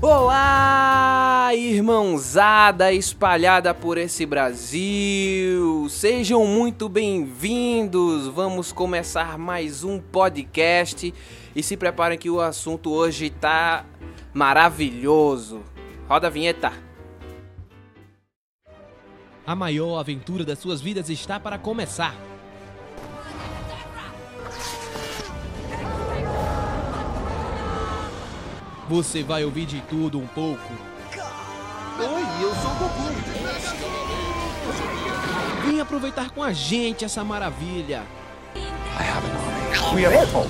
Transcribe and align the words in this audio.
Olá, 0.00 1.50
irmãozada 1.56 2.92
espalhada 2.92 3.74
por 3.74 3.98
esse 3.98 4.24
Brasil! 4.24 5.88
Sejam 5.90 6.46
muito 6.46 6.88
bem-vindos! 6.88 8.28
Vamos 8.28 8.70
começar 8.70 9.36
mais 9.36 9.82
um 9.82 9.98
podcast 9.98 11.12
e 11.52 11.62
se 11.64 11.76
preparem 11.76 12.16
que 12.16 12.30
o 12.30 12.40
assunto 12.40 12.92
hoje 12.92 13.28
tá 13.28 13.84
maravilhoso. 14.32 15.64
Roda 16.08 16.28
a 16.28 16.30
vinheta! 16.30 16.72
A 19.44 19.56
maior 19.56 19.98
aventura 19.98 20.44
das 20.44 20.60
suas 20.60 20.80
vidas 20.80 21.10
está 21.10 21.40
para 21.40 21.58
começar. 21.58 22.27
Você 28.88 29.22
vai 29.22 29.44
ouvir 29.44 29.66
de 29.66 29.82
tudo 29.82 30.18
um 30.18 30.26
pouco. 30.26 30.72
Oi, 31.98 32.22
eu 32.42 32.54
sou 32.54 32.70
o 32.70 32.74
Goku. 32.76 33.02
Vem 35.66 35.80
aproveitar 35.80 36.30
com 36.30 36.42
a 36.42 36.54
gente 36.54 37.04
essa 37.04 37.22
maravilha. 37.22 38.02
We 39.94 40.06
are 40.06 40.16
Hulk. 40.16 40.48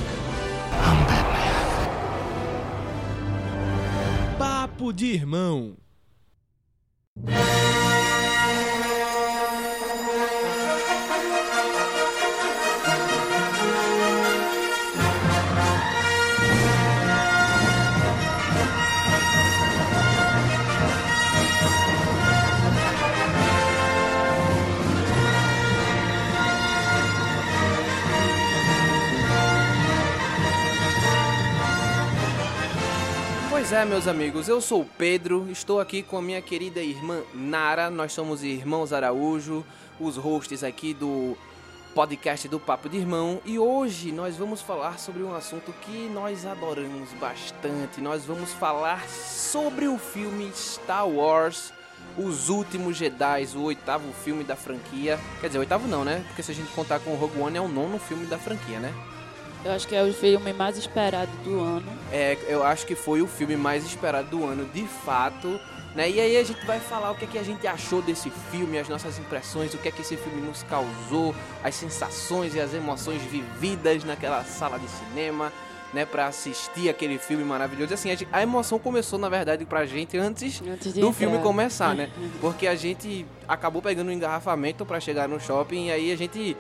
Papo 4.39 4.93
de 4.93 5.07
irmão. 5.07 5.77
Pois 33.69 33.81
é, 33.81 33.85
meus 33.85 34.09
amigos, 34.09 34.49
eu 34.49 34.63
sou 34.63 34.81
o 34.81 34.85
Pedro, 34.87 35.47
estou 35.51 35.79
aqui 35.79 36.03
com 36.03 36.17
a 36.17 36.23
minha 36.23 36.41
querida 36.41 36.81
irmã 36.81 37.21
Nara, 37.35 37.91
nós 37.91 38.15
somos 38.15 38.43
irmãos 38.43 38.95
Araújo, 38.95 39.63
os 40.01 40.17
hosts 40.17 40.65
aqui 40.65 40.95
do 40.95 41.37
podcast 41.95 42.49
do 42.49 42.59
Papo 42.59 42.89
de 42.89 42.97
Irmão, 42.97 43.43
e 43.45 43.59
hoje 43.59 44.11
nós 44.11 44.39
vamos 44.39 44.63
falar 44.63 44.99
sobre 44.99 45.23
um 45.23 45.35
assunto 45.35 45.71
que 45.83 46.09
nós 46.15 46.47
adoramos 46.47 47.11
bastante. 47.21 48.01
Nós 48.01 48.25
vamos 48.25 48.55
falar 48.55 49.07
sobre 49.07 49.87
o 49.87 49.99
filme 49.99 50.51
Star 50.55 51.07
Wars, 51.07 51.71
Os 52.17 52.49
Últimos 52.49 52.97
Jedi, 52.97 53.49
o 53.55 53.65
oitavo 53.65 54.11
filme 54.25 54.45
da 54.45 54.57
franquia. 54.57 55.21
Quer 55.43 55.49
dizer, 55.49 55.59
oitavo 55.59 55.87
não, 55.87 56.07
né? 56.07 56.25
Porque 56.29 56.43
se 56.43 56.53
a 56.53 56.55
gente 56.55 56.73
contar 56.73 57.01
com 57.01 57.11
o 57.11 57.17
Rogue 57.17 57.39
One 57.39 57.59
é 57.59 57.61
o 57.61 57.69
nono 57.69 57.99
filme 57.99 58.25
da 58.25 58.39
franquia, 58.39 58.81
né? 58.81 58.95
Eu 59.65 59.73
acho 59.73 59.89
que 59.89 59.95
é 59.95 60.03
o 60.03 60.13
filme 60.13 60.53
mais 60.53 60.77
esperado 60.77 61.31
do 61.45 61.61
ano. 61.61 61.87
É, 62.13 62.39
eu 62.49 62.63
acho 62.65 62.87
que 62.87 62.95
foi 62.95 63.21
o 63.21 63.27
filme 63.27 63.57
mais 63.57 63.85
esperado 63.85 64.29
do 64.29 64.45
ano, 64.45 64.65
de 64.73 64.87
fato. 64.87 65.61
Né? 65.95 66.11
E 66.11 66.21
aí 66.21 66.37
a 66.37 66.45
gente 66.45 66.65
vai 66.65 66.79
falar 66.79 67.11
o 67.11 67.15
que, 67.15 67.25
é 67.25 67.29
que 67.29 67.39
a 67.39 67.43
gente 67.43 67.67
achou 67.67 68.01
desse 68.01 68.31
filme, 68.51 68.79
as 68.79 68.89
nossas 68.89 69.19
impressões, 69.19 69.75
o 69.75 69.79
que 69.79 69.89
é 69.89 69.91
que 69.91 70.03
esse 70.03 70.17
filme 70.17 70.41
nos 70.41 70.63
causou, 70.63 71.35
as 71.65 71.75
sensações 71.75 72.55
e 72.55 72.61
as 72.61 72.73
emoções 72.73 73.21
vividas 73.23 74.05
naquela 74.05 74.45
sala 74.45 74.79
de 74.79 74.87
cinema, 74.87 75.53
né, 75.93 76.05
para 76.05 76.27
assistir 76.27 76.89
aquele 76.89 77.19
filme 77.19 77.43
maravilhoso. 77.43 77.95
Assim, 77.95 78.11
a, 78.31 78.43
emoção 78.43 78.79
começou, 78.79 79.19
na 79.19 79.29
verdade, 79.29 79.65
pra 79.65 79.87
gente 79.87 80.17
antes, 80.17 80.63
Antes 80.63 80.93
do 80.93 81.01
entrar. 81.01 81.13
filme 81.15 81.39
começar, 81.39 81.95
né? 81.95 82.11
Porque 82.41 82.67
a 82.67 82.77
gente 82.77 83.27
acabou 83.49 83.83
pegando 83.83 84.09
um 84.09 84.13
engarrafamento 84.13 84.85
pra 84.85 85.01
chegar 85.01 85.29
no 85.29 85.41
shopping 85.41 85.87
e 85.87 85.91
aí 85.91 86.13
a 86.13 86.17
gente 86.17 86.57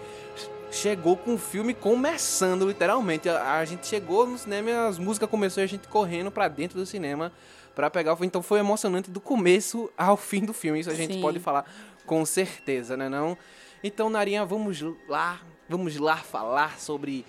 chegou 0.71 1.17
com 1.17 1.35
o 1.35 1.39
filme 1.39 1.75
começando, 1.75 2.67
literalmente. 2.67 3.29
A, 3.29 3.59
a 3.59 3.65
gente 3.65 3.87
chegou 3.87 4.27
no 4.27 4.39
cinema 4.39 4.71
e 4.71 4.73
as 4.73 4.99
músicas 4.99 5.29
começou 5.29 5.63
e 5.63 5.65
a 5.65 5.69
gente 5.69 5.89
correndo 5.89 6.31
pra 6.31 6.49
dentro 6.49 6.79
do 6.79 6.87
cinema 6.87 7.33
pra 7.75 7.91
pegar 7.91 8.13
o 8.13 8.17
filme. 8.17 8.27
Então 8.27 8.43
foi 8.43 8.59
emocionante 8.59 9.11
do 9.11 9.21
começo 9.21 9.91
ao 9.97 10.17
fim 10.17 10.45
do 10.45 10.53
filme. 10.53 10.81
Isso 10.81 10.91
a 10.91 10.95
gente 10.95 11.15
Sim. 11.15 11.21
pode 11.21 11.39
falar 11.39 11.65
com 12.05 12.25
certeza, 12.25 12.97
né 12.97 13.09
não? 13.09 13.37
Então, 13.83 14.11
Narinha, 14.11 14.45
vamos 14.45 14.83
lá, 15.09 15.41
vamos 15.69 15.97
lá 15.97 16.17
falar 16.17 16.81
sobre 16.81 17.25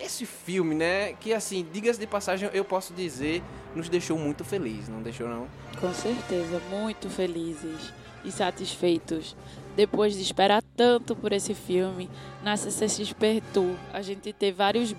esse 0.00 0.24
filme, 0.24 0.74
né? 0.74 1.12
Que 1.14 1.34
assim, 1.34 1.66
diga-se 1.72 2.00
de 2.00 2.06
passagem, 2.06 2.48
eu 2.52 2.64
posso 2.64 2.94
dizer, 2.94 3.42
nos 3.74 3.88
deixou 3.88 4.18
muito 4.18 4.44
feliz, 4.44 4.88
não 4.88 5.02
deixou 5.02 5.28
não? 5.28 5.46
Com 5.78 5.92
certeza, 5.92 6.60
muito 6.70 7.10
felizes 7.10 7.92
e 8.24 8.32
satisfeitos. 8.32 9.36
Depois 9.76 10.14
de 10.14 10.20
esperar 10.22 10.62
tanto 10.76 11.16
por 11.16 11.32
esse 11.32 11.54
filme, 11.54 12.08
na 12.42 12.56
CCXP 12.56 13.42
Tour, 13.54 13.74
a 13.92 14.02
gente 14.02 14.32
teve 14.32 14.52
vários, 14.56 14.94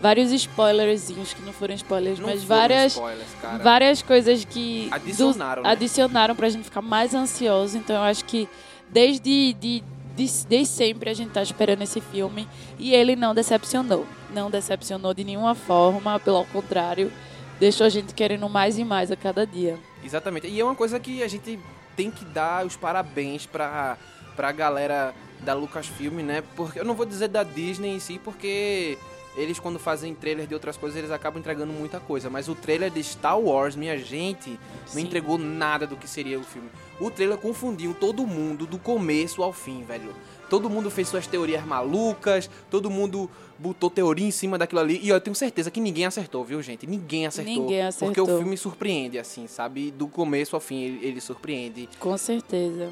vários 0.00 0.32
spoilerzinhos, 0.32 1.32
que 1.32 1.42
não 1.42 1.52
foram 1.52 1.74
spoilers, 1.74 2.18
Não 2.18 2.26
mas 2.26 2.42
foram 2.42 2.58
várias, 2.60 2.92
spoilers, 2.92 3.28
várias 3.62 4.02
coisas 4.02 4.44
que 4.44 4.88
Adicionaram, 4.90 5.62
do- 5.62 5.66
né? 5.66 5.72
adicionaram 5.72 6.34
pra 6.36 6.48
gente 6.48 6.64
ficar 6.64 6.82
mais 6.82 7.14
ansioso. 7.14 7.76
Então 7.78 7.94
eu 7.96 8.02
acho 8.02 8.24
que 8.24 8.48
desde 8.90 9.52
de, 9.54 9.54
de- 9.54 9.84
desde 10.16 10.66
sempre 10.66 11.08
a 11.08 11.14
gente 11.14 11.30
tá 11.30 11.42
esperando 11.42 11.82
esse 11.82 12.00
filme 12.00 12.48
e 12.78 12.92
ele 12.92 13.14
não 13.14 13.32
decepcionou. 13.34 14.04
Não 14.34 14.50
decepcionou 14.50 15.14
de 15.14 15.22
nenhuma 15.24 15.54
forma, 15.54 16.18
pelo 16.18 16.44
contrário, 16.46 17.12
deixou 17.60 17.86
a 17.86 17.90
gente 17.90 18.12
querendo 18.12 18.48
mais 18.48 18.76
e 18.78 18.84
mais 18.84 19.10
a 19.12 19.16
cada 19.16 19.46
dia. 19.46 19.78
Exatamente. 20.04 20.48
E 20.48 20.58
é 20.58 20.64
uma 20.64 20.74
coisa 20.74 20.98
que 20.98 21.22
a 21.22 21.28
gente 21.28 21.58
tem 22.00 22.10
que 22.10 22.24
dar 22.24 22.64
os 22.64 22.76
parabéns 22.76 23.44
pra, 23.44 23.98
pra 24.34 24.50
galera 24.52 25.14
da 25.40 25.52
Lucasfilm, 25.52 26.20
né? 26.22 26.42
Porque 26.56 26.80
eu 26.80 26.84
não 26.84 26.94
vou 26.94 27.04
dizer 27.04 27.28
da 27.28 27.42
Disney 27.42 27.90
em 27.90 28.00
si, 28.00 28.18
porque 28.18 28.96
eles 29.36 29.58
quando 29.58 29.78
fazem 29.78 30.14
trailer 30.14 30.46
de 30.46 30.54
outras 30.54 30.78
coisas, 30.78 30.98
eles 30.98 31.10
acabam 31.10 31.40
entregando 31.40 31.74
muita 31.74 32.00
coisa. 32.00 32.30
Mas 32.30 32.48
o 32.48 32.54
trailer 32.54 32.90
de 32.90 33.04
Star 33.04 33.38
Wars, 33.38 33.76
minha 33.76 33.98
gente, 33.98 34.58
não 34.86 34.86
Sim. 34.86 35.02
entregou 35.02 35.36
nada 35.36 35.86
do 35.86 35.94
que 35.94 36.08
seria 36.08 36.40
o 36.40 36.42
filme. 36.42 36.70
O 36.98 37.10
trailer 37.10 37.36
confundiu 37.36 37.92
todo 37.92 38.26
mundo 38.26 38.66
do 38.66 38.78
começo 38.78 39.42
ao 39.42 39.52
fim, 39.52 39.84
velho. 39.84 40.14
Todo 40.48 40.70
mundo 40.70 40.90
fez 40.90 41.06
suas 41.06 41.26
teorias 41.26 41.66
malucas, 41.66 42.48
todo 42.70 42.88
mundo 42.88 43.30
botou 43.60 43.90
teoria 43.90 44.26
em 44.26 44.30
cima 44.30 44.56
daquilo 44.56 44.80
ali. 44.80 44.98
E 45.02 45.08
eu 45.10 45.20
tenho 45.20 45.34
certeza 45.36 45.70
que 45.70 45.80
ninguém 45.80 46.06
acertou, 46.06 46.42
viu, 46.44 46.62
gente? 46.62 46.86
Ninguém 46.86 47.26
acertou. 47.26 47.52
Ninguém 47.52 47.82
Porque 47.98 48.20
o 48.20 48.24
acertou. 48.24 48.38
filme 48.38 48.56
surpreende, 48.56 49.18
assim, 49.18 49.46
sabe? 49.46 49.90
Do 49.90 50.08
começo 50.08 50.56
ao 50.56 50.60
fim 50.60 50.80
ele, 50.82 51.06
ele 51.06 51.20
surpreende, 51.20 51.88
Com 51.98 52.16
certeza. 52.16 52.90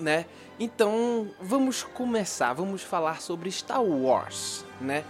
né? 0.00 0.26
Então, 0.58 1.28
vamos 1.40 1.82
começar. 1.84 2.52
Vamos 2.52 2.82
falar 2.82 3.20
sobre 3.22 3.50
Star 3.50 3.82
Wars, 3.82 4.64
né? 4.80 5.04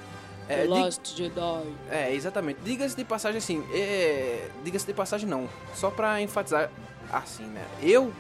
Lost 0.67 1.15
Jedi. 1.17 1.63
é, 1.89 2.13
exatamente. 2.13 2.59
Diga-se 2.65 2.97
de 2.97 3.05
passagem 3.05 3.39
assim, 3.39 3.65
é... 3.73 4.49
diga-se 4.65 4.85
de 4.85 4.93
passagem 4.93 5.29
não, 5.29 5.49
só 5.77 5.91
pra 5.93 6.21
enfatizar 6.21 6.69
assim, 7.13 7.45
né? 7.45 7.65
Eu 7.81 8.13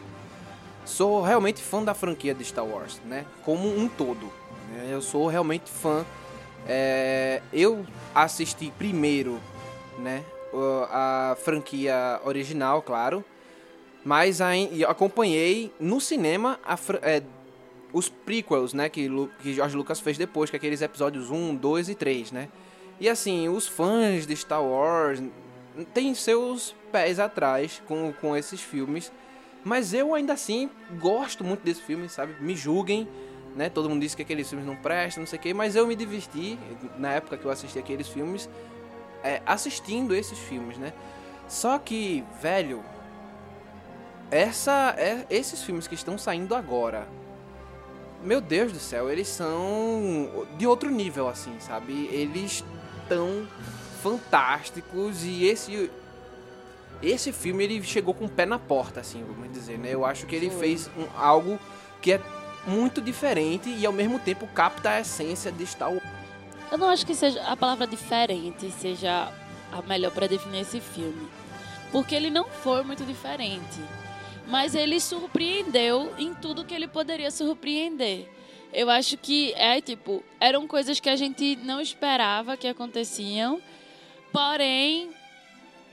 sou 0.85 1.23
realmente 1.23 1.61
fã 1.61 1.83
da 1.83 1.93
franquia 1.93 2.33
de 2.33 2.45
Star 2.45 2.65
Wars, 2.65 3.01
né? 3.05 3.27
Como 3.45 3.69
um 3.69 3.89
todo. 3.89 4.27
né? 4.73 4.89
Eu 4.91 5.03
sou 5.03 5.27
realmente 5.27 5.69
fã. 5.71 6.05
É, 6.67 7.43
Eu 7.53 7.85
assisti 8.15 8.73
primeiro, 8.79 9.41
né? 9.99 10.23
A 10.91 11.37
franquia 11.45 12.21
original, 12.25 12.83
claro. 12.83 13.25
Mas 14.05 14.41
acompanhei 14.89 15.73
no 15.79 16.01
cinema 16.01 16.59
a 16.65 16.77
é, 17.03 17.23
os 17.93 18.09
prequels, 18.09 18.73
né? 18.73 18.89
Que, 18.89 19.09
Lu- 19.09 19.31
que 19.41 19.53
George 19.53 19.77
Lucas 19.77 20.01
fez 20.01 20.17
depois, 20.17 20.49
que 20.51 20.57
é 20.57 20.59
aqueles 20.59 20.81
episódios 20.83 21.31
1, 21.31 21.55
2 21.57 21.89
e 21.91 21.95
3, 21.95 22.33
né? 22.33 22.49
E 22.99 23.09
assim, 23.09 23.49
os 23.49 23.67
fãs 23.67 24.27
de 24.27 24.35
Star 24.37 24.63
Wars 24.63 25.23
têm 25.95 26.15
seus 26.15 26.75
pés 26.93 27.19
atrás 27.19 27.81
com, 27.87 28.13
com 28.21 28.37
esses 28.37 28.61
filmes. 28.61 29.13
Mas 29.63 29.93
eu 29.93 30.15
ainda 30.15 30.33
assim 30.33 30.71
gosto 30.99 31.45
muito 31.45 31.63
desse 31.63 31.83
filme, 31.83 32.09
sabe? 32.09 32.35
Me 32.41 32.57
julguem, 32.57 33.07
né? 33.55 33.69
Todo 33.69 33.89
mundo 33.89 34.01
disse 34.01 34.17
que 34.17 34.23
aqueles 34.23 34.49
filmes 34.49 34.67
não 34.67 34.77
prestam, 34.77 35.23
não 35.23 35.27
sei 35.29 35.39
o 35.39 35.43
quê, 35.43 35.55
mas 35.55 35.77
eu 35.77 35.87
me 35.87 35.95
diverti 35.97 36.59
na 36.99 37.13
época 37.13 37.37
que 37.37 37.45
eu 37.45 37.51
assisti 37.51 37.79
aqueles 37.79 38.09
filmes, 38.09 38.49
é, 39.23 39.43
assistindo 39.45 40.15
esses 40.15 40.39
filmes, 40.39 40.79
né? 40.79 40.93
Só 41.49 41.79
que, 41.79 42.25
velho, 42.41 42.83
essa, 44.31 44.95
é, 44.97 45.27
esses 45.29 45.63
filmes 45.63 45.87
que 45.89 45.95
estão 45.95 46.17
saindo 46.17 46.55
agora, 46.55 47.07
meu 48.23 48.41
Deus 48.41 48.73
do 48.73 48.79
céu, 48.79 49.11
eles 49.11 49.27
são 49.29 50.47
de 50.57 50.67
outro 50.67 50.91
nível, 50.91 51.27
assim, 51.29 51.59
sabe? 51.59 52.07
Eles 52.13 52.65
estão 53.03 53.49
fantásticos 54.03 55.25
e 55.25 55.45
esse 55.47 55.91
esse 57.03 57.33
filme 57.33 57.65
ele 57.65 57.83
chegou 57.83 58.13
com 58.13 58.27
o 58.27 58.29
pé 58.29 58.45
na 58.45 58.59
porta, 58.59 59.01
assim, 59.01 59.25
vamos 59.27 59.51
dizer, 59.51 59.79
né? 59.79 59.89
Eu 59.91 60.05
acho 60.05 60.27
que 60.27 60.37
ele 60.37 60.51
Foi. 60.51 60.61
fez 60.61 60.91
um- 60.99 61.07
algo 61.19 61.59
que 62.03 62.13
é 62.13 62.21
muito 62.67 63.01
diferente 63.01 63.69
e 63.71 63.87
ao 63.87 63.93
mesmo 63.93 64.19
tempo 64.19 64.47
capta 64.49 64.91
a 64.91 65.01
essência 65.01 65.51
de 65.51 65.67
Star 65.67 65.91
Wars. 65.91 66.05
Eu 66.71 66.79
não 66.79 66.89
acho 66.89 67.05
que 67.05 67.15
seja 67.15 67.43
a 67.45 67.57
palavra 67.57 67.87
diferente 67.87 68.71
seja 68.71 69.33
a 69.73 69.83
melhor 69.83 70.11
para 70.13 70.27
definir 70.27 70.61
esse 70.61 70.81
filme. 70.81 71.29
porque 71.93 72.15
ele 72.15 72.31
não 72.31 72.45
foi 72.45 72.83
muito 72.83 73.05
diferente. 73.05 73.81
Mas 74.47 74.75
ele 74.75 75.01
surpreendeu 75.01 76.13
em 76.19 76.35
tudo 76.35 76.65
que 76.65 76.75
ele 76.75 76.89
poderia 76.89 77.31
surpreender. 77.31 78.29
Eu 78.73 78.89
acho 78.89 79.17
que 79.17 79.53
é 79.55 79.81
tipo, 79.81 80.23
eram 80.39 80.67
coisas 80.67 81.01
que 81.01 81.09
a 81.09 81.17
gente 81.17 81.57
não 81.57 81.81
esperava 81.81 82.57
que 82.57 82.69
aconteciam, 82.69 83.61
porém 84.33 85.11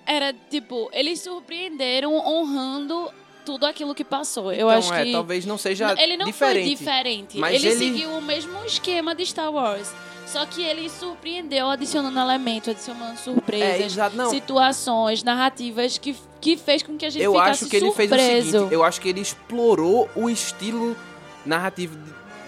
era 0.06 0.32
tipo, 0.34 0.90
eles 0.94 1.20
surpreenderam 1.20 2.14
honrando 2.14 3.12
tudo 3.48 3.66
aquilo 3.66 3.96
que 3.96 4.04
passou. 4.04 4.52
Eu 4.52 4.68
então, 4.68 4.70
acho 4.70 4.94
é, 4.94 5.06
que 5.06 5.12
talvez 5.14 5.46
não 5.46 5.58
seja 5.58 5.96
ele 5.98 6.18
não 6.18 6.26
diferente. 6.26 6.66
foi 6.68 6.76
diferente. 6.76 7.38
mas 7.38 7.56
ele, 7.56 7.68
ele- 7.70 7.78
seguiu 7.78 8.10
o 8.12 8.22
mesmo 8.22 8.52
esquema 8.66 9.16
de 9.16 9.26
Star 9.26 9.50
Wars. 9.50 9.90
Só 10.26 10.46
que 10.46 10.62
ele 10.62 10.90
surpreendeu 10.90 11.70
adicionando 11.70 12.20
elementos, 12.20 12.68
adicionando 12.68 13.14
É, 13.14 13.16
surpresas, 13.16 13.94
exato, 13.94 14.18
não. 14.18 14.30
situações, 14.30 15.24
narrativas 15.24 15.98
que, 15.98 16.14
que 16.42 16.58
fez 16.58 16.84
com 16.84 16.98
que 16.98 17.06
a 17.06 17.10
gente 17.10 17.24
Eu 17.24 17.32
ficasse 17.32 17.64
acho 17.64 17.70
que 17.70 17.78
ele 17.78 17.92
fez 17.94 18.12
o 18.12 18.16
surpreso. 18.16 18.52
seguinte, 18.52 18.74
eu 18.74 18.84
acho 18.84 19.00
que 19.00 19.08
ele 19.08 19.22
explorou 19.22 20.10
o 20.14 20.30
estilo 20.30 20.98
narrativo 21.46 21.98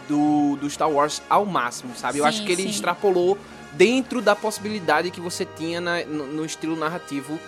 do, 0.09 0.57
do 0.57 0.69
Star 0.69 0.91
Wars 0.91 1.21
ao 1.29 1.45
máximo, 1.45 1.95
sabe? 1.95 2.17
eu 2.17 2.23
Sim, 2.23 2.29
acho 2.29 2.43
que 2.45 2.51
ele 2.51 2.63
sim. 2.63 2.69
extrapolou 2.69 3.37
dentro 3.71 4.21
da 4.21 4.35
possibilidade 4.35 5.09
que 5.11 5.21
você 5.21 5.45
tinha 5.45 5.79
na- 5.79 6.03
no, 6.03 6.27
no 6.27 6.45
estilo 6.45 6.75
narrativo 6.75 7.39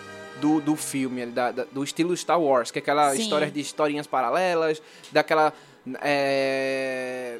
do, 0.41 0.59
do 0.59 0.75
filme, 0.75 1.25
da- 1.27 1.51
da- 1.51 1.65
do 1.71 1.83
estilo 1.83 2.15
Star 2.17 2.41
Wars, 2.41 2.71
que 2.71 2.79
é 2.79 2.81
aquela 2.81 3.13
Sim. 3.15 3.21
história 3.21 3.49
de 3.51 3.59
historinhas 3.59 4.07
paralelas, 4.07 4.81
daquela... 5.11 5.53
é, 6.01 7.37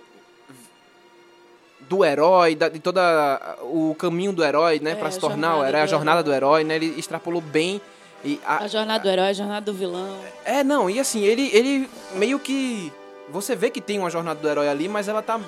do 1.90 2.06
herói, 2.06 2.56
da- 2.56 2.70
de 2.70 2.80
toda 2.80 3.58
o 3.64 3.94
caminho 3.96 4.32
do 4.32 4.44
herói, 4.44 4.80
né, 4.80 4.92
É, 4.92 4.96
pra 4.96 5.10
a 5.10 5.12
se 5.12 5.20
tornar 5.20 5.58
o 5.58 5.66
herói, 5.66 5.82
a 5.82 5.86
jornada 5.86 6.24
do 6.24 6.32
herói, 6.34 6.64
né, 6.64 6.76
ele 6.76 6.94
extrapolou 6.98 7.42
bem 7.42 7.82
e 8.24 8.40
a- 8.46 8.64
A 8.64 8.68
jornada 8.68 9.04
do 9.04 9.10
herói, 9.10 9.28
a 9.30 9.34
jornada 9.34 9.66
do 9.66 9.74
vilão. 9.74 10.18
é, 10.46 10.64
não, 10.64 10.90
e 10.90 11.00
assim, 11.00 11.22
ele, 11.24 11.50
ele 11.54 11.90
meio 12.16 12.40
que. 12.40 12.92
Você 13.30 13.56
vê 13.56 13.70
que 13.70 13.82
tem 13.82 13.98
uma 13.98 14.10
jornada 14.10 14.40
do 14.40 14.48
herói 14.48 14.70
ali, 14.70 14.88
mas 14.88 15.08
ela 15.08 15.22
tá 15.22 15.40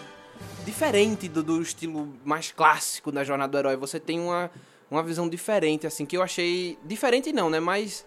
diferente 0.66 1.28
do, 1.28 1.44
do 1.44 1.62
estilo 1.62 2.14
mais 2.26 2.52
clássico 2.52 3.12
da 3.12 3.24
jornada 3.24 3.52
do 3.52 3.58
herói. 3.58 3.76
Você 3.76 4.00
tem 4.00 4.20
uma, 4.20 4.50
uma 4.94 5.04
visão 5.04 5.28
diferente, 5.28 5.88
assim, 5.88 6.06
que 6.06 6.16
eu 6.16 6.22
achei. 6.22 6.78
Diferente 6.86 7.34
não, 7.34 7.50
né? 7.50 7.60
Mas. 7.60 8.06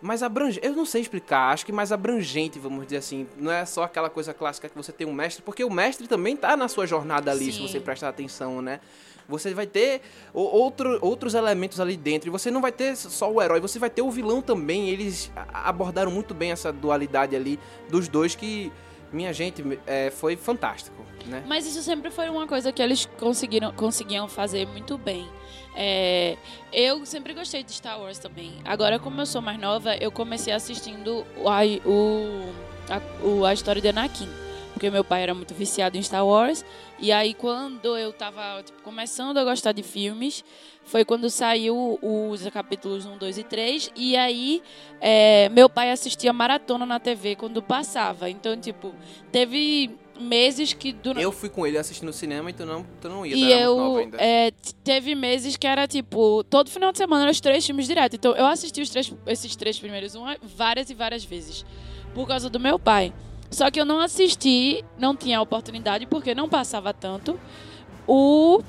Mais 0.00 0.20
abrangente. 0.20 0.66
Eu 0.66 0.74
não 0.74 0.84
sei 0.84 1.00
explicar, 1.00 1.52
acho 1.52 1.64
que 1.64 1.70
mais 1.70 1.92
abrangente, 1.92 2.58
vamos 2.58 2.84
dizer 2.84 2.96
assim. 2.96 3.26
Não 3.36 3.52
é 3.52 3.64
só 3.64 3.84
aquela 3.84 4.10
coisa 4.10 4.34
clássica 4.34 4.68
que 4.68 4.76
você 4.76 4.90
tem 4.90 5.06
um 5.06 5.12
mestre, 5.12 5.44
porque 5.44 5.62
o 5.62 5.70
mestre 5.70 6.08
também 6.08 6.36
tá 6.36 6.56
na 6.56 6.66
sua 6.66 6.88
jornada 6.88 7.30
ali, 7.30 7.52
se 7.52 7.58
Sim. 7.58 7.68
você 7.68 7.78
prestar 7.78 8.08
atenção, 8.08 8.60
né? 8.60 8.80
Você 9.28 9.54
vai 9.54 9.66
ter 9.66 10.02
outro, 10.34 10.98
outros 11.00 11.34
elementos 11.34 11.78
ali 11.78 11.96
dentro. 11.96 12.28
E 12.28 12.30
você 12.32 12.50
não 12.50 12.60
vai 12.60 12.72
ter 12.72 12.96
só 12.96 13.30
o 13.30 13.40
herói, 13.40 13.60
você 13.60 13.78
vai 13.78 13.88
ter 13.88 14.02
o 14.02 14.10
vilão 14.10 14.42
também. 14.42 14.90
Eles 14.90 15.30
abordaram 15.52 16.10
muito 16.10 16.34
bem 16.34 16.50
essa 16.50 16.72
dualidade 16.72 17.36
ali 17.36 17.58
dos 17.88 18.08
dois 18.08 18.34
que, 18.34 18.72
minha 19.12 19.32
gente, 19.32 19.62
é, 19.86 20.10
foi 20.10 20.36
fantástico, 20.36 21.04
né? 21.26 21.42
Mas 21.46 21.66
isso 21.66 21.82
sempre 21.82 22.10
foi 22.10 22.28
uma 22.28 22.46
coisa 22.46 22.72
que 22.72 22.82
eles 22.82 23.06
conseguiram, 23.18 23.72
conseguiam 23.72 24.28
fazer 24.28 24.66
muito 24.66 24.96
bem. 24.96 25.28
É, 25.74 26.36
eu 26.72 27.04
sempre 27.06 27.32
gostei 27.32 27.62
de 27.62 27.72
Star 27.72 28.00
Wars 28.00 28.18
também. 28.18 28.54
Agora, 28.64 28.98
como 28.98 29.20
eu 29.20 29.26
sou 29.26 29.40
mais 29.40 29.58
nova, 29.58 29.96
eu 29.96 30.10
comecei 30.10 30.52
assistindo 30.52 31.24
o, 31.36 31.48
a, 31.48 31.60
a 33.48 33.54
história 33.54 33.80
de 33.80 33.88
Anakin. 33.88 34.28
Porque 34.72 34.90
meu 34.90 35.04
pai 35.04 35.22
era 35.22 35.34
muito 35.34 35.54
viciado 35.54 35.96
em 35.96 36.02
Star 36.02 36.26
Wars. 36.26 36.64
E 37.02 37.10
aí, 37.10 37.34
quando 37.34 37.98
eu 37.98 38.12
tava 38.12 38.62
tipo, 38.62 38.80
começando 38.80 39.36
a 39.36 39.42
gostar 39.42 39.72
de 39.72 39.82
filmes, 39.82 40.44
foi 40.84 41.04
quando 41.04 41.28
saiu 41.28 41.98
os 42.00 42.48
capítulos 42.50 43.04
1, 43.04 43.18
2 43.18 43.38
e 43.38 43.42
3. 43.42 43.90
E 43.96 44.16
aí, 44.16 44.62
é, 45.00 45.48
meu 45.48 45.68
pai 45.68 45.90
assistia 45.90 46.32
maratona 46.32 46.86
na 46.86 47.00
TV 47.00 47.34
quando 47.34 47.60
passava. 47.60 48.30
Então, 48.30 48.56
tipo, 48.56 48.94
teve 49.32 49.90
meses 50.20 50.72
que 50.72 50.92
durante 50.92 51.24
Eu 51.24 51.32
fui 51.32 51.48
com 51.48 51.66
ele 51.66 51.76
assistindo 51.76 52.06
no 52.06 52.12
cinema 52.12 52.50
e 52.50 52.52
tu 52.52 52.64
não, 52.64 52.86
tu 53.00 53.08
não 53.08 53.26
ia, 53.26 53.34
e 53.34 53.52
eu 53.52 53.96
ainda. 53.96 54.18
é, 54.20 54.52
teve 54.84 55.16
meses 55.16 55.56
que 55.56 55.66
era 55.66 55.88
tipo 55.88 56.44
todo 56.44 56.70
final 56.70 56.92
de 56.92 56.98
semana 56.98 57.22
eram 57.22 57.32
os 57.32 57.40
três 57.40 57.66
filmes 57.66 57.88
direto. 57.88 58.14
Então 58.14 58.36
eu 58.36 58.46
assisti 58.46 58.80
os 58.80 58.90
três, 58.90 59.12
esses 59.26 59.56
três 59.56 59.76
primeiros 59.80 60.14
uma, 60.14 60.36
várias 60.40 60.90
e 60.90 60.94
várias 60.94 61.24
vezes 61.24 61.64
por 62.14 62.28
causa 62.28 62.48
do 62.48 62.60
meu 62.60 62.78
pai. 62.78 63.12
Só 63.52 63.70
que 63.70 63.78
eu 63.78 63.84
não 63.84 64.00
assisti, 64.00 64.82
não 64.98 65.14
tinha 65.14 65.40
oportunidade 65.40 66.06
porque 66.06 66.34
não 66.34 66.48
passava 66.48 66.92
tanto 66.92 67.38
o 68.08 68.62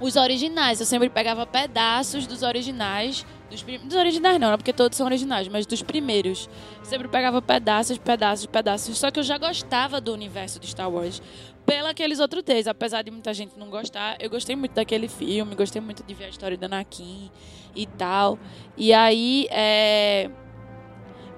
os 0.00 0.14
originais. 0.14 0.78
Eu 0.78 0.86
sempre 0.86 1.08
pegava 1.08 1.44
pedaços 1.44 2.26
dos 2.26 2.42
originais. 2.42 3.26
Dos, 3.50 3.62
dos 3.62 3.96
originais 3.96 4.38
não, 4.38 4.50
né? 4.50 4.56
porque 4.56 4.72
todos 4.72 4.96
são 4.96 5.06
originais, 5.06 5.48
mas 5.48 5.66
dos 5.66 5.82
primeiros. 5.82 6.48
Sempre 6.84 7.08
pegava 7.08 7.42
pedaços, 7.42 7.98
pedaços, 7.98 8.46
pedaços. 8.46 8.96
Só 8.96 9.10
que 9.10 9.18
eu 9.18 9.24
já 9.24 9.36
gostava 9.36 10.00
do 10.00 10.12
universo 10.12 10.60
de 10.60 10.68
Star 10.68 10.88
Wars. 10.88 11.20
Pela 11.66 11.90
aqueles 11.90 12.20
outros 12.20 12.44
três. 12.44 12.68
Apesar 12.68 13.02
de 13.02 13.10
muita 13.10 13.34
gente 13.34 13.58
não 13.58 13.68
gostar, 13.68 14.16
eu 14.20 14.30
gostei 14.30 14.54
muito 14.54 14.74
daquele 14.74 15.08
filme, 15.08 15.54
gostei 15.54 15.82
muito 15.82 16.04
de 16.04 16.14
ver 16.14 16.26
a 16.26 16.28
história 16.28 16.56
da 16.56 16.66
Anakin 16.66 17.30
e 17.74 17.86
tal. 17.86 18.38
E 18.76 18.92
aí, 18.94 19.48
é... 19.50 20.30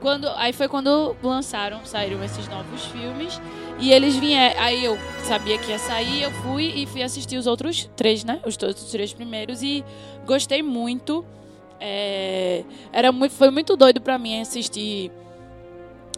Quando, 0.01 0.29
aí 0.37 0.53
foi 0.53 0.67
quando 0.67 1.15
lançaram, 1.23 1.85
saíram 1.85 2.23
esses 2.25 2.49
novos 2.49 2.87
filmes. 2.87 3.41
E 3.79 3.93
eles 3.93 4.17
vieram. 4.17 4.61
Aí 4.61 4.85
eu 4.85 4.99
sabia 5.25 5.59
que 5.59 5.71
ia 5.71 5.79
sair, 5.79 6.23
eu 6.23 6.31
fui 6.31 6.65
e 6.65 6.87
fui 6.87 7.03
assistir 7.03 7.37
os 7.37 7.47
outros 7.47 7.91
três, 7.97 8.25
né? 8.25 8.41
Os, 8.47 8.57
todos 8.57 8.83
os 8.83 8.91
três 8.91 9.13
primeiros. 9.13 9.63
E 9.63 9.85
gostei 10.27 10.63
muito. 10.63 11.25
É, 11.79 12.63
era 12.93 13.11
muito, 13.11 13.33
foi 13.33 13.51
muito 13.51 13.77
doido 13.77 14.01
pra 14.01 14.19
mim 14.19 14.41
assistir 14.41 15.11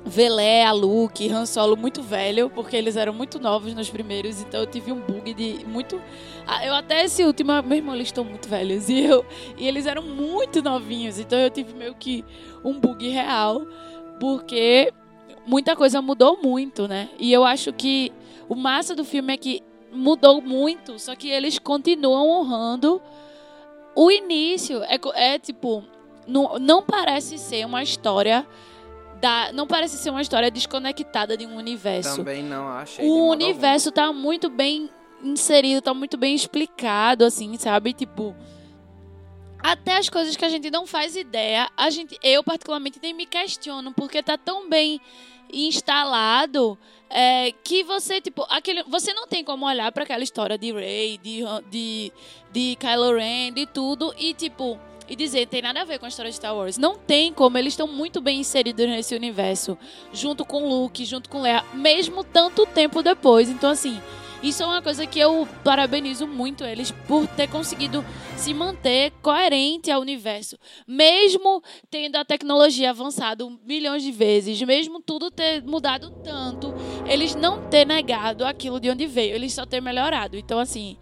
Leia, 0.05 0.73
Luke, 0.73 1.29
Han 1.31 1.47
Solo 1.47 1.77
muito 1.77 2.03
velho, 2.03 2.51
porque 2.51 2.77
eles 2.77 2.97
eram 2.97 3.13
muito 3.13 3.39
novos 3.39 3.75
nos 3.75 3.89
primeiros, 3.89 4.41
então 4.41 4.61
eu 4.61 4.67
tive 4.67 4.93
um 4.93 5.01
bug 5.01 5.33
de 5.33 5.65
muito. 5.67 6.01
Ah, 6.47 6.67
Eu 6.67 6.75
até 6.75 7.05
esse 7.05 7.25
último, 7.25 7.53
meu 7.63 7.79
irmão, 7.79 7.95
eles 7.95 8.09
estão 8.09 8.25
muito 8.25 8.49
velhos 8.49 8.89
e 8.91 9.05
eu 9.05 9.25
e 9.57 9.67
eles 9.67 9.87
eram 9.87 10.03
muito 10.03 10.61
novinhos, 10.63 11.19
então 11.19 11.39
eu 11.39 11.51
tive 11.51 11.73
meio 11.75 11.95
que 11.95 12.25
um 12.65 12.79
bug 12.79 13.09
real, 13.09 13.65
porque 14.19 14.93
muita 15.47 15.77
coisa 15.77 16.03
mudou 16.03 16.39
muito, 16.43 16.89
né? 16.89 17.09
E 17.19 17.33
eu 17.33 17.45
acho 17.45 17.73
que 17.73 18.13
o 18.49 18.55
massa 18.55 18.95
do 18.95 19.05
filme 19.05 19.33
é 19.33 19.37
que 19.37 19.63
mudou 19.93 20.41
muito, 20.41 20.99
só 20.99 21.15
que 21.15 21.29
eles 21.29 21.59
continuam 21.59 22.29
honrando 22.29 23.01
o 23.95 24.11
início. 24.11 24.83
É, 24.85 24.99
é 25.15 25.39
tipo, 25.39 25.85
não, 26.27 26.59
não 26.59 26.83
parece 26.83 27.39
ser 27.39 27.65
uma 27.67 27.83
história 27.83 28.47
da, 29.23 29.53
não 29.53 29.69
parece 29.69 29.97
ser 29.99 30.11
uma 30.11 30.21
história 30.21 30.51
desconectada 30.51 31.37
de 31.37 31.47
um 31.47 31.55
universo. 31.55 32.17
Também 32.17 32.43
não 32.43 32.67
achei. 32.69 33.05
de 33.05 33.11
O 33.11 33.29
universo 33.31 33.93
tá 33.93 34.13
muito 34.13 34.51
bem 34.51 34.91
inserido, 35.23 35.81
tá 35.81 35.95
muito 35.95 36.17
bem 36.17 36.35
explicado, 36.35 37.25
assim, 37.25 37.57
sabe? 37.57 37.93
Tipo. 37.93 38.35
Até 39.63 39.97
as 39.97 40.09
coisas 40.09 40.35
que 40.35 40.45
a 40.45 40.49
gente 40.49 40.73
não 40.73 40.89
faz 40.89 41.15
ideia, 41.15 41.71
a 41.77 41.89
gente, 41.89 42.19
eu 42.21 42.43
particularmente 42.43 42.99
nem 43.01 43.15
me 43.15 43.25
questiono, 43.25 43.93
porque 43.93 44.21
tá 44.21 44.37
tão 44.37 44.69
bem 44.69 45.01
instalado 45.53 46.77
é, 47.09 47.53
que 47.63 47.85
você, 47.85 48.21
tipo, 48.21 48.45
aquele, 48.51 48.83
você 48.83 49.15
não 49.15 49.29
tem 49.29 49.45
como 49.45 49.65
olhar 49.65 49.93
pra 49.93 50.03
aquela 50.03 50.25
história 50.25 50.59
de 50.59 50.73
Rey, 50.73 51.17
de, 51.19 51.43
de, 51.71 52.13
de 52.51 52.77
Kylo 52.77 53.15
Ren, 53.15 53.53
de 53.53 53.65
tudo, 53.67 54.13
e 54.19 54.35
tipo, 54.35 54.81
e 55.09 55.17
dizer, 55.17 55.47
tem 55.47 55.63
nada 55.63 55.83
a 55.83 55.85
ver 55.85 55.99
com 55.99 56.07
a 56.07 56.09
história 56.09 56.31
de 56.31 56.37
Star 56.37 56.57
Wars. 56.57 56.79
Não 56.79 56.97
tem 56.97 57.33
como, 57.33 57.59
eles 57.59 57.73
estão 57.73 57.87
muito 57.87 58.21
bem 58.21 58.41
inseridos 58.41 58.87
nesse 58.87 59.15
universo, 59.15 59.77
junto 60.13 60.45
com 60.45 60.69
Luke, 60.69 61.05
junto 61.05 61.29
com 61.29 61.43
Leia, 61.43 61.65
mesmo 61.75 62.25
tanto 62.25 62.67
tempo 62.67 63.03
depois. 63.03 63.49
Então, 63.49 63.71
assim, 63.71 64.01
isso 64.43 64.61
é 64.61 64.67
uma 64.67 64.83
coisa 64.83 65.07
que 65.07 65.21
eu 65.21 65.47
parabenizo 65.63 66.27
muito 66.27 66.65
eles 66.65 66.91
por 67.07 67.29
ter 67.29 67.49
conseguido 67.49 68.05
se 68.37 68.53
manter 68.53 69.13
coerente 69.23 69.89
ao 69.89 70.01
universo, 70.01 70.59
mesmo 70.85 71.63
tendo 71.89 72.17
a 72.17 72.25
tecnologia 72.25 72.91
avançado 72.91 73.57
milhões 73.65 74.03
de 74.03 74.11
vezes, 74.11 74.61
mesmo 74.63 75.01
tudo 75.01 75.31
ter 75.31 75.63
mudado 75.63 76.11
tanto, 76.25 76.75
eles 77.07 77.37
não 77.37 77.69
ter 77.69 77.87
negado 77.87 78.45
aquilo 78.45 78.81
de 78.81 78.91
onde 78.91 79.07
veio, 79.07 79.37
eles 79.37 79.53
só 79.53 79.65
ter 79.65 79.81
melhorado. 79.81 80.37
Então, 80.37 80.59
assim, 80.59 80.97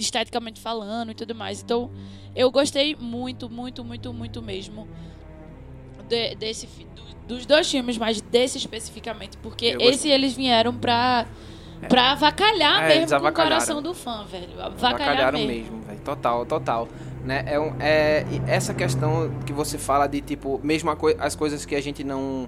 esteticamente 0.00 0.60
falando 0.60 1.10
e 1.12 1.14
tudo 1.14 1.34
mais. 1.34 1.62
Então, 1.62 1.90
eu 2.34 2.50
gostei 2.50 2.96
muito, 2.96 3.48
muito, 3.50 3.84
muito, 3.84 4.12
muito 4.12 4.42
mesmo 4.42 4.86
de- 6.08 6.34
desse 6.36 6.66
do- 6.66 7.34
dos 7.34 7.46
dois 7.46 7.70
filmes, 7.70 7.96
mas 7.98 8.20
desse 8.20 8.58
especificamente, 8.58 9.36
porque 9.38 9.66
Eu 9.66 9.72
gostei. 9.74 9.90
esse 9.90 10.08
eles 10.08 10.34
vieram 10.34 10.74
pra 10.74 11.26
Pra 11.88 12.12
avacalhar 12.12 12.82
É, 12.90 12.98
mesmo 13.00 13.18
com 13.20 13.26
o 13.26 13.32
coração 13.32 13.80
do 13.80 13.94
fã, 13.94 14.22
velho. 14.26 14.48
Avacalhar 14.60 14.74
Avacalharam 15.00 15.38
mesmo. 15.38 15.52
mesmo, 15.78 15.80
velho. 15.86 16.00
Total, 16.00 16.44
total. 16.44 16.86
Né? 17.24 17.42
É, 17.46 17.58
um- 17.58 17.74
é 17.80 18.22
essa 18.46 18.74
questão 18.74 19.30
que 19.46 19.52
você 19.54 19.78
fala 19.78 20.06
de 20.06 20.20
tipo, 20.20 20.60
mesmo 20.62 20.90
a 20.90 20.96
coi- 20.96 21.16
as 21.18 21.34
coisas 21.34 21.64
que 21.64 21.74
a 21.74 21.80
gente 21.80 22.04
não 22.04 22.46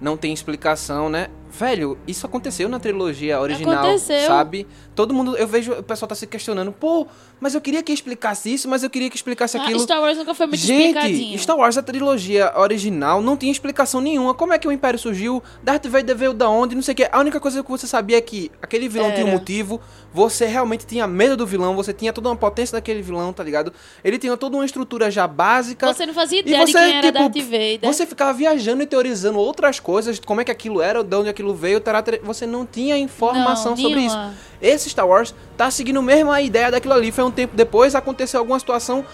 não 0.00 0.16
tem 0.16 0.32
explicação, 0.32 1.08
né? 1.08 1.28
Velho, 1.56 1.98
isso 2.06 2.26
aconteceu 2.26 2.68
na 2.68 2.78
trilogia 2.78 3.40
original, 3.40 3.84
Aconteceu. 3.86 4.26
sabe? 4.26 4.66
Todo 4.94 5.12
mundo, 5.14 5.36
eu 5.36 5.46
vejo, 5.46 5.72
o 5.72 5.82
pessoal 5.82 6.08
tá 6.08 6.14
se 6.14 6.26
questionando, 6.26 6.70
pô, 6.72 7.06
mas 7.40 7.54
eu 7.54 7.60
queria 7.60 7.82
que 7.82 7.92
explicasse 7.92 8.52
isso, 8.52 8.68
mas 8.68 8.82
eu 8.82 8.90
queria 8.90 9.10
que 9.10 9.16
explicasse 9.16 9.56
Ah, 9.58 9.62
aquilo. 9.62 9.80
Star 9.80 10.00
Wars 10.00 10.16
nunca 10.16 10.34
foi 10.34 10.46
muito 10.46 10.60
Gente, 10.60 10.86
explicadinho. 10.96 11.38
Star 11.38 11.56
Wars, 11.56 11.76
a 11.76 11.82
trilogia 11.82 12.52
original, 12.56 13.20
não 13.20 13.36
tinha 13.36 13.50
explicação 13.52 14.00
nenhuma. 14.00 14.34
Como 14.34 14.52
é 14.52 14.58
que 14.58 14.66
o 14.68 14.72
Império 14.72 14.98
surgiu? 14.98 15.42
Darth 15.62 15.86
Vader 15.86 16.16
veio 16.16 16.32
da 16.32 16.48
onde? 16.48 16.74
Não 16.74 16.82
sei 16.82 16.92
o 16.92 16.96
que. 16.96 17.08
A 17.10 17.18
única 17.18 17.40
coisa 17.40 17.62
que 17.62 17.70
você 17.70 17.86
sabia 17.86 18.18
é 18.18 18.20
que 18.20 18.50
aquele 18.62 18.88
vilão 18.88 19.10
tinha 19.12 19.24
um 19.24 19.28
Era. 19.28 19.38
motivo. 19.38 19.80
Você 20.12 20.46
realmente 20.46 20.86
tinha 20.86 21.06
medo 21.06 21.36
do 21.36 21.46
vilão. 21.46 21.76
Você 21.76 21.92
tinha 21.92 22.12
toda 22.12 22.28
uma 22.30 22.36
potência 22.36 22.74
daquele 22.76 23.02
vilão, 23.02 23.32
tá 23.32 23.42
ligado? 23.44 23.72
Ele 24.02 24.18
tinha 24.18 24.34
toda 24.36 24.56
uma 24.56 24.64
estrutura 24.64 25.10
já 25.10 25.26
básica. 25.26 25.92
Você 25.92 26.06
não 26.06 26.14
fazia 26.14 26.40
ideia 26.40 26.64
de 26.64 26.72
você, 26.72 26.78
quem 26.78 26.96
era 26.96 27.06
tipo, 27.08 27.18
Darth 27.18 27.36
Vader. 27.44 27.80
Você 27.92 28.06
ficava 28.06 28.32
viajando 28.32 28.82
e 28.82 28.86
teorizando 28.86 29.38
outras 29.38 29.78
coisas, 29.78 30.18
como 30.18 30.40
é 30.40 30.44
que 30.44 30.50
aquilo 30.50 30.80
era, 30.80 31.04
de 31.04 31.14
onde 31.16 31.28
aquilo 31.28 31.45
veio, 31.54 31.80
tará, 31.80 32.02
você 32.22 32.46
não 32.46 32.64
tinha 32.66 32.96
informação 32.96 33.72
Não, 33.72 33.76
sobre 33.76 33.96
nenhuma. 33.96 34.32
isso. 34.32 34.46
Esse 34.60 34.90
Star 34.90 35.06
Wars 35.06 35.34
tá 35.56 35.70
seguindo 35.70 36.02
mesmo 36.02 36.30
a 36.32 36.40
ideia 36.40 36.70
daquilo 36.70 36.94
ali. 36.94 37.12
Foi 37.12 37.24
um 37.24 37.30
tempo 37.30 37.54
depois, 37.56 37.94
aconteceu 37.94 38.40
alguma 38.40 38.58
situação, 38.58 39.04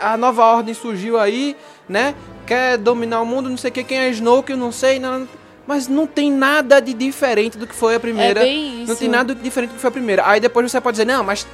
a 0.00 0.16
nova 0.16 0.44
ordem 0.44 0.74
surgiu 0.74 1.18
aí, 1.18 1.56
né? 1.88 2.14
Quer 2.46 2.76
dominar 2.78 3.20
o 3.22 3.26
mundo, 3.26 3.48
não 3.48 3.56
sei 3.56 3.70
o 3.70 3.72
que, 3.72 3.82
quem 3.84 3.98
é 3.98 4.10
Snoke, 4.10 4.52
eu 4.52 4.58
não 4.58 4.70
sei, 4.70 4.98
não, 4.98 5.26
mas 5.66 5.88
não 5.88 6.06
tem 6.06 6.30
nada 6.30 6.80
de 6.80 6.92
diferente 6.92 7.56
do 7.56 7.66
que 7.66 7.74
foi 7.74 7.94
a 7.94 8.00
primeira. 8.00 8.40
É 8.40 8.44
bem 8.44 8.82
isso. 8.82 8.88
Não 8.88 8.96
tem 8.96 9.08
nada 9.08 9.34
de 9.34 9.40
diferente 9.40 9.70
do 9.70 9.74
que 9.76 9.80
foi 9.80 9.88
a 9.88 9.92
primeira. 9.92 10.22
Aí 10.28 10.38
depois 10.40 10.70
você 10.70 10.80
pode 10.80 10.96
dizer, 10.96 11.06
não, 11.06 11.24
mas 11.24 11.46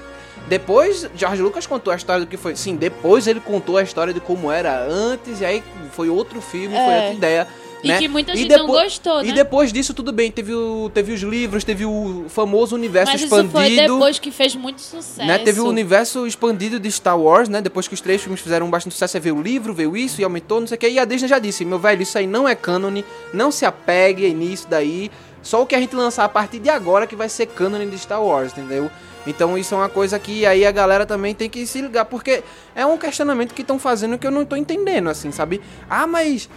depois 0.48 1.08
George 1.14 1.40
Lucas 1.40 1.66
contou 1.66 1.92
a 1.92 1.96
história 1.96 2.24
do 2.24 2.26
que 2.28 2.36
foi. 2.36 2.56
Sim, 2.56 2.74
depois 2.74 3.26
ele 3.28 3.38
contou 3.38 3.76
a 3.76 3.82
história 3.82 4.12
de 4.12 4.18
como 4.20 4.50
era 4.50 4.82
antes, 4.84 5.40
e 5.40 5.44
aí 5.44 5.62
foi 5.92 6.08
outro 6.08 6.40
filme, 6.40 6.74
foi 6.74 6.76
É. 6.92 6.96
outra 6.96 7.12
ideia. 7.12 7.48
E 7.82 7.88
né? 7.88 7.98
que 7.98 8.08
muita 8.08 8.32
E 8.32 8.36
gente 8.36 8.56
não 8.56 8.66
gostou, 8.66 9.22
E 9.22 9.28
né? 9.28 9.32
depois 9.32 9.72
disso, 9.72 9.94
tudo 9.94 10.12
bem, 10.12 10.30
teve, 10.30 10.52
o, 10.54 10.90
teve 10.92 11.12
os 11.12 11.20
livros, 11.22 11.64
teve 11.64 11.84
o 11.84 12.24
famoso 12.28 12.74
universo 12.74 13.12
Mas 13.12 13.22
expandido. 13.22 13.52
foi 13.52 13.70
depois 13.76 14.18
que 14.18 14.30
fez 14.30 14.54
muito 14.54 14.80
sucesso. 14.80 15.26
Né, 15.26 15.38
teve 15.38 15.60
o 15.60 15.66
universo 15.66 16.26
expandido 16.26 16.78
de 16.78 16.90
Star 16.90 17.18
Wars, 17.18 17.48
né? 17.48 17.60
Depois 17.62 17.88
que 17.88 17.94
os 17.94 18.00
três 18.00 18.22
filmes 18.22 18.40
fizeram 18.40 18.68
bastante 18.68 18.92
sucesso, 18.92 19.16
aí 19.16 19.20
veio 19.22 19.36
o 19.36 19.42
livro, 19.42 19.72
veio 19.72 19.96
isso 19.96 20.20
e 20.20 20.24
aumentou, 20.24 20.60
não 20.60 20.66
sei 20.66 20.76
o 20.76 20.78
que. 20.78 20.88
E 20.88 20.98
a 20.98 21.04
Disney 21.04 21.28
já 21.28 21.38
disse, 21.38 21.64
meu 21.64 21.78
velho, 21.78 22.02
isso 22.02 22.18
aí 22.18 22.26
não 22.26 22.48
é 22.48 22.54
cânone, 22.54 23.04
não 23.32 23.50
se 23.50 23.64
apegue 23.64 24.32
nisso 24.34 24.66
daí. 24.68 25.10
Só 25.42 25.62
o 25.62 25.66
que 25.66 25.74
a 25.74 25.80
gente 25.80 25.96
lançar 25.96 26.24
a 26.24 26.28
partir 26.28 26.58
de 26.58 26.68
agora 26.68 27.06
que 27.06 27.16
vai 27.16 27.28
ser 27.28 27.46
cânone 27.46 27.86
de 27.86 27.98
Star 27.98 28.22
Wars, 28.22 28.52
entendeu? 28.52 28.90
Então 29.26 29.56
isso 29.56 29.74
é 29.74 29.78
uma 29.78 29.88
coisa 29.88 30.18
que 30.18 30.44
aí 30.46 30.64
a 30.66 30.70
galera 30.70 31.04
também 31.06 31.34
tem 31.34 31.48
que 31.48 31.66
se 31.66 31.80
ligar, 31.80 32.04
porque 32.06 32.42
é 32.74 32.84
um 32.84 32.96
questionamento 32.98 33.54
que 33.54 33.62
estão 33.62 33.78
fazendo 33.78 34.18
que 34.18 34.26
eu 34.26 34.30
não 34.30 34.44
tô 34.44 34.56
entendendo, 34.56 35.08
assim, 35.08 35.30
sabe? 35.30 35.60
Ah, 35.88 36.06
mas 36.06 36.48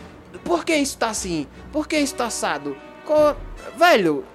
por 0.44 0.64
que 0.66 0.76
isso 0.76 0.98
tá 0.98 1.10
assim? 1.10 1.48
Por 1.72 1.88
que 1.88 1.98
isso 1.98 2.16
tá 2.16 2.26
assado? 2.28 2.76
Co- 3.06 3.36
Velho, 3.78 4.26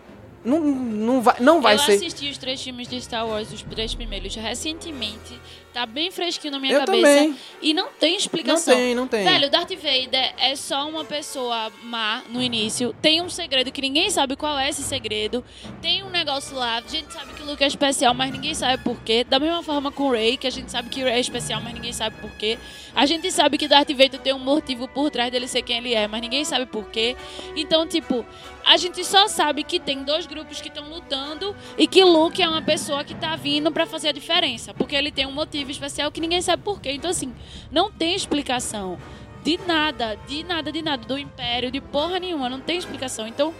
não, 0.44 0.60
não 0.60 1.20
vai, 1.22 1.36
não 1.40 1.60
vai 1.60 1.74
eu 1.74 1.78
ser... 1.78 1.92
assisti 1.92 2.30
os 2.30 2.38
três 2.38 2.62
filmes 2.62 2.88
de 2.88 3.00
Star 3.00 3.26
Wars, 3.26 3.52
os 3.52 3.62
três 3.62 3.94
primeiros, 3.94 4.34
recentemente. 4.34 5.40
Tá 5.78 5.86
bem 5.86 6.10
fresquinho 6.10 6.50
na 6.54 6.58
minha 6.58 6.72
Eu 6.72 6.80
cabeça. 6.80 7.02
também. 7.06 7.36
E 7.62 7.72
não 7.72 7.86
tem 8.00 8.10
Não 8.10 8.18
explicação. 8.18 8.74
tem, 8.74 8.94
não 8.96 9.06
tem. 9.06 9.22
Velho, 9.22 9.48
Darth 9.48 9.70
Vader 9.76 10.34
é 10.36 10.56
só 10.56 10.88
uma 10.88 11.04
pessoa 11.04 11.70
má 11.84 12.20
no 12.28 12.42
início. 12.42 12.92
Tem 13.00 13.22
um 13.22 13.28
segredo 13.28 13.70
que 13.70 13.80
ninguém 13.80 14.10
sabe 14.10 14.34
qual 14.34 14.58
é 14.58 14.68
esse 14.68 14.82
segredo. 14.82 15.44
Tem 15.80 16.02
um 16.02 16.10
negócio 16.10 16.56
lá, 16.56 16.78
a 16.78 16.80
gente 16.80 17.12
sabe 17.12 17.32
que 17.32 17.42
o 17.44 17.46
Luke 17.46 17.62
é 17.62 17.66
especial, 17.68 18.12
mas 18.12 18.32
ninguém 18.32 18.54
sabe 18.54 18.82
por 18.82 19.00
quê. 19.02 19.22
Da 19.22 19.38
mesma 19.38 19.62
forma 19.62 19.92
com 19.92 20.08
o 20.08 20.10
Rey, 20.10 20.36
que 20.36 20.48
a 20.48 20.50
gente 20.50 20.68
sabe 20.68 20.88
que 20.88 21.00
o 21.00 21.04
Rey 21.04 21.14
é 21.14 21.20
especial, 21.20 21.60
mas 21.60 21.72
ninguém 21.72 21.92
sabe 21.92 22.16
por 22.16 22.30
quê. 22.32 22.58
A 22.92 23.06
gente 23.06 23.30
sabe 23.30 23.56
que 23.56 23.68
Darth 23.68 23.90
Vader 23.90 24.18
tem 24.18 24.32
um 24.32 24.40
motivo 24.40 24.88
por 24.88 25.12
trás 25.12 25.30
dele 25.30 25.46
ser 25.46 25.62
quem 25.62 25.76
ele 25.78 25.94
é, 25.94 26.08
mas 26.08 26.20
ninguém 26.20 26.44
sabe 26.44 26.66
por 26.66 26.86
quê. 26.90 27.14
Então, 27.54 27.86
tipo, 27.86 28.26
a 28.68 28.76
gente 28.76 29.02
só 29.04 29.26
sabe 29.28 29.64
que 29.64 29.80
tem 29.80 30.04
dois 30.04 30.26
grupos 30.26 30.60
que 30.60 30.68
estão 30.68 30.88
lutando 30.88 31.56
e 31.78 31.86
que 31.86 32.04
Luke 32.04 32.42
é 32.42 32.48
uma 32.48 32.60
pessoa 32.62 33.02
que 33.02 33.14
tá 33.14 33.34
vindo 33.34 33.72
pra 33.72 33.86
fazer 33.86 34.08
a 34.08 34.12
diferença, 34.12 34.74
porque 34.74 34.94
ele 34.94 35.10
tem 35.10 35.26
um 35.26 35.32
motivo 35.32 35.70
especial 35.70 36.12
que 36.12 36.20
ninguém 36.20 36.42
sabe 36.42 36.62
por 36.62 36.80
quê. 36.80 36.92
Então, 36.92 37.10
assim, 37.10 37.34
não 37.70 37.90
tem 37.90 38.14
explicação 38.14 38.98
de 39.42 39.58
nada, 39.66 40.16
de 40.28 40.44
nada, 40.44 40.70
de 40.70 40.82
nada, 40.82 41.06
do 41.06 41.16
Império, 41.18 41.70
de 41.70 41.80
porra 41.80 42.18
nenhuma, 42.20 42.48
não 42.50 42.60
tem 42.60 42.76
explicação. 42.76 43.26
Então, 43.26 43.54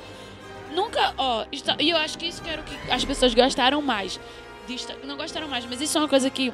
nunca, 0.75 1.15
ó, 1.17 1.47
está- 1.50 1.77
e 1.81 1.88
eu 1.91 1.97
acho 1.97 2.19
que 2.19 2.27
isso 2.27 2.43
que 2.43 2.50
era 2.50 2.61
o 2.61 2.65
que 2.65 2.77
as 2.93 3.05
pessoas 3.05 3.33
gostaram 3.35 3.81
mais. 3.81 4.21
de 4.67 4.77
não 5.07 5.17
gostaram 5.17 5.49
mais, 5.49 5.65
mas 5.65 5.81
isso 5.81 5.97
é 5.97 6.00
uma 6.03 6.09
coisa 6.09 6.29
que 6.29 6.53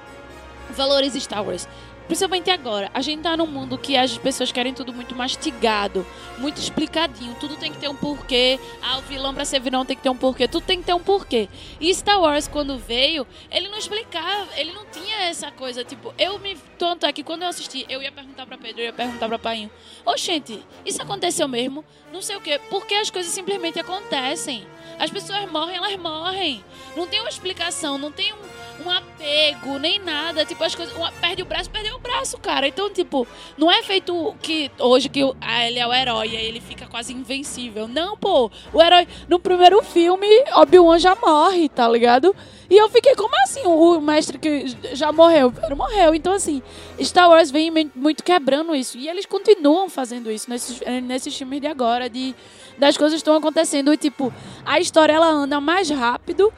valoriza 0.70 1.18
Star 1.18 1.44
Wars. 1.44 1.66
Principalmente 2.06 2.50
agora, 2.50 2.90
a 2.92 3.00
gente 3.00 3.22
tá 3.22 3.36
num 3.36 3.46
mundo 3.46 3.78
que 3.78 3.96
as 3.96 4.18
pessoas 4.18 4.52
querem 4.52 4.74
tudo 4.74 4.92
muito 4.92 5.14
mastigado, 5.14 6.06
muito 6.38 6.58
explicadinho, 6.58 7.34
tudo 7.40 7.56
tem 7.56 7.72
que 7.72 7.78
ter 7.78 7.88
um 7.88 7.96
porquê. 7.96 8.60
Ah, 8.82 8.98
o 8.98 9.02
vilão 9.02 9.34
pra 9.34 9.44
ser 9.44 9.60
vilão 9.60 9.86
tem 9.86 9.96
que 9.96 10.02
ter 10.02 10.10
um 10.10 10.16
porquê, 10.16 10.46
tudo 10.46 10.64
tem 10.64 10.78
que 10.78 10.84
ter 10.84 10.92
um 10.92 11.00
porquê. 11.00 11.48
E 11.80 11.92
Star 11.94 12.20
Wars, 12.20 12.46
quando 12.46 12.76
veio, 12.76 13.26
ele 13.50 13.68
não 13.68 13.78
explicava, 13.78 14.48
ele 14.56 14.72
não 14.72 14.84
tinha 14.86 15.22
essa 15.22 15.50
coisa, 15.50 15.82
tipo, 15.82 16.12
eu 16.18 16.38
me. 16.38 16.56
Tanto 16.78 17.06
é 17.06 17.12
que 17.12 17.24
quando 17.24 17.42
eu 17.42 17.48
assisti, 17.48 17.86
eu 17.88 18.02
ia 18.02 18.12
perguntar 18.12 18.44
pra 18.46 18.58
Pedro, 18.58 18.82
eu 18.82 18.86
ia 18.86 18.92
perguntar 18.92 19.26
pra 19.26 19.38
Painho: 19.38 19.70
Ô, 20.04 20.16
gente, 20.16 20.62
isso 20.84 21.00
aconteceu 21.00 21.48
mesmo? 21.48 21.84
Não 22.12 22.20
sei 22.20 22.36
o 22.36 22.40
quê, 22.40 22.60
porque 22.68 22.94
as 22.94 23.10
coisas 23.10 23.32
simplesmente 23.32 23.78
acontecem. 23.78 24.66
As 24.98 25.10
pessoas 25.10 25.50
morrem, 25.50 25.76
elas 25.76 25.96
morrem. 25.96 26.64
Não 26.96 27.06
tem 27.06 27.20
uma 27.20 27.28
explicação, 27.28 27.98
não 27.98 28.12
tem 28.12 28.32
um, 28.32 28.36
um 28.84 28.90
apego, 28.90 29.78
nem 29.78 29.98
nada. 29.98 30.44
Tipo, 30.44 30.64
as 30.64 30.74
coisas. 30.74 30.94
uma- 30.96 31.12
perde 31.12 31.42
o 31.42 31.44
braço, 31.44 31.70
perdeu 31.70 31.96
o 31.96 31.98
braço, 31.98 32.38
cara. 32.38 32.66
Então, 32.66 32.90
tipo, 32.90 33.26
não 33.56 33.70
é 33.70 33.82
feito 33.82 34.34
que 34.40 34.70
hoje 34.78 35.08
que 35.08 35.20
ah, 35.40 35.66
ele 35.66 35.78
é 35.78 35.86
o 35.86 35.92
herói 35.92 36.28
e 36.28 36.36
ele 36.36 36.60
fica 36.60 36.86
quase 36.86 37.12
invencível. 37.12 37.86
Não, 37.86 38.16
pô. 38.16 38.50
O 38.72 38.82
herói. 38.82 39.06
No 39.28 39.38
primeiro 39.38 39.82
filme, 39.82 40.26
Obi-Wan 40.54 40.98
já 40.98 41.14
morre, 41.14 41.68
tá 41.68 41.88
ligado? 41.88 42.34
E 42.68 42.76
eu 42.76 42.88
fiquei, 42.88 43.14
como 43.14 43.34
assim? 43.42 43.62
O 43.66 44.00
mestre 44.00 44.38
que 44.38 44.66
já 44.94 45.12
morreu? 45.12 45.52
Ele 45.62 45.74
morreu. 45.74 46.14
Então, 46.14 46.32
assim, 46.32 46.62
Star 47.00 47.28
Wars 47.28 47.50
vem 47.50 47.70
muito 47.94 48.24
quebrando 48.24 48.74
isso. 48.74 48.96
E 48.98 49.08
eles 49.08 49.26
continuam 49.26 49.88
fazendo 49.88 50.30
isso 50.30 50.48
nesses, 50.48 50.80
eh, 50.82 51.00
nesses 51.00 51.36
filmes 51.36 51.60
de 51.60 51.66
agora, 51.66 52.08
de 52.08 52.34
das 52.76 52.96
coisas 52.96 53.18
estão 53.18 53.36
acontecendo 53.36 53.92
e, 53.92 53.96
tipo, 53.96 54.32
a 54.66 54.80
história 54.80 55.12
ela 55.12 55.28
anda 55.28 55.60
mais 55.60 55.88
rápido 55.90 56.52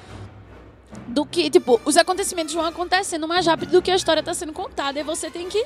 do 1.08 1.24
que, 1.24 1.50
tipo, 1.50 1.80
os 1.84 1.96
acontecimentos 1.96 2.54
vão 2.54 2.64
acontecendo 2.64 3.26
mais 3.26 3.46
rápido 3.46 3.72
do 3.72 3.82
que 3.82 3.90
a 3.90 3.96
história 3.96 4.22
tá 4.22 4.34
sendo 4.34 4.52
contada. 4.52 4.98
E 4.98 5.02
você 5.02 5.30
tem 5.30 5.48
que 5.48 5.64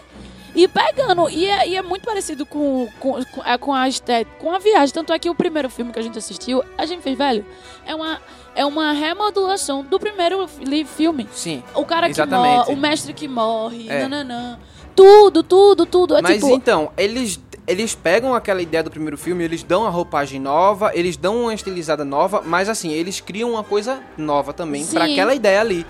ir 0.54 0.68
pegando. 0.68 1.28
E 1.30 1.46
é, 1.46 1.68
e 1.68 1.76
é 1.76 1.82
muito 1.82 2.04
parecido 2.04 2.44
com, 2.44 2.88
com, 2.98 3.24
com, 3.24 3.42
é, 3.44 3.56
com 3.58 3.72
a 3.74 3.88
estética, 3.88 4.30
com 4.38 4.52
a 4.52 4.58
viagem. 4.58 4.92
Tanto 4.92 5.12
é 5.12 5.18
que 5.18 5.30
o 5.30 5.34
primeiro 5.34 5.68
filme 5.70 5.92
que 5.92 5.98
a 5.98 6.02
gente 6.02 6.18
assistiu, 6.18 6.62
a 6.76 6.86
gente 6.86 7.02
fez, 7.02 7.16
velho, 7.16 7.44
é 7.86 7.94
uma, 7.94 8.20
é 8.54 8.64
uma 8.66 8.92
remodulação 8.92 9.82
do 9.84 9.98
primeiro 9.98 10.48
filme. 10.96 11.28
Sim. 11.32 11.62
O 11.74 11.84
cara 11.84 12.06
que 12.06 12.12
Exatamente. 12.12 12.56
morre, 12.56 12.72
o 12.72 12.76
mestre 12.76 13.12
que 13.12 13.28
morre, 13.28 13.88
É. 13.88 14.02
nananã. 14.06 14.58
Tudo, 14.94 15.42
tudo, 15.42 15.86
tudo. 15.86 16.16
É 16.16 16.22
Mas 16.22 16.34
tipo, 16.34 16.50
então, 16.54 16.92
eles, 16.96 17.40
eles 17.70 17.94
pegam 17.94 18.34
aquela 18.34 18.60
ideia 18.60 18.82
do 18.82 18.90
primeiro 18.90 19.16
filme, 19.16 19.44
eles 19.44 19.62
dão 19.62 19.86
a 19.86 19.90
roupagem 19.90 20.40
nova, 20.40 20.90
eles 20.92 21.16
dão 21.16 21.42
uma 21.42 21.54
estilizada 21.54 22.04
nova, 22.04 22.42
mas 22.44 22.68
assim, 22.68 22.90
eles 22.90 23.20
criam 23.20 23.52
uma 23.52 23.62
coisa 23.62 24.02
nova 24.18 24.52
também 24.52 24.84
pra 24.84 25.04
aquela 25.04 25.32
ideia 25.32 25.60
ali. 25.60 25.86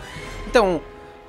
Então, 0.46 0.82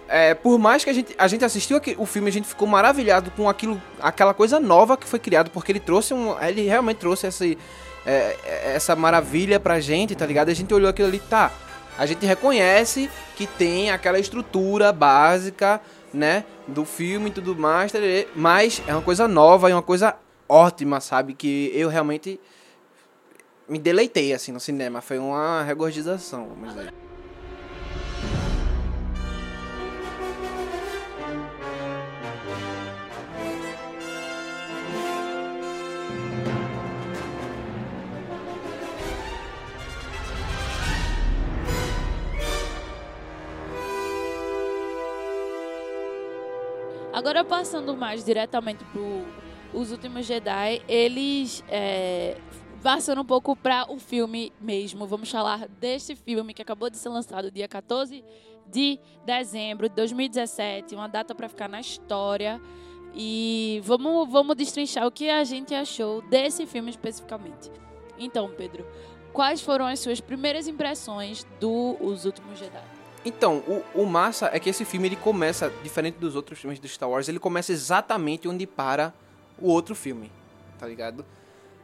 é, 0.09 0.33
por 0.33 0.59
mais 0.59 0.83
que 0.83 0.89
a 0.89 0.93
gente, 0.93 1.15
a 1.17 1.25
gente 1.25 1.45
assistiu 1.45 1.79
o 1.97 2.05
filme, 2.05 2.27
a 2.27 2.31
gente 2.33 2.45
ficou 2.45 2.67
maravilhado 2.67 3.31
com 3.31 3.47
aquilo, 3.47 3.81
aquela 4.01 4.33
coisa 4.33 4.59
nova 4.59 4.97
que 4.97 5.07
foi 5.07 5.19
criado, 5.19 5.49
porque 5.51 5.71
ele 5.71 5.79
trouxe 5.79 6.13
um. 6.13 6.37
Ele 6.43 6.63
realmente 6.63 6.97
trouxe 6.97 7.27
esse, 7.27 7.57
é, 8.05 8.73
essa 8.75 8.93
maravilha 8.93 9.57
pra 9.57 9.79
gente, 9.79 10.13
tá 10.15 10.25
ligado? 10.25 10.49
A 10.49 10.53
gente 10.53 10.73
olhou 10.73 10.89
aquilo 10.89 11.07
ali, 11.07 11.19
tá. 11.19 11.49
A 11.97 12.05
gente 12.05 12.25
reconhece 12.25 13.09
que 13.37 13.47
tem 13.47 13.89
aquela 13.89 14.19
estrutura 14.19 14.91
básica, 14.91 15.79
né, 16.13 16.43
do 16.67 16.83
filme 16.83 17.29
e 17.29 17.31
tudo 17.31 17.55
mais, 17.55 17.91
tararê, 17.91 18.27
mas 18.35 18.81
é 18.85 18.93
uma 18.93 19.01
coisa 19.01 19.29
nova 19.29 19.69
e 19.69 19.73
uma 19.73 19.81
coisa 19.81 20.15
ótima, 20.51 20.99
sabe? 20.99 21.33
Que 21.33 21.71
eu 21.73 21.87
realmente 21.87 22.37
me 23.69 23.79
deleitei 23.79 24.33
assim 24.33 24.51
no 24.51 24.59
cinema. 24.59 24.99
Foi 25.01 25.17
uma 25.17 25.63
regurgitação, 25.63 26.49
vamos 26.49 26.75
dizer. 26.75 26.93
Agora 47.13 47.45
passando 47.45 47.95
mais 47.95 48.25
diretamente 48.25 48.83
pro 48.85 49.23
os 49.73 49.91
últimos 49.91 50.25
Jedi, 50.25 50.81
eles 50.87 51.63
é, 51.67 52.37
passando 52.81 53.21
um 53.21 53.25
pouco 53.25 53.55
para 53.55 53.91
o 53.91 53.97
filme 53.97 54.51
mesmo. 54.59 55.05
Vamos 55.05 55.29
falar 55.29 55.67
desse 55.67 56.15
filme 56.15 56.53
que 56.53 56.61
acabou 56.61 56.89
de 56.89 56.97
ser 56.97 57.09
lançado 57.09 57.51
dia 57.51 57.67
14 57.67 58.23
de 58.67 58.99
dezembro 59.25 59.89
de 59.89 59.95
2017, 59.95 60.95
uma 60.95 61.07
data 61.07 61.35
para 61.35 61.49
ficar 61.49 61.67
na 61.67 61.79
história. 61.79 62.61
E 63.13 63.81
vamos, 63.83 64.29
vamos 64.31 64.55
destrinchar 64.55 65.05
o 65.05 65.11
que 65.11 65.29
a 65.29 65.43
gente 65.43 65.75
achou 65.75 66.21
desse 66.23 66.65
filme 66.65 66.89
especificamente. 66.89 67.69
Então, 68.17 68.49
Pedro, 68.55 68.85
quais 69.33 69.61
foram 69.61 69.85
as 69.85 69.99
suas 69.99 70.21
primeiras 70.21 70.67
impressões 70.67 71.45
do 71.59 71.97
Os 71.99 72.25
Últimos 72.25 72.57
Jedi? 72.57 72.83
Então, 73.23 73.57
o, 73.95 74.01
o 74.01 74.05
massa 74.05 74.49
é 74.51 74.59
que 74.59 74.69
esse 74.69 74.85
filme 74.85 75.07
ele 75.07 75.15
começa, 75.15 75.71
diferente 75.83 76.15
dos 76.15 76.35
outros 76.35 76.57
filmes 76.59 76.79
do 76.79 76.87
Star 76.87 77.09
Wars, 77.09 77.27
ele 77.27 77.39
começa 77.39 77.71
exatamente 77.71 78.47
onde 78.47 78.65
para 78.65 79.13
o 79.61 79.67
outro 79.69 79.93
filme, 79.95 80.31
tá 80.79 80.87
ligado? 80.87 81.25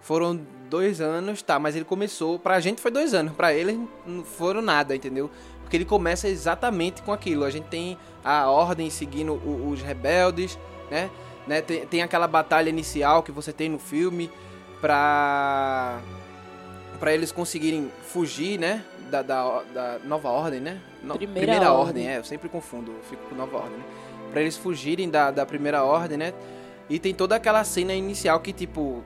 Foram 0.01 0.39
dois 0.69 1.01
anos, 1.01 1.41
tá, 1.41 1.59
mas 1.59 1.75
ele 1.75 1.85
começou, 1.85 2.39
pra 2.39 2.59
gente 2.59 2.81
foi 2.81 2.91
dois 2.91 3.13
anos, 3.13 3.33
pra 3.33 3.53
eles 3.53 3.77
não 4.05 4.23
foram 4.23 4.61
nada, 4.61 4.95
entendeu? 4.95 5.29
Porque 5.61 5.75
ele 5.75 5.85
começa 5.85 6.27
exatamente 6.29 7.01
com 7.01 7.11
aquilo. 7.11 7.43
A 7.43 7.49
gente 7.49 7.65
tem 7.67 7.97
a 8.23 8.49
ordem 8.49 8.89
seguindo 8.89 9.33
o- 9.33 9.69
os 9.69 9.81
rebeldes, 9.81 10.57
né? 10.89 11.09
né? 11.45 11.61
Tem, 11.61 11.85
tem 11.85 12.01
aquela 12.01 12.25
batalha 12.27 12.69
inicial 12.69 13.21
que 13.21 13.31
você 13.33 13.51
tem 13.51 13.67
no 13.69 13.77
filme 13.79 14.31
pra 14.81 15.99
para 16.99 17.13
eles 17.13 17.31
conseguirem 17.31 17.91
fugir, 18.07 18.57
né? 18.57 18.83
Da, 19.11 19.21
da, 19.21 19.61
da 19.73 19.99
nova 20.03 20.29
ordem, 20.29 20.59
né? 20.59 20.81
No- 21.03 21.13
Primeira 21.15 21.71
ordem. 21.71 22.03
Ordem. 22.05 22.09
é. 22.09 22.17
Eu 22.17 22.23
sempre 22.23 22.49
confundo, 22.49 22.91
fico 23.09 23.21
com 23.29 23.35
nova 23.35 23.57
ordem. 23.57 23.77
Né? 23.77 23.83
Pra 24.31 24.41
eles 24.41 24.57
fugirem 24.57 25.07
da, 25.09 25.29
da 25.31 25.45
primeira 25.45 25.83
ordem, 25.83 26.17
né? 26.17 26.33
E 26.89 26.99
tem 26.99 27.13
toda 27.13 27.35
aquela 27.35 27.63
cena 27.63 27.93
inicial 27.93 28.39
que, 28.39 28.53
tipo, 28.53 29.03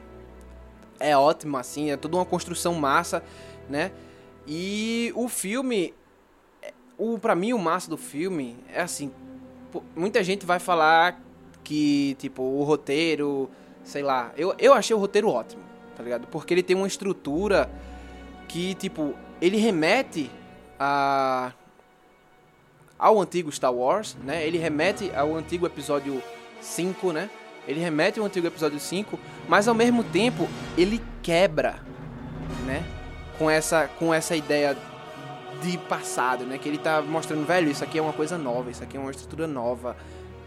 é 1.00 1.18
ótima, 1.18 1.60
assim, 1.60 1.92
é 1.92 1.98
toda 1.98 2.16
uma 2.16 2.26
construção 2.26 2.76
massa, 2.76 3.24
né? 3.70 3.92
E 4.48 5.12
o 5.16 5.28
filme, 5.28 5.94
o 6.98 7.18
para 7.18 7.36
mim 7.36 7.54
o 7.54 7.60
massa 7.60 7.90
do 7.90 7.98
filme 7.98 8.58
é 8.74 8.82
assim, 8.82 9.12
muita 9.96 10.24
gente 10.24 10.46
vai 10.46 10.60
falar 10.60 11.20
que 11.64 12.16
tipo 12.20 12.42
o 12.42 12.64
roteiro, 12.64 13.50
sei 13.84 14.04
lá, 14.04 14.32
eu, 14.36 14.54
eu 14.58 14.74
achei 14.74 14.96
o 14.96 15.00
roteiro 15.00 15.30
ótimo, 15.30 15.64
tá 15.96 16.04
ligado? 16.04 16.28
Porque 16.28 16.54
ele 16.54 16.64
tem 16.64 16.76
uma 16.76 16.88
estrutura 16.88 17.70
que 18.48 18.76
tipo 18.76 19.14
ele 19.40 19.58
remete 19.58 20.30
a 20.80 21.54
ao 22.98 23.20
antigo 23.20 23.52
Star 23.52 23.74
Wars, 23.74 24.16
né? 24.24 24.46
Ele 24.46 24.60
remete 24.60 25.12
ao 25.16 25.36
antigo 25.36 25.66
episódio 25.66 26.22
5, 26.62 27.12
né? 27.12 27.30
Ele 27.68 27.80
remete 27.80 28.20
ao 28.20 28.26
antigo 28.26 28.48
episódio 28.48 28.80
5, 28.80 29.20
mas 29.48 29.68
ao 29.68 29.76
mesmo 29.76 30.04
tempo 30.04 30.48
ele 30.78 31.02
quebra, 31.22 31.80
né? 32.66 32.84
Com 33.38 33.50
essa 33.50 33.88
com 34.00 34.14
essa 34.14 34.36
ideia 34.36 34.76
de 35.62 35.78
passado, 35.78 36.46
né? 36.46 36.58
Que 36.58 36.68
ele 36.68 36.78
tá 36.78 37.02
mostrando, 37.02 37.46
velho, 37.46 37.70
isso 37.70 37.84
aqui 37.84 38.00
é 38.00 38.02
uma 38.02 38.14
coisa 38.14 38.38
nova, 38.38 38.72
isso 38.72 38.84
aqui 38.84 38.98
é 38.98 39.00
uma 39.00 39.12
estrutura 39.12 39.48
nova, 39.48 39.96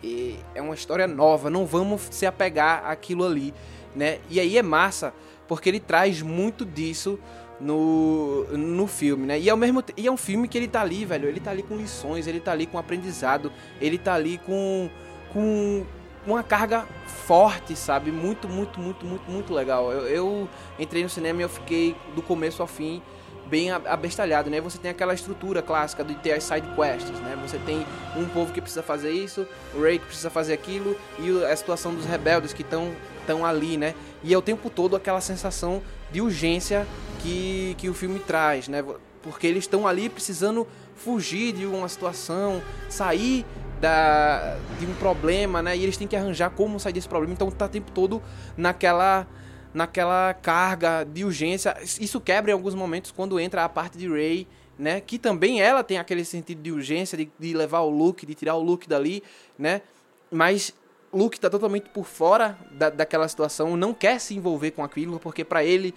e 0.02 0.38
é 0.54 0.60
uma 0.60 0.74
história 0.74 1.06
nova, 1.06 1.48
não 1.48 1.64
vamos 1.64 2.02
se 2.10 2.26
apegar 2.26 2.84
àquilo 2.84 3.24
ali, 3.24 3.54
né? 3.94 4.18
E 4.28 4.38
aí 4.38 4.58
é 4.58 4.62
massa, 4.62 5.14
porque 5.48 5.68
ele 5.68 5.80
traz 5.80 6.20
muito 6.20 6.64
disso 6.64 7.18
no, 7.60 8.44
no 8.52 8.86
filme, 8.86 9.26
né? 9.26 9.38
E 9.38 9.48
ao 9.48 9.56
mesmo 9.56 9.82
e 9.96 10.06
é 10.06 10.10
um 10.10 10.16
filme 10.16 10.46
que 10.48 10.58
ele 10.58 10.68
tá 10.68 10.82
ali, 10.82 11.04
velho, 11.04 11.28
ele 11.28 11.40
tá 11.40 11.50
ali 11.50 11.62
com 11.62 11.76
lições, 11.76 12.26
ele 12.26 12.40
tá 12.40 12.52
ali 12.52 12.66
com 12.66 12.76
aprendizado, 12.76 13.50
ele 13.80 13.96
tá 13.96 14.14
ali 14.14 14.38
com 14.38 14.90
com 15.32 15.84
uma 16.26 16.42
carga 16.42 16.86
forte, 17.26 17.74
sabe? 17.74 18.10
Muito, 18.10 18.48
muito, 18.48 18.78
muito, 18.78 19.06
muito, 19.06 19.30
muito 19.30 19.54
legal. 19.54 19.90
Eu, 19.90 20.06
eu 20.06 20.48
entrei 20.78 21.02
no 21.02 21.08
cinema 21.08 21.40
e 21.40 21.44
eu 21.44 21.48
fiquei 21.48 21.96
do 22.14 22.22
começo 22.22 22.60
ao 22.60 22.68
fim 22.68 23.02
bem 23.46 23.70
abestalhado, 23.70 24.50
né? 24.50 24.60
Você 24.60 24.78
tem 24.78 24.90
aquela 24.90 25.14
estrutura 25.14 25.62
clássica 25.62 26.02
de 26.02 26.14
ter 26.14 26.32
as 26.32 26.44
side 26.44 26.66
quests, 26.74 27.18
né? 27.20 27.38
Você 27.46 27.58
tem 27.58 27.86
um 28.16 28.26
povo 28.26 28.52
que 28.52 28.60
precisa 28.60 28.82
fazer 28.82 29.10
isso, 29.10 29.46
o 29.74 29.82
Rey 29.82 29.98
que 29.98 30.06
precisa 30.06 30.30
fazer 30.30 30.54
aquilo 30.54 30.96
e 31.18 31.44
a 31.44 31.54
situação 31.54 31.94
dos 31.94 32.04
rebeldes 32.06 32.52
que 32.52 32.62
estão 32.62 32.92
tão 33.26 33.44
ali, 33.44 33.76
né? 33.76 33.94
E 34.22 34.32
é 34.32 34.38
o 34.38 34.42
tempo 34.42 34.70
todo 34.70 34.96
aquela 34.96 35.20
sensação 35.20 35.82
de 36.10 36.20
urgência 36.20 36.86
que, 37.20 37.74
que 37.78 37.88
o 37.88 37.94
filme 37.94 38.18
traz, 38.18 38.68
né? 38.68 38.84
Porque 39.22 39.46
eles 39.46 39.64
estão 39.64 39.86
ali 39.86 40.08
precisando 40.08 40.66
fugir 40.96 41.52
de 41.52 41.66
uma 41.66 41.88
situação, 41.88 42.62
sair 42.88 43.44
da, 43.84 44.56
de 44.80 44.86
um 44.86 44.94
problema, 44.94 45.60
né? 45.60 45.76
E 45.76 45.82
eles 45.82 45.94
têm 45.98 46.08
que 46.08 46.16
arranjar 46.16 46.48
como 46.48 46.80
sair 46.80 46.94
desse 46.94 47.06
problema. 47.06 47.34
Então 47.34 47.50
tá 47.50 47.66
o 47.66 47.68
tempo 47.68 47.92
todo 47.92 48.22
naquela 48.56 49.26
naquela 49.74 50.32
carga 50.32 51.04
de 51.04 51.22
urgência. 51.22 51.76
Isso 52.00 52.18
quebra 52.18 52.50
em 52.50 52.54
alguns 52.54 52.74
momentos 52.74 53.10
quando 53.10 53.38
entra 53.38 53.62
a 53.64 53.68
parte 53.68 53.98
de 53.98 54.08
Rey, 54.08 54.48
né? 54.78 55.02
Que 55.02 55.18
também 55.18 55.60
ela 55.60 55.84
tem 55.84 55.98
aquele 55.98 56.24
sentido 56.24 56.62
de 56.62 56.72
urgência 56.72 57.18
de, 57.18 57.30
de 57.38 57.52
levar 57.52 57.80
o 57.80 57.90
Luke, 57.90 58.24
de 58.24 58.34
tirar 58.34 58.54
o 58.54 58.62
Luke 58.62 58.88
dali, 58.88 59.22
né? 59.58 59.82
Mas 60.30 60.72
Luke 61.12 61.38
tá 61.38 61.50
totalmente 61.50 61.90
por 61.90 62.06
fora 62.06 62.56
da, 62.70 62.88
daquela 62.88 63.28
situação, 63.28 63.76
não 63.76 63.92
quer 63.92 64.18
se 64.18 64.34
envolver 64.34 64.70
com 64.70 64.82
aquilo, 64.82 65.20
porque 65.20 65.44
para 65.44 65.62
ele 65.62 65.92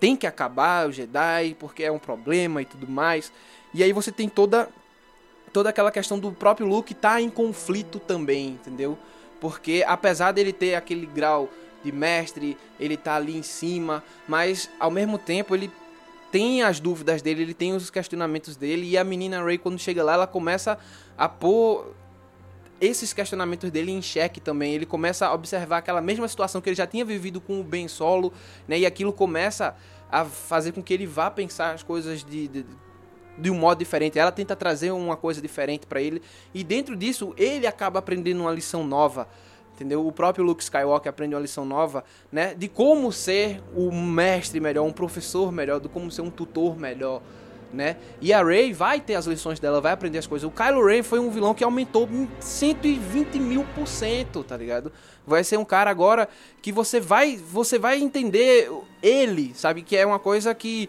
tem 0.00 0.16
que 0.16 0.26
acabar 0.26 0.88
o 0.88 0.92
Jedi, 0.92 1.54
porque 1.60 1.84
é 1.84 1.92
um 1.92 2.00
problema 2.00 2.60
e 2.60 2.64
tudo 2.64 2.88
mais. 2.88 3.32
E 3.72 3.84
aí 3.84 3.92
você 3.92 4.10
tem 4.10 4.28
toda 4.28 4.68
toda 5.52 5.70
aquela 5.70 5.90
questão 5.90 6.18
do 6.18 6.32
próprio 6.32 6.66
Luke 6.66 6.94
tá 6.94 7.20
em 7.20 7.28
conflito 7.28 7.98
também, 7.98 8.48
entendeu? 8.48 8.98
Porque 9.40 9.84
apesar 9.86 10.32
dele 10.32 10.52
ter 10.52 10.74
aquele 10.74 11.06
grau 11.06 11.48
de 11.84 11.92
mestre, 11.92 12.56
ele 12.78 12.96
tá 12.96 13.16
ali 13.16 13.36
em 13.36 13.42
cima, 13.42 14.02
mas 14.26 14.70
ao 14.78 14.90
mesmo 14.90 15.18
tempo 15.18 15.54
ele 15.54 15.70
tem 16.30 16.62
as 16.62 16.80
dúvidas 16.80 17.20
dele, 17.20 17.42
ele 17.42 17.54
tem 17.54 17.74
os 17.74 17.90
questionamentos 17.90 18.56
dele 18.56 18.88
e 18.88 18.96
a 18.96 19.04
menina 19.04 19.44
Rey 19.44 19.58
quando 19.58 19.78
chega 19.78 20.02
lá, 20.02 20.14
ela 20.14 20.26
começa 20.26 20.78
a 21.18 21.28
pôr 21.28 21.92
esses 22.80 23.12
questionamentos 23.12 23.70
dele 23.70 23.92
em 23.92 24.02
xeque 24.02 24.40
também. 24.40 24.74
Ele 24.74 24.86
começa 24.86 25.26
a 25.26 25.32
observar 25.34 25.78
aquela 25.78 26.00
mesma 26.00 26.26
situação 26.26 26.60
que 26.60 26.68
ele 26.68 26.76
já 26.76 26.86
tinha 26.86 27.04
vivido 27.04 27.40
com 27.40 27.60
o 27.60 27.64
Ben 27.64 27.86
Solo, 27.86 28.32
né? 28.66 28.78
E 28.78 28.86
aquilo 28.86 29.12
começa 29.12 29.76
a 30.10 30.24
fazer 30.24 30.72
com 30.72 30.82
que 30.82 30.92
ele 30.92 31.06
vá 31.06 31.30
pensar 31.30 31.74
as 31.74 31.82
coisas 31.82 32.24
de, 32.24 32.48
de, 32.48 32.66
de 33.42 33.50
um 33.50 33.54
modo 33.54 33.78
diferente. 33.78 34.18
Ela 34.18 34.32
tenta 34.32 34.56
trazer 34.56 34.92
uma 34.92 35.16
coisa 35.16 35.42
diferente 35.42 35.86
para 35.86 36.00
ele 36.00 36.22
e 36.54 36.62
dentro 36.64 36.96
disso 36.96 37.34
ele 37.36 37.66
acaba 37.66 37.98
aprendendo 37.98 38.40
uma 38.40 38.52
lição 38.52 38.84
nova. 38.84 39.28
Entendeu? 39.74 40.06
O 40.06 40.12
próprio 40.12 40.44
Luke 40.44 40.62
Skywalker 40.62 41.10
aprende 41.10 41.34
uma 41.34 41.40
lição 41.40 41.64
nova, 41.64 42.04
né? 42.30 42.54
De 42.54 42.68
como 42.68 43.10
ser 43.10 43.60
um 43.74 43.90
mestre 43.90 44.60
melhor, 44.60 44.84
um 44.84 44.92
professor 44.92 45.50
melhor, 45.50 45.80
de 45.80 45.88
como 45.88 46.10
ser 46.10 46.22
um 46.22 46.30
tutor 46.30 46.78
melhor, 46.78 47.22
né? 47.72 47.96
E 48.20 48.32
a 48.32 48.44
Rey 48.44 48.72
vai 48.72 49.00
ter 49.00 49.14
as 49.14 49.26
lições 49.26 49.58
dela, 49.58 49.80
vai 49.80 49.92
aprender 49.92 50.18
as 50.18 50.26
coisas. 50.26 50.46
O 50.46 50.52
Kylo 50.52 50.86
Ren 50.86 51.02
foi 51.02 51.18
um 51.18 51.30
vilão 51.30 51.54
que 51.54 51.64
aumentou 51.64 52.06
em 52.12 52.28
120 52.38 53.40
mil 53.40 53.64
por 53.74 53.88
cento, 53.88 54.44
tá 54.44 54.56
ligado? 54.56 54.92
Vai 55.26 55.42
ser 55.42 55.56
um 55.56 55.64
cara 55.64 55.90
agora 55.90 56.28
que 56.60 56.70
você 56.70 57.00
vai, 57.00 57.36
você 57.36 57.78
vai 57.78 57.98
entender 57.98 58.70
ele, 59.02 59.52
sabe? 59.54 59.82
Que 59.82 59.96
é 59.96 60.04
uma 60.04 60.18
coisa 60.18 60.54
que 60.54 60.88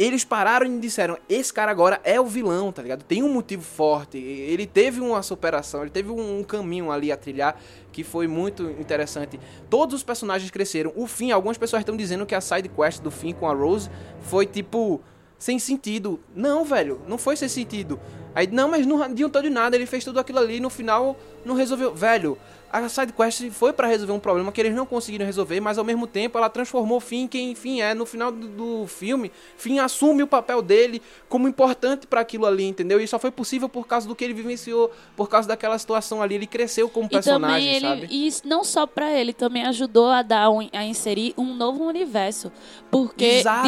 eles 0.00 0.24
pararam 0.24 0.66
e 0.66 0.78
disseram: 0.78 1.18
esse 1.28 1.52
cara 1.52 1.70
agora 1.70 2.00
é 2.02 2.18
o 2.18 2.24
vilão, 2.24 2.72
tá 2.72 2.80
ligado? 2.80 3.04
Tem 3.04 3.22
um 3.22 3.30
motivo 3.30 3.62
forte. 3.62 4.16
Ele 4.16 4.66
teve 4.66 4.98
uma 4.98 5.22
superação, 5.22 5.82
ele 5.82 5.90
teve 5.90 6.10
um 6.10 6.42
caminho 6.42 6.90
ali 6.90 7.12
a 7.12 7.18
trilhar 7.18 7.60
que 7.92 8.02
foi 8.02 8.26
muito 8.26 8.62
interessante. 8.80 9.38
Todos 9.68 9.96
os 9.96 10.02
personagens 10.02 10.50
cresceram. 10.50 10.90
O 10.96 11.06
fim, 11.06 11.32
algumas 11.32 11.58
pessoas 11.58 11.82
estão 11.82 11.94
dizendo 11.94 12.24
que 12.24 12.34
a 12.34 12.40
side 12.40 12.70
quest 12.70 13.02
do 13.02 13.10
fim 13.10 13.34
com 13.34 13.46
a 13.46 13.52
Rose 13.52 13.90
foi 14.22 14.46
tipo 14.46 15.02
sem 15.38 15.58
sentido. 15.58 16.18
Não, 16.34 16.64
velho, 16.64 17.02
não 17.06 17.18
foi 17.18 17.36
sem 17.36 17.48
sentido. 17.48 18.00
Aí, 18.34 18.46
não, 18.46 18.68
mas 18.68 18.86
não 18.86 19.02
adiantou 19.02 19.42
de 19.42 19.50
nada, 19.50 19.74
ele 19.76 19.86
fez 19.86 20.04
tudo 20.04 20.20
aquilo 20.20 20.38
ali 20.38 20.56
e 20.56 20.60
no 20.60 20.70
final 20.70 21.16
não 21.44 21.54
resolveu. 21.54 21.92
Velho, 21.94 22.38
a 22.72 22.88
side 22.88 23.12
quest 23.12 23.50
foi 23.50 23.72
pra 23.72 23.88
resolver 23.88 24.12
um 24.12 24.20
problema 24.20 24.52
que 24.52 24.60
eles 24.60 24.72
não 24.72 24.86
conseguiram 24.86 25.26
resolver, 25.26 25.58
mas 25.58 25.78
ao 25.78 25.84
mesmo 25.84 26.06
tempo 26.06 26.38
ela 26.38 26.48
transformou 26.48 27.00
Finn 27.00 27.22
em 27.24 27.26
quem 27.26 27.54
Finn 27.56 27.80
é. 27.80 27.92
No 27.92 28.06
final 28.06 28.30
do, 28.30 28.46
do 28.46 28.86
filme, 28.86 29.32
Finn 29.56 29.80
assume 29.80 30.22
o 30.22 30.26
papel 30.28 30.62
dele 30.62 31.02
como 31.28 31.48
importante 31.48 32.06
pra 32.06 32.20
aquilo 32.20 32.46
ali, 32.46 32.64
entendeu? 32.64 33.00
E 33.00 33.08
só 33.08 33.18
foi 33.18 33.32
possível 33.32 33.68
por 33.68 33.88
causa 33.88 34.06
do 34.06 34.14
que 34.14 34.22
ele 34.22 34.34
vivenciou, 34.34 34.92
por 35.16 35.28
causa 35.28 35.48
daquela 35.48 35.76
situação 35.76 36.22
ali. 36.22 36.36
Ele 36.36 36.46
cresceu 36.46 36.88
como 36.88 37.06
E 37.06 37.08
também 37.08 37.22
personagem, 37.22 37.68
ele, 37.74 37.80
sabe? 37.88 38.06
e 38.10 38.26
isso 38.28 38.42
não 38.46 38.62
só 38.62 38.86
pra 38.86 39.10
ele, 39.12 39.32
também 39.32 39.64
ajudou 39.66 40.06
a 40.08 40.22
dar 40.22 40.50
um- 40.50 40.68
a 40.72 40.84
inserir 40.84 41.34
um 41.36 41.52
novo 41.52 41.82
universo, 41.84 42.52
porque 42.92 43.24
Exato, 43.24 43.66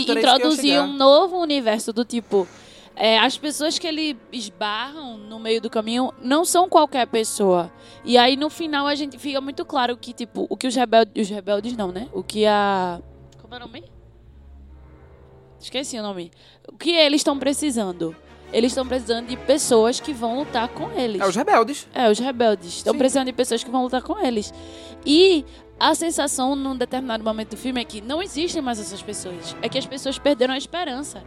chegar. 0.76 0.84
um 0.84 0.92
novo 0.92 1.36
universo 1.38 1.92
do 1.92 2.04
tipo 2.04 2.46
é, 2.94 3.18
as 3.18 3.38
pessoas 3.38 3.78
que 3.78 3.86
ele 3.86 4.18
esbarram 4.30 5.16
no 5.16 5.38
meio 5.38 5.60
do 5.60 5.70
caminho 5.70 6.12
não 6.22 6.44
são 6.44 6.68
qualquer 6.68 7.06
pessoa. 7.06 7.72
E 8.04 8.18
aí 8.18 8.36
no 8.36 8.50
final 8.50 8.86
a 8.86 8.94
gente 8.94 9.18
fica 9.18 9.40
muito 9.40 9.64
claro 9.64 9.96
que 9.96 10.12
tipo 10.12 10.46
o 10.48 10.56
que 10.56 10.66
os 10.66 10.74
rebeldes, 10.74 11.28
os 11.28 11.30
rebeldes 11.30 11.76
não, 11.76 11.90
né? 11.90 12.08
O 12.12 12.22
que 12.22 12.46
a 12.46 13.00
como 13.40 13.54
é 13.54 13.56
o 13.56 13.60
nome? 13.60 13.84
Esqueci 15.60 15.98
o 15.98 16.02
nome. 16.02 16.30
O 16.66 16.76
que 16.76 16.90
eles 16.90 17.20
estão 17.20 17.38
precisando? 17.38 18.16
Eles 18.52 18.72
estão 18.72 18.86
precisando 18.86 19.28
de 19.28 19.36
pessoas 19.36 20.00
que 20.00 20.12
vão 20.12 20.38
lutar 20.38 20.68
com 20.68 20.90
eles. 20.92 21.20
É 21.20 21.26
os 21.26 21.36
rebeldes. 21.36 21.88
É, 21.94 22.10
os 22.10 22.18
rebeldes. 22.18 22.74
Estão 22.74 22.96
precisando 22.96 23.26
de 23.26 23.32
pessoas 23.32 23.64
que 23.64 23.70
vão 23.70 23.82
lutar 23.82 24.02
com 24.02 24.18
eles. 24.18 24.52
E 25.06 25.44
a 25.80 25.94
sensação 25.94 26.54
num 26.54 26.76
determinado 26.76 27.24
momento 27.24 27.50
do 27.50 27.56
filme 27.56 27.80
é 27.80 27.84
que 27.84 28.00
não 28.00 28.22
existem 28.22 28.60
mais 28.60 28.78
essas 28.78 29.02
pessoas. 29.02 29.56
É 29.62 29.68
que 29.68 29.78
as 29.78 29.86
pessoas 29.86 30.18
perderam 30.18 30.52
a 30.54 30.58
esperança. 30.58 31.22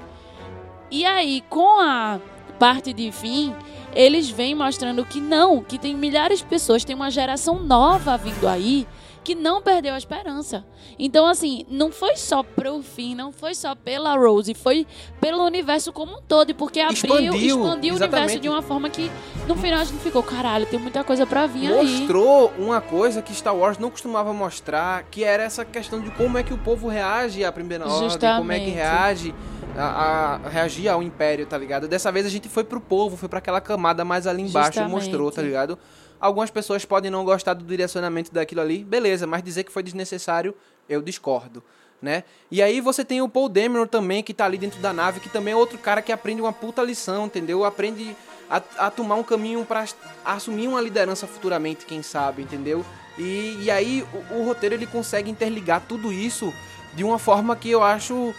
E 0.92 1.06
aí, 1.06 1.44
com 1.50 1.80
a 1.80 2.20
parte 2.60 2.94
de 2.94 3.12
fim, 3.12 3.54
eles 3.94 4.30
vêm 4.30 4.54
mostrando 4.56 5.06
que 5.06 5.20
não, 5.20 5.62
que 5.62 5.78
tem 5.78 5.96
milhares 5.96 6.40
de 6.40 6.46
pessoas, 6.46 6.84
tem 6.84 6.96
uma 6.96 7.10
geração 7.10 7.60
nova 7.60 8.18
vindo 8.18 8.48
aí 8.48 8.88
que 9.26 9.34
não 9.34 9.60
perdeu 9.60 9.96
a 9.96 9.98
esperança. 9.98 10.64
Então, 11.00 11.26
assim, 11.26 11.66
não 11.68 11.92
foi 11.92 12.16
só 12.16 12.44
pro 12.44 12.82
fim, 12.84 13.16
não 13.16 13.32
foi 13.32 13.56
só 13.56 13.74
pela 13.74 14.16
Rose, 14.16 14.54
foi 14.54 14.86
pelo 15.20 15.44
universo 15.44 15.92
como 15.92 16.20
um 16.20 16.22
todo, 16.22 16.54
porque 16.54 16.80
abriu, 16.80 16.94
Expandiu, 16.94 17.34
expandiu, 17.34 17.94
o 17.96 17.98
universo 17.98 18.40
de 18.40 18.48
uma 18.48 18.62
forma 18.62 18.88
que 18.88 19.12
no 19.48 19.56
final 19.56 19.80
a 19.80 19.84
gente 19.84 20.00
ficou, 20.00 20.22
caralho, 20.22 20.68
tem 20.68 20.80
muita 20.80 21.04
coisa 21.04 21.26
pra 21.26 21.48
vir 21.48 21.74
aí. 21.74 22.00
mostrou 22.00 22.54
uma 22.60 22.80
coisa 22.80 23.20
que 23.20 23.34
Star 23.34 23.56
Wars 23.56 23.80
não 23.80 23.90
costumava 23.90 24.32
mostrar, 24.32 25.04
que 25.10 25.24
era 25.24 25.42
essa 25.42 25.66
questão 25.66 26.00
de 26.00 26.12
como 26.12 26.38
é 26.38 26.44
que 26.44 26.54
o 26.54 26.58
povo 26.60 26.88
reage 26.88 27.44
à 27.44 27.52
primeira 27.52 27.88
ordem, 27.88 28.38
como 28.38 28.52
é 28.52 28.60
que 28.60 28.70
reage 28.70 29.34
a, 29.78 30.40
a 30.44 30.50
reagir 30.50 30.88
ao 30.88 31.04
império, 31.04 31.46
tá 31.46 31.58
ligado? 31.58 31.88
Dessa 31.88 32.12
vez 32.12 32.26
a 32.26 32.30
gente 32.30 32.48
foi 32.50 32.64
pro 32.64 32.80
povo, 32.80 33.18
foi 33.18 33.30
pra 33.30 33.40
aquela 33.40 33.62
camada 33.62 34.06
mais 34.06 34.28
ali 34.28 34.42
embaixo 34.42 34.80
e 34.80 34.82
Justamente. 34.82 34.92
mostrou, 34.92 35.32
tá 35.32 35.42
ligado? 35.42 35.78
Algumas 36.20 36.50
pessoas 36.50 36.86
podem 36.86 37.12
não 37.12 37.26
gostar 37.26 37.54
do 37.54 37.64
direcionamento 37.64 38.34
daquilo 38.34 38.62
ali, 38.62 38.84
beleza, 38.84 39.28
mas 39.28 39.44
dizer 39.44 39.64
que 39.64 39.72
foi 39.72 39.84
desnecessário, 39.84 40.56
eu 40.88 41.02
discordo. 41.02 41.64
Né? 42.02 42.24
E 42.52 42.62
aí 42.62 42.82
você 42.82 43.04
tem 43.04 43.22
o 43.22 43.30
Paul 43.30 43.50
Dameron 43.50 43.88
também, 43.88 44.22
que 44.22 44.34
tá 44.34 44.46
ali 44.46 44.58
dentro 44.58 44.80
da 44.80 44.94
nave, 44.94 45.20
que 45.20 45.30
também 45.30 45.54
é 45.54 45.58
outro 45.58 45.78
cara 45.78 46.02
que 46.02 46.12
aprende 46.12 46.42
uma 46.42 46.54
puta 46.54 46.84
lição, 46.84 47.26
entendeu? 47.26 47.64
Aprende 47.64 48.16
a, 48.50 48.62
a 48.78 48.92
tomar 48.92 49.16
um 49.16 49.24
caminho 49.24 49.66
pra 49.66 49.86
assumir 50.24 50.68
uma 50.68 50.82
liderança 50.82 51.26
futuramente, 51.26 51.86
quem 51.86 52.04
sabe, 52.04 52.44
entendeu? 52.44 52.86
E, 53.18 53.58
e 53.62 53.72
aí 53.72 54.06
o, 54.30 54.36
o 54.36 54.46
roteiro 54.46 54.76
ele 54.76 54.86
consegue 54.86 55.32
interligar 55.32 55.82
tudo 55.88 56.12
isso 56.12 56.54
de 56.94 57.04
uma 57.04 57.18
forma 57.18 57.56
que 57.56 57.70
eu 57.70 57.82
acho 57.84 58.34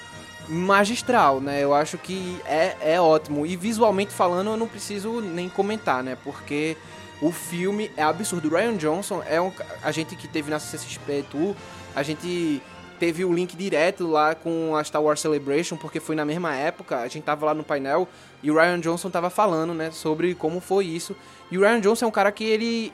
magistral, 0.48 1.40
né? 1.40 1.62
Eu 1.62 1.74
acho 1.74 1.98
que 1.98 2.40
é, 2.44 2.76
é 2.80 3.00
ótimo. 3.00 3.46
E 3.46 3.56
visualmente 3.56 4.12
falando, 4.12 4.50
eu 4.50 4.56
não 4.56 4.68
preciso 4.68 5.20
nem 5.20 5.48
comentar, 5.48 6.02
né? 6.02 6.16
Porque 6.22 6.76
o 7.20 7.32
filme 7.32 7.90
é 7.96 8.02
absurdo. 8.02 8.48
O 8.48 8.50
Ryan 8.50 8.76
Johnson 8.76 9.22
é 9.26 9.40
um. 9.40 9.52
A 9.82 9.90
gente 9.90 10.14
que 10.16 10.28
teve 10.28 10.50
na 10.50 10.58
CCXP 10.58 11.24
Tour, 11.30 11.54
a 11.94 12.02
gente 12.02 12.62
teve 12.98 13.24
o 13.24 13.32
link 13.32 13.56
direto 13.56 14.06
lá 14.06 14.34
com 14.34 14.74
a 14.74 14.82
Star 14.82 15.02
Wars 15.02 15.20
Celebration, 15.20 15.76
porque 15.76 16.00
foi 16.00 16.16
na 16.16 16.24
mesma 16.24 16.54
época, 16.54 17.00
a 17.00 17.08
gente 17.08 17.24
tava 17.24 17.44
lá 17.46 17.54
no 17.54 17.62
painel 17.62 18.08
e 18.42 18.50
o 18.50 18.54
Ryan 18.54 18.80
Johnson 18.80 19.10
tava 19.10 19.28
falando, 19.28 19.74
né, 19.74 19.90
sobre 19.90 20.34
como 20.34 20.60
foi 20.60 20.86
isso. 20.86 21.14
E 21.50 21.58
o 21.58 21.60
Ryan 21.60 21.80
Johnson 21.80 22.06
é 22.06 22.08
um 22.08 22.12
cara 22.12 22.32
que 22.32 22.44
ele 22.44 22.92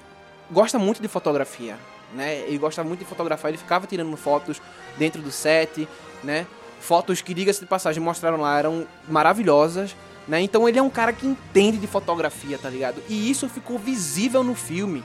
gosta 0.51 0.79
muito 0.79 1.01
de 1.01 1.09
fotografia, 1.09 1.79
né? 2.15 2.41
Ele 2.41 2.59
gosta 2.59 2.83
muito 2.83 3.01
de 3.01 3.05
fotografar, 3.05 3.51
ele 3.51 3.59
ficava 3.59 3.87
tirando 3.87 4.17
fotos 4.17 4.61
dentro 4.99 5.23
do 5.23 5.31
set, 5.31 5.89
né? 6.23 6.47
Fotos 6.83 7.23
que, 7.23 7.33
diga-se 7.33 7.61
de 7.61 7.67
passagem, 7.67 8.03
mostraram 8.03 8.39
lá, 8.41 8.59
eram 8.59 8.87
maravilhosas, 9.09 9.95
né? 10.27 10.41
Então 10.41 10.69
ele 10.69 10.79
é 10.79 10.83
um 10.83 10.91
cara 10.91 11.13
que 11.13 11.27
entende 11.27 11.79
de 11.79 11.87
fotografia, 11.87 12.59
tá 12.59 12.69
ligado? 12.69 13.01
E 13.09 13.31
isso 13.31 13.49
ficou 13.49 13.79
visível 13.79 14.43
no 14.43 14.55
filme. 14.55 15.05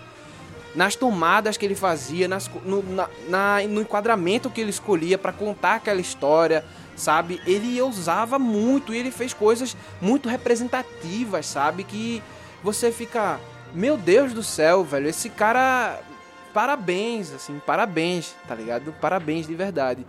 Nas 0.75 0.95
tomadas 0.95 1.55
que 1.55 1.65
ele 1.65 1.75
fazia, 1.75 2.27
nas, 2.27 2.49
no, 2.65 2.81
na- 2.83 3.09
na- 3.29 3.61
no 3.67 3.81
enquadramento 3.81 4.49
que 4.49 4.59
ele 4.59 4.71
escolhia 4.71 5.17
pra 5.17 5.31
contar 5.31 5.75
aquela 5.75 6.01
história, 6.01 6.65
sabe? 6.95 7.39
Ele 7.45 7.79
usava 7.81 8.37
muito 8.39 8.93
e 8.93 8.97
ele 8.97 9.11
fez 9.11 9.33
coisas 9.33 9.77
muito 10.01 10.27
representativas, 10.27 11.45
sabe? 11.45 11.83
Que 11.83 12.21
você 12.63 12.91
fica, 12.91 13.39
meu 13.73 13.97
Deus 13.97 14.33
do 14.33 14.41
céu, 14.43 14.83
velho, 14.83 15.07
esse 15.07 15.29
cara, 15.29 15.99
parabéns, 16.53 17.31
assim, 17.33 17.61
parabéns, 17.65 18.35
tá 18.47 18.55
ligado? 18.55 18.93
Parabéns 18.99 19.45
de 19.47 19.53
verdade. 19.55 20.05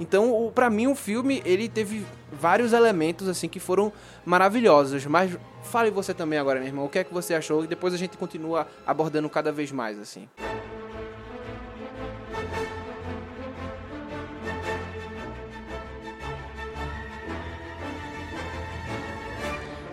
Então, 0.00 0.52
pra 0.54 0.70
mim, 0.70 0.86
o 0.86 0.94
filme, 0.94 1.42
ele 1.44 1.68
teve 1.68 2.06
vários 2.32 2.72
elementos, 2.72 3.28
assim, 3.28 3.48
que 3.48 3.58
foram 3.58 3.92
maravilhosos. 4.24 5.04
Mas 5.06 5.36
fale 5.62 5.90
você 5.90 6.14
também 6.14 6.38
agora, 6.38 6.60
meu 6.60 6.68
irmão, 6.68 6.84
o 6.84 6.88
que 6.88 6.98
é 6.98 7.04
que 7.04 7.12
você 7.12 7.34
achou? 7.34 7.64
E 7.64 7.66
depois 7.66 7.92
a 7.92 7.96
gente 7.96 8.16
continua 8.16 8.66
abordando 8.86 9.28
cada 9.28 9.50
vez 9.50 9.72
mais, 9.72 9.98
assim. 9.98 10.28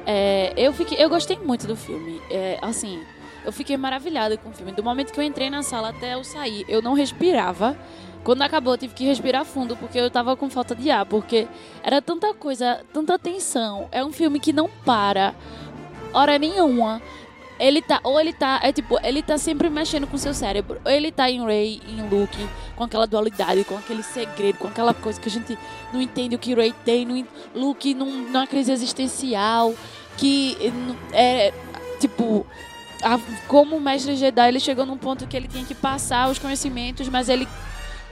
É, 0.06 0.54
eu, 0.56 0.72
fiquei, 0.72 1.04
eu 1.04 1.10
gostei 1.10 1.38
muito 1.38 1.66
do 1.66 1.76
filme. 1.76 2.22
É, 2.30 2.60
assim, 2.62 3.04
eu 3.44 3.52
fiquei 3.52 3.76
maravilhada 3.76 4.38
com 4.38 4.50
o 4.50 4.54
filme. 4.54 4.72
Do 4.72 4.84
momento 4.84 5.12
que 5.12 5.20
eu 5.20 5.24
entrei 5.24 5.50
na 5.50 5.64
sala 5.64 5.90
até 5.90 6.14
eu 6.14 6.24
sair, 6.24 6.64
eu 6.68 6.82
não 6.82 6.94
respirava. 6.94 7.76
Quando 8.26 8.42
acabou, 8.42 8.74
eu 8.74 8.78
tive 8.78 8.94
que 8.96 9.06
respirar 9.06 9.46
fundo, 9.46 9.78
porque 9.78 10.00
eu 10.00 10.10
tava 10.10 10.36
com 10.36 10.50
falta 10.50 10.76
de 10.76 10.90
ar. 10.90 11.06
Porque 11.06 11.48
era 11.84 12.02
tanta 12.02 12.34
coisa, 12.34 12.84
tanta 12.92 13.18
tensão. 13.20 13.88
É 13.92 14.04
um 14.04 14.12
filme 14.12 14.40
que 14.40 14.52
não 14.52 14.68
para, 14.84 15.34
hora 16.12 16.38
nenhuma. 16.40 17.02
Ele 17.58 17.82
tá, 17.82 18.02
ou 18.04 18.20
ele 18.20 18.34
tá, 18.34 18.60
é 18.64 18.74
tipo, 18.74 18.98
ele 19.02 19.22
tá 19.22 19.38
sempre 19.38 19.70
mexendo 19.70 20.08
com 20.08 20.18
seu 20.18 20.34
cérebro. 20.34 20.82
Ou 20.84 20.92
ele 20.92 21.12
tá 21.12 21.30
em 21.30 21.42
Ray, 21.46 21.80
em 21.88 22.02
Luke, 22.10 22.38
com 22.76 22.84
aquela 22.84 23.06
dualidade, 23.08 23.64
com 23.64 23.78
aquele 23.78 24.04
segredo, 24.04 24.58
com 24.58 24.68
aquela 24.68 24.94
coisa 24.94 25.22
que 25.22 25.30
a 25.30 25.32
gente 25.32 25.58
não 25.94 26.02
entende 26.02 26.36
o 26.36 26.40
que 26.40 26.54
Ray 26.54 26.74
tem, 26.84 27.06
não, 27.06 27.26
Luke 27.54 27.94
num, 27.94 28.24
numa 28.24 28.46
crise 28.48 28.72
existencial, 28.74 29.74
que 30.18 30.58
é, 31.14 31.54
tipo, 32.00 32.46
a- 33.02 33.20
como 33.48 33.80
mestre 33.80 34.18
Jedi, 34.18 34.50
ele 34.50 34.60
chegou 34.60 34.86
num 34.86 34.98
ponto 34.98 35.26
que 35.26 35.38
ele 35.38 35.48
tinha 35.48 35.64
que 35.64 35.76
passar 35.76 36.30
os 36.30 36.38
conhecimentos, 36.38 37.08
mas 37.08 37.30
ele, 37.30 37.48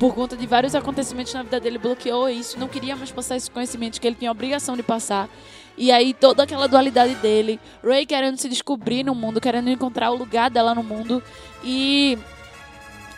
por 0.04 0.14
conta 0.14 0.36
de 0.36 0.46
vários 0.46 0.76
acontecimentos 0.76 1.34
na 1.34 1.44
vida 1.44 1.62
dele, 1.62 1.78
bloqueou 1.78 2.28
isso, 2.28 2.60
não 2.60 2.68
queria 2.68 2.94
mais 2.94 3.10
passar 3.10 3.38
esses 3.38 3.48
conhecimentos 3.48 4.00
que 4.00 4.06
ele 4.06 4.18
tinha 4.18 4.30
obrigação 4.30 4.76
de 4.76 4.84
passar. 4.84 5.30
E 5.78 5.94
aí 5.94 6.14
toda 6.14 6.44
aquela 6.44 6.68
dualidade 6.68 7.16
dele, 7.16 7.58
Ray 7.82 8.06
querendo 8.06 8.38
se 8.38 8.50
descobrir 8.50 9.06
no 9.06 9.16
mundo, 9.16 9.40
querendo 9.40 9.70
encontrar 9.70 10.12
o 10.12 10.18
lugar 10.18 10.50
dela 10.50 10.76
no 10.76 10.84
mundo 10.84 11.24
e 11.64 12.18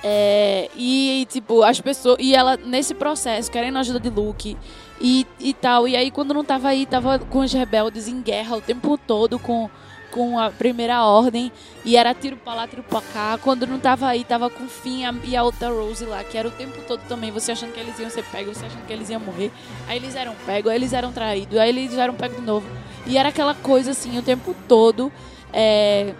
é, 0.04 0.70
e 0.76 1.26
tipo 1.28 1.64
as 1.64 1.82
pessoas 1.82 2.18
e 2.20 2.36
ela 2.36 2.56
nesse 2.56 2.94
processo 2.94 3.50
querendo 3.50 3.78
a 3.78 3.80
ajuda 3.80 4.00
de 4.00 4.12
Luke 4.12 4.56
e, 5.02 5.26
e 5.40 5.56
tal. 5.56 5.88
E 5.88 5.96
aí 5.96 6.12
quando 6.12 6.36
não 6.36 6.46
tava 6.46 6.68
aí, 6.68 6.86
tava 6.86 7.18
com 7.18 7.40
os 7.40 7.52
rebeldes 7.52 8.08
em 8.08 8.22
guerra 8.22 8.58
o 8.58 8.62
tempo 8.62 8.96
todo 8.96 9.40
com 9.40 9.72
com 10.16 10.40
a 10.40 10.50
primeira 10.50 11.04
ordem 11.04 11.52
e 11.84 11.98
era 11.98 12.14
tiro 12.14 12.38
pra 12.38 12.54
lá, 12.54 12.66
tiro 12.66 12.82
pra 12.84 13.02
cá. 13.02 13.38
Quando 13.44 13.68
não 13.68 13.78
tava 13.78 14.08
aí, 14.08 14.24
tava 14.24 14.50
com 14.50 14.66
Finn 14.66 15.04
e 15.26 15.36
a 15.36 15.44
outra 15.44 15.68
Rose 15.70 16.06
lá, 16.06 16.24
que 16.24 16.38
era 16.38 16.48
o 16.48 16.52
tempo 16.52 16.82
todo 16.88 17.02
também, 17.10 17.32
você 17.32 17.52
achando 17.52 17.74
que 17.74 17.80
eles 17.82 18.00
iam 18.00 18.10
ser 18.10 18.24
pegos, 18.24 18.56
você 18.56 18.66
achando 18.66 18.86
que 18.88 18.94
eles 18.94 19.10
iam 19.10 19.20
morrer. 19.20 19.52
Aí 19.90 19.98
eles 19.98 20.16
eram 20.16 20.34
pegos, 20.46 20.72
aí 20.72 20.78
eles 20.78 20.94
eram 20.94 21.12
traídos, 21.12 21.58
aí 21.60 21.68
eles 21.68 21.98
eram 21.98 22.14
pegos 22.14 22.38
de 22.38 22.44
novo. 22.44 22.66
E 23.06 23.18
era 23.18 23.28
aquela 23.28 23.54
coisa 23.54 23.92
assim 23.92 24.18
o 24.18 24.22
tempo 24.22 24.56
todo. 24.70 25.12
É, 25.52 26.16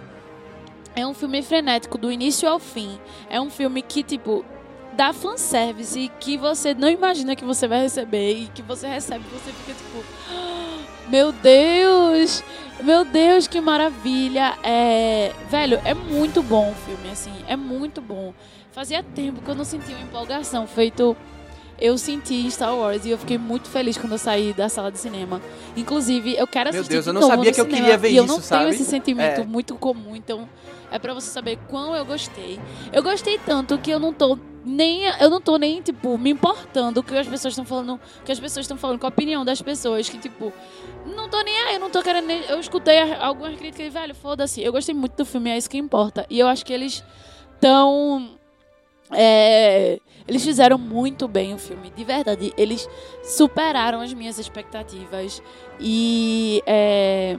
é 0.94 1.06
um 1.06 1.14
filme 1.14 1.40
frenético 1.40 1.96
do 1.96 2.12
início 2.12 2.46
ao 2.46 2.58
fim. 2.58 3.00
É 3.30 3.40
um 3.40 3.48
filme 3.48 3.80
que, 3.80 4.02
tipo, 4.02 4.44
dá 4.92 5.14
fanservice 5.14 6.12
que 6.20 6.36
você 6.36 6.74
não 6.74 6.90
imagina 6.90 7.34
que 7.34 7.46
você 7.46 7.66
vai 7.66 7.80
receber 7.80 8.42
e 8.42 8.46
que 8.48 8.60
você 8.60 8.86
recebe, 8.86 9.24
você 9.32 9.52
fica 9.52 9.72
tipo, 9.72 10.04
"Ah, 10.30 10.75
meu 11.08 11.32
Deus, 11.32 12.42
meu 12.82 13.04
Deus, 13.04 13.46
que 13.46 13.60
maravilha. 13.60 14.56
É, 14.62 15.32
velho, 15.50 15.80
é 15.84 15.94
muito 15.94 16.42
bom 16.42 16.70
o 16.70 16.74
filme, 16.74 17.10
assim, 17.10 17.32
é 17.48 17.56
muito 17.56 18.00
bom. 18.00 18.32
Fazia 18.72 19.02
tempo 19.02 19.40
que 19.40 19.48
eu 19.50 19.54
não 19.54 19.64
sentia 19.64 19.94
uma 19.96 20.04
empolgação 20.04 20.66
feito 20.66 21.16
eu 21.78 21.98
senti 21.98 22.50
Star 22.50 22.74
Wars 22.74 23.04
e 23.04 23.10
eu 23.10 23.18
fiquei 23.18 23.36
muito 23.36 23.68
feliz 23.68 23.98
quando 23.98 24.12
eu 24.12 24.18
saí 24.18 24.54
da 24.54 24.66
sala 24.68 24.90
de 24.90 24.98
cinema. 24.98 25.42
Inclusive, 25.76 26.34
eu 26.34 26.46
quero 26.46 26.70
Meu 26.72 26.80
assistir 26.80 26.94
Deus, 26.94 27.04
de 27.04 27.10
eu 27.10 27.12
não 27.14 27.22
sabia 27.22 27.52
que 27.52 27.60
eu 27.60 27.64
cinema, 27.66 27.82
queria 27.82 27.98
ver 27.98 28.10
e 28.12 28.16
eu 28.16 28.24
isso, 28.24 28.32
não 28.34 28.40
sabe? 28.40 28.64
tenho 28.64 28.74
esse 28.74 28.84
sentimento 28.84 29.42
É. 29.42 29.44
muito 29.44 29.74
comum, 29.74 30.16
então 30.16 30.48
é 30.90 30.98
pra 30.98 31.12
você 31.12 31.28
saber 31.28 31.58
quão 31.68 31.94
eu 31.94 32.04
gostei. 32.06 32.58
Eu 32.92 33.02
gostei 33.02 33.38
tanto 33.44 33.76
que 33.76 33.90
eu 33.90 33.98
não 33.98 34.10
tô 34.12 34.38
nem 34.66 35.04
eu 35.20 35.30
não 35.30 35.40
tô 35.40 35.56
nem 35.56 35.80
tipo 35.80 36.18
me 36.18 36.30
importando 36.30 37.02
que 37.02 37.16
as 37.16 37.28
pessoas 37.28 37.52
estão 37.52 37.64
falando, 37.64 38.00
que 38.24 38.32
as 38.32 38.40
pessoas 38.40 38.64
estão 38.64 38.76
falando, 38.76 38.98
com 38.98 39.06
a 39.06 39.08
opinião 39.08 39.44
das 39.44 39.62
pessoas 39.62 40.08
que 40.08 40.18
tipo 40.18 40.52
não 41.06 41.28
tô 41.28 41.40
nem 41.42 41.56
aí, 41.62 41.74
eu 41.74 41.80
não 41.80 41.88
tô 41.88 42.02
querendo 42.02 42.26
nem, 42.26 42.42
eu 42.48 42.58
escutei 42.58 43.00
algumas 43.14 43.56
críticas 43.56 43.92
velho, 43.92 44.14
foda-se. 44.14 44.60
Eu 44.62 44.72
gostei 44.72 44.94
muito 44.94 45.16
do 45.16 45.24
filme, 45.24 45.50
é 45.50 45.56
isso 45.56 45.70
que 45.70 45.78
importa. 45.78 46.26
E 46.28 46.38
eu 46.38 46.48
acho 46.48 46.66
que 46.66 46.72
eles 46.72 47.04
tão 47.60 48.36
é, 49.12 50.00
eles 50.26 50.44
fizeram 50.44 50.76
muito 50.76 51.28
bem 51.28 51.54
o 51.54 51.58
filme, 51.58 51.90
de 51.90 52.04
verdade. 52.04 52.52
Eles 52.56 52.88
superaram 53.22 54.00
as 54.00 54.12
minhas 54.12 54.38
expectativas 54.38 55.40
e 55.78 56.60
é, 56.66 57.38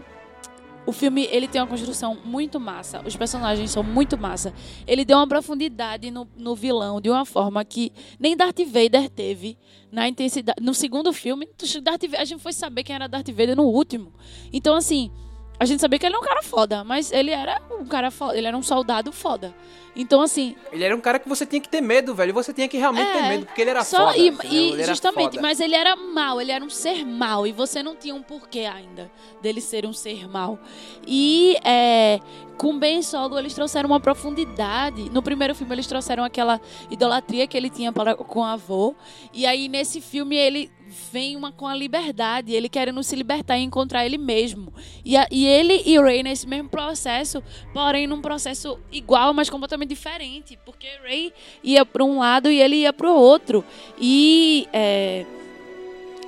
o 0.87 0.93
filme 0.93 1.27
ele 1.29 1.49
tem 1.49 1.59
uma 1.59 1.67
construção 1.67 2.17
muito 2.23 2.61
massa. 2.61 3.03
Os 3.05 3.13
personagens 3.13 3.69
são 3.71 3.83
muito 3.83 4.17
massa. 4.17 4.53
Ele 4.87 5.03
deu 5.03 5.17
uma 5.17 5.27
profundidade 5.27 6.09
no, 6.09 6.25
no 6.37 6.55
vilão 6.55 7.01
de 7.01 7.09
uma 7.09 7.25
forma 7.25 7.63
que 7.65 7.91
nem 8.17 8.37
Darth 8.37 8.61
Vader 8.65 9.09
teve 9.09 9.57
na 9.91 10.07
intensidade. 10.07 10.63
No 10.63 10.73
segundo 10.73 11.11
filme, 11.11 11.45
Darth 11.83 12.03
Vader, 12.03 12.21
a 12.21 12.25
gente 12.25 12.41
foi 12.41 12.53
saber 12.53 12.83
quem 12.83 12.95
era 12.95 13.05
Darth 13.05 13.27
Vader 13.27 13.57
no 13.57 13.65
último. 13.65 14.13
Então 14.51 14.73
assim 14.75 15.11
a 15.59 15.65
gente 15.65 15.79
sabia 15.81 15.97
que 15.99 16.05
ele 16.05 16.15
era 16.15 16.23
um 16.23 16.27
cara 16.27 16.43
foda, 16.43 16.83
mas 16.83 17.11
ele 17.11 17.31
era 17.31 17.61
um 17.71 17.85
cara 17.85 18.11
foda, 18.11 18.37
ele 18.37 18.47
era 18.47 18.57
um 18.57 18.63
soldado 18.63 19.11
foda. 19.11 19.53
Então, 19.99 20.21
assim, 20.21 20.55
Ele 20.71 20.83
era 20.83 20.95
um 20.95 21.01
cara 21.01 21.17
que 21.17 21.27
você 21.27 21.43
tinha 21.43 21.59
que 21.59 21.67
ter 21.67 21.81
medo, 21.81 22.13
velho. 22.13 22.31
Você 22.31 22.53
tinha 22.53 22.67
que 22.67 22.77
realmente 22.77 23.11
ter 23.11 23.17
É, 23.17 23.29
medo, 23.29 23.45
porque 23.47 23.61
ele 23.61 23.71
era 23.71 23.83
só 23.83 24.09
foda. 24.13 24.17
e, 24.19 24.29
e 24.75 24.83
justamente, 24.83 25.31
foda. 25.31 25.41
mas 25.41 25.59
ele 25.59 25.73
era 25.73 25.95
mal, 25.95 26.39
ele 26.39 26.51
era 26.51 26.63
um 26.63 26.69
ser 26.69 27.03
mal 27.03 27.47
e 27.47 27.51
você 27.51 27.81
não 27.81 27.95
tinha 27.95 28.13
um 28.13 28.21
porquê 28.21 28.59
ainda 28.71 29.09
dele 29.41 29.59
ser 29.59 29.87
um 29.87 29.93
ser 29.93 30.27
mal. 30.29 30.59
E 31.07 31.57
é, 31.63 32.19
com 32.57 32.77
Ben 32.77 33.01
Solo 33.01 33.37
eles 33.37 33.53
trouxeram 33.53 33.87
uma 33.89 33.99
profundidade. 33.99 35.09
No 35.11 35.21
primeiro 35.21 35.53
filme 35.55 35.73
eles 35.75 35.87
trouxeram 35.87 36.23
aquela 36.23 36.59
idolatria 36.89 37.45
que 37.47 37.55
ele 37.55 37.69
tinha 37.69 37.91
para, 37.91 38.15
com 38.15 38.39
o 38.39 38.43
avô 38.43 38.95
e 39.33 39.45
aí 39.45 39.67
nesse 39.67 40.01
filme 40.01 40.35
ele 40.35 40.71
vem 41.11 41.35
uma 41.35 41.51
com 41.51 41.67
a 41.67 41.75
liberdade, 41.75 42.53
ele 42.53 42.69
querendo 42.69 43.03
se 43.03 43.15
libertar 43.15 43.57
e 43.57 43.63
encontrar 43.63 44.05
ele 44.05 44.17
mesmo. 44.17 44.73
E, 45.03 45.17
a- 45.17 45.27
e 45.29 45.45
ele 45.45 45.83
e 45.85 45.99
Ray 45.99 46.23
nesse 46.23 46.47
mesmo 46.47 46.69
processo, 46.69 47.43
porém 47.73 48.07
num 48.07 48.21
processo 48.21 48.79
igual, 48.91 49.33
mas 49.33 49.49
completamente 49.49 49.89
diferente, 49.89 50.57
porque 50.65 50.87
Ray 51.03 51.33
ia 51.63 51.85
para 51.85 52.03
um 52.05 52.19
lado 52.19 52.49
e 52.49 52.61
ele 52.61 52.77
ia 52.77 52.93
para 52.93 53.11
o 53.11 53.13
outro. 53.15 53.63
E 53.99 54.67
é, 54.71 55.25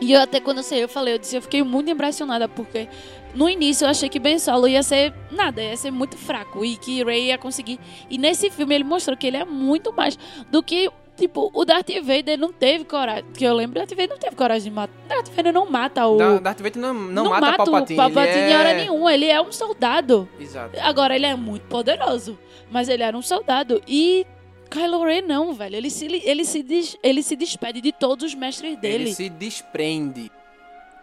e 0.02 0.14
eu 0.14 0.22
até 0.22 0.40
quando 0.40 0.58
eu 0.58 0.64
sei, 0.64 0.84
eu 0.84 0.90
falei, 0.90 1.14
eu 1.14 1.18
disse, 1.18 1.36
eu 1.36 1.42
fiquei 1.42 1.62
muito 1.64 1.90
impressionada 1.90 2.48
porque 2.48 2.88
no 3.34 3.50
início 3.50 3.86
eu 3.86 3.90
achei 3.90 4.10
que 4.10 4.20
Ben 4.20 4.40
Solo 4.40 4.68
ia 4.68 4.84
ser 4.84 5.14
nada, 5.32 5.62
ia 5.62 5.76
ser 5.78 5.92
muito 5.92 6.18
fraco 6.18 6.64
e 6.66 6.76
que 6.78 7.04
Ray 7.04 7.28
ia 7.28 7.38
conseguir. 7.38 7.80
E 8.10 8.18
nesse 8.18 8.50
filme 8.50 8.76
ele 8.76 8.84
mostrou 8.84 9.16
que 9.18 9.28
ele 9.28 9.38
é 9.38 9.46
muito 9.46 9.94
mais 9.94 10.18
do 10.50 10.62
que 10.64 10.90
Tipo, 11.20 11.52
o 11.54 11.66
Darth 11.66 11.90
Vader 12.02 12.40
não 12.40 12.54
teve 12.54 12.86
coragem. 12.86 13.26
Que 13.34 13.44
eu 13.44 13.54
lembro, 13.54 13.72
o 13.78 13.80
Darth 13.82 13.90
Vader 13.90 14.08
não 14.12 14.18
teve 14.18 14.38
coragem 14.38 14.70
de 14.72 14.74
matar. 14.74 14.94
Darth 15.06 15.28
Vader 15.36 15.52
não 15.52 15.70
mata 15.70 16.08
o. 16.08 16.18
Da- 16.18 16.40
Darth 16.40 16.62
Vader 16.62 16.82
não, 16.82 16.94
não, 16.94 17.26
mata, 17.30 17.58
Palpatine. 17.58 18.00
o 18.00 18.02
Palpatine 18.02 18.38
ele 18.38 18.52
em 18.54 18.56
hora 18.56 18.70
é... 18.70 18.78
nenhuma. 18.78 19.14
Ele 19.14 19.26
é 19.26 19.42
um 19.42 19.52
soldado. 19.52 20.30
Exato. 20.40 20.80
Agora, 20.80 21.14
ele 21.14 21.26
é 21.26 21.36
muito 21.36 21.64
poderoso. 21.68 22.40
Mas 22.72 22.88
ele 22.88 23.04
era 23.04 23.18
um 23.18 23.22
soldado. 23.22 23.82
E 23.86 24.26
Kylo 24.72 25.04
Ren 25.04 25.24
não, 25.24 25.52
velho. 25.52 25.76
Ele 25.76 25.90
se, 25.90 26.06
ele 26.24 26.46
se, 26.46 26.64
des- 26.64 26.98
ele 27.04 27.22
se 27.22 27.36
despede 27.36 27.82
de 27.82 27.92
todos 27.92 28.24
os 28.24 28.34
mestres 28.34 28.78
dele. 28.78 29.04
Ele 29.04 29.14
se 29.14 29.28
desprende. 29.28 30.32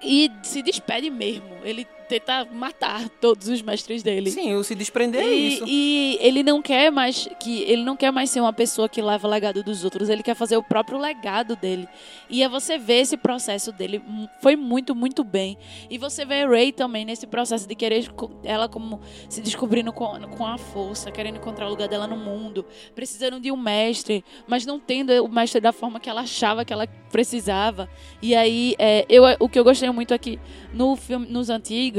E 0.02 0.30
se 0.42 0.62
despede 0.62 1.10
mesmo. 1.10 1.44
Ele 1.62 1.86
tenta 2.08 2.44
matar 2.52 3.08
todos 3.08 3.48
os 3.48 3.60
mestres 3.62 4.02
dele. 4.02 4.30
Sim, 4.30 4.54
o 4.54 4.62
se 4.64 4.74
desprender 4.74 5.22
é 5.22 5.26
E, 5.34 5.48
isso. 5.54 5.64
e 5.66 6.18
ele 6.20 6.42
não 6.42 6.62
quer 6.62 6.90
mais 6.90 7.28
que 7.40 7.62
ele 7.62 7.82
não 7.82 7.96
quer 7.96 8.10
mais 8.10 8.30
ser 8.30 8.40
uma 8.40 8.52
pessoa 8.52 8.88
que 8.88 9.00
leva 9.02 9.26
o 9.26 9.30
legado 9.30 9.62
dos 9.62 9.84
outros, 9.84 10.08
ele 10.08 10.22
quer 10.22 10.34
fazer 10.34 10.56
o 10.56 10.62
próprio 10.62 10.98
legado 10.98 11.56
dele. 11.56 11.88
E 12.30 12.42
é 12.42 12.48
você 12.48 12.78
ver 12.78 13.00
esse 13.00 13.16
processo 13.16 13.72
dele 13.72 14.02
hum, 14.06 14.26
foi 14.40 14.56
muito 14.56 14.94
muito 14.94 15.24
bem. 15.24 15.56
E 15.90 15.98
você 15.98 16.24
vê 16.24 16.46
Ray 16.46 16.72
também 16.72 17.04
nesse 17.04 17.26
processo 17.26 17.66
de 17.66 17.74
querer 17.74 18.08
ela 18.44 18.68
como 18.68 19.00
se 19.28 19.40
descobrindo 19.40 19.92
com, 19.92 20.06
com 20.36 20.46
a 20.46 20.58
força, 20.58 21.10
querendo 21.10 21.36
encontrar 21.36 21.66
o 21.66 21.70
lugar 21.70 21.88
dela 21.88 22.06
no 22.06 22.16
mundo, 22.16 22.64
precisando 22.94 23.40
de 23.40 23.50
um 23.50 23.56
mestre, 23.56 24.24
mas 24.46 24.64
não 24.64 24.78
tendo 24.78 25.12
o 25.24 25.28
mestre 25.28 25.60
da 25.60 25.72
forma 25.72 25.98
que 25.98 26.08
ela 26.08 26.20
achava 26.22 26.64
que 26.64 26.72
ela 26.72 26.86
precisava. 27.10 27.88
E 28.20 28.34
aí 28.34 28.74
é, 28.78 29.04
eu 29.08 29.24
o 29.40 29.48
que 29.48 29.58
eu 29.58 29.64
gostei 29.64 29.90
muito 29.90 30.12
aqui 30.14 30.38
no 30.72 30.94
filme 30.96 31.26
nos 31.26 31.48
antigos 31.50 31.95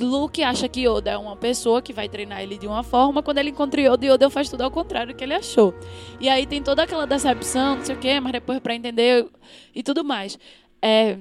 Luke 0.00 0.42
acha 0.42 0.68
que 0.68 0.86
Yoda 0.86 1.10
é 1.10 1.18
uma 1.18 1.34
pessoa 1.36 1.82
que 1.82 1.92
vai 1.92 2.08
treinar 2.08 2.40
ele 2.42 2.56
de 2.56 2.66
uma 2.66 2.82
forma, 2.82 3.22
quando 3.22 3.38
ele 3.38 3.50
encontra 3.50 3.80
Yoda, 3.80 4.06
Yoda 4.06 4.30
faz 4.30 4.48
tudo 4.48 4.62
ao 4.62 4.70
contrário 4.70 5.12
do 5.12 5.16
que 5.16 5.24
ele 5.24 5.34
achou. 5.34 5.74
E 6.20 6.28
aí 6.28 6.46
tem 6.46 6.62
toda 6.62 6.82
aquela 6.84 7.06
decepção, 7.06 7.76
não 7.76 7.84
sei 7.84 7.96
o 7.96 7.98
quê, 7.98 8.20
mas 8.20 8.32
depois 8.32 8.60
pra 8.60 8.74
entender 8.74 9.26
e 9.74 9.82
tudo 9.82 10.04
mais. 10.04 10.38
É, 10.80 11.18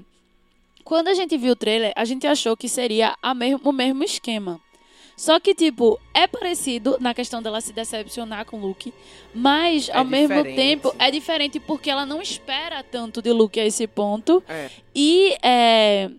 quando 0.84 1.08
a 1.08 1.14
gente 1.14 1.36
viu 1.38 1.54
o 1.54 1.56
trailer, 1.56 1.92
a 1.96 2.06
gente 2.06 2.28
achou 2.28 2.56
que 2.56 2.70
seria 2.70 3.16
mesmo, 3.36 3.62
o 3.64 3.72
mesmo 3.72 4.04
esquema. 4.04 4.60
Só 5.18 5.38
que, 5.38 5.54
tipo, 5.54 6.00
é 6.14 6.28
parecido 6.28 6.96
na 7.02 7.14
questão 7.14 7.42
dela 7.42 7.60
se 7.60 7.74
decepcionar 7.74 8.46
com 8.46 8.58
o 8.58 8.62
Luke, 8.62 8.94
mas 9.36 9.90
É 9.90 9.98
ao 9.98 10.06
mesmo 10.06 10.30
diferente. 10.30 10.56
tempo 10.56 10.96
é 10.98 11.12
diferente 11.12 11.60
porque 11.60 11.90
ela 11.90 12.06
não 12.06 12.22
espera 12.22 12.82
tanto 12.84 13.22
de 13.22 13.30
Luke 13.34 13.60
a 13.60 13.66
esse 13.66 13.86
ponto. 13.86 14.42
É. 14.48 14.70
E 14.96 15.36
é, 15.44 16.10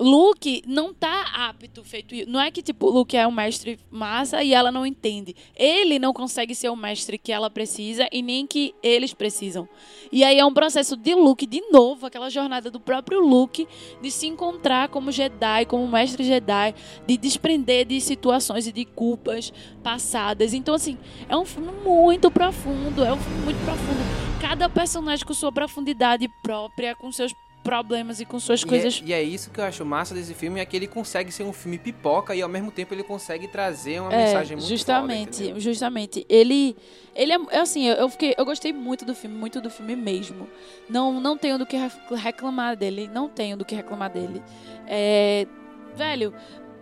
Luke 0.00 0.62
não 0.66 0.94
tá 0.94 1.26
apto 1.34 1.84
feito. 1.84 2.14
Não 2.26 2.40
é 2.40 2.50
que, 2.50 2.62
tipo, 2.62 2.88
Luke 2.88 3.14
é 3.14 3.26
um 3.26 3.30
mestre 3.30 3.78
massa 3.90 4.42
e 4.42 4.54
ela 4.54 4.72
não 4.72 4.86
entende. 4.86 5.36
Ele 5.54 5.98
não 5.98 6.14
consegue 6.14 6.54
ser 6.54 6.70
o 6.70 6.76
mestre 6.76 7.18
que 7.18 7.30
ela 7.30 7.50
precisa 7.50 8.08
e 8.10 8.22
nem 8.22 8.46
que 8.46 8.74
eles 8.82 9.12
precisam. 9.12 9.68
E 10.10 10.24
aí 10.24 10.38
é 10.38 10.44
um 10.44 10.54
processo 10.54 10.96
de 10.96 11.14
Luke, 11.14 11.46
de 11.46 11.60
novo, 11.70 12.06
aquela 12.06 12.30
jornada 12.30 12.70
do 12.70 12.80
próprio 12.80 13.20
Luke 13.20 13.68
de 14.00 14.10
se 14.10 14.26
encontrar 14.26 14.88
como 14.88 15.12
Jedi, 15.12 15.66
como 15.66 15.86
mestre 15.86 16.24
Jedi, 16.24 16.74
de 17.06 17.18
desprender 17.18 17.84
de 17.84 18.00
situações 18.00 18.66
e 18.66 18.72
de 18.72 18.86
culpas 18.86 19.52
passadas. 19.82 20.54
Então, 20.54 20.74
assim, 20.74 20.96
é 21.28 21.36
um 21.36 21.44
filme 21.44 21.72
muito 21.84 22.30
profundo. 22.30 23.04
É 23.04 23.12
um 23.12 23.18
filme 23.18 23.44
muito 23.44 23.62
profundo. 23.66 24.40
Cada 24.40 24.66
personagem 24.66 25.26
com 25.26 25.34
sua 25.34 25.52
profundidade 25.52 26.26
própria, 26.42 26.94
com 26.96 27.12
seus 27.12 27.34
problemas 27.62 28.20
e 28.20 28.24
com 28.24 28.40
suas 28.40 28.62
E 28.62 28.66
coisas 28.66 29.02
é, 29.04 29.08
e 29.08 29.12
é 29.12 29.22
isso 29.22 29.50
que 29.50 29.60
eu 29.60 29.64
acho 29.64 29.84
massa 29.84 30.14
desse 30.14 30.32
filme, 30.32 30.60
é 30.60 30.64
que 30.64 30.74
ele 30.76 30.86
consegue 30.86 31.30
ser 31.30 31.42
um 31.44 31.52
filme 31.52 31.78
pipoca 31.78 32.34
e 32.34 32.40
ao 32.40 32.48
mesmo 32.48 32.70
tempo 32.70 32.94
ele 32.94 33.02
consegue 33.02 33.46
trazer 33.48 34.00
uma 34.00 34.12
É, 34.12 34.24
mensagem 34.26 34.56
muito 34.56 34.68
justamente, 34.68 35.48
foda, 35.48 35.60
justamente. 35.60 36.26
Ele, 36.28 36.74
ele 37.14 37.32
é, 37.32 37.38
é 37.50 37.58
assim, 37.60 37.86
eu, 37.86 38.08
fiquei, 38.08 38.34
eu 38.38 38.44
gostei 38.46 38.72
muito 38.72 39.04
do 39.04 39.14
filme, 39.14 39.36
muito 39.36 39.60
do 39.60 39.68
filme 39.68 39.94
mesmo. 39.94 40.48
Não, 40.88 41.20
não 41.20 41.36
tenho 41.36 41.58
do 41.58 41.66
que 41.66 41.76
re- 41.76 41.90
reclamar 42.16 42.76
dele, 42.76 43.10
não 43.12 43.28
tenho 43.28 43.56
do 43.56 43.64
que 43.64 43.74
reclamar 43.74 44.10
dele. 44.10 44.42
É, 44.86 45.46
velho, 45.94 46.32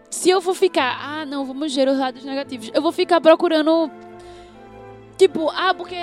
se 0.09 0.31
eu 0.31 0.41
for 0.41 0.55
ficar, 0.55 0.97
ah, 1.03 1.27
não, 1.27 1.45
vamos 1.45 1.75
ver 1.75 1.89
os 1.89 1.99
lados 1.99 2.25
negativos. 2.25 2.71
Eu 2.73 2.81
vou 2.81 2.93
ficar 2.93 3.21
procurando 3.21 3.91
tipo, 5.17 5.51
ah, 5.51 5.75
porque 5.75 5.97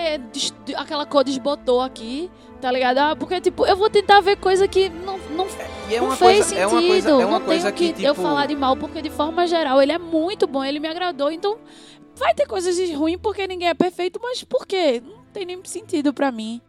aquela 0.76 1.06
cor 1.06 1.24
desbotou 1.24 1.80
aqui, 1.82 2.30
tá 2.62 2.72
ligado? 2.72 2.98
Ah, 2.98 3.16
porque 3.16 3.40
tipo, 3.42 3.66
eu 3.66 3.76
vou 3.76 3.90
tentar 3.90 4.22
ver 4.22 4.38
coisa 4.38 4.68
que 4.68 4.90
não, 4.90 5.18
não 5.36 5.48
E 5.90 5.96
é 5.96 6.00
não 6.00 6.12
fez 6.12 6.20
coisa, 6.20 6.44
sentido. 6.44 6.60
é 6.62 6.68
uma 6.68 6.82
coisa, 6.82 7.10
é 7.10 7.26
uma 7.26 7.40
não 7.40 7.46
coisa 7.46 7.72
tenho 7.72 7.94
que, 7.94 8.04
eu 8.04 8.14
tipo, 8.14 8.22
falar 8.28 8.46
de 8.48 8.56
mal, 8.56 8.76
porque 8.76 9.02
de 9.02 9.10
forma 9.10 9.46
geral 9.48 9.82
ele 9.82 9.92
é 9.92 9.98
muito 10.00 10.48
bom, 10.48 10.64
ele 10.64 10.80
me 10.80 10.88
agradou. 10.88 11.32
Então 11.32 11.58
vai 12.16 12.34
ter 12.34 12.46
coisas 12.48 12.76
de 12.76 12.92
ruim 12.94 13.18
porque 13.18 13.48
ninguém 13.48 13.68
é 13.70 13.74
perfeito, 13.74 14.20
mas 14.22 14.44
por 14.44 14.66
quê? 14.66 15.02
Não 15.06 15.24
tem 15.34 15.46
nem 15.46 15.60
sentido 15.66 16.14
pra 16.14 16.32
mim. 16.32 16.62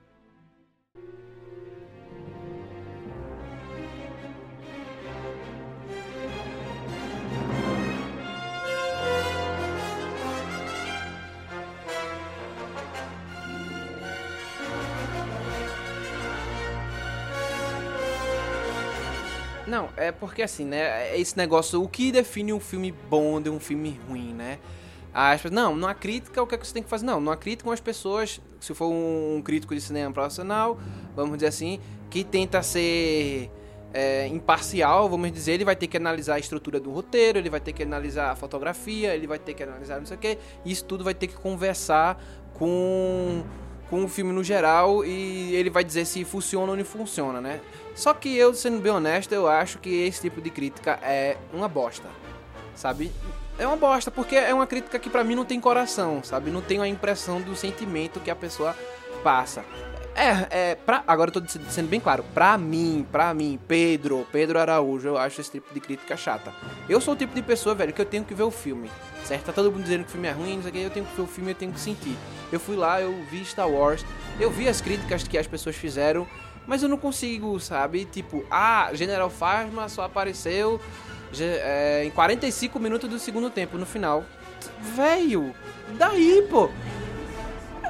Não, 19.76 19.90
é 19.94 20.10
porque 20.10 20.40
assim, 20.40 20.64
né? 20.64 21.10
é 21.10 21.20
Esse 21.20 21.36
negócio, 21.36 21.82
o 21.82 21.86
que 21.86 22.10
define 22.10 22.50
um 22.50 22.60
filme 22.60 22.92
bom 23.10 23.42
de 23.42 23.50
um 23.50 23.60
filme 23.60 24.00
ruim, 24.08 24.32
né? 24.32 24.58
As 25.12 25.44
não, 25.44 25.76
numa 25.76 25.94
crítica, 25.94 26.42
o 26.42 26.46
que, 26.46 26.54
é 26.54 26.58
que 26.58 26.66
você 26.66 26.72
tem 26.72 26.82
que 26.82 26.88
fazer? 26.88 27.04
Não, 27.04 27.20
numa 27.20 27.36
crítica, 27.36 27.70
as 27.70 27.80
pessoas, 27.80 28.40
se 28.58 28.72
for 28.72 28.88
um 28.88 29.42
crítico 29.44 29.74
de 29.74 29.80
cinema 29.82 30.10
profissional, 30.14 30.78
vamos 31.14 31.36
dizer 31.36 31.48
assim, 31.48 31.78
que 32.08 32.24
tenta 32.24 32.62
ser 32.62 33.50
é, 33.92 34.26
imparcial, 34.28 35.10
vamos 35.10 35.30
dizer, 35.30 35.52
ele 35.52 35.64
vai 35.64 35.76
ter 35.76 35.88
que 35.88 35.98
analisar 35.98 36.36
a 36.36 36.38
estrutura 36.38 36.80
do 36.80 36.90
roteiro, 36.90 37.38
ele 37.38 37.50
vai 37.50 37.60
ter 37.60 37.74
que 37.74 37.82
analisar 37.82 38.30
a 38.30 38.36
fotografia, 38.36 39.14
ele 39.14 39.26
vai 39.26 39.38
ter 39.38 39.52
que 39.52 39.62
analisar 39.62 39.98
não 39.98 40.06
sei 40.06 40.16
o 40.16 40.20
que, 40.20 40.38
isso 40.64 40.86
tudo 40.86 41.04
vai 41.04 41.14
ter 41.14 41.26
que 41.26 41.34
conversar 41.34 42.22
com, 42.54 43.42
com 43.90 44.04
o 44.04 44.08
filme 44.08 44.32
no 44.32 44.42
geral 44.42 45.04
e 45.04 45.54
ele 45.54 45.68
vai 45.68 45.84
dizer 45.84 46.06
se 46.06 46.24
funciona 46.24 46.72
ou 46.72 46.78
não 46.78 46.84
funciona, 46.84 47.42
né? 47.42 47.60
Só 47.96 48.12
que 48.12 48.36
eu, 48.36 48.52
sendo 48.52 48.78
bem 48.78 48.92
honesto, 48.92 49.32
eu 49.32 49.48
acho 49.48 49.78
que 49.78 49.88
esse 49.88 50.20
tipo 50.20 50.42
de 50.42 50.50
crítica 50.50 50.98
é 51.02 51.38
uma 51.50 51.66
bosta, 51.66 52.08
sabe? 52.74 53.10
É 53.58 53.66
uma 53.66 53.76
bosta, 53.76 54.10
porque 54.10 54.36
é 54.36 54.52
uma 54.52 54.66
crítica 54.66 54.98
que 54.98 55.08
pra 55.08 55.24
mim 55.24 55.34
não 55.34 55.46
tem 55.46 55.58
coração, 55.58 56.22
sabe? 56.22 56.50
Não 56.50 56.60
tem 56.60 56.78
a 56.78 56.86
impressão 56.86 57.40
do 57.40 57.56
sentimento 57.56 58.20
que 58.20 58.30
a 58.30 58.36
pessoa 58.36 58.76
passa. 59.24 59.64
É, 60.14 60.46
é, 60.50 60.74
pra, 60.74 61.04
agora 61.06 61.30
eu 61.34 61.40
tô 61.40 61.48
sendo 61.70 61.88
bem 61.88 61.98
claro, 62.00 62.24
pra 62.34 62.56
mim, 62.56 63.06
pra 63.10 63.32
mim, 63.32 63.58
Pedro, 63.66 64.26
Pedro 64.30 64.58
Araújo, 64.58 65.08
eu 65.08 65.18
acho 65.18 65.40
esse 65.40 65.52
tipo 65.52 65.72
de 65.72 65.80
crítica 65.80 66.16
chata. 66.16 66.52
Eu 66.88 67.00
sou 67.00 67.14
o 67.14 67.16
tipo 67.16 67.34
de 67.34 67.42
pessoa, 67.42 67.74
velho, 67.74 67.92
que 67.94 68.00
eu 68.00 68.06
tenho 68.06 68.24
que 68.24 68.34
ver 68.34 68.42
o 68.42 68.50
filme, 68.50 68.90
certo? 69.24 69.44
Tá 69.46 69.52
todo 69.52 69.70
mundo 69.70 69.82
dizendo 69.82 70.04
que 70.04 70.08
o 70.08 70.12
filme 70.12 70.28
é 70.28 70.32
ruim, 70.32 70.56
não 70.56 70.62
sei 70.62 70.70
o 70.70 70.74
que, 70.74 70.80
eu 70.80 70.90
tenho 70.90 71.06
que 71.06 71.16
ver 71.16 71.22
o 71.22 71.26
filme, 71.26 71.50
eu 71.50 71.54
tenho 71.54 71.72
que 71.72 71.80
sentir. 71.80 72.16
Eu 72.52 72.60
fui 72.60 72.76
lá, 72.76 73.00
eu 73.00 73.12
vi 73.30 73.42
Star 73.44 73.68
Wars, 73.68 74.04
eu 74.38 74.50
vi 74.50 74.68
as 74.68 74.80
críticas 74.80 75.22
que 75.24 75.36
as 75.36 75.46
pessoas 75.46 75.76
fizeram, 75.76 76.26
mas 76.66 76.82
eu 76.82 76.88
não 76.88 76.98
consigo, 76.98 77.58
sabe? 77.60 78.04
Tipo, 78.04 78.44
ah, 78.50 78.90
General 78.92 79.30
Phasma 79.30 79.88
só 79.88 80.02
apareceu 80.02 80.80
é, 81.38 82.04
em 82.04 82.10
45 82.10 82.78
minutos 82.78 83.08
do 83.08 83.18
segundo 83.18 83.50
tempo, 83.50 83.78
no 83.78 83.86
final. 83.86 84.24
Velho, 84.94 85.54
daí, 85.98 86.46
pô. 86.50 86.68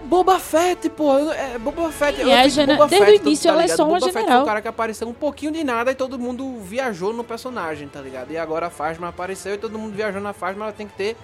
Boba 0.05 0.39
Fett, 0.39 0.89
pô. 0.91 1.19
É 1.31 1.59
Boba 1.59 1.91
Fett. 1.91 2.21
É 2.21 2.25
Boba 2.67 2.87
desde 2.87 3.07
Fett, 3.07 3.23
o 3.23 3.27
início 3.27 3.45
tá 3.45 3.55
ela 3.55 3.65
é 3.65 3.69
só 3.69 3.85
uma 3.85 3.99
Boba 3.99 4.07
Fett 4.07 4.13
foi 4.13 4.23
general. 4.23 4.43
o 4.43 4.47
cara 4.47 4.63
que 4.63 4.69
apareceu 4.69 5.09
um 5.09 5.13
pouquinho 5.13 5.53
de 5.53 5.65
nada 5.65 5.91
e 5.91 5.95
todo 5.95 6.19
mundo 6.19 6.61
viajou 6.61 7.13
no 7.13 7.25
personagem, 7.25 7.89
tá 7.89 8.01
ligado? 8.01 8.31
E 8.31 8.39
agora 8.39 8.67
a 8.67 8.71
Fasma 8.71 9.09
apareceu 9.09 9.55
e 9.55 9.59
todo 9.59 9.79
mundo 9.79 9.95
viajou 9.95 10.21
na 10.21 10.33
Fasma, 10.33 10.67
ela 10.67 10.73
tem 10.73 10.87
que 10.87 10.95
ter 10.95 11.17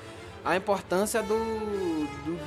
a 0.44 0.56
importância 0.56 1.22
do. 1.22 1.36
do, 1.36 2.38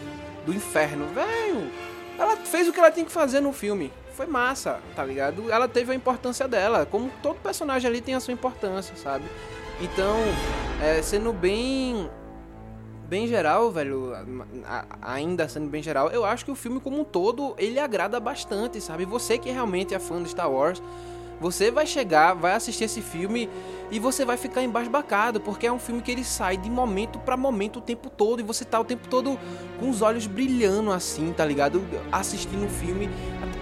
do 0.48 0.54
inferno. 0.54 1.06
Velho, 1.14 1.72
ela 2.18 2.36
fez 2.38 2.68
o 2.68 2.74
que 2.74 2.80
ela 2.80 2.92
tinha 2.92 3.06
que 3.06 3.12
fazer 3.12 3.40
no 3.40 3.54
filme. 3.54 3.92
Foi 4.16 4.26
massa, 4.26 4.80
tá 4.96 5.04
ligado? 5.04 5.52
Ela 5.52 5.68
teve 5.68 5.92
a 5.92 5.96
importância 5.96 6.48
dela. 6.48 6.86
Como 6.86 7.12
todo 7.22 7.36
personagem 7.36 7.90
ali 7.90 8.00
tem 8.00 8.16
a 8.16 8.20
sua 8.22 8.34
importância, 8.34 8.96
sabe? 8.96 9.26
Então, 9.82 10.16
é, 10.82 11.02
sendo 11.02 11.34
bem 11.34 12.10
bem 13.10 13.28
geral, 13.28 13.70
velho, 13.70 14.14
ainda 15.02 15.48
sendo 15.48 15.68
bem 15.70 15.84
geral, 15.84 16.10
eu 16.10 16.26
acho 16.26 16.44
que 16.44 16.50
o 16.50 16.56
filme 16.56 16.80
como 16.80 17.02
um 17.02 17.04
todo, 17.04 17.54
ele 17.58 17.78
agrada 17.80 18.20
bastante, 18.20 18.82
sabe? 18.82 19.06
Você 19.06 19.38
que 19.38 19.52
realmente 19.52 19.94
é 19.94 20.00
fã 20.00 20.24
de 20.24 20.30
Star 20.30 20.50
Wars, 20.50 20.82
você 21.40 21.72
vai 21.72 21.86
chegar, 21.86 22.34
vai 22.34 22.54
assistir 22.54 22.86
esse 22.86 23.02
filme 23.02 23.50
e 23.92 24.00
você 24.00 24.26
vai 24.26 24.36
ficar 24.38 24.64
embasbacado, 24.64 25.40
porque 25.40 25.68
é 25.68 25.72
um 25.72 25.78
filme 25.80 26.02
que 26.02 26.12
ele 26.12 26.24
sai 26.24 26.58
de 26.58 26.70
momento 26.70 27.20
pra 27.20 27.38
momento 27.38 27.78
o 27.78 27.82
tempo 27.82 28.10
todo 28.10 28.40
e 28.40 28.44
você 28.44 28.66
tá 28.66 28.80
o 28.80 28.84
tempo 28.86 29.08
todo 29.08 29.38
com 29.80 29.90
os 29.90 30.02
olhos 30.02 30.26
brilhando 30.28 30.92
assim, 30.92 31.32
tá 31.34 31.46
ligado? 31.46 31.84
Assistindo 32.12 32.66
o 32.66 32.70
filme, 32.70 33.10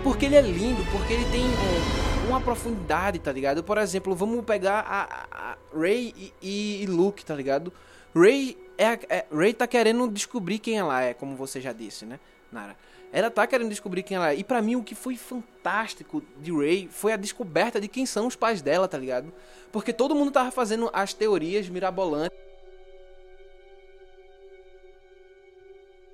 porque 0.03 0.25
ele 0.25 0.35
é 0.35 0.41
lindo, 0.41 0.83
porque 0.91 1.13
ele 1.13 1.25
tem 1.25 1.43
é, 1.43 2.27
uma 2.29 2.39
profundidade, 2.39 3.19
tá 3.19 3.31
ligado? 3.31 3.63
Por 3.63 3.77
exemplo, 3.77 4.15
vamos 4.15 4.43
pegar 4.45 4.79
a, 4.87 5.25
a- 5.31 5.57
Rey 5.77 6.33
e, 6.41 6.83
e- 6.83 6.85
Luke, 6.87 7.25
tá 7.25 7.35
ligado? 7.35 7.73
Rey 8.15 8.57
é, 8.77 8.99
é 9.09 9.25
Rey 9.31 9.53
tá 9.53 9.67
querendo 9.67 10.07
descobrir 10.07 10.59
quem 10.59 10.77
ela 10.77 11.01
é, 11.01 11.13
como 11.13 11.35
você 11.35 11.59
já 11.59 11.73
disse, 11.73 12.05
né, 12.05 12.19
Nara? 12.51 12.75
Ela 13.13 13.29
tá 13.29 13.45
querendo 13.45 13.69
descobrir 13.69 14.01
quem 14.01 14.17
ela 14.17 14.31
é. 14.31 14.35
E 14.35 14.43
pra 14.43 14.59
mim 14.59 14.75
o 14.75 14.83
que 14.83 14.95
foi 14.95 15.15
fantástico 15.15 16.23
de 16.39 16.51
Rey 16.51 16.89
foi 16.91 17.13
a 17.13 17.15
descoberta 17.15 17.79
de 17.79 17.87
quem 17.87 18.07
são 18.07 18.25
os 18.25 18.35
pais 18.35 18.59
dela, 18.59 18.87
tá 18.87 18.97
ligado? 18.97 19.31
Porque 19.71 19.93
todo 19.93 20.15
mundo 20.15 20.31
tava 20.31 20.49
fazendo 20.49 20.89
as 20.91 21.13
teorias 21.13 21.69
mirabolantes. 21.69 22.35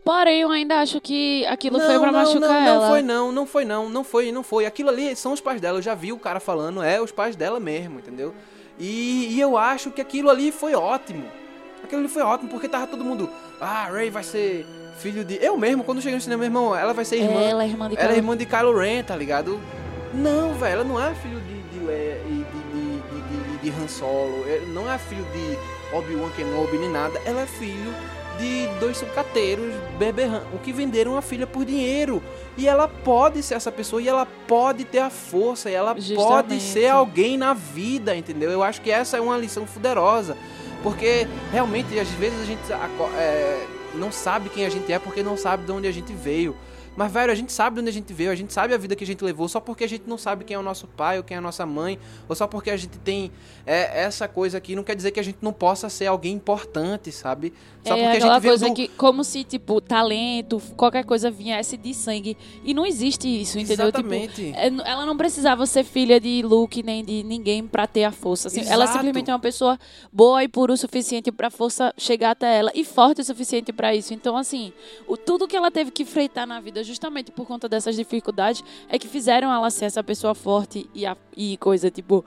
Porém, 0.04 0.42
eu 0.42 0.52
ainda 0.52 0.82
acho 0.82 1.00
que 1.00 1.46
aquilo 1.46 1.80
foi 1.80 2.00
pra 2.00 2.12
não, 2.12 2.20
machucar 2.20 2.50
não, 2.50 2.68
ela. 2.68 2.80
Não 2.82 2.90
foi 2.90 3.02
não, 3.02 3.32
não 3.32 3.46
foi 3.46 3.66
não, 3.66 3.90
não 3.90 4.04
foi, 4.04 4.32
não 4.34 4.44
foi. 4.44 4.66
Aquilo 4.66 4.90
ali 4.90 5.16
são 5.16 5.32
os 5.32 5.40
pais 5.40 5.62
dela. 5.62 5.78
Eu 5.78 5.82
já 5.82 5.96
vi 5.96 6.12
o 6.12 6.20
cara 6.20 6.42
falando, 6.42 6.84
é 6.84 7.00
os 7.00 7.14
pais 7.14 7.34
dela 7.34 7.62
mesmo, 7.62 8.00
entendeu? 8.00 8.36
E, 8.78 9.28
e 9.30 9.40
eu 9.40 9.58
acho 9.58 9.92
que 9.92 10.02
aquilo 10.02 10.30
ali 10.30 10.52
foi 10.52 10.76
ótimo. 10.76 11.26
Aquilo 11.82 12.02
ali 12.02 12.10
foi 12.10 12.24
ótimo, 12.24 12.50
porque 12.50 12.68
tava 12.68 12.88
todo 12.88 13.06
mundo. 13.06 13.30
Ah, 13.62 13.86
Ray 13.90 14.10
vai 14.10 14.24
ser 14.24 14.66
filho 15.00 15.24
de. 15.24 15.36
Eu 15.44 15.58
mesmo, 15.58 15.84
quando 15.84 16.02
cheguei 16.02 16.16
no 16.16 16.22
cinema, 16.22 16.40
meu 16.42 16.48
irmão, 16.48 16.76
ela 16.76 16.94
vai 16.94 17.06
ser 17.06 17.18
irmã. 17.18 17.42
Ela 17.42 17.64
é 17.64 17.68
irmã 17.68 17.90
de 17.90 17.96
Ela 17.96 18.04
é 18.04 18.08
Kylo- 18.08 18.18
irmã 18.18 18.38
de 18.38 18.46
Kylo 18.46 18.78
Ren, 18.78 19.04
tá 19.04 19.16
ligado? 19.16 19.60
Não, 20.14 20.54
velho, 20.54 20.74
ela 20.74 20.84
não 20.84 21.02
é 21.02 21.14
filho 21.16 21.40
de, 21.42 21.62
de 21.80 21.86
Leia 21.86 22.22
e 22.28 22.46
de, 22.52 22.62
de, 22.74 23.58
de, 23.62 23.72
de, 23.72 23.82
Han 23.84 23.88
Solo. 23.88 24.44
Ela 24.48 24.66
não 24.68 24.92
é 24.92 24.98
filho 24.98 25.26
de 25.34 25.96
Obi-Wan 25.96 26.30
Kenobi 26.32 26.78
nem 26.78 26.90
nada. 26.90 27.20
Ela 27.26 27.42
é 27.42 27.46
filho 27.46 27.94
de 28.40 28.68
dois 28.80 28.98
sucateiros, 28.98 29.74
beberrão, 29.98 30.42
o 30.54 30.58
que 30.60 30.72
venderam 30.72 31.18
a 31.18 31.22
filha 31.22 31.46
por 31.46 31.66
dinheiro. 31.66 32.24
E 32.58 32.68
ela 32.68 32.88
pode 32.88 33.44
ser 33.44 33.56
essa 33.56 33.72
pessoa, 33.72 34.02
e 34.02 34.08
ela 34.08 34.26
pode 34.48 34.86
ter 34.86 35.00
a 35.00 35.10
força, 35.10 35.70
e 35.70 35.74
ela 35.74 35.94
pode 35.94 36.08
Justamente. 36.16 36.64
ser 36.64 36.88
alguém 36.88 37.38
na 37.38 37.54
vida, 37.54 38.16
entendeu? 38.16 38.50
Eu 38.50 38.64
acho 38.64 38.82
que 38.82 38.90
essa 38.90 39.18
é 39.18 39.22
uma 39.22 39.38
lição 39.38 39.66
poderosa. 39.66 40.38
Porque 40.82 41.28
realmente, 41.52 42.00
às 42.00 42.08
vezes, 42.12 42.42
a 42.42 42.46
gente 42.46 42.62
é, 43.18 43.68
não 43.96 44.12
sabe 44.12 44.50
quem 44.50 44.66
a 44.66 44.70
gente 44.70 44.92
é 44.92 45.00
porque 45.00 45.24
não 45.24 45.38
sabe 45.38 45.66
de 45.66 45.72
onde 45.72 45.88
a 45.88 45.92
gente 45.92 46.14
veio. 46.14 46.56
Mas, 46.96 47.12
velho, 47.12 47.32
a 47.32 47.36
gente 47.36 47.52
sabe 47.54 47.76
de 47.76 47.82
onde 47.82 47.90
a 47.90 47.94
gente 47.94 48.12
veio, 48.14 48.32
a 48.32 48.36
gente 48.36 48.52
sabe 48.52 48.74
a 48.74 48.78
vida 48.78 48.96
que 48.96 49.04
a 49.04 49.08
gente 49.08 49.24
levou, 49.24 49.48
só 49.48 49.60
porque 49.60 49.84
a 49.84 49.88
gente 49.88 50.04
não 50.08 50.18
sabe 50.18 50.44
quem 50.44 50.56
é 50.56 50.60
o 50.60 50.64
nosso 50.64 50.86
pai 50.88 51.18
ou 51.18 51.24
quem 51.24 51.36
é 51.36 51.38
a 51.38 51.42
nossa 51.42 51.66
mãe, 51.66 51.98
ou 52.28 52.36
só 52.36 52.46
porque 52.48 52.70
a 52.70 52.78
gente 52.78 52.98
tem 53.00 53.32
é, 53.66 54.04
essa 54.04 54.28
coisa 54.28 54.58
aqui, 54.58 54.76
não 54.76 54.84
quer 54.84 54.96
dizer 54.96 55.12
que 55.12 55.20
a 55.20 55.24
gente 55.24 55.38
não 55.42 55.54
possa 55.54 55.88
ser 55.90 56.08
alguém 56.08 56.34
importante, 56.34 57.12
sabe? 57.12 57.54
Só 57.86 57.96
é 57.96 58.04
porque 58.04 58.18
a 58.18 58.20
gente 58.20 58.40
veio 58.42 58.52
coisa 58.52 58.68
do... 58.68 58.74
que, 58.74 58.88
como 58.90 59.24
se, 59.24 59.44
tipo, 59.46 59.80
talento, 59.80 60.62
qualquer 60.76 61.06
coisa 61.06 61.32
viesse 61.32 61.78
de 61.78 61.94
sangue. 61.94 62.36
E 62.64 62.74
não 62.74 62.86
existe 62.86 63.28
isso, 63.28 63.58
entendeu? 63.58 63.88
Exatamente. 63.88 64.34
Tipo, 64.48 64.58
é, 64.58 64.70
n- 64.70 64.84
ela 64.86 65.06
não 65.06 65.16
precisava 65.16 65.66
ser 65.66 65.84
filha 65.86 66.20
de 66.20 66.42
Luke 66.42 66.84
nem 66.84 67.04
de 67.06 67.24
ninguém 67.24 67.66
pra 67.66 67.88
ter 67.88 68.04
a 68.04 68.12
força. 68.12 68.50
assim. 68.50 68.62
Ela 68.68 68.86
simplesmente 68.88 69.30
é 69.30 69.34
uma 69.34 69.40
pessoa 69.40 69.80
boa 70.12 70.44
e 70.44 70.48
pura 70.50 70.74
o 70.74 70.78
suficiente 70.78 71.32
pra 71.32 71.50
força 71.50 71.94
chegar 71.98 72.32
até 72.32 72.58
ela 72.60 72.72
e 72.76 72.84
forte 72.84 73.22
o 73.22 73.24
suficiente 73.24 73.72
pra 73.72 73.96
isso. 73.96 74.14
Então, 74.14 74.36
assim, 74.36 74.74
o, 75.08 75.16
tudo 75.16 75.48
que 75.48 75.56
ela 75.56 75.72
teve 75.72 75.90
que 75.92 76.04
enfrentar 76.04 76.46
na 76.46 76.60
vida, 76.60 76.79
justamente 76.84 77.32
por 77.32 77.46
conta 77.48 77.68
dessas 77.70 77.96
dificuldades, 77.96 78.64
é 78.88 78.98
que 79.00 79.08
fizeram 79.08 79.52
ela 79.54 79.70
ser 79.70 79.86
essa 79.86 80.04
pessoa 80.04 80.34
forte 80.36 80.90
e, 80.94 81.06
a- 81.06 81.18
e 81.36 81.58
coisa, 81.58 81.90
tipo. 81.92 82.24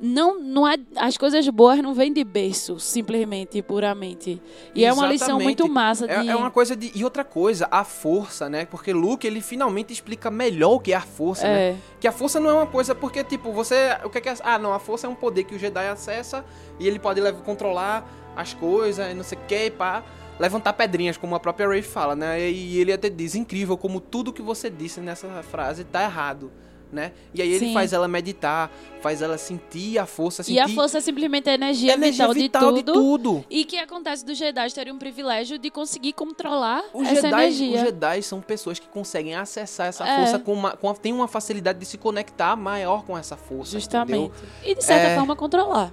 Não, 0.00 0.40
não 0.40 0.66
é, 0.68 0.74
as 0.96 1.16
coisas 1.16 1.48
boas 1.48 1.78
não 1.80 1.94
vêm 1.94 2.12
de 2.12 2.24
berço, 2.24 2.80
simplesmente, 2.80 3.62
puramente. 3.62 4.42
E 4.74 4.84
é 4.84 4.92
uma 4.92 5.06
lição 5.06 5.28
Exatamente. 5.38 5.44
muito 5.44 5.68
massa 5.68 6.06
de. 6.06 6.12
É, 6.12 6.26
é 6.32 6.36
uma 6.36 6.50
coisa 6.50 6.74
de. 6.74 6.90
E 6.94 7.04
outra 7.04 7.22
coisa, 7.24 7.68
a 7.70 7.84
força, 7.84 8.48
né? 8.48 8.64
Porque 8.66 8.92
Luke, 8.92 9.24
ele 9.26 9.40
finalmente 9.40 9.92
explica 9.92 10.30
melhor 10.30 10.72
o 10.74 10.80
que 10.80 10.92
é 10.92 10.96
a 10.96 11.00
força, 11.00 11.44
né? 11.44 11.70
É. 11.70 11.76
Que 12.00 12.08
a 12.08 12.12
força 12.12 12.40
não 12.40 12.50
é 12.50 12.52
uma 12.54 12.66
coisa, 12.66 12.94
porque, 12.94 13.22
tipo, 13.22 13.52
você. 13.52 13.96
O 14.04 14.10
que 14.10 14.18
é 14.18 14.20
que 14.20 14.28
é. 14.28 14.34
Ah, 14.42 14.58
não, 14.58 14.72
a 14.74 14.78
força 14.80 15.06
é 15.06 15.10
um 15.10 15.14
poder 15.14 15.44
que 15.44 15.54
o 15.54 15.58
Jedi 15.58 15.86
acessa 15.86 16.44
e 16.80 16.86
ele 16.88 16.98
pode 16.98 17.20
lev- 17.20 17.42
controlar 17.42 18.04
as 18.36 18.52
coisas 18.52 19.10
e 19.10 19.14
não 19.14 19.22
sei 19.22 19.38
o 19.38 19.40
que, 19.46 19.70
pá. 19.70 20.02
Levantar 20.38 20.72
pedrinhas, 20.72 21.16
como 21.16 21.34
a 21.34 21.40
própria 21.40 21.68
Ray 21.68 21.82
fala, 21.82 22.16
né? 22.16 22.50
E 22.50 22.78
ele 22.78 22.92
até 22.92 23.08
diz: 23.08 23.34
incrível 23.34 23.76
como 23.76 24.00
tudo 24.00 24.32
que 24.32 24.42
você 24.42 24.68
disse 24.68 25.00
nessa 25.00 25.28
frase 25.42 25.84
tá 25.84 26.02
errado. 26.02 26.50
Né? 26.92 27.10
E 27.34 27.42
aí 27.42 27.50
ele 27.50 27.66
Sim. 27.66 27.74
faz 27.74 27.92
ela 27.92 28.06
meditar, 28.06 28.70
faz 29.00 29.20
ela 29.20 29.36
sentir 29.36 29.98
a 29.98 30.06
força, 30.06 30.44
sentir 30.44 30.54
E 30.58 30.60
a 30.60 30.68
força 30.68 30.98
é 30.98 31.00
simplesmente 31.00 31.50
a 31.50 31.54
energia, 31.54 31.92
energia 31.94 32.28
vital, 32.32 32.34
vital 32.34 32.72
de, 32.72 32.78
de 32.78 32.84
tudo, 32.84 33.00
tudo. 33.32 33.44
E 33.50 33.64
que 33.64 33.76
acontece 33.78 34.24
dos 34.24 34.38
Jedi 34.38 34.72
terem 34.72 34.92
um 34.92 34.98
privilégio 34.98 35.58
de 35.58 35.70
conseguir 35.70 36.12
controlar 36.12 36.84
Os 36.92 37.08
essa 37.08 37.22
Jedi, 37.22 37.42
energia. 37.42 37.74
os 37.74 37.80
Jedi 37.80 38.22
são 38.22 38.40
pessoas 38.40 38.78
que 38.78 38.86
conseguem 38.86 39.34
acessar 39.34 39.88
essa 39.88 40.06
É. 40.06 40.18
força 40.18 40.38
com 40.38 40.52
uma, 40.52 40.76
com 40.76 40.94
tem 40.94 41.12
uma 41.12 41.26
facilidade 41.26 41.80
de 41.80 41.86
se 41.86 41.98
conectar 41.98 42.54
maior 42.54 43.04
com 43.04 43.18
essa 43.18 43.36
força. 43.36 43.72
Justamente. 43.72 44.16
entendeu? 44.26 44.32
E 44.64 44.76
de 44.76 44.84
certa 44.84 45.08
É. 45.08 45.16
forma 45.16 45.34
controlar. 45.34 45.92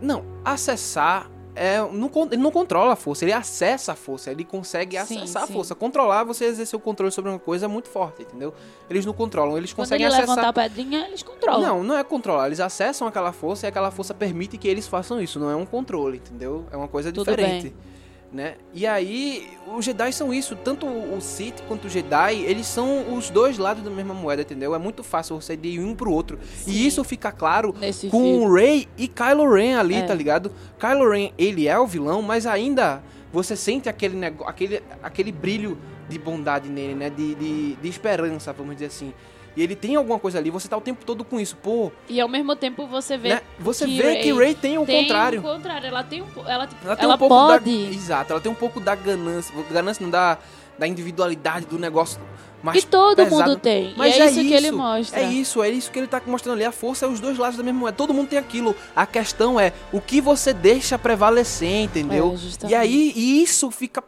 Não, 0.00 0.24
acessar 0.44 1.28
é, 1.54 1.78
não, 1.92 2.10
ele 2.30 2.42
não 2.42 2.50
controla 2.50 2.94
a 2.94 2.96
força, 2.96 3.24
ele 3.24 3.32
acessa 3.32 3.92
a 3.92 3.94
força, 3.94 4.30
ele 4.30 4.44
consegue 4.44 4.96
Sim, 5.04 5.18
acessar 5.18 5.46
sim. 5.46 5.52
a 5.52 5.54
força. 5.54 5.74
Controlar, 5.74 6.24
você 6.24 6.46
exercer 6.46 6.76
o 6.76 6.80
controle 6.82 7.12
sobre 7.12 7.30
uma 7.30 7.38
coisa 7.38 7.66
é 7.66 7.68
muito 7.68 7.88
forte, 7.88 8.22
entendeu? 8.22 8.52
Eles 8.90 9.06
não 9.06 9.12
controlam, 9.12 9.56
eles 9.56 9.72
Quando 9.72 9.86
conseguem 9.86 10.06
ele 10.06 10.14
acessar. 10.14 10.36
levantar 10.36 10.48
a 10.48 10.52
pedrinha, 10.52 11.06
eles 11.06 11.22
controlam. 11.22 11.60
Não, 11.60 11.84
não 11.84 11.96
é 11.96 12.02
controlar, 12.04 12.46
eles 12.46 12.60
acessam 12.60 13.06
aquela 13.06 13.32
força 13.32 13.66
e 13.66 13.68
aquela 13.68 13.90
força 13.90 14.12
permite 14.12 14.58
que 14.58 14.66
eles 14.66 14.86
façam 14.88 15.20
isso, 15.20 15.38
não 15.38 15.50
é 15.50 15.56
um 15.56 15.66
controle, 15.66 16.18
entendeu? 16.18 16.66
É 16.70 16.76
uma 16.76 16.88
coisa 16.88 17.12
Tudo 17.12 17.30
diferente. 17.30 17.70
bem. 17.70 17.93
Né? 18.34 18.56
E 18.72 18.84
aí, 18.84 19.46
os 19.76 19.84
Jedi 19.84 20.12
são 20.12 20.34
isso, 20.34 20.56
tanto 20.56 20.86
o 20.88 21.20
Sith 21.20 21.60
quanto 21.68 21.84
o 21.84 21.88
Jedi, 21.88 22.40
eles 22.40 22.66
são 22.66 23.14
os 23.14 23.30
dois 23.30 23.58
lados 23.58 23.84
da 23.84 23.90
mesma 23.90 24.12
moeda, 24.12 24.42
entendeu? 24.42 24.74
É 24.74 24.78
muito 24.78 25.04
fácil 25.04 25.40
você 25.40 25.52
ir 25.52 25.56
de 25.56 25.78
um 25.78 25.94
pro 25.94 26.10
outro. 26.10 26.36
Sim. 26.56 26.72
E 26.72 26.84
isso 26.84 27.04
fica 27.04 27.30
claro 27.30 27.72
Nesse 27.78 28.08
com 28.08 28.20
filme. 28.24 28.44
o 28.44 28.52
Rey 28.52 28.88
e 28.98 29.06
Kylo 29.06 29.48
Ren 29.54 29.76
ali, 29.78 29.94
É. 29.94 30.02
tá 30.02 30.12
ligado? 30.14 30.50
Kylo 30.80 31.08
Ren, 31.12 31.30
ele 31.38 31.68
é 31.68 31.78
o 31.78 31.86
vilão, 31.86 32.22
mas 32.22 32.44
ainda 32.44 33.04
você 33.32 33.54
sente 33.54 33.88
aquele, 33.88 34.16
nego- 34.16 34.42
aquele, 34.42 34.82
aquele 35.00 35.30
brilho 35.30 35.78
de 36.08 36.18
bondade 36.18 36.68
nele, 36.68 36.96
né? 36.96 37.10
De, 37.10 37.36
de, 37.36 37.76
de 37.76 37.88
esperança, 37.88 38.52
vamos 38.52 38.74
dizer 38.74 38.86
assim. 38.86 39.14
E 39.56 39.62
ele 39.62 39.76
tem 39.76 39.94
alguma 39.96 40.18
coisa 40.18 40.38
ali, 40.38 40.50
você 40.50 40.68
tá 40.68 40.76
o 40.76 40.80
tempo 40.80 41.04
todo 41.04 41.24
com 41.24 41.38
isso. 41.38 41.56
Pô, 41.56 41.92
E 42.08 42.20
ao 42.20 42.28
mesmo 42.28 42.56
tempo 42.56 42.86
você 42.86 43.16
vê. 43.16 43.30
né? 43.30 43.40
Você 43.58 43.86
que 43.86 43.96
vê 43.96 44.12
Rey 44.14 44.22
que 44.22 44.32
Rey 44.32 44.54
tem 44.54 44.78
o 44.78 44.84
tem 44.84 45.02
contrário. 45.02 45.40
o 45.40 45.42
contrário. 45.42 45.86
Ela 45.86 46.02
tem 46.02 46.22
um. 46.22 46.26
Ela, 46.46 46.68
Ela 46.84 46.96
tem 46.96 47.04
ela 47.04 47.14
um 47.14 47.18
pouco 47.18 47.34
pode. 47.34 47.86
da. 47.86 47.94
Exato, 47.94 48.32
ela 48.32 48.40
tem 48.40 48.50
um 48.50 48.54
pouco 48.56 48.80
da 48.80 48.94
ganância. 48.94 49.54
Ganância 49.70 50.02
não 50.02 50.10
da, 50.10 50.38
da 50.78 50.86
individualidade 50.88 51.66
do 51.66 51.78
negócio 51.78 52.20
mais 52.62 52.82
E 52.82 52.86
todo 52.86 53.16
pesado. 53.16 53.50
mundo 53.50 53.56
tem. 53.60 53.92
Mas 53.96 54.16
e 54.16 54.20
é, 54.20 54.22
é 54.24 54.30
isso, 54.30 54.40
que 54.40 54.52
ele 54.54 54.70
mostra. 54.70 55.20
É 55.20 55.24
isso, 55.24 55.62
é 55.62 55.68
isso 55.68 55.90
que 55.90 55.98
ele 55.98 56.06
tá 56.08 56.20
mostrando 56.26 56.56
ali. 56.56 56.64
A 56.64 56.72
força 56.72 57.04
é 57.04 57.08
os 57.08 57.20
dois 57.20 57.36
lados 57.38 57.56
da 57.58 57.62
mesma 57.62 57.78
moeda. 57.78 57.96
Todo 57.96 58.14
mundo 58.14 58.28
tem 58.28 58.38
aquilo. 58.38 58.74
A 58.96 59.04
questão 59.06 59.60
é 59.60 59.72
o 59.92 60.00
que 60.00 60.20
você 60.20 60.52
deixa 60.54 60.98
prevalecer, 60.98 61.82
entendeu? 61.82 62.34
É, 62.64 62.68
e 62.70 62.74
aí, 62.74 63.12
e 63.14 63.42
isso 63.42 63.70
fica. 63.70 64.02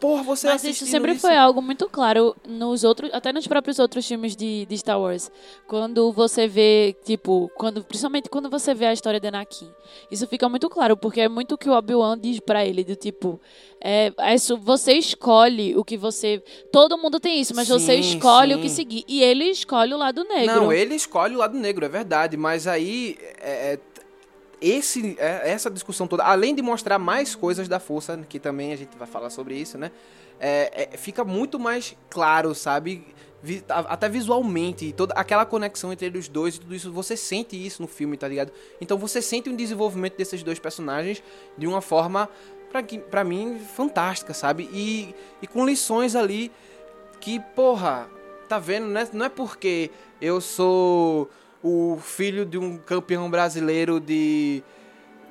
Porra, 0.00 0.22
você 0.22 0.48
Mas 0.48 0.64
isso 0.64 0.84
sempre 0.86 1.12
isso- 1.12 1.20
foi 1.22 1.36
algo 1.36 1.62
muito 1.62 1.88
claro 1.88 2.34
nos 2.46 2.84
outros, 2.84 3.10
até 3.12 3.32
nos 3.32 3.46
próprios 3.46 3.78
outros 3.78 4.06
filmes 4.06 4.34
de, 4.36 4.66
de 4.66 4.76
Star 4.78 5.00
Wars. 5.00 5.30
Quando 5.66 6.12
você 6.12 6.46
vê, 6.46 6.94
tipo, 7.04 7.50
quando, 7.56 7.82
principalmente 7.84 8.28
quando 8.28 8.50
você 8.50 8.74
vê 8.74 8.86
a 8.86 8.92
história 8.92 9.18
de 9.20 9.28
Anakin. 9.28 9.70
Isso 10.10 10.26
fica 10.26 10.48
muito 10.48 10.68
claro, 10.68 10.96
porque 10.96 11.20
é 11.20 11.28
muito 11.28 11.54
o 11.54 11.58
que 11.58 11.68
o 11.70 11.72
Obi-Wan 11.72 12.18
diz 12.18 12.40
pra 12.40 12.66
ele, 12.66 12.84
do 12.84 12.96
tipo, 12.96 13.40
é, 13.80 14.12
é 14.18 14.34
isso, 14.34 14.56
você 14.58 14.92
escolhe 14.94 15.76
o 15.76 15.84
que 15.84 15.96
você. 15.96 16.42
Todo 16.72 16.98
mundo 16.98 17.18
tem 17.20 17.40
isso, 17.40 17.54
mas 17.54 17.68
você 17.68 18.02
Sim, 18.02 18.16
escolhe 18.16 18.52
sim. 18.54 18.58
o 18.58 18.62
que 18.62 18.68
seguir. 18.68 19.04
E 19.08 19.22
ele 19.22 19.44
escolhe 19.44 19.94
o 19.94 19.96
lado 19.98 20.24
negro. 20.24 20.54
Não, 20.56 20.72
ele 20.72 20.94
escolhe 20.96 21.34
o 21.34 21.38
lado 21.38 21.56
negro, 21.56 21.84
é 21.84 21.88
verdade. 21.88 22.36
Mas 22.36 22.66
aí. 22.66 23.16
é, 23.40 23.74
é, 23.74 23.78
esse, 24.60 25.16
é, 25.18 25.50
essa 25.50 25.70
discussão 25.70 26.06
toda, 26.06 26.24
além 26.24 26.54
de 26.54 26.62
mostrar 26.62 26.98
mais 26.98 27.34
coisas 27.34 27.68
da 27.68 27.78
força, 27.78 28.16
que 28.28 28.38
também 28.38 28.72
a 28.72 28.76
gente 28.76 28.96
vai 28.96 29.06
falar 29.06 29.30
sobre 29.30 29.56
isso, 29.56 29.78
né? 29.78 29.90
é, 30.40 30.88
é, 30.92 30.96
fica 30.96 31.24
muito 31.24 31.58
mais 31.58 31.96
claro, 32.10 32.54
sabe? 32.54 33.06
Até 33.68 34.08
visualmente, 34.08 34.92
toda 34.92 35.12
aquela 35.14 35.44
conexão 35.44 35.92
entre 35.92 36.16
os 36.16 36.28
dois 36.28 36.56
e 36.56 36.60
tudo 36.60 36.74
isso, 36.74 36.90
você 36.90 37.16
sente 37.16 37.54
isso 37.54 37.82
no 37.82 37.88
filme, 37.88 38.16
tá 38.16 38.26
ligado? 38.26 38.50
Então 38.80 38.96
você 38.96 39.20
sente 39.20 39.50
um 39.50 39.56
desenvolvimento 39.56 40.16
desses 40.16 40.42
dois 40.42 40.58
personagens 40.58 41.22
de 41.56 41.66
uma 41.66 41.82
forma, 41.82 42.28
pra 43.10 43.22
mim, 43.22 43.58
fantástica, 43.58 44.32
sabe? 44.32 44.68
E, 44.72 45.14
e 45.42 45.46
com 45.46 45.64
lições 45.64 46.16
ali 46.16 46.50
que, 47.20 47.38
porra, 47.38 48.08
tá 48.48 48.58
vendo, 48.58 48.86
né? 48.86 49.06
Não 49.12 49.26
é 49.26 49.28
porque 49.28 49.90
eu 50.22 50.40
sou 50.40 51.28
o 51.66 51.98
filho 51.98 52.44
de 52.44 52.58
um 52.58 52.76
campeão 52.76 53.30
brasileiro 53.30 53.98
de, 53.98 54.62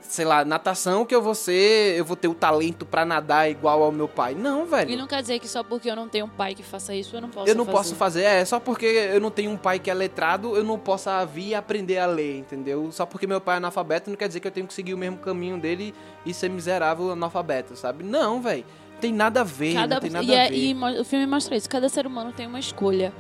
sei 0.02 0.26
lá, 0.26 0.44
natação 0.44 1.06
que 1.06 1.14
eu 1.14 1.22
vou 1.22 1.36
ser, 1.36 1.96
eu 1.96 2.04
vou 2.04 2.16
ter 2.18 2.28
o 2.28 2.34
talento 2.34 2.88
pra 2.88 3.06
nadar 3.06 3.48
igual 3.52 3.84
ao 3.84 3.92
meu 3.92 4.08
pai. 4.08 4.34
Não, 4.34 4.66
velho. 4.66 4.90
E 4.90 4.96
não 4.96 5.06
quer 5.06 5.22
dizer 5.22 5.38
que 5.38 5.48
só 5.48 5.64
porque 5.64 5.92
eu 5.92 5.96
não 5.96 6.10
tenho 6.10 6.26
um 6.26 6.30
pai 6.30 6.56
que 6.56 6.64
faça 6.64 6.96
isso, 6.96 7.16
eu 7.16 7.22
não 7.22 7.30
posso 7.30 7.48
Eu 7.48 7.54
não 7.54 7.66
fazer. 7.66 7.78
posso 7.78 7.96
fazer, 7.96 8.24
é, 8.24 8.44
só 8.46 8.60
porque 8.60 8.86
eu 8.86 9.22
não 9.22 9.30
tenho 9.30 9.52
um 9.52 9.58
pai 9.58 9.78
que 9.78 9.92
é 9.92 9.94
letrado, 9.94 10.56
eu 10.58 10.64
não 10.64 10.80
posso 10.80 11.08
vir 11.32 11.50
e 11.50 11.56
aprender 11.56 12.00
a 12.00 12.08
ler, 12.08 12.40
entendeu? 12.40 12.92
Só 12.92 13.06
porque 13.06 13.28
meu 13.28 13.40
pai 13.40 13.56
é 13.56 13.58
analfabeto 13.58 14.10
não 14.10 14.18
quer 14.18 14.28
dizer 14.28 14.40
que 14.40 14.48
eu 14.48 14.52
tenho 14.52 14.66
que 14.66 14.74
seguir 14.74 14.96
o 14.96 14.98
mesmo 14.98 15.18
caminho 15.18 15.60
dele 15.60 15.94
e 16.26 16.34
ser 16.34 16.50
miserável 16.50 17.12
analfabeto, 17.12 17.76
sabe? 17.76 18.04
Não, 18.04 18.42
velho. 18.42 18.66
Tem 19.00 19.12
nada 19.14 19.42
a 19.42 19.44
ver, 19.44 19.74
Cada, 19.74 19.96
não 19.96 20.02
tem 20.02 20.10
nada 20.10 20.26
e, 20.26 20.34
a 20.36 20.46
é- 20.46 20.50
ver. 20.50 20.56
e 20.56 21.00
o 21.00 21.04
filme 21.04 21.28
mostra 21.28 21.56
isso. 21.58 21.70
Cada 21.70 21.90
ser 21.90 22.08
humano 22.08 22.32
tem 22.32 22.48
uma 22.48 22.60
escolha. 22.60 23.14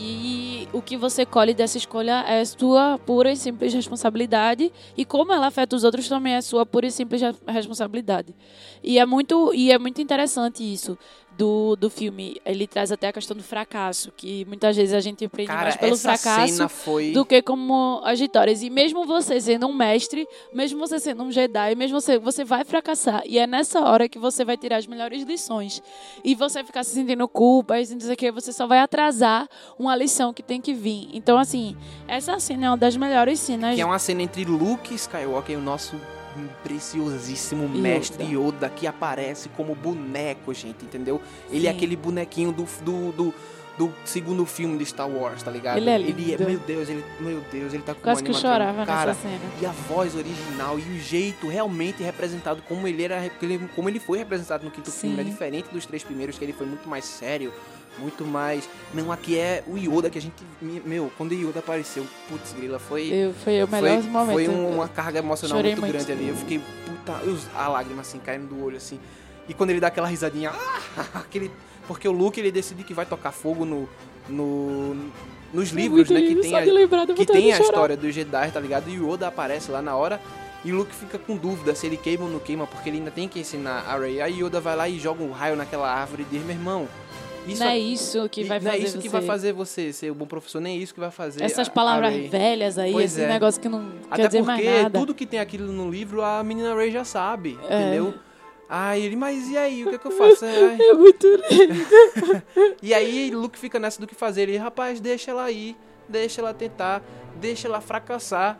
E 0.00 0.68
o 0.72 0.80
que 0.80 0.96
você 0.96 1.26
colhe 1.26 1.52
dessa 1.52 1.76
escolha 1.76 2.24
é 2.28 2.44
sua 2.44 2.98
pura 2.98 3.32
e 3.32 3.36
simples 3.36 3.74
responsabilidade. 3.74 4.72
E 4.96 5.04
como 5.04 5.32
ela 5.32 5.48
afeta 5.48 5.74
os 5.74 5.82
outros 5.82 6.08
também 6.08 6.34
é 6.34 6.40
sua 6.40 6.64
pura 6.64 6.86
e 6.86 6.90
simples 6.90 7.20
re- 7.20 7.34
responsabilidade. 7.48 8.32
E 8.82 8.98
é 8.98 9.04
muito, 9.04 9.52
e 9.52 9.72
é 9.72 9.78
muito 9.78 10.00
interessante 10.00 10.62
isso 10.62 10.96
do, 11.38 11.76
do 11.76 11.88
filme. 11.88 12.40
Ele 12.44 12.66
traz 12.66 12.90
até 12.90 13.06
a 13.08 13.12
questão 13.12 13.36
do 13.36 13.44
fracasso, 13.44 14.12
que 14.16 14.44
muitas 14.46 14.76
vezes 14.76 14.92
a 14.92 14.98
gente 14.98 15.24
aprende 15.24 15.46
Cara, 15.46 15.62
mais 15.62 15.76
pelo 15.76 15.96
fracasso 15.96 16.68
foi... 16.68 17.12
do 17.12 17.24
que 17.24 17.40
como 17.40 18.00
as 18.04 18.18
vitórias. 18.18 18.60
E 18.60 18.68
mesmo 18.68 19.06
você 19.06 19.40
sendo 19.40 19.68
um 19.68 19.72
mestre, 19.72 20.26
mesmo 20.52 20.80
você 20.80 20.98
sendo 20.98 21.22
um 21.22 21.30
Jedi, 21.30 21.76
mesmo 21.76 22.00
você, 22.00 22.18
você 22.18 22.44
vai 22.44 22.64
fracassar. 22.64 23.22
E 23.24 23.38
é 23.38 23.46
nessa 23.46 23.80
hora 23.80 24.08
que 24.08 24.18
você 24.18 24.44
vai 24.44 24.56
tirar 24.56 24.78
as 24.78 24.86
melhores 24.88 25.22
lições. 25.22 25.80
E 26.24 26.34
você 26.34 26.64
ficar 26.64 26.82
se 26.82 26.90
sentindo 26.90 27.28
culpa, 27.28 27.78
e 27.78 27.84
o 27.84 28.16
que, 28.16 28.32
você 28.32 28.52
só 28.52 28.66
vai 28.66 28.80
atrasar 28.80 29.48
uma 29.78 29.94
lição 29.94 30.34
que 30.34 30.42
tem 30.42 30.60
que 30.60 30.74
vir. 30.74 31.08
Então, 31.12 31.38
assim, 31.38 31.76
essa 32.08 32.40
cena 32.40 32.66
é 32.66 32.70
uma 32.70 32.76
das 32.76 32.96
melhores 32.96 33.38
cenas. 33.38 33.76
Que 33.76 33.80
é 33.80 33.86
uma 33.86 33.98
cena 34.00 34.22
entre 34.22 34.44
Luke 34.44 34.92
Skywalker 34.92 35.54
e 35.54 35.56
o 35.56 35.62
nosso 35.62 35.96
preciosíssimo 36.62 37.64
Yoda. 37.64 37.78
mestre 37.78 38.24
Yoda, 38.24 38.68
que 38.68 38.86
aparece 38.86 39.48
como 39.50 39.74
boneco, 39.74 40.52
gente, 40.54 40.84
entendeu? 40.84 41.20
Ele 41.50 41.66
é 41.66 41.70
Sim. 41.70 41.76
aquele 41.76 41.96
bonequinho 41.96 42.52
do, 42.52 42.66
do, 42.82 43.12
do, 43.12 43.34
do 43.78 43.94
segundo 44.04 44.44
filme 44.44 44.76
de 44.78 44.86
Star 44.86 45.08
Wars, 45.08 45.42
tá 45.42 45.50
ligado? 45.50 45.78
Ele 45.78 45.90
é 45.90 45.94
Ele 45.96 46.12
lindo. 46.12 46.44
meu 46.44 46.58
Deus, 46.58 46.88
ele, 46.88 47.04
meu 47.20 47.40
Deus, 47.50 47.72
ele 47.72 47.82
tá 47.82 47.94
com 47.94 48.00
Quase 48.00 48.22
uma 48.22 48.26
que 48.28 48.34
chorava 48.34 48.84
Cara, 48.84 49.08
nessa 49.08 49.22
cena. 49.22 49.40
E 49.60 49.66
a 49.66 49.70
voz 49.72 50.14
original 50.14 50.78
e 50.78 50.82
o 50.82 50.98
jeito 51.00 51.48
realmente 51.48 52.02
representado 52.02 52.62
como 52.62 52.86
ele 52.86 53.02
era, 53.02 53.22
como 53.74 53.88
ele 53.88 54.00
foi 54.00 54.18
representado 54.18 54.64
no 54.64 54.70
quinto 54.70 54.90
Sim. 54.90 55.08
filme, 55.08 55.20
é 55.20 55.24
diferente 55.24 55.68
dos 55.72 55.86
três 55.86 56.02
primeiros 56.02 56.38
que 56.38 56.44
ele 56.44 56.52
foi 56.52 56.66
muito 56.66 56.88
mais 56.88 57.04
sério, 57.04 57.52
muito 58.00 58.24
mais, 58.24 58.68
não, 58.94 59.10
aqui 59.12 59.38
é 59.38 59.62
o 59.66 59.76
Yoda 59.76 60.08
que 60.10 60.18
a 60.18 60.20
gente, 60.20 60.34
meu, 60.62 61.10
quando 61.18 61.32
o 61.32 61.34
Yoda 61.34 61.58
apareceu, 61.60 62.06
putz, 62.28 62.52
grila, 62.52 62.78
foi 62.78 63.08
Eu, 63.12 63.34
foi 63.34 63.62
o 63.62 63.68
melhor 63.68 64.00
foi, 64.00 64.10
momento. 64.10 64.32
foi 64.34 64.48
um- 64.48 64.74
uma 64.76 64.88
carga 64.88 65.18
emocional 65.18 65.58
muito, 65.62 65.80
muito. 65.80 65.92
grande 65.92 66.12
ali. 66.12 66.28
Eu 66.28 66.36
fiquei, 66.36 66.60
puta, 66.86 67.20
a 67.54 67.68
lágrima 67.68 68.00
assim 68.02 68.18
caindo 68.18 68.46
do 68.48 68.64
olho 68.64 68.76
assim. 68.76 68.98
E 69.48 69.54
quando 69.54 69.70
ele 69.70 69.80
dá 69.80 69.88
aquela 69.88 70.08
risadinha, 70.08 70.50
ah, 70.50 70.80
aquele, 71.14 71.50
porque 71.86 72.06
o 72.08 72.12
Luke 72.12 72.38
ele 72.38 72.50
decide 72.52 72.84
que 72.84 72.92
vai 72.94 73.06
tocar 73.06 73.32
fogo 73.32 73.64
no, 73.64 73.88
no 74.28 74.96
nos 75.52 75.70
livros, 75.70 76.10
Muito 76.10 76.12
né, 76.12 76.20
que 76.20 76.34
tem 76.42 76.54
a, 76.54 76.60
lembrar, 76.60 77.06
que 77.06 77.24
tem 77.24 77.50
a 77.52 77.56
chorar. 77.56 77.68
história 77.70 77.96
do 77.96 78.10
Jedi, 78.12 78.50
tá 78.52 78.60
ligado? 78.60 78.90
E 78.90 78.98
o 79.00 79.10
Yoda 79.14 79.28
aparece 79.28 79.70
lá 79.70 79.80
na 79.80 79.96
hora. 79.96 80.20
E 80.64 80.72
o 80.72 80.76
Luke 80.76 80.94
fica 80.94 81.18
com 81.18 81.36
dúvida 81.36 81.74
se 81.74 81.86
ele 81.86 81.96
queima 81.96 82.24
ou 82.24 82.30
não 82.30 82.38
queima, 82.40 82.66
porque 82.66 82.90
ele 82.90 82.98
ainda 82.98 83.10
tem 83.12 83.26
que 83.28 83.38
ensinar 83.40 83.84
a 83.88 83.96
Rey. 83.96 84.20
Aí 84.20 84.42
Yoda 84.42 84.60
vai 84.60 84.76
lá 84.76 84.88
e 84.88 84.98
joga 84.98 85.22
um 85.22 85.30
raio 85.30 85.56
naquela 85.56 85.88
árvore 85.90 86.26
e 86.28 86.34
diz, 86.34 86.44
meu 86.44 86.54
irmão, 86.54 86.88
isso 87.52 87.62
não 87.64 87.70
é 87.70 87.78
isso 87.78 88.28
que 88.28 88.44
vai 88.44 88.58
não 88.58 88.64
fazer 88.66 88.76
é 88.76 88.80
isso 88.84 88.92
você. 88.96 88.98
que 89.02 89.08
vai 89.08 89.22
fazer 89.22 89.52
você 89.52 89.92
ser 89.92 90.10
um 90.12 90.14
bom 90.14 90.26
professor, 90.26 90.60
nem 90.60 90.78
é 90.78 90.82
isso 90.82 90.94
que 90.94 91.00
vai 91.00 91.10
fazer 91.10 91.42
Essas 91.44 91.68
a- 91.68 91.70
a 91.70 91.74
palavras 91.74 92.12
Rey. 92.12 92.28
velhas 92.28 92.78
aí, 92.78 92.92
Pois 92.92 93.12
esse 93.12 93.22
é. 93.22 93.28
negócio 93.28 93.60
que 93.60 93.68
não 93.68 93.92
Até 94.10 94.22
quer 94.22 94.26
dizer 94.28 94.44
porque 94.44 94.64
mais 94.64 94.82
nada. 94.84 94.98
tudo 94.98 95.14
que 95.14 95.26
tem 95.26 95.38
aquilo 95.40 95.72
no 95.72 95.90
livro, 95.90 96.22
a 96.22 96.42
menina 96.44 96.74
Ray 96.74 96.90
já 96.90 97.04
sabe, 97.04 97.58
É. 97.68 97.80
entendeu? 97.80 98.14
Aí 98.70 99.02
ele, 99.06 99.16
mas 99.16 99.48
e 99.48 99.56
aí, 99.56 99.84
o 99.84 99.88
que, 99.88 99.94
é 99.94 99.98
que 99.98 100.06
eu 100.06 100.10
faço? 100.10 100.44
Ai. 100.46 100.78
É 100.78 100.92
muito 100.92 101.26
lindo. 101.26 101.86
E 102.82 102.92
aí 102.92 103.30
Luke 103.30 103.58
fica 103.58 103.78
nessa 103.78 104.00
do 104.00 104.06
que 104.06 104.14
fazer. 104.14 104.42
Ele, 104.42 104.56
rapaz, 104.58 105.00
deixa 105.00 105.30
ela 105.30 105.50
ir, 105.50 105.74
deixa 106.08 106.40
ela 106.42 106.52
tentar, 106.52 107.02
deixa 107.40 107.66
ela 107.66 107.80
fracassar, 107.80 108.58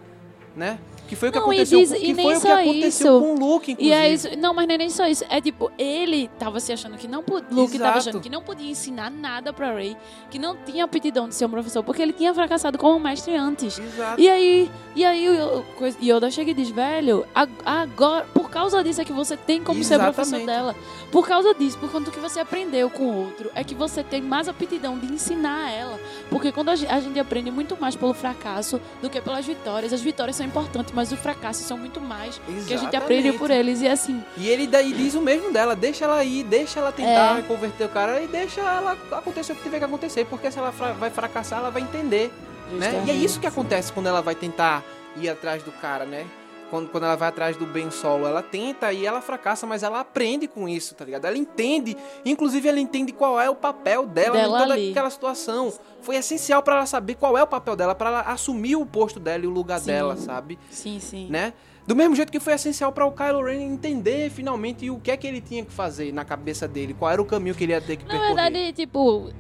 né? 0.57 0.79
Que 1.09 1.17
foi 1.17 1.31
o 1.31 1.33
que 1.33 1.39
Não, 1.39 1.47
aconteceu, 1.47 1.79
diz- 1.81 1.89
com- 1.91 1.99
que 1.99 2.13
nem 2.13 2.25
foi 2.27 2.37
o 2.37 2.41
que 2.41 2.49
aconteceu 2.49 3.17
isso. 3.19 3.21
com 3.25 3.35
o 3.35 3.39
Luke, 3.39 3.73
inclusive. 3.73 3.97
E 3.97 3.99
é 3.99 4.13
isso. 4.13 4.29
Não, 4.39 4.53
mas 4.55 4.69
não 4.69 4.75
é 4.75 4.79
nem 4.79 4.91
só 4.91 5.07
isso. 5.07 5.25
É 5.31 5.41
tipo, 5.41 5.73
ele 5.79 6.29
tava 6.39 6.61
se 6.61 6.71
achando 6.71 6.97
que 6.99 7.09
não 7.09 7.23
podia. 7.23 7.49
Luke 7.51 7.73
tava 7.79 7.97
Exato. 7.97 7.99
achando 8.11 8.21
que 8.23 8.29
não 8.29 8.43
podia 8.43 8.71
ensinar 8.71 9.11
nada 9.11 9.53
pra 9.53 9.73
Ray, 9.73 9.97
que 10.31 10.39
não 10.39 10.55
tinha 10.57 10.85
aptidão 10.85 11.27
de 11.27 11.35
ser 11.35 11.47
um 11.47 11.51
professor, 11.51 11.83
porque 11.83 12.03
ele 12.03 12.13
tinha 12.13 12.35
fracassado 12.35 12.77
como 12.77 13.01
mestre 13.01 13.35
antes. 13.35 13.79
Exato. 13.79 14.21
E 14.21 14.29
aí, 14.29 14.71
e 14.95 15.05
aí 15.05 15.29
o 15.31 15.65
Yoda 16.03 16.31
chega 16.31 16.51
e 16.51 16.55
diz, 16.55 16.69
velho, 16.69 17.27
ag- 17.35 17.51
agora, 17.65 18.27
por 18.35 18.51
causa 18.51 18.85
disso 18.85 19.01
é 19.01 19.05
que 19.05 19.13
você 19.13 19.37
tem 19.37 19.63
como 19.63 19.83
ser 19.83 19.99
professor 19.99 20.37
Exatamente. 20.37 20.47
dela. 20.47 20.77
Por 21.11 21.27
causa 21.27 21.55
disso, 21.55 21.79
por 21.79 21.91
conta 21.91 22.07
do 22.07 22.11
que 22.11 22.21
você 22.21 22.39
aprendeu 22.41 22.91
com 22.91 23.05
o 23.05 23.17
outro, 23.25 23.51
é 23.55 23.65
que 23.65 23.75
você 23.75 24.03
tem 24.05 24.21
mais 24.21 24.47
aptidão 24.47 24.99
de 24.99 25.07
ensinar 25.07 25.71
ela. 25.73 25.99
Porque 26.29 26.53
quando 26.53 26.69
a 26.69 26.77
gente 26.77 27.19
aprende 27.19 27.51
muito 27.51 27.79
mais 27.81 27.97
pelo 27.97 28.13
fracasso 28.13 28.79
do 29.01 29.09
que 29.09 29.21
pelas 29.21 29.47
vitórias. 29.47 29.93
As 29.93 30.01
vitórias 30.03 30.37
são 30.37 30.45
importantes, 30.45 30.93
mas 30.99 31.13
os 31.13 31.21
fracassos 31.21 31.65
são 31.65 31.79
muito 31.79 32.01
mais 32.01 32.39
que 32.39 32.51
a 32.51 32.55
gente 32.55 32.73
Exatamente. 32.73 32.97
aprende 32.97 33.33
por 33.39 33.53
eles. 33.53 33.81
E 33.81 33.87
assim, 33.87 34.21
E 34.37 34.49
ele 34.49 34.67
daí 34.67 34.93
diz 34.93 35.15
o 35.15 35.21
mesmo 35.21 35.53
dela, 35.53 35.77
deixa 35.77 36.05
ela 36.07 36.25
ir, 36.25 36.43
deixa 36.43 36.81
ela 36.81 36.91
tentar 36.91 37.41
converter 37.45 37.85
o 37.85 37.89
cara 37.89 38.21
e 38.21 38.27
deixa 38.27 38.61
ela 38.61 38.97
acontecer 39.13 39.53
o 39.53 39.55
que 39.55 39.63
tiver 39.63 39.79
que 39.79 39.85
acontecer, 39.85 40.25
porque 40.27 40.51
se 40.51 40.59
ela 40.59 40.71
vai 40.71 41.09
fracassar, 41.09 41.61
ela 41.61 41.71
vai 41.71 41.83
entender. 41.83 42.33
né? 42.73 43.05
E 43.07 43.11
é 43.11 43.15
isso 43.15 43.39
que 43.39 43.47
acontece 43.47 43.93
quando 43.93 44.09
ela 44.09 44.21
vai 44.21 44.35
tentar 44.35 44.83
ir 45.17 45.29
atrás 45.29 45.63
do 45.63 45.71
cara, 45.71 46.05
né? 46.05 46.27
Quando, 46.71 46.89
quando 46.91 47.05
ela 47.05 47.17
vai 47.17 47.29
atrás 47.29 47.57
do 47.57 47.65
Ben 47.67 47.91
Solo, 47.91 48.27
ela 48.27 48.43
tenta 48.43 48.93
e 48.93 49.07
ela 49.07 49.21
fracassa, 49.23 49.67
mas 49.67 49.83
ela 49.83 50.01
aprende 50.01 50.47
com 50.47 50.69
isso, 50.69 50.95
tá 50.95 51.05
ligado? 51.05 51.25
Ela 51.25 51.39
entende, 51.39 51.97
inclusive 52.25 52.69
ela 52.69 52.79
entende 52.79 53.13
qual 53.13 53.41
é 53.41 53.49
o 53.49 53.55
papel 53.55 54.07
dela, 54.07 54.37
Dela 54.37 54.57
em 54.59 54.61
toda 54.63 54.75
ali. 54.75 54.91
aquela 54.91 55.09
situação. 55.11 55.73
Foi 56.03 56.17
essencial 56.17 56.63
pra 56.63 56.77
ela 56.77 56.87
saber 56.87 57.15
qual 57.15 57.39
é 57.39 57.43
o 57.43 57.47
papel 57.47 57.75
dela, 57.75 57.95
pra 57.95 58.09
ela 58.11 58.21
assumir 58.21 58.77
o 58.77 58.85
posto 58.85 59.19
dela 59.19 59.45
e 59.45 59.47
o 59.47 59.51
lugar 59.51 59.81
Sim. 59.81 59.87
dela, 59.87 60.17
sabe? 60.17 60.59
Sim, 60.71 61.01
sim. 61.01 61.27
Né? 61.31 61.55
Do 61.87 61.97
mesmo 61.97 62.15
jeito 62.15 62.31
que 62.31 62.39
foi 62.39 62.53
essencial 62.53 62.93
para 62.93 63.07
o 63.07 63.13
Kylo 63.13 63.43
Ren 63.45 63.63
entender 63.63 64.29
finalmente 64.31 64.91
o 64.91 65.01
que 65.01 65.11
é 65.11 65.17
que 65.17 65.27
ele 65.27 65.41
tinha 65.41 65.65
que 65.65 65.73
fazer 65.73 66.13
na 66.13 66.23
cabeça 66.23 66.69
dele, 66.69 66.93
qual 66.93 67.11
era 67.11 67.23
o 67.23 67.25
caminho 67.25 67.55
que 67.55 67.65
ele 67.65 67.73
ia 67.73 67.81
ter 67.81 67.97
que 67.97 68.05
Na 68.05 68.11
percorrer. 68.11 68.35
verdade, 68.35 68.73
tipo. 68.75 69.31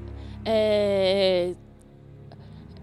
É... 0.47 1.53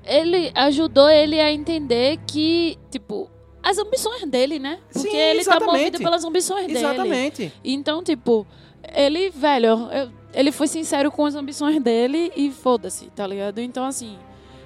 Ele 0.04 0.52
ajudou 0.54 1.10
ele 1.10 1.39
a 1.41 1.52
entender 1.52 2.20
que, 2.28 2.78
tipo, 2.91 3.28
as 3.66 3.80
ambições 3.80 4.24
dele, 4.26 4.59
né? 4.59 4.80
Porque 4.93 5.09
Sim, 5.09 5.18
ele 5.18 5.43
tá 5.43 5.59
movido 5.59 5.97
pelas 5.97 6.24
ambições 6.24 6.68
dele. 6.68 6.78
Exatamente. 6.78 7.51
Então, 7.63 8.03
tipo, 8.03 8.45
ele, 8.93 9.32
velho, 9.32 9.89
ele 10.32 10.51
foi 10.51 10.68
sincero 10.68 11.11
com 11.11 11.26
as 11.26 11.34
ambições 11.34 11.82
dele 11.82 12.32
e 12.36 12.51
foda-se, 12.51 13.07
tá 13.07 13.26
ligado? 13.26 13.59
Então, 13.59 13.84
assim, 13.84 14.20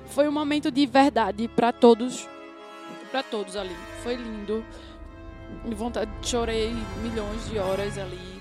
foi 0.07 0.27
um 0.27 0.33
momento 0.33 0.69
de 0.69 0.85
verdade 0.85 1.47
pra 1.47 1.71
todos. 1.71 2.27
Pra 3.09 3.23
todos 3.23 3.55
ali. 3.55 3.75
Foi 4.03 4.15
lindo. 4.15 4.65
Me 5.63 5.73
vontade, 5.73 6.11
chorei 6.21 6.75
milhões 7.01 7.49
de 7.49 7.57
horas 7.57 7.97
ali. 7.97 8.39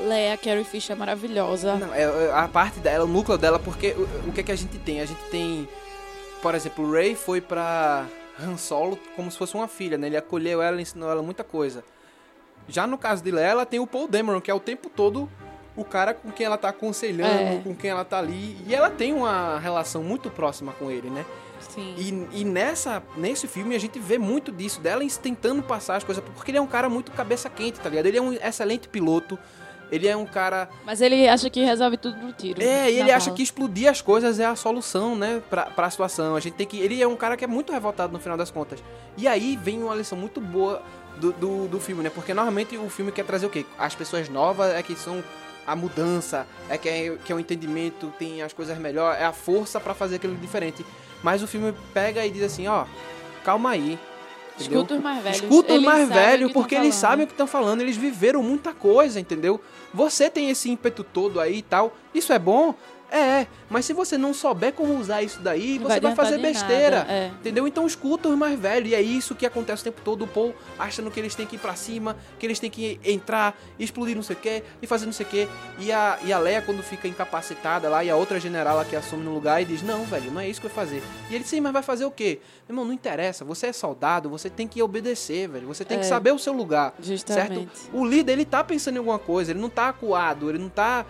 Leia 0.00 0.36
Carrie 0.36 0.64
Fisher 0.64 0.94
é 0.94 0.98
maravilhosa. 0.98 1.76
Não, 1.76 1.94
é, 1.94 2.02
é 2.02 2.32
a 2.32 2.46
parte 2.46 2.78
dela, 2.78 3.06
o 3.06 3.08
núcleo 3.08 3.38
dela, 3.38 3.58
porque 3.58 3.92
o, 3.92 4.28
o 4.28 4.32
que 4.32 4.40
é 4.40 4.42
que 4.42 4.52
a 4.52 4.56
gente 4.56 4.78
tem? 4.78 5.00
A 5.00 5.06
gente 5.06 5.20
tem, 5.30 5.66
por 6.42 6.54
exemplo, 6.54 6.86
o 6.86 6.92
Rey 6.92 7.14
foi 7.14 7.40
pra 7.40 8.06
Han 8.42 8.56
Solo 8.56 8.98
como 9.16 9.30
se 9.30 9.38
fosse 9.38 9.54
uma 9.54 9.68
filha, 9.68 9.96
né? 9.98 10.06
Ele 10.08 10.16
acolheu 10.16 10.60
ela, 10.62 10.80
ensinou 10.80 11.10
ela 11.10 11.22
muita 11.22 11.44
coisa. 11.44 11.84
Já 12.68 12.86
no 12.86 12.96
caso 12.98 13.22
de 13.22 13.30
Leia, 13.30 13.48
ela 13.48 13.66
tem 13.66 13.80
o 13.80 13.86
Paul 13.86 14.06
Dameron, 14.08 14.40
que 14.40 14.50
é 14.50 14.54
o 14.54 14.60
tempo 14.60 14.88
todo 14.88 15.28
o 15.76 15.84
cara 15.84 16.12
com 16.12 16.30
quem 16.30 16.44
ela 16.46 16.58
tá 16.58 16.68
aconselhando, 16.68 17.58
É. 17.58 17.60
com 17.62 17.74
quem 17.74 17.90
ela 17.90 18.04
tá 18.04 18.18
ali. 18.18 18.56
E 18.66 18.74
ela 18.74 18.90
tem 18.90 19.12
uma 19.12 19.58
relação 19.58 20.02
muito 20.02 20.28
próxima 20.30 20.72
com 20.72 20.90
ele, 20.90 21.08
né? 21.10 21.24
Sim. 21.60 21.94
E, 22.32 22.40
e 22.40 22.44
nessa, 22.44 23.02
nesse 23.16 23.46
filme 23.46 23.74
a 23.76 23.78
gente 23.78 23.98
vê 23.98 24.18
muito 24.18 24.50
disso, 24.50 24.80
dela 24.80 25.02
tentando 25.22 25.62
passar 25.62 25.96
as 25.96 26.04
coisas, 26.04 26.22
porque 26.34 26.50
ele 26.50 26.58
é 26.58 26.60
um 26.60 26.66
cara 26.66 26.88
muito 26.88 27.12
cabeça 27.12 27.48
quente, 27.48 27.78
tá 27.80 27.88
ligado? 27.88 28.06
Ele 28.06 28.18
é 28.18 28.22
um 28.22 28.32
excelente 28.32 28.88
piloto, 28.88 29.38
ele 29.90 30.06
é 30.06 30.16
um 30.16 30.26
cara. 30.26 30.68
Mas 30.84 31.00
ele 31.00 31.28
acha 31.28 31.50
que 31.50 31.64
resolve 31.64 31.96
tudo 31.96 32.16
no 32.16 32.32
tiro. 32.32 32.62
É, 32.62 32.90
e 32.90 33.00
ele 33.00 33.10
acha 33.10 33.26
bala. 33.26 33.36
que 33.36 33.42
explodir 33.42 33.90
as 33.90 34.00
coisas 34.00 34.38
é 34.38 34.46
a 34.46 34.54
solução, 34.54 35.16
né, 35.16 35.42
pra, 35.50 35.64
pra 35.64 35.90
situação. 35.90 36.36
A 36.36 36.40
gente 36.40 36.54
tem 36.54 36.66
que. 36.66 36.78
Ele 36.78 37.00
é 37.02 37.06
um 37.06 37.16
cara 37.16 37.36
que 37.36 37.44
é 37.44 37.48
muito 37.48 37.72
revoltado 37.72 38.12
no 38.12 38.18
final 38.18 38.36
das 38.36 38.50
contas. 38.50 38.82
E 39.16 39.26
aí 39.26 39.56
vem 39.56 39.82
uma 39.82 39.94
lição 39.94 40.16
muito 40.16 40.40
boa 40.40 40.82
do, 41.16 41.32
do, 41.32 41.68
do 41.68 41.80
filme, 41.80 42.02
né? 42.02 42.10
Porque 42.10 42.32
normalmente 42.32 42.76
o 42.76 42.88
filme 42.88 43.12
quer 43.12 43.24
trazer 43.24 43.46
o 43.46 43.50
quê? 43.50 43.66
As 43.78 43.94
pessoas 43.94 44.28
novas 44.28 44.72
é 44.74 44.82
que 44.82 44.94
são 44.94 45.22
a 45.66 45.76
mudança, 45.76 46.46
é 46.68 46.76
que 46.78 46.88
é, 46.88 47.16
que 47.24 47.32
é 47.32 47.34
o 47.34 47.40
entendimento, 47.40 48.12
tem 48.18 48.42
as 48.42 48.52
coisas 48.52 48.76
melhor, 48.78 49.14
é 49.14 49.24
a 49.24 49.32
força 49.32 49.78
pra 49.78 49.94
fazer 49.94 50.16
aquilo 50.16 50.34
diferente. 50.36 50.84
Mas 51.22 51.42
o 51.42 51.46
filme 51.46 51.74
pega 51.92 52.24
e 52.24 52.30
diz 52.30 52.42
assim, 52.42 52.66
ó, 52.66 52.86
calma 53.44 53.70
aí. 53.70 53.98
Entendeu? 54.62 54.82
Escuta 54.82 54.94
os 54.94 55.02
mais 55.02 55.22
velhos. 55.22 55.36
Escuta 55.38 55.74
os 55.74 55.82
mais 55.82 56.08
velhos, 56.08 56.48
que 56.48 56.54
porque 56.54 56.74
eles 56.74 56.94
falando. 56.94 57.00
sabem 57.00 57.24
o 57.24 57.26
que 57.26 57.32
estão 57.32 57.46
falando, 57.46 57.80
eles 57.80 57.96
viveram 57.96 58.42
muita 58.42 58.72
coisa, 58.72 59.18
entendeu? 59.20 59.60
Você 59.92 60.30
tem 60.30 60.50
esse 60.50 60.70
ímpeto 60.70 61.02
todo 61.02 61.40
aí 61.40 61.58
e 61.58 61.62
tal, 61.62 61.94
isso 62.14 62.32
é 62.32 62.38
bom? 62.38 62.74
É, 63.10 63.46
mas 63.68 63.84
se 63.84 63.92
você 63.92 64.16
não 64.16 64.32
souber 64.32 64.72
como 64.72 64.96
usar 64.98 65.20
isso 65.22 65.40
daí, 65.40 65.74
Não 65.78 65.82
você 65.82 65.88
vai 65.88 65.96
adiantar 65.98 66.24
fazer 66.24 66.38
besteira. 66.38 66.98
nada, 66.98 67.12
é. 67.12 67.26
Entendeu? 67.40 67.66
Então 67.66 67.86
escuta 67.86 68.28
os 68.28 68.36
mais 68.36 68.58
velhos. 68.58 68.90
E 68.90 68.94
é 68.94 69.02
isso 69.02 69.34
que 69.34 69.44
acontece 69.44 69.82
o 69.82 69.84
tempo 69.84 70.00
todo. 70.04 70.22
O 70.24 70.28
Paul 70.28 70.54
achando 70.78 71.10
que 71.10 71.18
eles 71.18 71.34
têm 71.34 71.44
que 71.46 71.56
ir 71.56 71.58
pra 71.58 71.74
cima, 71.74 72.16
que 72.38 72.46
eles 72.46 72.58
têm 72.60 72.70
que 72.70 73.00
entrar, 73.04 73.58
explodir 73.78 74.14
não 74.14 74.22
sei 74.22 74.36
o 74.36 74.38
que, 74.38 74.62
e 74.80 74.86
fazer 74.86 75.06
não 75.06 75.12
sei 75.12 75.26
o 75.26 75.28
que. 75.28 75.48
E 75.78 75.90
a, 75.90 76.18
e 76.24 76.32
a 76.32 76.38
Leia, 76.38 76.62
quando 76.62 76.82
fica 76.82 77.08
incapacitada 77.08 77.88
lá, 77.88 78.04
e 78.04 78.10
a 78.10 78.16
outra 78.16 78.38
general 78.38 78.76
lá 78.76 78.84
que 78.84 78.94
assume 78.94 79.24
no 79.24 79.34
lugar, 79.34 79.60
e 79.60 79.64
diz: 79.64 79.82
Não, 79.82 80.04
velho, 80.04 80.30
não 80.30 80.40
é 80.40 80.48
isso 80.48 80.60
que 80.60 80.66
eu 80.66 80.70
vou 80.70 80.76
fazer. 80.76 81.02
E 81.28 81.34
ele, 81.34 81.44
sim, 81.44 81.60
mas 81.60 81.72
vai 81.72 81.82
fazer 81.82 82.04
o 82.04 82.10
quê? 82.10 82.38
Meu 82.68 82.74
irmão, 82.74 82.84
não 82.84 82.92
interessa. 82.92 83.44
Você 83.44 83.66
é 83.68 83.72
soldado, 83.72 84.28
você 84.30 84.48
tem 84.48 84.68
que 84.68 84.80
obedecer, 84.82 85.48
velho. 85.48 85.66
Você 85.66 85.84
tem 85.84 85.98
que 85.98 86.04
É. 86.04 86.08
saber 86.08 86.32
o 86.32 86.38
seu 86.38 86.52
lugar. 86.52 86.94
Justamente. 87.00 87.54
Certo? 87.76 87.90
O 87.96 88.04
líder, 88.06 88.32
ele 88.32 88.44
tá 88.44 88.62
pensando 88.62 88.94
em 88.94 88.98
alguma 88.98 89.18
coisa, 89.18 89.50
ele 89.50 89.58
não 89.60 89.68
tá 89.70 89.88
acuado, 89.88 90.48
ele 90.48 90.58
não 90.58 90.68
tá 90.68 91.04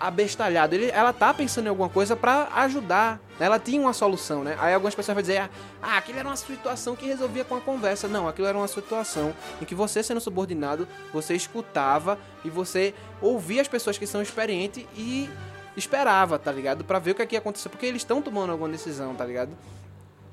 abestalhado. 0.00 0.74
Ele, 0.74 0.86
ela 0.90 1.12
tá 1.12 1.32
pensando 1.34 1.66
em 1.66 1.68
alguma 1.68 1.90
coisa 1.90 2.16
pra 2.16 2.48
ajudar. 2.56 3.20
Ela 3.38 3.58
tinha 3.58 3.80
uma 3.80 3.92
solução, 3.92 4.42
né? 4.42 4.56
Aí 4.58 4.72
algumas 4.72 4.94
pessoas 4.94 5.14
vão 5.14 5.20
dizer, 5.22 5.50
ah, 5.82 5.98
aquilo 5.98 6.18
era 6.18 6.26
uma 6.28 6.36
situação 6.36 6.96
que 6.96 7.06
resolvia 7.06 7.44
com 7.44 7.54
a 7.54 7.60
conversa. 7.60 8.08
Não, 8.08 8.26
aquilo 8.26 8.48
era 8.48 8.56
uma 8.56 8.66
situação 8.68 9.34
em 9.60 9.64
que 9.66 9.74
você, 9.74 10.02
sendo 10.02 10.20
subordinado, 10.20 10.88
você 11.12 11.34
escutava 11.34 12.18
e 12.44 12.48
você 12.50 12.94
ouvia 13.20 13.60
as 13.60 13.68
pessoas 13.68 13.98
que 13.98 14.06
são 14.06 14.22
experientes 14.22 14.84
e 14.96 15.28
esperava, 15.76 16.38
tá 16.38 16.50
ligado? 16.50 16.82
Pra 16.84 16.98
ver 16.98 17.10
o 17.12 17.14
que, 17.14 17.22
é 17.22 17.26
que 17.26 17.34
ia 17.34 17.38
acontecer. 17.38 17.68
Porque 17.68 17.86
eles 17.86 18.00
estão 18.02 18.22
tomando 18.22 18.50
alguma 18.50 18.68
decisão, 18.70 19.14
tá 19.14 19.24
ligado? 19.24 19.50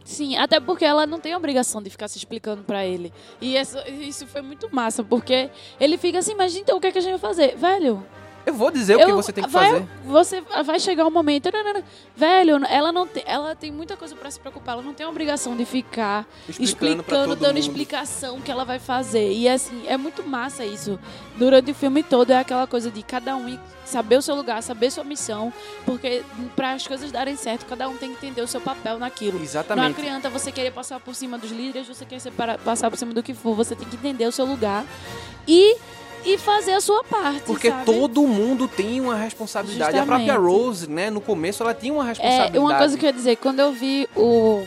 Sim, 0.03 0.38
até 0.38 0.57
porque 0.61 0.86
ela 0.86 1.05
não 1.05 1.20
tem 1.20 1.36
obrigação 1.36 1.82
de 1.82 1.89
ficar 1.89 2.07
se 2.07 2.18
explicando 2.18 2.63
pra 2.63 2.86
ele. 2.86 3.11
E 3.41 3.57
essa- 3.57 3.86
isso 3.89 4.26
foi 4.26 4.41
muito 4.41 4.74
massa, 4.74 5.03
porque 5.03 5.49
ele 5.78 5.97
fica 5.97 6.20
assim, 6.20 6.34
mas 6.34 6.55
então 6.55 6.78
o 6.78 6.82
que, 6.82 6.88
é 6.88 6.91
que 6.93 6.97
a 6.97 7.01
gente 7.01 7.11
vai 7.11 7.20
fazer? 7.20 7.57
Velho, 7.57 8.05
Eu 8.47 8.53
vou 8.53 8.71
dizer 8.71 8.95
o 8.95 8.99
que 8.99 9.11
eu- 9.11 9.15
você 9.17 9.33
tem 9.33 9.43
que 9.43 9.49
vai, 9.49 9.69
fazer. 9.71 9.85
Você 10.05 10.41
vai 10.65 10.79
chegar 10.79 11.05
um 11.05 11.11
momento. 11.11 11.49
não, 11.51 11.63
não, 11.65 11.73
não. 11.73 11.83
Velho, 12.15 12.65
ela 12.69 12.91
não 12.93 13.05
tem, 13.05 13.21
ela 13.27 13.53
tem 13.53 13.71
muita 13.71 13.97
coisa 13.97 14.15
pra 14.15 14.31
se 14.31 14.39
preocupar. 14.39 14.75
Ela 14.75 14.81
não 14.83 14.93
tem 14.93 15.05
a 15.05 15.09
obrigação 15.09 15.55
de 15.55 15.65
ficar 15.65 16.25
Explicando, 16.47 17.01
explicando, 17.01 17.35
dando 17.35 17.47
mundo. 17.49 17.57
explicação 17.59 18.39
que 18.39 18.49
ela 18.49 18.63
vai 18.63 18.79
fazer. 18.79 19.33
E 19.33 19.49
assim, 19.49 19.83
é 19.87 19.97
muito 19.97 20.23
massa 20.23 20.63
isso. 20.65 20.97
Durante 21.35 21.71
o 21.71 21.75
filme 21.75 22.01
todo 22.03 22.31
é 22.31 22.39
aquela 22.39 22.65
coisa 22.65 22.89
de 22.89 23.03
cada 23.03 23.35
um 23.35 23.59
saber 23.85 24.17
o 24.17 24.21
seu 24.21 24.33
lugar, 24.35 24.63
saber 24.63 24.91
sua 24.91 25.03
missão, 25.03 25.51
porque 25.85 26.23
para 26.55 26.71
as 26.71 26.87
coisas 26.87 27.11
darem 27.11 27.35
certo, 27.35 27.65
cada 27.65 27.87
um 27.89 27.97
tem 27.97 28.09
que 28.11 28.15
entender 28.25 28.41
o 28.41 28.47
seu 28.47 28.61
papel 28.61 28.97
naquilo. 28.97 29.37
Não 29.37 29.43
Exatamente. 29.43 29.99
adianta 30.01 30.29
você 30.29 30.51
querer 30.53 30.71
passar 30.71 30.99
por 31.01 31.13
cima 31.15 31.37
dos 31.37 31.51
líderes, 31.51 31.87
você 31.87 32.05
quer 32.05 32.19
para- 32.31 32.57
passar 32.57 32.89
por 32.89 32.97
cima 32.97 33.13
do 33.13 33.21
que 33.21 33.33
for, 33.33 33.53
você 33.55 33.75
tem 33.75 33.87
que 33.87 33.95
entender 33.97 34.25
o 34.25 34.31
seu 34.31 34.45
lugar 34.45 34.85
e 35.47 35.75
e 36.26 36.38
fazer 36.38 36.74
a 36.74 36.82
sua 36.82 37.03
parte, 37.03 37.41
Porque 37.41 37.70
sabe? 37.70 37.86
todo 37.86 38.22
mundo 38.28 38.68
tem 38.68 38.99
uma 39.01 39.15
responsabilidade. 39.15 39.97
A 39.97 40.05
própria 40.05 40.34
Justamente. 40.34 40.51
Rose, 40.51 40.89
né, 40.89 41.09
no 41.09 41.22
começo 41.22 41.63
ela 41.63 41.74
tinha 41.74 41.93
uma 41.93 42.03
responsabilidade. 42.03 42.57
É, 42.57 42.59
uma 42.59 42.76
coisa 42.76 42.97
que 42.97 43.05
eu 43.05 43.07
ia 43.07 43.13
dizer, 43.13 43.36
quando 43.38 43.59
eu 43.59 43.72
vi 43.72 44.07
o, 44.15 44.65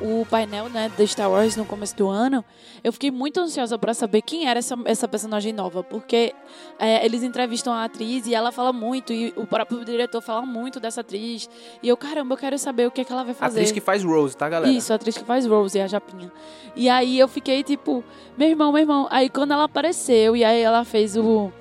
o 0.00 0.26
painel, 0.30 0.68
né, 0.68 0.90
do 0.96 1.06
Star 1.06 1.30
Wars 1.30 1.56
no 1.56 1.64
começo 1.64 1.94
do 1.96 2.08
ano, 2.08 2.44
eu 2.82 2.92
fiquei 2.92 3.10
muito 3.10 3.38
ansiosa 3.38 3.78
pra 3.78 3.92
saber 3.92 4.22
quem 4.22 4.48
era 4.48 4.58
essa, 4.58 4.74
essa 4.84 5.06
personagem 5.06 5.52
nova, 5.52 5.82
porque 5.82 6.34
é, 6.78 7.04
eles 7.04 7.22
entrevistam 7.22 7.72
a 7.72 7.84
atriz 7.84 8.26
e 8.26 8.34
ela 8.34 8.50
fala 8.50 8.72
muito, 8.72 9.12
e 9.12 9.32
o 9.36 9.46
próprio 9.46 9.84
diretor 9.84 10.20
fala 10.22 10.42
muito 10.42 10.80
dessa 10.80 11.02
atriz, 11.02 11.48
e 11.82 11.88
eu, 11.88 11.96
caramba, 11.96 12.34
eu 12.34 12.38
quero 12.38 12.58
saber 12.58 12.86
o 12.86 12.90
que, 12.90 13.02
é 13.02 13.04
que 13.04 13.12
ela 13.12 13.22
vai 13.22 13.32
A 13.32 13.34
fazer. 13.34 13.60
atriz 13.60 13.72
que 13.72 13.80
faz 13.80 14.02
Rose, 14.02 14.36
tá, 14.36 14.48
galera? 14.48 14.72
Isso, 14.72 14.92
a 14.92 14.96
atriz 14.96 15.16
que 15.18 15.24
faz 15.24 15.44
Rose, 15.46 15.78
a 15.78 15.86
Japinha. 15.86 16.32
E 16.74 16.88
aí 16.88 17.18
eu 17.18 17.28
fiquei 17.28 17.62
tipo, 17.62 18.02
meu 18.38 18.48
irmão, 18.48 18.72
meu 18.72 18.80
irmão. 18.80 19.06
Aí 19.10 19.28
quando 19.28 19.52
ela 19.52 19.64
apareceu, 19.64 20.34
e 20.34 20.44
aí 20.44 20.60
ela 20.62 20.84
fez 20.84 21.16
o. 21.16 21.52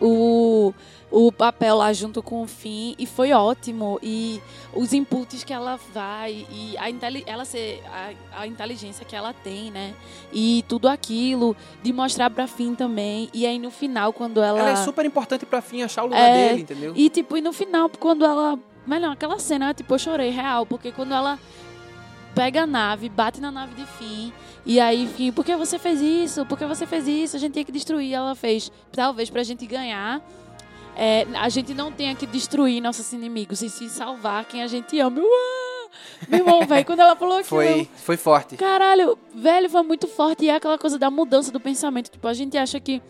O, 0.00 0.74
o 1.18 1.32
papel 1.32 1.76
lá 1.76 1.94
junto 1.94 2.22
com 2.22 2.42
o 2.42 2.46
Finn, 2.46 2.94
e 2.98 3.06
foi 3.06 3.32
ótimo. 3.32 3.98
E 4.02 4.38
os 4.74 4.92
inputs 4.92 5.42
que 5.42 5.52
ela 5.52 5.80
vai, 5.94 6.46
e 6.50 6.76
a, 6.76 6.84
ela 7.26 7.46
ser, 7.46 7.82
a, 7.86 8.42
a 8.42 8.46
inteligência 8.46 9.02
que 9.02 9.16
ela 9.16 9.32
tem, 9.32 9.70
né? 9.70 9.94
E 10.30 10.62
tudo 10.68 10.86
aquilo, 10.86 11.56
de 11.82 11.90
mostrar 11.90 12.28
pra 12.28 12.46
Finn 12.46 12.74
também. 12.74 13.30
E 13.32 13.46
aí 13.46 13.58
no 13.58 13.70
final, 13.70 14.12
quando 14.12 14.42
ela. 14.42 14.58
Ela 14.58 14.70
é 14.72 14.76
super 14.76 15.06
importante 15.06 15.46
pra 15.46 15.62
fim 15.62 15.80
achar 15.82 16.02
o 16.02 16.08
lugar 16.08 16.20
É, 16.20 16.48
dele, 16.48 16.62
entendeu? 16.62 16.92
E, 16.94 17.08
tipo, 17.08 17.34
e 17.38 17.40
no 17.40 17.52
final, 17.54 17.90
quando 17.98 18.22
ela. 18.22 18.58
Melhor, 18.86 19.12
aquela 19.12 19.38
cena, 19.38 19.72
tipo, 19.72 19.94
eu 19.94 19.98
chorei 19.98 20.28
real, 20.28 20.66
porque 20.66 20.92
quando 20.92 21.14
ela 21.14 21.38
pega 22.34 22.64
a 22.64 22.66
nave, 22.66 23.08
bate 23.08 23.40
na 23.40 23.50
nave 23.50 23.74
de 23.74 23.86
Finn, 23.86 24.30
e 24.66 24.78
aí, 24.78 25.08
Finn, 25.16 25.32
por 25.32 25.46
que 25.46 25.56
você 25.56 25.78
fez 25.78 26.00
isso? 26.02 26.44
Por 26.44 26.58
que 26.58 26.66
você 26.66 26.86
fez 26.86 27.08
isso? 27.08 27.36
A 27.36 27.38
gente 27.38 27.54
tinha 27.54 27.64
que 27.64 27.72
destruir. 27.72 28.12
Ela 28.12 28.34
fez, 28.34 28.70
talvez 28.92 29.30
pra 29.30 29.42
gente 29.42 29.64
ganhar. 29.66 30.20
É, 30.96 31.26
a 31.34 31.48
gente 31.48 31.74
não 31.74 31.92
tenha 31.92 32.14
que 32.14 32.26
destruir 32.26 32.80
nossos 32.80 33.12
inimigos 33.12 33.60
e 33.62 33.68
se 33.70 33.88
salvar 33.88 34.44
quem 34.46 34.62
a 34.62 34.66
gente 34.66 34.98
ama. 34.98 35.20
Uau! 35.20 35.90
Meu 36.28 36.40
irmão, 36.40 36.66
velho, 36.66 36.84
quando 36.84 37.00
ela 37.00 37.14
falou 37.16 37.38
aquilo. 37.38 37.62
eu- 37.62 37.68
Foi, 37.74 37.88
foi 37.96 38.16
forte. 38.16 38.56
Caralho, 38.56 39.18
velho, 39.34 39.68
foi 39.70 39.82
muito 39.82 40.06
forte. 40.08 40.44
E 40.44 40.48
é 40.50 40.54
aquela 40.56 40.78
coisa 40.78 40.98
da 40.98 41.10
mudança 41.10 41.50
do 41.52 41.60
pensamento. 41.60 42.10
Tipo, 42.10 42.26
a 42.28 42.34
gente 42.34 42.56
acha 42.58 42.78
que 42.80 43.00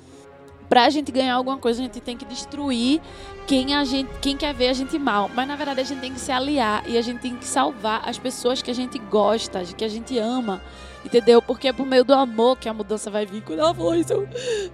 pra 0.69 0.91
gente 0.91 1.11
ganhar 1.13 1.35
alguma 1.37 1.59
coisa, 1.59 1.81
a 1.81 1.85
gente 1.85 2.01
tem 2.01 2.17
que 2.17 2.25
destruir 2.25 3.01
quem 3.47 3.75
a 3.75 3.85
gente, 3.85 4.11
quem 4.21 4.37
quer 4.37 4.53
ver 4.53 4.69
a 4.69 4.73
gente 4.73 4.99
mal. 4.99 5.31
Mas 5.35 5.47
na 5.47 5.55
verdade 5.57 5.81
a 5.81 5.85
gente 5.85 6.01
tem 6.01 6.13
que 6.13 6.19
se 6.21 6.33
aliar 6.33 6.83
e 6.89 6.99
a 6.99 7.03
gente 7.03 7.21
tem 7.21 7.37
que 7.37 7.45
salvar 7.45 8.03
as 8.09 8.19
pessoas 8.19 8.61
que 8.63 8.71
a 8.71 8.75
gente 8.75 8.99
gosta, 8.99 9.65
que 9.65 9.85
a 9.85 9.89
gente 9.89 10.19
ama. 10.19 10.61
Entendeu? 11.07 11.41
Porque 11.41 11.69
é 11.69 11.73
por 11.73 11.87
meio 11.87 12.05
do 12.05 12.13
amor 12.13 12.59
que 12.59 12.69
a 12.69 12.75
mudança 12.75 13.09
vai 13.09 13.25
vir. 13.25 13.41
Quando 13.41 13.61
ela 13.61 13.73
falou 13.73 13.95
isso, 13.95 14.13
eu... 14.13 14.29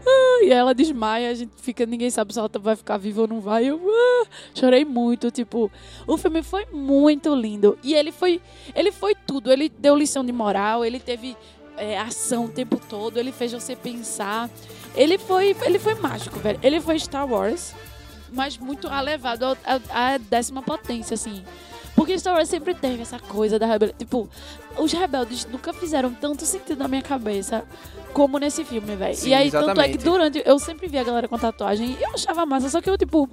ah, 0.07 0.41
e 0.43 0.51
ela 0.51 0.75
desmaia, 0.75 1.31
a 1.31 1.35
gente 1.35 1.53
fica, 1.59 1.85
ninguém 1.85 2.09
sabe 2.09 2.33
se 2.33 2.39
ela 2.39 2.51
vai 2.59 2.75
ficar 2.75 2.97
viva 2.97 3.21
ou 3.21 3.29
não 3.29 3.39
vai. 3.39 3.67
Eu 3.67 3.79
ah, 3.87 4.27
chorei 4.55 4.83
muito, 4.83 5.31
tipo, 5.31 5.71
o 6.07 6.17
filme 6.17 6.43
foi 6.43 6.65
muito 6.73 7.35
lindo. 7.35 7.79
E 7.83 7.93
ele 7.93 8.11
foi, 8.11 8.41
ele 8.75 8.91
foi 8.91 9.15
tudo. 9.15 9.53
Ele 9.53 9.69
deu 9.69 9.95
lição 9.95 10.25
de 10.25 10.33
moral, 10.33 10.83
ele 10.87 10.99
teve 10.99 11.37
é, 11.77 11.99
ação 11.99 12.47
o 12.47 12.49
tempo 12.49 12.81
todo, 12.89 13.19
ele 13.19 13.31
fez 13.31 13.53
você 13.53 13.77
pensar. 13.77 14.49
Ele 14.97 15.19
foi, 15.19 15.55
ele 15.67 15.79
foi 15.79 15.95
mágico, 15.97 16.39
velho. 16.39 16.59
Ele 16.63 16.81
foi 16.81 16.99
Star 16.99 17.31
Wars, 17.31 17.75
mas 18.33 18.57
muito 18.57 18.89
elevado 18.89 19.45
à 19.91 20.17
décima 20.17 20.63
potência, 20.63 21.13
assim. 21.13 21.45
Porque 21.95 22.19
Star 22.19 22.35
Wars 22.35 22.49
sempre 22.49 22.75
teve 22.75 23.03
essa 23.03 23.19
coisa 23.19 23.59
da 23.59 23.67
rebelião. 23.67 23.97
Tipo, 23.99 24.29
os 24.79 24.93
rebeldes 24.93 25.47
nunca 25.47 25.73
fizeram 25.73 26.13
tanto 26.13 26.45
sentido 26.47 26.79
na 26.79 26.89
minha 26.89 27.03
cabeça 27.03 27.65
como 28.13 28.39
nesse 28.39 28.65
filme, 28.65 28.97
velho. 28.97 29.17
E 29.25 29.35
aí, 29.35 29.51
tanto 29.51 29.69
é 29.69 29.73
exatamente. 29.73 29.99
que 29.99 30.05
durante. 30.05 30.43
Eu 30.45 30.59
sempre 30.59 30.89
via 30.89 31.03
a 31.03 31.05
galera 31.05 31.29
com 31.29 31.39
tatuagem 31.39 31.97
e 31.99 32.03
eu 32.03 32.15
achava 32.15 32.47
massa, 32.47 32.71
só 32.71 32.81
que 32.81 32.89
eu, 32.89 32.97
tipo. 32.97 33.29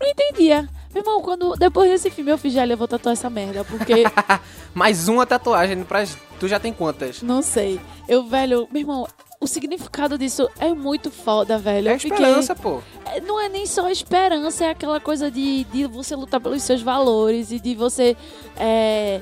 Não 0.00 0.08
entendia. 0.08 0.68
Meu 0.92 1.02
irmão, 1.02 1.20
quando, 1.22 1.56
depois 1.56 1.90
desse 1.90 2.08
filme 2.08 2.30
eu 2.30 2.38
fiz, 2.38 2.52
já 2.52 2.64
eu 2.66 2.76
vou 2.76 2.86
tatuar 2.86 3.14
essa 3.14 3.28
merda, 3.28 3.64
porque 3.64 4.04
Mais 4.72 5.08
uma 5.08 5.26
tatuagem 5.26 5.82
pra... 5.82 6.04
Tu 6.38 6.46
já 6.46 6.60
tem 6.60 6.72
quantas? 6.72 7.20
Não 7.20 7.42
sei. 7.42 7.80
Eu, 8.08 8.24
velho, 8.24 8.68
meu 8.70 8.82
irmão, 8.82 9.08
o 9.44 9.46
significado 9.46 10.16
disso 10.18 10.48
é 10.58 10.72
muito 10.74 11.10
foda, 11.10 11.58
velho. 11.58 11.88
É 11.90 11.98
fiquei- 11.98 12.16
esperança, 12.18 12.54
pô. 12.56 12.80
É, 13.04 13.20
Não 13.20 13.40
é 13.40 13.48
nem 13.48 13.66
só 13.66 13.88
esperança, 13.90 14.64
é 14.64 14.70
aquela 14.70 14.98
coisa 14.98 15.30
de, 15.30 15.64
de 15.64 15.86
você 15.86 16.16
lutar 16.16 16.40
pelos 16.40 16.62
seus 16.62 16.82
valores 16.82 17.52
e 17.52 17.60
de 17.60 17.74
você. 17.74 18.16
é, 18.56 19.20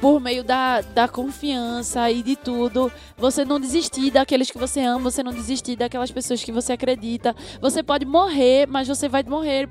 por 0.00 0.20
meio 0.20 0.44
da, 0.44 0.80
da 0.80 1.08
confiança 1.08 2.08
e 2.08 2.22
de 2.22 2.36
tudo, 2.36 2.90
você 3.16 3.44
não 3.44 3.58
desistir 3.58 4.12
daqueles 4.12 4.48
que 4.48 4.56
você 4.56 4.80
ama, 4.80 5.10
você 5.10 5.24
não 5.24 5.32
desistir 5.32 5.74
daquelas 5.74 6.08
pessoas 6.12 6.42
que 6.44 6.52
você 6.52 6.72
acredita. 6.74 7.34
Você 7.60 7.82
pode 7.82 8.06
morrer, 8.06 8.66
mas 8.68 8.86
você 8.86 9.08
vai 9.08 9.24
morrer 9.24 9.68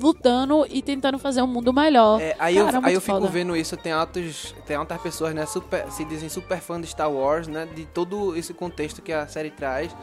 lutando 0.00 0.66
e 0.68 0.82
tentando 0.82 1.18
fazer 1.18 1.42
um 1.42 1.46
mundo 1.46 1.72
melhor. 1.72 2.20
É, 2.20 2.36
aí, 2.38 2.56
Cara, 2.56 2.66
eu, 2.70 2.76
aí 2.76 2.82
muito 2.82 2.94
eu 2.94 3.00
fico 3.00 3.18
foda. 3.18 3.28
vendo 3.28 3.56
isso, 3.56 3.76
tem 3.76 3.92
altos, 3.92 4.54
tem 4.66 4.76
altas 4.76 5.00
pessoas, 5.00 5.34
né, 5.34 5.46
super, 5.46 5.90
se 5.90 6.04
dizem 6.04 6.28
super 6.28 6.58
fã 6.60 6.80
de 6.80 6.86
Star 6.86 7.10
Wars, 7.10 7.46
né, 7.48 7.66
de 7.74 7.84
todo 7.86 8.36
esse 8.36 8.52
contexto 8.54 9.00
que 9.02 9.12
a 9.12 9.26
série 9.26 9.50
traz. 9.50 9.94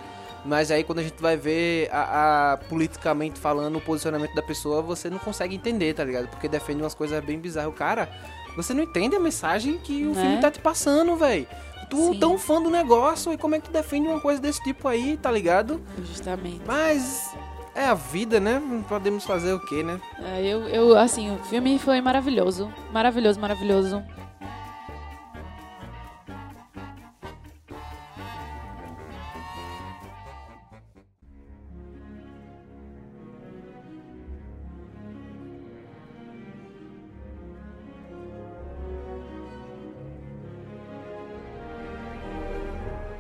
Mas 0.46 0.72
aí 0.72 0.84
quando 0.84 1.00
a 1.00 1.04
gente 1.04 1.22
vai 1.22 1.38
ver 1.38 1.90
a, 1.92 2.54
a- 2.54 2.58
politicamente 2.58 3.40
falando 3.40 3.78
o 3.78 3.82
posicionamento 3.82 4.36
da 4.36 4.42
pessoa, 4.42 4.82
você 4.82 5.10
não 5.10 5.18
consegue 5.20 5.56
entender, 5.56 5.94
tá 5.94 6.04
ligado? 6.04 6.28
Porque 6.28 6.50
defende 6.50 6.82
umas 6.82 6.94
coisas 6.94 7.24
bem 7.24 7.40
bizarras. 7.40 7.74
Cara, 7.76 8.10
você 8.58 8.74
não 8.74 8.84
entende 8.84 9.16
a 9.16 9.20
mensagem 9.22 9.78
que 9.78 10.04
o 10.06 10.14
Né? 10.14 10.22
filme 10.22 10.42
tá 10.42 10.52
te 10.52 10.60
passando, 10.60 11.16
velho. 11.16 11.48
Tu 11.90 11.98
Sim. 12.14 12.20
tão 12.20 12.38
fã 12.38 12.62
do 12.62 12.70
negócio 12.70 13.32
e 13.32 13.38
como 13.38 13.56
é 13.56 13.60
que 13.60 13.70
tu 13.70 13.72
defende 13.72 14.08
uma 14.08 14.20
coisa 14.20 14.42
desse 14.42 14.62
tipo 14.64 14.86
aí, 14.88 15.16
tá 15.16 15.32
ligado? 15.32 15.80
Justamente. 16.04 16.62
Mas 16.68 17.34
é 17.76 17.86
a 17.86 17.94
vida, 17.94 18.40
né? 18.40 18.60
Não 18.60 18.82
podemos 18.84 19.26
fazer 19.26 19.54
o 19.54 19.60
quê, 19.60 19.84
né? 19.84 20.00
É, 20.20 20.46
eu, 20.46 20.68
eu, 20.70 20.98
assim, 20.98 21.34
o 21.36 21.38
filme 21.46 21.80
foi 21.80 22.02
maravilhoso. 22.02 22.72
Maravilhoso, 22.92 23.40
maravilhoso. 23.40 24.04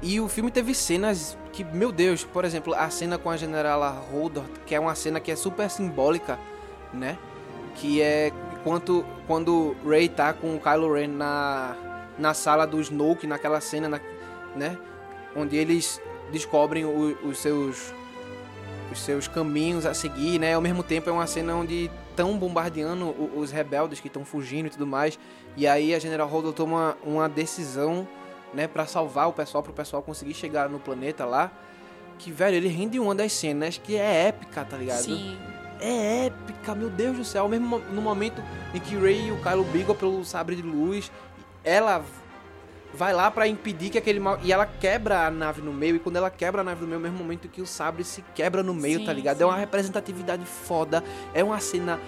E 0.05 0.19
o 0.19 0.27
filme 0.27 0.51
teve 0.51 0.75
cenas 0.75 1.37
que, 1.53 1.63
meu 1.63 1.89
Deus, 1.91 2.25
por 2.25 2.43
exemplo, 2.43 2.73
a 2.75 2.89
cena 2.89 3.17
com 3.17 3.29
a 3.29 3.37
Generala 3.37 3.89
Holdort, 3.89 4.49
que 4.65 4.75
é 4.75 4.79
uma 4.79 4.93
cena 4.95 5.19
que 5.19 5.31
é 5.31 5.35
super 5.35 5.69
simbólica, 5.69 6.37
né? 6.93 7.17
Que 7.75 8.01
é 8.01 8.31
quando, 8.65 9.05
quando 9.25 9.75
Rey 9.87 10.09
tá 10.09 10.33
com 10.33 10.55
o 10.55 10.59
Kylo 10.59 10.93
Ren 10.93 11.07
na, 11.07 11.75
na 12.19 12.33
sala 12.33 12.67
do 12.67 12.81
Snoke, 12.81 13.25
naquela 13.25 13.61
cena, 13.61 13.87
na- 13.87 14.01
né? 14.55 14.77
Onde 15.35 15.55
eles 15.55 16.01
descobrem 16.31 16.83
o- 16.85 17.17
os 17.23 17.37
seus 17.39 17.93
os 18.91 18.99
seus 19.01 19.27
caminhos 19.27 19.87
a 19.87 19.93
seguir, 19.95 20.37
né? 20.37 20.53
Ao 20.53 20.61
mesmo 20.61 20.83
tempo 20.83 21.09
é 21.09 21.13
uma 21.13 21.25
cena 21.25 21.55
onde 21.55 21.89
estão 22.11 22.37
bombardeando 22.37 23.09
os 23.35 23.49
rebeldes 23.51 23.99
que 23.99 24.05
estão 24.07 24.23
fugindo 24.23 24.67
e 24.67 24.69
tudo 24.69 24.85
mais. 24.85 25.17
E 25.57 25.65
aí 25.65 25.95
a 25.95 25.99
General 25.99 26.27
Holdo 26.27 26.53
toma 26.53 26.95
uma 27.03 27.27
decisão, 27.27 28.07
né, 28.53 28.67
para 28.67 28.85
salvar 28.85 29.27
o 29.29 29.33
pessoal, 29.33 29.63
pro 29.63 29.73
pessoal 29.73 30.01
conseguir 30.03 30.33
chegar 30.33 30.69
no 30.69 30.79
planeta 30.79 31.25
lá. 31.25 31.51
Que, 32.19 32.31
velho, 32.31 32.55
ele 32.55 32.67
rende 32.67 32.99
uma 32.99 33.15
das 33.15 33.33
cenas 33.33 33.77
que 33.77 33.95
é 33.95 34.27
épica, 34.27 34.63
tá 34.63 34.77
ligado? 34.77 35.01
Sim. 35.03 35.37
É 35.81 36.27
épica, 36.27 36.73
meu 36.75 36.89
Deus 36.89 37.17
do 37.17 37.25
céu. 37.25 37.47
Mesmo 37.49 37.67
mo- 37.67 37.79
no 37.91 38.01
momento 38.01 38.41
em 38.73 38.79
que 38.79 38.95
Rey 38.95 39.27
e 39.27 39.31
o 39.31 39.41
Kylo 39.41 39.63
brigam 39.65 39.95
pelo 39.95 40.23
sabre 40.23 40.55
de 40.55 40.61
luz, 40.61 41.11
ela 41.63 42.05
vai 42.93 43.11
lá 43.11 43.29
pra 43.31 43.47
impedir 43.47 43.89
que 43.89 43.97
aquele 43.97 44.19
mal. 44.19 44.39
E 44.43 44.53
ela 44.53 44.65
quebra 44.65 45.25
a 45.25 45.31
nave 45.31 45.61
no 45.61 45.73
meio. 45.73 45.95
E 45.95 45.99
quando 45.99 46.15
ela 46.15 46.29
quebra 46.29 46.61
a 46.61 46.63
nave 46.63 46.81
no 46.81 46.87
meio, 46.87 46.97
é 46.97 46.99
o 46.99 47.01
mesmo 47.01 47.17
momento 47.17 47.49
que 47.49 47.61
o 47.61 47.65
sabre 47.65 48.03
se 48.03 48.23
quebra 48.35 48.61
no 48.63 48.73
meio, 48.73 48.99
Sim, 48.99 49.05
tá 49.05 49.11
ligado? 49.11 49.37
sim. 49.37 49.43
É 49.43 49.45
uma 49.47 49.57
representatividade 49.57 50.45
foda. 50.45 51.03
É 51.33 51.43
uma 51.43 51.59
cena 51.59 51.99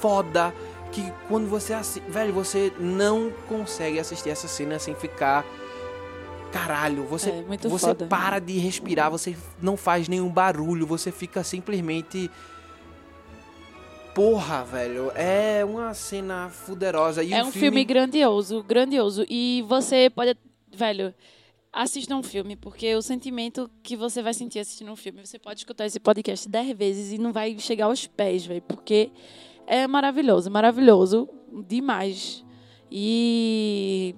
foda. 0.00 0.52
Que 0.90 1.12
quando 1.28 1.46
você 1.48 1.72
assi... 1.74 2.00
Velho, 2.00 2.32
você 2.32 2.72
não 2.78 3.30
consegue 3.46 3.98
assistir 4.00 4.30
essa 4.30 4.48
cena 4.48 4.78
sem 4.78 4.94
ficar. 4.94 5.44
Caralho, 6.52 7.04
você, 7.04 7.30
É, 7.30 7.68
você 7.68 7.86
foda. 7.86 8.06
para 8.06 8.38
de 8.38 8.58
respirar, 8.58 9.10
você 9.10 9.36
não 9.60 9.76
faz 9.76 10.08
nenhum 10.08 10.30
barulho, 10.30 10.86
você 10.86 11.12
fica 11.12 11.44
simplesmente. 11.44 12.30
Porra, 14.14 14.64
velho, 14.64 15.12
é 15.14 15.64
uma 15.64 15.94
cena 15.94 16.48
fuderosa. 16.48 17.22
E 17.22 17.32
é 17.32 17.44
um 17.44 17.52
filme... 17.52 17.84
grandioso, 17.84 18.62
grandioso. 18.62 19.24
E 19.28 19.64
você 19.68 20.10
pode. 20.10 20.36
Velho, 20.74 21.14
assista 21.72 22.14
um 22.16 22.22
filme, 22.22 22.56
porque 22.56 22.94
o 22.96 23.02
sentimento 23.02 23.70
que 23.82 23.96
você 23.96 24.22
vai 24.22 24.34
sentir 24.34 24.58
assistindo 24.58 24.90
um 24.90 24.96
filme, 24.96 25.24
você 25.24 25.38
pode 25.38 25.60
escutar 25.60 25.86
esse 25.86 26.00
podcast 26.00 26.48
dez 26.48 26.76
vezes 26.76 27.12
e 27.12 27.18
não 27.18 27.32
vai 27.32 27.56
chegar 27.58 27.84
aos 27.84 28.06
pés, 28.06 28.44
velho. 28.44 28.62
Porque 28.62 29.12
é 29.66 29.86
maravilhoso, 29.86 30.50
maravilhoso 30.50 31.28
demais. 31.66 32.44
E. 32.90 34.14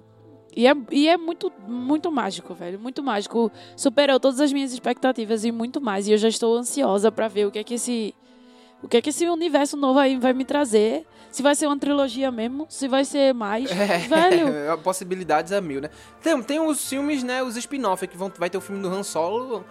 E 0.55 0.67
é, 0.67 0.75
e 0.91 1.07
é 1.07 1.17
muito, 1.17 1.51
muito 1.67 2.11
mágico, 2.11 2.53
velho. 2.53 2.79
Muito 2.79 3.01
mágico. 3.01 3.51
Superou 3.75 4.19
todas 4.19 4.39
as 4.39 4.51
minhas 4.51 4.73
expectativas 4.73 5.45
e 5.45 5.51
muito 5.51 5.79
mais. 5.79 6.07
E 6.07 6.11
eu 6.11 6.17
já 6.17 6.27
estou 6.27 6.57
ansiosa 6.57 7.11
pra 7.11 7.27
ver 7.27 7.47
o 7.47 7.51
que 7.51 7.59
é 7.59 7.63
que 7.63 7.75
esse. 7.75 8.13
O 8.83 8.87
que 8.87 8.97
é 8.97 9.01
que 9.01 9.09
esse 9.09 9.27
universo 9.27 9.77
novo 9.77 9.99
aí 9.99 10.17
vai 10.17 10.33
me 10.33 10.43
trazer? 10.43 11.05
Se 11.31 11.41
vai 11.43 11.55
ser 11.55 11.67
uma 11.67 11.77
trilogia 11.77 12.31
mesmo? 12.31 12.65
Se 12.67 12.87
vai 12.87 13.05
ser 13.05 13.33
mais? 13.33 13.69
Velho. 13.71 14.47
É, 14.49 14.75
possibilidades 14.83 15.53
a 15.53 15.61
mil, 15.61 15.79
né? 15.79 15.89
Tem, 16.21 16.41
tem 16.41 16.59
os 16.59 16.89
filmes, 16.89 17.23
né? 17.23 17.43
Os 17.43 17.55
spin-off 17.55 18.05
que 18.07 18.17
vão, 18.17 18.31
vai 18.37 18.49
ter 18.49 18.57
o 18.57 18.61
filme 18.61 18.81
do 18.81 18.89
Han 18.89 19.03
Solo 19.03 19.63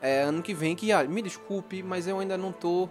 é, 0.00 0.22
ano 0.22 0.42
que 0.42 0.54
vem. 0.54 0.76
Que, 0.76 0.92
ah, 0.92 1.02
me 1.04 1.22
desculpe, 1.22 1.82
mas 1.82 2.06
eu 2.06 2.18
ainda 2.20 2.36
não 2.36 2.52
tô. 2.52 2.88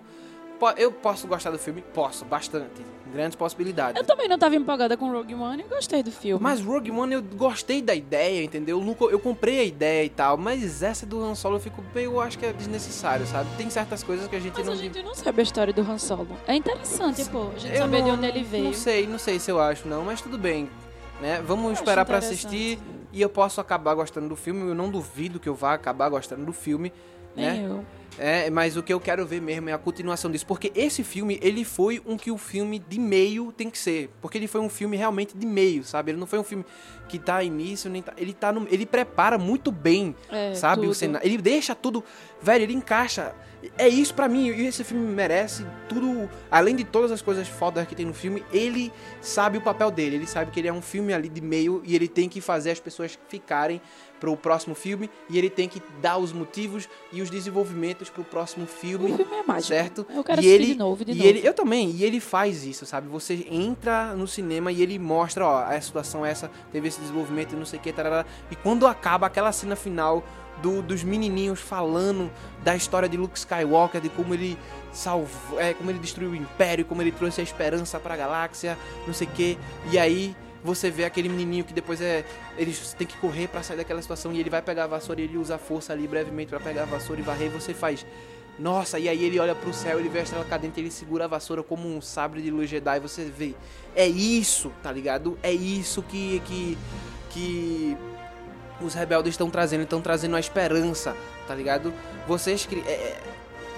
Eu 0.77 0.91
posso 0.91 1.27
gostar 1.27 1.51
do 1.51 1.59
filme? 1.59 1.83
Posso, 1.93 2.25
bastante. 2.25 2.81
Grandes 3.13 3.35
possibilidades. 3.35 3.99
Eu 4.01 4.05
também 4.05 4.27
não 4.27 4.37
tava 4.37 4.55
empolgada 4.55 4.97
com 4.97 5.09
Rogue 5.11 5.33
One 5.33 5.63
e 5.63 5.67
gostei 5.67 6.03
do 6.03 6.11
filme. 6.11 6.41
Mas 6.43 6.59
Rogue 6.61 6.91
One 6.91 7.13
eu 7.13 7.21
gostei 7.21 7.81
da 7.81 7.95
ideia, 7.95 8.43
entendeu? 8.43 8.79
Eu, 8.79 8.83
nunca- 8.83 9.05
eu 9.05 9.19
comprei 9.19 9.59
a 9.59 9.63
ideia 9.63 10.03
e 10.03 10.09
tal, 10.09 10.35
mas 10.37 10.83
essa 10.83 11.05
do 11.05 11.23
Han 11.23 11.33
Solo 11.35 11.55
eu 11.55 11.59
fico 11.59 11.81
meio, 11.95 12.13
eu 12.13 12.21
acho 12.21 12.37
que 12.37 12.45
é 12.45 12.51
desnecessário, 12.51 13.25
sabe? 13.25 13.49
Tem 13.55 13.69
certas 13.69 14.03
coisas 14.03 14.27
que 14.27 14.35
a 14.35 14.39
gente 14.39 14.55
Mas 14.57 14.65
não. 14.65 14.73
a 14.73 14.75
gente 14.75 15.01
não 15.03 15.15
sabe 15.15 15.39
a 15.39 15.43
história 15.43 15.71
do 15.73 15.81
Han 15.81 15.97
Solo. 15.97 16.27
É 16.47 16.55
interessante, 16.55 17.23
pô. 17.25 17.49
A 17.55 17.59
gente 17.59 17.73
eu 17.73 17.81
saber 17.81 17.99
não, 17.99 18.05
de 18.05 18.11
onde 18.11 18.25
ele 18.25 18.43
veio. 18.43 18.63
Não 18.65 18.73
sei, 18.73 19.07
não 19.07 19.19
sei 19.19 19.39
se 19.39 19.49
eu 19.49 19.59
acho 19.61 19.87
não, 19.87 20.03
mas 20.03 20.21
tudo 20.21 20.37
bem, 20.37 20.69
né? 21.21 21.41
Vamos 21.45 21.73
esperar 21.79 22.03
pra 22.05 22.17
interessante. 22.17 22.45
assistir 22.47 22.79
e 23.13 23.21
eu 23.21 23.29
posso 23.29 23.61
acabar 23.61 23.93
gostando 23.93 24.27
do 24.27 24.35
filme, 24.35 24.67
eu 24.67 24.75
não 24.75 24.89
duvido 24.89 25.39
que 25.39 25.47
eu 25.47 25.55
vá 25.55 25.73
acabar 25.73 26.09
gostando 26.09 26.43
do 26.45 26.51
filme, 26.53 26.91
né? 27.35 27.51
Nem 27.53 27.63
eu. 27.65 27.85
É, 28.19 28.49
mas 28.49 28.75
o 28.75 28.81
que 28.83 28.91
eu 28.91 28.99
quero 28.99 29.25
ver 29.25 29.41
mesmo 29.41 29.69
é 29.69 29.73
a 29.73 29.77
continuação 29.77 30.31
disso. 30.31 30.45
Porque 30.45 30.71
esse 30.75 31.03
filme, 31.03 31.37
ele 31.41 31.63
foi 31.63 32.01
um 32.05 32.17
que 32.17 32.31
o 32.31 32.37
filme 32.37 32.79
de 32.79 32.99
meio 32.99 33.51
tem 33.51 33.69
que 33.69 33.77
ser. 33.77 34.09
Porque 34.21 34.37
ele 34.37 34.47
foi 34.47 34.59
um 34.61 34.69
filme 34.69 34.97
realmente 34.97 35.37
de 35.37 35.45
meio, 35.45 35.83
sabe? 35.83 36.11
Ele 36.11 36.19
não 36.19 36.27
foi 36.27 36.39
um 36.39 36.43
filme 36.43 36.65
que 37.07 37.19
tá 37.19 37.43
início, 37.43 37.89
nem 37.89 38.01
tá. 38.01 38.13
Ele 38.17 38.33
tá 38.33 38.51
no. 38.51 38.67
Ele 38.71 38.85
prepara 38.85 39.37
muito 39.37 39.71
bem, 39.71 40.15
É, 40.31 40.53
sabe? 40.55 40.81
tudo. 40.81 40.91
O 40.91 40.95
cenário. 40.95 41.25
Ele 41.27 41.37
deixa 41.37 41.75
tudo. 41.75 42.03
Velho, 42.41 42.63
ele 42.63 42.73
encaixa. 42.73 43.35
É 43.77 43.87
isso 43.87 44.13
pra 44.13 44.27
mim. 44.27 44.47
E 44.49 44.65
esse 44.67 44.83
filme 44.83 45.05
merece 45.05 45.65
tudo. 45.89 46.29
Além 46.49 46.75
de 46.75 46.83
todas 46.83 47.11
as 47.11 47.21
coisas 47.21 47.47
fodas 47.47 47.87
que 47.87 47.95
tem 47.95 48.05
no 48.05 48.13
filme, 48.13 48.43
ele 48.51 48.91
sabe 49.21 49.57
o 49.57 49.61
papel 49.61 49.89
dele. 49.91 50.15
Ele 50.15 50.27
sabe 50.27 50.51
que 50.51 50.59
ele 50.59 50.67
é 50.67 50.73
um 50.73 50.81
filme 50.81 51.13
ali 51.13 51.27
de 51.29 51.41
meio 51.41 51.81
e 51.85 51.95
ele 51.95 52.07
tem 52.07 52.29
que 52.29 52.39
fazer 52.41 52.71
as 52.71 52.79
pessoas 52.79 53.17
ficarem 53.27 53.81
pro 54.19 54.35
próximo 54.35 54.73
filme 54.75 55.09
e 55.29 55.37
ele 55.37 55.49
tem 55.49 55.67
que 55.69 55.81
dar 56.01 56.17
os 56.17 56.31
motivos 56.33 56.87
e 57.11 57.21
os 57.21 57.29
desenvolvimentos 57.29 58.09
pro 58.09 58.23
próximo 58.23 58.65
filme. 58.65 59.11
O 59.11 59.17
filme 59.17 59.35
é 59.35 59.43
mágico. 59.43 59.67
Certo? 59.67 60.05
Eu 60.13 60.23
quero 60.23 60.39
e 60.41 60.45
assistir 60.45 60.53
ele, 60.63 60.65
de 60.73 60.75
novo, 60.79 61.05
de 61.05 61.11
e 61.11 61.15
novo. 61.15 61.27
ele, 61.27 61.47
eu 61.47 61.53
também, 61.53 61.89
e 61.91 62.03
ele 62.03 62.19
faz 62.19 62.63
isso, 62.65 62.85
sabe? 62.85 63.07
Você 63.07 63.45
entra 63.49 64.13
no 64.15 64.27
cinema 64.27 64.71
e 64.71 64.81
ele 64.81 64.97
mostra, 64.97 65.45
ó, 65.45 65.63
a 65.63 65.79
situação 65.79 66.25
é 66.25 66.31
essa, 66.31 66.49
teve 66.71 66.87
esse 66.87 66.99
desenvolvimento 66.99 67.53
e 67.53 67.55
não 67.55 67.65
sei 67.65 67.79
o 67.79 67.81
que, 67.81 67.91
tarará. 67.93 68.25
e 68.51 68.55
quando 68.55 68.87
acaba 68.87 69.27
aquela 69.27 69.51
cena 69.51 69.75
final 69.75 70.23
do- 70.61 70.81
dos 70.81 71.03
menininhos 71.03 71.59
falando 71.59 72.31
da 72.63 72.75
história 72.75 73.07
de 73.07 73.15
Luke 73.15 73.37
Skywalker, 73.37 74.01
de 74.01 74.09
como 74.09 74.33
ele 74.33 74.57
salvou, 74.91 75.59
é, 75.59 75.73
como 75.73 75.91
ele 75.91 75.99
destruiu 75.99 76.31
o 76.31 76.35
Império, 76.35 76.83
como 76.85 77.01
ele 77.01 77.11
trouxe 77.11 77.39
a 77.41 77.43
esperança 77.43 77.99
pra 77.99 78.15
galáxia, 78.17 78.77
não 79.05 79.13
sei 79.13 79.27
o 79.27 79.31
que, 79.31 79.57
e 79.91 79.99
aí 79.99 80.35
você 80.67 80.91
vê 80.91 81.05
aquele 81.05 81.29
menininho 81.29 81.63
que 81.63 81.73
depois 81.73 82.01
é. 82.01 82.23
Eles 82.57 82.93
têm 82.93 83.07
que 83.07 83.17
correr 83.17 83.47
pra 83.47 83.63
sair 83.63 83.77
daquela 83.77 84.01
situação 84.01 84.33
e 84.33 84.39
ele 84.39 84.49
vai 84.49 84.61
pegar 84.61 84.83
a 84.83 84.87
vassoura 84.87 85.21
e 85.21 85.23
ele 85.23 85.37
usa 85.37 85.55
a 85.55 85.57
força 85.57 85.93
ali 85.93 86.05
brevemente 86.07 86.49
pra 86.49 86.59
pegar 86.59 86.83
a 86.83 86.85
vassoura 86.85 87.21
e 87.21 87.23
varrer. 87.23 87.47
E 87.47 87.49
você 87.49 87.73
faz. 87.73 88.05
Nossa, 88.59 88.99
e 88.99 89.07
aí 89.07 89.23
ele 89.23 89.39
olha 89.39 89.53
pro 89.55 89.71
céu, 89.73 89.99
ele 89.99 90.09
vê 90.09 90.19
a 90.19 90.23
estrela 90.23 90.43
cadente, 90.43 90.79
ele 90.79 90.89
segura 90.91 91.25
a 91.25 91.27
vassoura 91.27 91.61
como 91.63 91.87
um 91.87 92.01
sabre 92.01 92.41
de 92.41 92.49
luz 92.51 92.69
Jedi. 92.69 92.99
Você 92.99 93.23
vê. 93.25 93.53
É 93.95 94.05
isso, 94.07 94.71
tá 94.83 94.91
ligado? 94.91 95.37
É 95.41 95.51
isso 95.53 96.01
que. 96.03 96.41
que. 96.45 96.77
que 97.29 97.97
os 98.81 98.93
rebeldes 98.93 99.33
estão 99.33 99.49
trazendo, 99.49 99.83
estão 99.83 100.01
trazendo 100.01 100.35
a 100.35 100.39
esperança, 100.39 101.15
tá 101.47 101.55
ligado? 101.55 101.91
Vocês, 102.27 102.63
cri- 102.65 102.83
é, 102.85 102.91
é, 102.91 103.19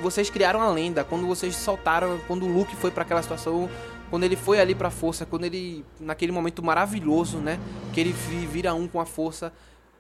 vocês 0.02 0.30
criaram 0.30 0.60
a 0.62 0.70
lenda 0.70 1.06
quando 1.06 1.26
vocês 1.26 1.56
soltaram, 1.56 2.20
quando 2.28 2.46
o 2.46 2.50
Luke 2.52 2.76
foi 2.76 2.92
pra 2.92 3.04
aquela 3.04 3.22
situação, 3.22 3.70
quando 4.10 4.24
ele 4.24 4.36
foi 4.36 4.60
ali 4.60 4.74
pra 4.76 4.90
força, 4.90 5.26
quando 5.26 5.44
ele 5.46 5.86
naquele 6.00 6.32
momento 6.32 6.64
maravilhoso, 6.64 7.38
né, 7.38 7.60
que 7.94 8.00
ele 8.00 8.12
vi- 8.12 8.46
vira 8.46 8.74
um 8.74 8.88
com 8.88 9.00
a 9.00 9.06
força, 9.06 9.54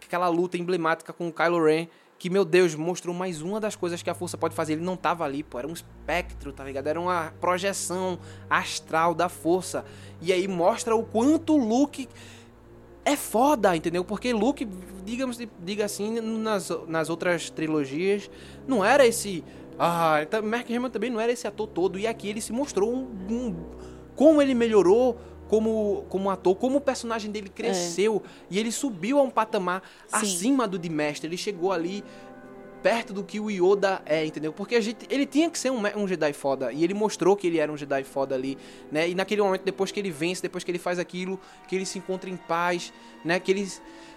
aquela 0.05 0.27
luta 0.27 0.57
emblemática 0.57 1.13
com 1.13 1.27
o 1.27 1.33
Kylo 1.33 1.63
Ren, 1.63 1.87
que 2.17 2.29
meu 2.29 2.43
Deus, 2.43 2.75
mostrou 2.75 3.15
mais 3.15 3.41
uma 3.41 3.61
das 3.61 3.75
coisas 3.77 4.01
que 4.01 4.09
a 4.09 4.13
força 4.13 4.37
pode 4.37 4.53
fazer. 4.53 4.73
Ele 4.73 4.81
não 4.83 4.97
tava 4.97 5.23
ali, 5.23 5.41
pô, 5.41 5.57
era 5.57 5.67
um 5.67 5.71
espectro, 5.71 6.51
tá 6.51 6.65
ligado? 6.65 6.87
Era 6.87 6.99
uma 6.99 7.31
projeção 7.39 8.19
astral 8.49 9.13
da 9.15 9.29
força. 9.29 9.85
E 10.21 10.33
aí 10.33 10.45
mostra 10.45 10.93
o 10.95 11.03
quanto 11.03 11.55
Luke 11.55 12.09
é 13.05 13.15
foda, 13.15 13.73
entendeu? 13.73 14.03
Porque 14.03 14.33
Luke, 14.33 14.67
digamos, 15.05 15.37
diga 15.63 15.85
assim, 15.85 16.19
nas, 16.19 16.69
nas 16.87 17.09
outras 17.09 17.49
trilogias, 17.49 18.29
não 18.67 18.83
era 18.83 19.07
esse. 19.07 19.41
Ah, 19.77 20.25
tá- 20.29 20.41
Mark 20.41 20.69
Hamill 20.69 20.89
também 20.89 21.09
não 21.09 21.21
era 21.21 21.31
esse 21.31 21.47
ator 21.47 21.67
todo. 21.67 21.97
E 21.97 22.05
aqui 22.05 22.27
ele 22.27 22.41
se 22.41 22.51
mostrou 22.51 22.93
um. 22.93 23.07
um- 23.29 23.55
como 24.19 24.41
ele 24.41 24.53
melhorou 24.53 25.17
como, 25.47 26.05
como 26.09 26.29
ator, 26.29 26.53
como 26.53 26.79
o 26.79 26.81
personagem 26.81 27.31
dele 27.31 27.47
cresceu. 27.47 28.21
E 28.51 28.59
ele 28.59 28.69
subiu 28.69 29.17
a 29.17 29.21
um 29.21 29.29
patamar 29.29 29.81
Sim. 30.07 30.17
acima 30.17 30.67
do 30.67 30.77
de 30.77 30.89
mestre. 30.89 31.29
Ele 31.29 31.37
chegou 31.37 31.71
ali 31.71 32.03
perto 32.83 33.13
do 33.13 33.23
que 33.23 33.39
o 33.39 33.49
Yoda 33.49 34.01
é, 34.05 34.25
entendeu? 34.25 34.51
Porque 34.51 34.75
a 34.75 34.81
gente, 34.81 35.07
ele 35.09 35.25
tinha 35.25 35.49
que 35.49 35.57
ser 35.57 35.71
um, 35.71 35.81
um 35.95 36.05
Jedi 36.05 36.33
foda. 36.33 36.69
E 36.73 36.83
ele 36.83 36.93
mostrou 36.93 37.33
que 37.37 37.47
ele 37.47 37.59
era 37.59 37.71
um 37.71 37.77
Jedi 37.77 38.03
foda 38.03 38.35
ali, 38.35 38.57
né? 38.91 39.07
E 39.07 39.15
naquele 39.15 39.41
momento, 39.41 39.63
depois 39.63 39.89
que 39.89 40.01
ele 40.01 40.11
vence, 40.11 40.41
depois 40.41 40.65
que 40.65 40.71
ele 40.71 40.79
faz 40.79 40.99
aquilo, 40.99 41.39
que 41.69 41.77
ele 41.77 41.85
se 41.85 41.97
encontra 41.97 42.29
em 42.29 42.35
paz, 42.35 42.91
né? 43.23 43.39
Que 43.39 43.51
ele 43.51 43.71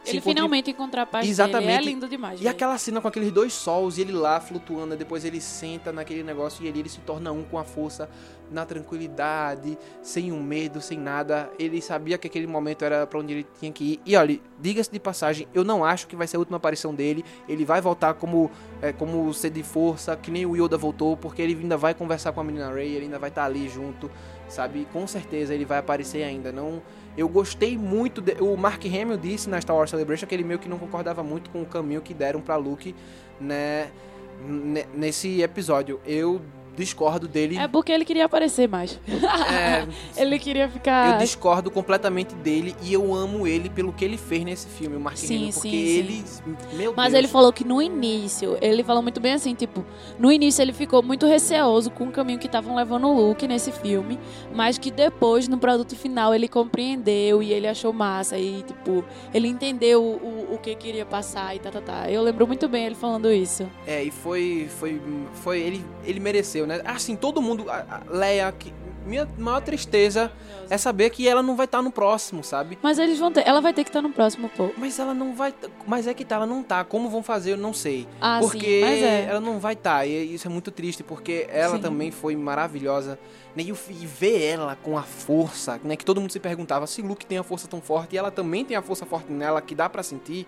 Ele 0.04 0.18
encontra 0.18 0.34
finalmente 0.34 0.70
encontra 0.70 1.02
a 1.02 1.06
paz 1.06 1.28
Exatamente. 1.28 1.66
dele. 1.66 1.88
É 1.88 1.92
lindo 1.92 2.08
demais. 2.08 2.40
e 2.40 2.44
velho. 2.44 2.54
aquela 2.54 2.76
cena 2.76 3.00
com 3.00 3.08
aqueles 3.08 3.30
dois 3.30 3.52
sols 3.52 3.98
e 3.98 4.00
ele 4.00 4.12
lá 4.12 4.40
flutuando, 4.40 4.96
depois 4.96 5.24
ele 5.24 5.40
senta 5.40 5.92
naquele 5.92 6.22
negócio 6.22 6.64
e 6.64 6.68
ele, 6.68 6.80
ele 6.80 6.88
se 6.88 7.00
torna 7.00 7.30
um 7.30 7.44
com 7.44 7.58
a 7.58 7.64
força, 7.64 8.08
na 8.50 8.66
tranquilidade, 8.66 9.78
sem 10.02 10.32
um 10.32 10.42
medo, 10.42 10.80
sem 10.80 10.98
nada. 10.98 11.50
Ele 11.58 11.80
sabia 11.80 12.18
que 12.18 12.26
aquele 12.26 12.46
momento 12.46 12.84
era 12.84 13.06
pra 13.06 13.18
onde 13.18 13.32
ele 13.32 13.46
tinha 13.58 13.72
que 13.72 13.84
ir. 13.84 14.00
E 14.04 14.16
olha, 14.16 14.38
diga-se 14.60 14.90
de 14.90 15.00
passagem, 15.00 15.48
eu 15.54 15.64
não 15.64 15.84
acho 15.84 16.06
que 16.06 16.16
vai 16.16 16.26
ser 16.26 16.36
a 16.36 16.38
última 16.40 16.56
aparição 16.56 16.94
dele. 16.94 17.24
Ele 17.48 17.64
vai 17.64 17.80
voltar 17.80 18.14
como 18.14 18.50
é, 18.80 18.92
como 18.92 19.32
ser 19.32 19.50
de 19.50 19.62
força, 19.62 20.16
que 20.16 20.30
nem 20.30 20.44
o 20.44 20.56
Yoda 20.56 20.76
voltou, 20.76 21.16
porque 21.16 21.40
ele 21.40 21.54
ainda 21.54 21.76
vai 21.76 21.94
conversar 21.94 22.32
com 22.32 22.40
a 22.40 22.44
menina 22.44 22.72
Rey, 22.72 22.94
ele 22.94 23.04
ainda 23.04 23.18
vai 23.18 23.30
estar 23.30 23.44
ali 23.44 23.68
junto, 23.68 24.10
sabe? 24.48 24.86
Com 24.92 25.06
certeza 25.06 25.54
ele 25.54 25.64
vai 25.64 25.78
aparecer 25.78 26.22
ainda. 26.22 26.52
Não, 26.52 26.82
eu 27.16 27.28
gostei 27.28 27.76
muito. 27.76 28.20
De, 28.20 28.32
o 28.40 28.56
Mark 28.56 28.84
Hamill 28.86 29.16
disse 29.16 29.48
na 29.48 29.60
Star 29.60 29.76
Wars 29.76 29.90
Celebration 29.90 30.26
que 30.26 30.34
ele 30.34 30.44
meio 30.44 30.58
que 30.58 30.68
não 30.68 30.78
concordava 30.78 31.22
muito 31.22 31.50
com 31.50 31.62
o 31.62 31.66
caminho 31.66 32.00
que 32.00 32.14
deram 32.14 32.40
para 32.40 32.56
Luke, 32.56 32.94
né? 33.40 33.90
ne- 34.46 34.86
Nesse 34.94 35.42
episódio. 35.42 36.00
Eu 36.06 36.40
discordo 36.76 37.28
dele. 37.28 37.58
É 37.58 37.68
porque 37.68 37.92
ele 37.92 38.04
queria 38.04 38.24
aparecer 38.24 38.68
mais. 38.68 38.98
É, 39.06 39.86
ele 40.20 40.38
queria 40.38 40.68
ficar. 40.68 41.14
eu 41.14 41.18
discordo 41.18 41.70
completamente 41.70 42.34
dele 42.34 42.74
e 42.82 42.92
eu 42.92 43.14
amo 43.14 43.46
ele 43.46 43.68
pelo 43.68 43.92
que 43.92 44.04
ele 44.04 44.16
fez 44.16 44.44
nesse 44.44 44.66
filme, 44.68 44.96
o 44.96 44.98
Hamill, 44.98 45.52
porque 45.52 45.52
sim, 45.54 45.68
ele, 45.68 46.24
meu 46.74 46.94
Mas 46.96 47.12
Deus. 47.12 47.18
ele 47.18 47.28
falou 47.28 47.52
que 47.52 47.64
no 47.64 47.80
início, 47.80 48.56
ele 48.60 48.82
falou 48.82 49.02
muito 49.02 49.20
bem 49.20 49.32
assim, 49.32 49.54
tipo, 49.54 49.84
no 50.18 50.32
início 50.32 50.62
ele 50.62 50.72
ficou 50.72 51.02
muito 51.02 51.26
receoso 51.26 51.90
com 51.90 52.04
o 52.04 52.10
caminho 52.10 52.38
que 52.38 52.46
estavam 52.46 52.74
levando 52.74 53.06
o 53.08 53.14
Luke 53.14 53.46
nesse 53.46 53.70
filme, 53.72 54.18
mas 54.54 54.78
que 54.78 54.90
depois, 54.90 55.48
no 55.48 55.58
produto 55.58 55.94
final, 55.96 56.34
ele 56.34 56.48
compreendeu 56.48 57.42
e 57.42 57.52
ele 57.52 57.66
achou 57.66 57.92
massa 57.92 58.38
e, 58.38 58.62
tipo, 58.62 59.04
ele 59.32 59.48
entendeu 59.48 60.02
o, 60.02 60.54
o 60.54 60.58
que 60.58 60.74
queria 60.74 61.04
passar 61.06 61.54
e 61.54 61.58
tá, 61.58 61.70
tá, 61.70 61.80
tá. 61.80 62.10
Eu 62.10 62.22
lembro 62.22 62.46
muito 62.46 62.68
bem 62.68 62.86
ele 62.86 62.94
falando 62.94 63.30
isso. 63.30 63.68
É, 63.86 64.02
e 64.02 64.10
foi. 64.10 64.68
Foi. 64.78 65.00
Foi. 65.34 65.60
Ele, 65.60 65.84
ele 66.04 66.20
mereceu, 66.20 66.61
né? 66.66 66.80
Assim, 66.84 67.16
todo 67.16 67.40
mundo. 67.42 67.70
A, 67.70 68.02
a 68.08 68.14
Leia, 68.14 68.52
que, 68.52 68.72
minha 69.06 69.28
maior 69.38 69.60
tristeza 69.60 70.30
é 70.70 70.78
saber 70.78 71.10
que 71.10 71.28
ela 71.28 71.42
não 71.42 71.56
vai 71.56 71.66
estar 71.66 71.82
no 71.82 71.90
próximo, 71.90 72.42
sabe? 72.42 72.78
Mas 72.82 72.98
eles 72.98 73.18
vão 73.18 73.32
ter, 73.32 73.46
ela 73.46 73.60
vai 73.60 73.72
ter 73.72 73.84
que 73.84 73.90
estar 73.90 74.00
no 74.00 74.10
próximo, 74.10 74.48
pô. 74.48 74.70
Mas 74.76 74.98
ela 74.98 75.12
não 75.12 75.34
vai. 75.34 75.54
Mas 75.86 76.06
é 76.06 76.14
que 76.14 76.24
tá, 76.24 76.36
ela 76.36 76.46
não 76.46 76.62
tá. 76.62 76.84
Como 76.84 77.10
vão 77.10 77.22
fazer, 77.22 77.52
eu 77.52 77.56
não 77.56 77.72
sei. 77.72 78.06
Ah, 78.20 78.38
porque 78.40 78.60
sim, 78.66 78.80
mas 78.80 79.02
é. 79.02 79.26
ela 79.28 79.40
não 79.40 79.58
vai 79.58 79.74
estar. 79.74 80.06
E 80.06 80.34
isso 80.34 80.46
é 80.46 80.50
muito 80.50 80.70
triste, 80.70 81.02
porque 81.02 81.46
ela 81.50 81.76
Sim. 81.76 81.82
também 81.82 82.10
foi 82.10 82.36
maravilhosa. 82.36 83.18
né? 83.56 83.62
E, 83.62 83.70
e 83.70 84.06
ver 84.06 84.42
ela 84.42 84.76
com 84.76 84.96
a 84.96 85.02
força, 85.02 85.80
né? 85.84 85.96
Que 85.96 86.04
todo 86.04 86.20
mundo 86.20 86.32
se 86.32 86.40
perguntava 86.40 86.86
se 86.86 87.02
Luke 87.02 87.26
tem 87.26 87.38
a 87.38 87.42
força 87.42 87.68
tão 87.68 87.80
forte. 87.80 88.14
E 88.14 88.18
ela 88.18 88.30
também 88.30 88.64
tem 88.64 88.76
a 88.76 88.82
força 88.82 89.04
forte 89.04 89.32
nela, 89.32 89.60
que 89.60 89.74
dá 89.74 89.88
pra 89.90 90.02
sentir, 90.02 90.46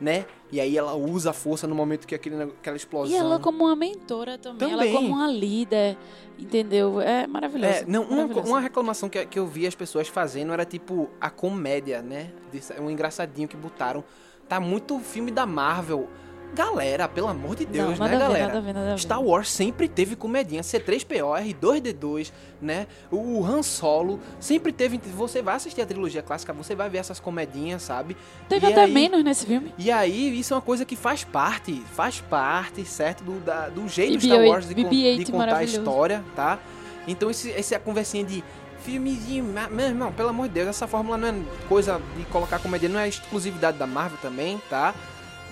né? 0.00 0.26
E 0.50 0.60
aí 0.60 0.76
ela 0.78 0.94
usa 0.94 1.30
a 1.30 1.32
força 1.32 1.66
no 1.66 1.74
momento 1.74 2.06
que 2.06 2.14
aquele, 2.14 2.42
aquela 2.42 2.76
explosão. 2.76 3.14
E 3.14 3.18
ela 3.18 3.38
como 3.38 3.64
uma 3.64 3.76
mentora 3.76 4.38
também, 4.38 4.70
ela 4.70 4.78
Também. 4.82 4.94
como 4.94 5.08
uma 5.08 5.26
líder, 5.30 5.96
entendeu? 6.38 7.00
É 7.00 7.26
maravilhoso. 7.26 7.72
É, 7.72 7.84
não, 7.86 8.02
uma, 8.04 8.16
maravilhoso. 8.16 8.48
uma 8.48 8.60
reclamação 8.60 9.08
que, 9.08 9.24
que 9.26 9.38
eu 9.38 9.46
vi 9.46 9.66
as 9.66 9.74
pessoas 9.74 10.08
fazendo 10.08 10.52
era 10.52 10.64
tipo 10.64 11.10
a 11.20 11.28
comédia, 11.30 12.00
né? 12.02 12.30
Desse- 12.52 12.72
Um 12.80 12.90
engraçadinho 12.90 13.48
que 13.48 13.56
botaram. 13.56 14.02
Tá 14.48 14.58
muito 14.60 14.98
filme 15.00 15.30
da 15.30 15.44
Marvel. 15.44 16.08
Galera, 16.54 17.06
pelo 17.08 17.28
amor 17.28 17.54
de 17.54 17.64
Deus, 17.66 17.98
Não, 17.98 18.06
né, 18.06 18.12
ver, 18.12 18.18
galera? 18.18 18.46
nada 18.48 18.60
ver, 18.60 18.72
nada 18.72 18.90
ver. 18.94 18.98
Star 18.98 19.22
Wars 19.22 19.48
sempre 19.50 19.86
teve 19.88 20.16
comedinha. 20.16 20.62
C3PO, 20.62 21.54
R2D2, 21.54 22.32
né? 22.60 22.86
O 23.12 23.44
Han 23.44 23.62
Solo 23.62 24.18
sempre 24.40 24.72
teve. 24.72 24.98
Você 25.14 25.40
vai 25.42 25.54
assistir 25.56 25.82
a 25.82 25.86
trilogia 25.86 26.22
clássica, 26.22 26.52
você 26.52 26.74
vai 26.74 26.88
ver 26.88 26.98
essas 26.98 27.20
comedinhas, 27.20 27.82
sabe? 27.82 28.16
Teve 28.48 28.66
E 28.66 28.72
até 28.72 28.84
aí- 28.84 28.92
menos 28.92 29.22
nesse 29.22 29.46
filme. 29.46 29.72
E 29.78 29.90
aí, 29.90 30.38
isso 30.38 30.52
é 30.52 30.56
uma 30.56 30.62
coisa 30.62 30.84
que 30.84 30.96
faz 30.96 31.22
parte, 31.22 31.80
faz 31.94 32.20
parte, 32.20 32.84
certo? 32.84 33.22
Do, 33.22 33.38
da- 33.40 33.68
do 33.68 33.86
jeito 33.88 34.18
BB-8 34.18 34.20
Star 34.26 34.46
Wars 34.46 34.68
de, 34.68 34.74
BB-8 34.74 35.24
de 35.24 35.32
contar 35.32 35.56
a 35.58 35.64
história, 35.64 36.24
tá? 36.34 36.58
Então, 37.06 37.30
esse, 37.30 37.52
essa 37.52 37.78
conversinha 37.78 38.24
de 38.24 38.42
filmezinho, 38.80 39.44
meu 39.70 39.86
irmão, 39.86 40.12
pelo 40.12 40.30
amor 40.30 40.48
de 40.48 40.54
Deus, 40.54 40.68
essa 40.68 40.86
fórmula 40.86 41.16
não 41.18 41.28
é 41.28 41.34
coisa 41.68 42.00
de 42.16 42.24
colocar 42.26 42.58
comédia, 42.58 42.88
não 42.88 42.98
é 43.00 43.08
exclusividade 43.08 43.76
da 43.78 43.86
Marvel 43.86 44.18
também, 44.22 44.60
tá? 44.70 44.94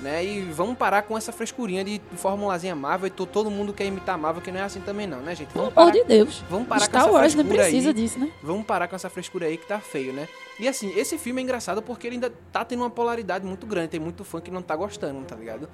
Né? 0.00 0.22
E 0.22 0.40
vamos 0.42 0.76
parar 0.76 1.00
com 1.02 1.16
essa 1.16 1.32
frescurinha 1.32 1.82
de 1.82 2.02
formulazinha 2.16 2.76
Marvel 2.76 3.06
e 3.06 3.10
to- 3.10 3.24
todo 3.24 3.50
mundo 3.50 3.72
quer 3.72 3.86
imitar 3.86 4.18
Marvel, 4.18 4.42
que 4.42 4.52
não 4.52 4.60
é 4.60 4.62
assim 4.62 4.80
também 4.80 5.06
não, 5.06 5.20
né, 5.20 5.34
gente? 5.34 5.48
Pelo 5.48 5.64
Vamos 5.70 5.78
amor 5.78 5.90
parar, 5.92 6.02
de 6.02 6.08
Deus. 6.08 6.44
vamos 6.50 6.68
parar 6.68 6.80
com 6.80 6.86
Star 6.86 7.02
essa 7.02 7.10
Wars 7.10 7.34
não 7.34 7.44
frescura 7.44 7.62
precisa 7.64 7.88
aí. 7.88 7.94
disso, 7.94 8.18
né? 8.18 8.30
Vamos 8.42 8.66
parar 8.66 8.88
com 8.88 8.94
essa 8.94 9.08
frescura 9.08 9.46
aí 9.46 9.56
que 9.56 9.66
tá 9.66 9.80
feio, 9.80 10.12
né? 10.12 10.28
E 10.60 10.68
assim, 10.68 10.92
esse 10.94 11.16
filme 11.16 11.40
é 11.40 11.44
engraçado 11.44 11.80
porque 11.80 12.06
ele 12.06 12.16
ainda 12.16 12.30
tá 12.52 12.62
tendo 12.62 12.80
uma 12.82 12.90
polaridade 12.90 13.46
muito 13.46 13.66
grande. 13.66 13.88
Tem 13.88 13.98
muito 14.00 14.22
fã 14.22 14.38
que 14.38 14.50
não 14.50 14.60
tá 14.60 14.76
gostando, 14.76 15.18
tá 15.24 15.34
ligado? 15.34 15.66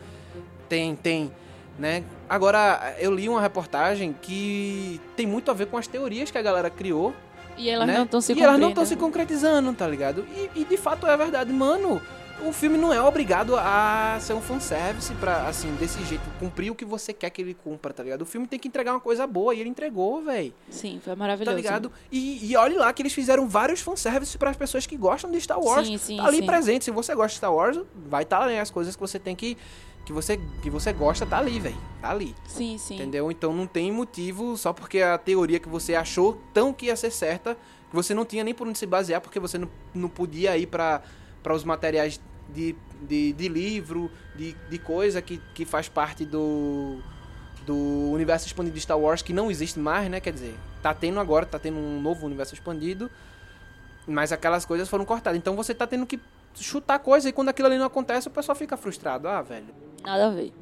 Tem, 0.68 0.94
tem, 0.94 1.32
né? 1.76 2.04
Agora, 2.28 2.94
eu 3.00 3.12
li 3.12 3.28
uma 3.28 3.40
reportagem 3.40 4.14
que 4.22 5.00
tem 5.16 5.26
muito 5.26 5.50
a 5.50 5.54
ver 5.54 5.66
com 5.66 5.76
as 5.76 5.88
teorias 5.88 6.30
que 6.30 6.38
a 6.38 6.42
galera 6.42 6.70
criou. 6.70 7.12
E 7.58 7.68
elas 7.68 7.86
né? 7.88 7.96
não 7.96 8.04
estão 8.04 8.20
se 8.20 8.32
E 8.34 8.40
elas 8.42 8.58
não 8.58 8.68
estão 8.70 8.84
se 8.86 8.94
concretizando, 8.96 9.72
tá 9.74 9.86
ligado? 9.86 10.24
E, 10.32 10.60
e 10.60 10.64
de 10.64 10.76
fato 10.76 11.06
é 11.08 11.16
verdade. 11.16 11.52
Mano, 11.52 12.00
o 12.46 12.52
filme 12.52 12.76
não 12.76 12.92
é 12.92 13.00
obrigado 13.02 13.56
a 13.56 14.18
ser 14.20 14.34
um 14.34 14.40
fanservice 14.40 15.12
pra, 15.14 15.46
assim, 15.48 15.74
desse 15.76 16.02
jeito, 16.04 16.22
cumprir 16.38 16.70
o 16.70 16.74
que 16.74 16.84
você 16.84 17.12
quer 17.12 17.30
que 17.30 17.40
ele 17.42 17.54
cumpra, 17.54 17.92
tá 17.92 18.02
ligado? 18.02 18.22
O 18.22 18.26
filme 18.26 18.46
tem 18.46 18.58
que 18.58 18.68
entregar 18.68 18.92
uma 18.92 19.00
coisa 19.00 19.26
boa 19.26 19.54
e 19.54 19.60
ele 19.60 19.68
entregou, 19.68 20.22
velho. 20.22 20.52
Sim, 20.70 21.00
foi 21.02 21.12
Tá 21.12 21.16
maravilhoso. 21.16 21.56
ligado? 21.56 21.92
E, 22.10 22.50
e 22.50 22.56
olhe 22.56 22.76
lá 22.76 22.92
que 22.92 23.02
eles 23.02 23.12
fizeram 23.12 23.48
vários 23.48 23.80
fanservices 23.80 24.36
para 24.36 24.50
as 24.50 24.56
pessoas 24.56 24.86
que 24.86 24.96
gostam 24.96 25.30
de 25.30 25.40
Star 25.40 25.60
Wars. 25.60 25.86
Sim, 25.86 25.98
sim, 25.98 26.16
tá 26.16 26.26
ali 26.26 26.38
sim. 26.38 26.46
presente. 26.46 26.84
Se 26.84 26.90
você 26.90 27.14
gosta 27.14 27.28
de 27.30 27.36
Star 27.36 27.54
Wars, 27.54 27.78
vai 28.08 28.22
estar 28.22 28.40
tá, 28.40 28.46
né, 28.46 28.60
as 28.60 28.70
coisas 28.70 28.94
que 28.94 29.00
você 29.00 29.18
tem 29.18 29.36
que. 29.36 29.56
Que 30.04 30.12
você, 30.12 30.40
que 30.60 30.68
você 30.68 30.92
gosta, 30.92 31.24
tá 31.24 31.38
ali, 31.38 31.60
velho. 31.60 31.78
Tá 32.00 32.10
ali. 32.10 32.34
Sim, 32.48 32.76
sim. 32.76 32.96
Entendeu? 32.96 33.30
Então 33.30 33.52
não 33.52 33.68
tem 33.68 33.92
motivo, 33.92 34.56
só 34.56 34.72
porque 34.72 35.00
a 35.00 35.16
teoria 35.16 35.60
que 35.60 35.68
você 35.68 35.94
achou 35.94 36.40
tão 36.52 36.72
que 36.72 36.86
ia 36.86 36.96
ser 36.96 37.12
certa, 37.12 37.56
que 37.88 37.94
você 37.94 38.12
não 38.12 38.24
tinha 38.24 38.42
nem 38.42 38.52
por 38.52 38.66
onde 38.66 38.76
se 38.78 38.84
basear, 38.86 39.20
porque 39.20 39.38
você 39.38 39.58
não, 39.58 39.68
não 39.94 40.08
podia 40.08 40.58
ir 40.58 40.66
para 40.66 41.02
os 41.54 41.62
materiais 41.62 42.20
de, 42.54 42.76
de, 43.02 43.32
de 43.32 43.48
livro, 43.48 44.10
de, 44.34 44.54
de 44.68 44.78
coisa 44.78 45.20
que, 45.20 45.40
que 45.54 45.64
faz 45.64 45.88
parte 45.88 46.24
do, 46.24 46.98
do 47.66 47.76
universo 48.12 48.46
expandido 48.46 48.74
de 48.74 48.80
Star 48.80 48.98
Wars, 48.98 49.22
que 49.22 49.32
não 49.32 49.50
existe 49.50 49.78
mais, 49.78 50.10
né? 50.10 50.20
Quer 50.20 50.32
dizer, 50.32 50.54
tá 50.82 50.92
tendo 50.94 51.18
agora, 51.20 51.46
tá 51.46 51.58
tendo 51.58 51.78
um 51.78 52.00
novo 52.00 52.26
universo 52.26 52.54
expandido, 52.54 53.10
mas 54.06 54.32
aquelas 54.32 54.64
coisas 54.64 54.88
foram 54.88 55.04
cortadas. 55.04 55.38
Então 55.38 55.56
você 55.56 55.74
tá 55.74 55.86
tendo 55.86 56.06
que 56.06 56.20
chutar 56.54 56.98
coisa 56.98 57.28
e 57.28 57.32
quando 57.32 57.48
aquilo 57.48 57.68
ali 57.68 57.78
não 57.78 57.86
acontece, 57.86 58.28
o 58.28 58.30
pessoal 58.30 58.54
fica 58.54 58.76
frustrado. 58.76 59.28
Ah, 59.28 59.42
velho. 59.42 59.66
Nada 60.02 60.26
a 60.26 60.30
ver. 60.30 60.52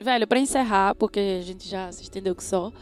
Velho, 0.00 0.26
pra 0.26 0.38
encerrar, 0.38 0.94
porque 0.94 1.38
a 1.40 1.42
gente 1.42 1.68
já 1.68 1.92
se 1.92 2.02
estendeu 2.02 2.34
que 2.34 2.42
só. 2.42 2.72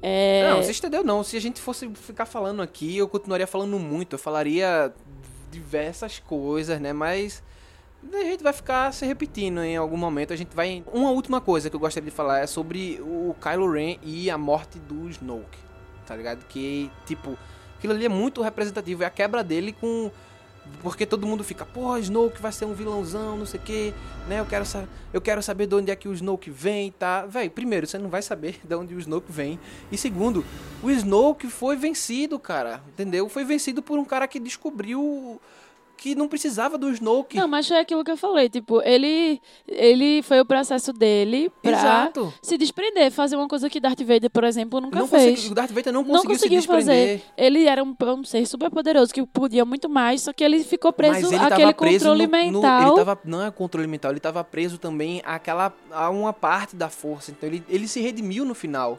É... 0.00 0.48
Não, 0.48 0.62
você 0.62 0.70
entendeu 0.70 1.02
não. 1.02 1.24
Se 1.24 1.36
a 1.36 1.40
gente 1.40 1.60
fosse 1.60 1.88
ficar 1.94 2.24
falando 2.24 2.62
aqui, 2.62 2.96
eu 2.96 3.08
continuaria 3.08 3.46
falando 3.46 3.78
muito. 3.78 4.14
Eu 4.14 4.18
falaria 4.18 4.92
diversas 5.50 6.18
coisas, 6.20 6.80
né? 6.80 6.92
Mas 6.92 7.42
a 8.12 8.24
gente 8.24 8.42
vai 8.42 8.52
ficar 8.52 8.92
se 8.92 9.04
repetindo 9.04 9.60
em 9.60 9.76
algum 9.76 9.96
momento. 9.96 10.32
A 10.32 10.36
gente 10.36 10.54
vai. 10.54 10.84
Uma 10.92 11.10
última 11.10 11.40
coisa 11.40 11.68
que 11.68 11.74
eu 11.74 11.80
gostaria 11.80 12.08
de 12.08 12.14
falar 12.14 12.40
é 12.40 12.46
sobre 12.46 13.00
o 13.02 13.34
Kylo 13.40 13.72
Ren 13.72 13.96
e 14.02 14.30
a 14.30 14.38
morte 14.38 14.78
do 14.78 15.08
Snoke. 15.08 15.58
Tá 16.06 16.14
ligado? 16.14 16.46
Que, 16.46 16.90
tipo, 17.06 17.36
aquilo 17.76 17.92
ali 17.92 18.06
é 18.06 18.08
muito 18.08 18.40
representativo. 18.40 19.02
É 19.02 19.06
a 19.06 19.10
quebra 19.10 19.42
dele 19.42 19.72
com. 19.72 20.10
Porque 20.82 21.04
todo 21.04 21.26
mundo 21.26 21.42
fica, 21.42 21.64
pô, 21.66 21.96
Snoke 21.96 22.40
vai 22.40 22.52
ser 22.52 22.64
um 22.64 22.72
vilãozão, 22.72 23.36
não 23.36 23.46
sei 23.46 23.58
o 23.58 23.62
que, 23.62 23.94
né? 24.28 24.38
Eu 24.38 24.46
quero, 24.46 24.64
eu 25.12 25.20
quero 25.20 25.42
saber 25.42 25.66
de 25.66 25.74
onde 25.74 25.90
é 25.90 25.96
que 25.96 26.08
o 26.08 26.12
Snoke 26.12 26.50
vem, 26.50 26.92
tá? 26.92 27.26
Véi, 27.26 27.50
primeiro, 27.50 27.86
você 27.86 27.98
não 27.98 28.08
vai 28.08 28.22
saber 28.22 28.60
de 28.62 28.74
onde 28.76 28.94
o 28.94 28.98
Snoke 28.98 29.30
vem. 29.30 29.58
E 29.90 29.98
segundo, 29.98 30.44
o 30.82 30.90
Snoke 30.90 31.48
foi 31.48 31.76
vencido, 31.76 32.38
cara, 32.38 32.80
entendeu? 32.88 33.28
Foi 33.28 33.44
vencido 33.44 33.82
por 33.82 33.98
um 33.98 34.04
cara 34.04 34.28
que 34.28 34.38
descobriu 34.38 35.40
que 35.98 36.14
não 36.14 36.28
precisava 36.28 36.78
do 36.78 36.88
Snoke. 36.90 37.36
Não, 37.36 37.48
mas 37.48 37.66
foi 37.68 37.78
aquilo 37.78 38.02
que 38.04 38.10
eu 38.10 38.16
falei, 38.16 38.48
tipo, 38.48 38.80
ele 38.82 39.40
ele 39.66 40.22
foi 40.22 40.40
o 40.40 40.44
processo 40.46 40.92
dele 40.92 41.50
pra 41.60 41.72
Exato. 41.72 42.32
se 42.40 42.56
desprender, 42.56 43.10
fazer 43.10 43.36
uma 43.36 43.48
coisa 43.48 43.68
que 43.68 43.80
Darth 43.80 44.00
Vader, 44.02 44.30
por 44.30 44.44
exemplo, 44.44 44.80
nunca 44.80 44.98
Não 44.98 45.06
fez. 45.08 45.30
consegui- 45.36 45.52
o 45.52 45.54
Darth 45.54 45.70
Vader 45.72 45.92
não 45.92 46.02
não 46.02 46.08
conseguiu, 46.22 46.30
conseguiu 46.36 46.62
se 46.62 46.66
desprender. 46.68 47.18
fazer. 47.18 47.22
Ele 47.36 47.64
era 47.66 47.82
um, 47.82 47.94
um 48.00 48.24
ser 48.24 48.46
super 48.46 48.70
poderoso 48.70 49.12
que 49.12 49.26
podia 49.26 49.64
muito 49.64 49.88
mais, 49.88 50.22
só 50.22 50.32
que 50.32 50.44
ele 50.44 50.62
ficou 50.62 50.92
preso 50.92 51.26
ele 51.26 51.36
àquele 51.36 51.74
preso 51.74 51.98
controle 52.06 52.26
no, 52.26 52.32
no- 52.52 52.60
mental. 52.62 52.86
ele 52.88 52.96
tava, 52.96 53.18
não 53.24 53.44
é 53.44 53.50
controle 53.50 53.86
mental, 53.88 54.12
ele 54.12 54.20
tava 54.20 54.44
preso 54.44 54.78
também 54.78 55.20
àquela, 55.24 55.72
a 55.90 56.08
uma 56.10 56.32
parte 56.32 56.76
da 56.76 56.88
força. 56.88 57.32
Então 57.32 57.48
ele, 57.48 57.62
ele 57.68 57.88
se 57.88 58.00
redimiu 58.00 58.44
no 58.44 58.54
final. 58.54 58.98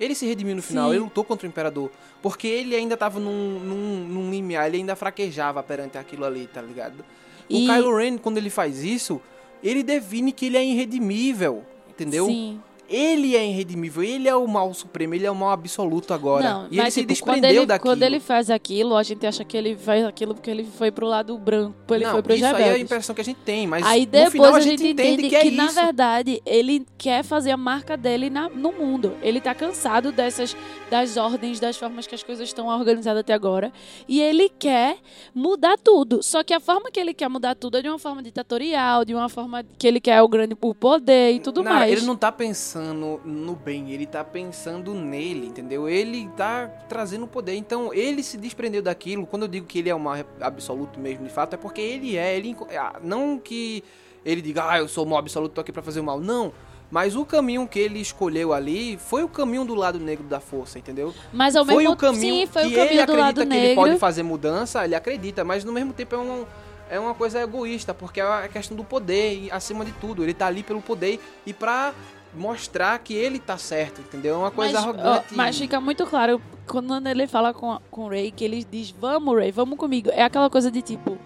Ele 0.00 0.14
se 0.14 0.26
redimiu 0.26 0.54
no 0.56 0.62
final, 0.62 0.88
Sim. 0.90 0.94
ele 0.96 1.04
lutou 1.04 1.24
contra 1.24 1.46
o 1.46 1.50
Imperador. 1.50 1.90
Porque 2.22 2.46
ele 2.46 2.74
ainda 2.74 2.96
tava 2.96 3.18
num, 3.18 3.58
num, 3.60 4.04
num 4.06 4.30
limiar, 4.30 4.66
ele 4.68 4.78
ainda 4.78 4.94
fraquejava 4.96 5.62
perante 5.62 5.98
aquilo 5.98 6.24
ali, 6.24 6.46
tá 6.46 6.60
ligado? 6.62 7.04
E- 7.50 7.64
O 7.68 7.72
Kylo 7.72 7.96
Ren, 7.96 8.18
quando 8.18 8.38
ele 8.38 8.50
faz 8.50 8.82
isso, 8.82 9.20
ele 9.62 9.82
define 9.82 10.30
que 10.32 10.46
ele 10.46 10.56
é 10.56 10.64
irredimível, 10.64 11.64
entendeu? 11.88 12.26
Sim. 12.26 12.60
Ele 12.88 13.36
é 13.36 13.46
irredimível, 13.46 14.02
ele 14.02 14.28
é 14.28 14.34
o 14.34 14.46
mal 14.46 14.72
supremo, 14.72 15.14
ele 15.14 15.26
é 15.26 15.30
o 15.30 15.34
mal 15.34 15.50
absoluto 15.50 16.14
agora. 16.14 16.42
Não, 16.48 16.62
e 16.64 16.74
ele 16.74 16.82
mas 16.82 16.94
se 16.94 17.00
tipo, 17.04 17.14
quando 17.24 17.34
desprendeu 17.34 17.62
ele, 17.62 17.66
daquilo. 17.66 17.92
quando 17.94 18.02
ele 18.02 18.20
faz 18.20 18.50
aquilo, 18.50 18.96
a 18.96 19.02
gente 19.02 19.26
acha 19.26 19.44
que 19.44 19.56
ele 19.56 19.76
faz 19.76 20.04
aquilo 20.04 20.34
porque 20.34 20.50
ele 20.50 20.64
foi 20.64 20.90
pro 20.90 21.06
lado 21.06 21.36
branco, 21.36 21.74
ele 21.94 22.04
não, 22.04 22.12
foi 22.12 22.22
pros 22.22 22.36
isso 22.36 22.46
aí 22.46 22.62
é 22.62 22.70
a 22.72 22.78
impressão 22.78 23.14
que 23.14 23.20
a 23.20 23.24
gente 23.24 23.40
tem, 23.44 23.66
mas 23.66 23.84
Aí 23.86 24.00
no 24.06 24.12
depois 24.12 24.32
final 24.32 24.54
a 24.54 24.60
gente 24.60 24.86
entende, 24.86 25.28
que, 25.28 25.36
é 25.36 25.50
na 25.50 25.66
isso. 25.66 25.74
verdade 25.74 26.42
ele 26.46 26.86
quer 26.96 27.22
fazer 27.22 27.50
a 27.50 27.56
marca 27.56 27.96
dele 27.96 28.30
na- 28.30 28.48
no 28.48 28.72
mundo. 28.72 29.14
Ele 29.22 29.40
tá 29.40 29.54
cansado 29.54 30.10
dessas 30.10 30.56
das 30.90 31.16
ordens, 31.16 31.60
das 31.60 31.76
formas 31.76 32.06
que 32.06 32.14
as 32.14 32.22
coisas 32.22 32.48
estão 32.48 32.66
organizadas 32.68 33.20
até 33.20 33.34
agora, 33.34 33.70
e 34.08 34.20
ele 34.20 34.48
quer 34.48 34.96
mudar 35.34 35.76
tudo. 35.76 36.22
Só 36.22 36.42
que 36.42 36.54
a 36.54 36.60
forma 36.60 36.90
que 36.90 36.98
ele 36.98 37.12
quer 37.12 37.28
mudar 37.28 37.54
tudo 37.54 37.76
é 37.78 37.82
de 37.82 37.88
uma 37.88 37.98
forma 37.98 38.22
ditatorial, 38.22 39.04
de 39.04 39.14
uma 39.14 39.28
forma 39.28 39.62
que 39.78 39.86
ele 39.86 40.00
quer 40.00 40.22
o 40.22 40.28
grande 40.28 40.56
o 40.60 40.74
poder 40.74 41.32
e 41.32 41.40
tudo 41.40 41.62
Não, 41.62 41.72
mais. 41.72 41.92
Ele 41.92 42.02
não 42.06 42.16
tá 42.16 42.32
pensando 42.32 42.77
no 42.80 43.56
bem, 43.56 43.90
ele 43.90 44.06
tá 44.06 44.24
pensando 44.24 44.94
nele, 44.94 45.46
entendeu? 45.46 45.88
Ele 45.88 46.28
tá 46.36 46.68
trazendo 46.88 47.26
poder. 47.26 47.54
Então, 47.54 47.92
ele 47.92 48.22
se 48.22 48.36
desprendeu 48.36 48.82
daquilo. 48.82 49.26
Quando 49.26 49.42
eu 49.42 49.48
digo 49.48 49.66
que 49.66 49.78
ele 49.78 49.88
é 49.88 49.94
o 49.94 50.00
mal 50.00 50.16
absoluto 50.40 50.98
mesmo, 50.98 51.24
de 51.24 51.32
fato, 51.32 51.54
é 51.54 51.56
porque 51.56 51.80
ele 51.80 52.16
é. 52.16 52.36
Ele, 52.36 52.56
ah, 52.78 52.98
não 53.02 53.38
que 53.38 53.82
ele 54.24 54.40
diga, 54.42 54.70
ah, 54.70 54.78
eu 54.78 54.88
sou 54.88 55.04
o 55.04 55.08
mal 55.08 55.18
absoluto, 55.18 55.52
tô 55.52 55.60
aqui 55.60 55.72
pra 55.72 55.82
fazer 55.82 56.00
o 56.00 56.04
mal. 56.04 56.20
Não. 56.20 56.52
Mas 56.90 57.14
o 57.14 57.24
caminho 57.24 57.68
que 57.68 57.78
ele 57.78 58.00
escolheu 58.00 58.52
ali 58.52 58.96
foi 58.96 59.22
o 59.22 59.28
caminho 59.28 59.64
do 59.64 59.74
lado 59.74 59.98
negro 60.00 60.24
da 60.24 60.40
força, 60.40 60.78
entendeu? 60.78 61.14
Mas 61.32 61.54
ao 61.54 61.64
foi 61.64 61.76
mesmo 61.76 61.92
o 61.92 61.96
caminho 61.96 62.46
sim, 62.46 62.46
foi 62.46 62.62
que 62.62 62.68
o 62.68 62.74
caminho 62.76 63.00
ele 63.02 63.06
do 63.06 63.12
lado 63.12 63.40
acredita 63.40 63.46
que 63.46 63.56
ele 63.56 63.68
negro. 63.68 63.82
pode 63.82 63.98
fazer 63.98 64.22
mudança, 64.22 64.84
ele 64.84 64.94
acredita, 64.94 65.44
mas 65.44 65.64
no 65.64 65.72
mesmo 65.72 65.92
tempo 65.92 66.14
é 66.14 66.18
um 66.18 66.46
é 66.90 66.98
uma 66.98 67.14
coisa 67.14 67.40
egoísta, 67.40 67.92
porque 67.92 68.20
é 68.20 68.24
a 68.24 68.48
questão 68.48 68.76
do 68.76 68.82
poder 68.82 69.34
e 69.34 69.50
acima 69.50 69.84
de 69.84 69.92
tudo, 69.92 70.22
ele 70.22 70.34
tá 70.34 70.46
ali 70.46 70.62
pelo 70.62 70.80
poder 70.80 71.20
e 71.44 71.52
pra 71.52 71.92
mostrar 72.34 72.98
que 72.98 73.14
ele 73.14 73.38
tá 73.38 73.56
certo, 73.56 74.00
entendeu? 74.00 74.34
É 74.34 74.38
uma 74.38 74.50
coisa 74.50 74.74
mas, 74.74 74.84
arrogante. 74.84 75.26
ó, 75.32 75.36
mas 75.36 75.58
fica 75.58 75.80
muito 75.80 76.06
claro 76.06 76.40
quando 76.66 77.08
ele 77.08 77.26
fala 77.26 77.54
com, 77.54 77.78
com 77.90 78.04
o 78.04 78.08
Ray 78.08 78.30
que 78.30 78.44
ele 78.44 78.64
diz: 78.64 78.90
Vamos, 78.90 79.36
Ray, 79.36 79.50
vamos 79.50 79.78
comigo. 79.78 80.10
É 80.12 80.22
aquela 80.22 80.50
coisa 80.50 80.70
de 80.70 80.82
tipo. 80.82 81.18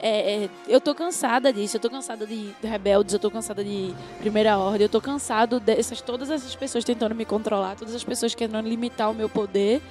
é, 0.00 0.44
é, 0.44 0.50
eu 0.66 0.80
tô 0.80 0.94
cansada 0.94 1.52
disso, 1.52 1.76
eu 1.76 1.80
tô 1.80 1.90
cansada 1.90 2.26
de 2.26 2.54
rebeldes, 2.62 3.12
eu 3.12 3.20
tô 3.20 3.30
cansada 3.30 3.62
de 3.62 3.94
primeira 4.18 4.58
ordem, 4.58 4.82
eu 4.82 4.88
tô 4.88 5.00
cansado 5.00 5.60
dessas 5.60 6.00
todas 6.00 6.30
essas 6.30 6.54
pessoas 6.56 6.84
tentando 6.84 7.14
me 7.14 7.24
controlar, 7.24 7.76
todas 7.76 7.94
as 7.94 8.02
pessoas 8.02 8.34
querendo 8.34 8.66
limitar 8.66 9.10
o 9.10 9.14
meu 9.14 9.28
poder. 9.28 9.82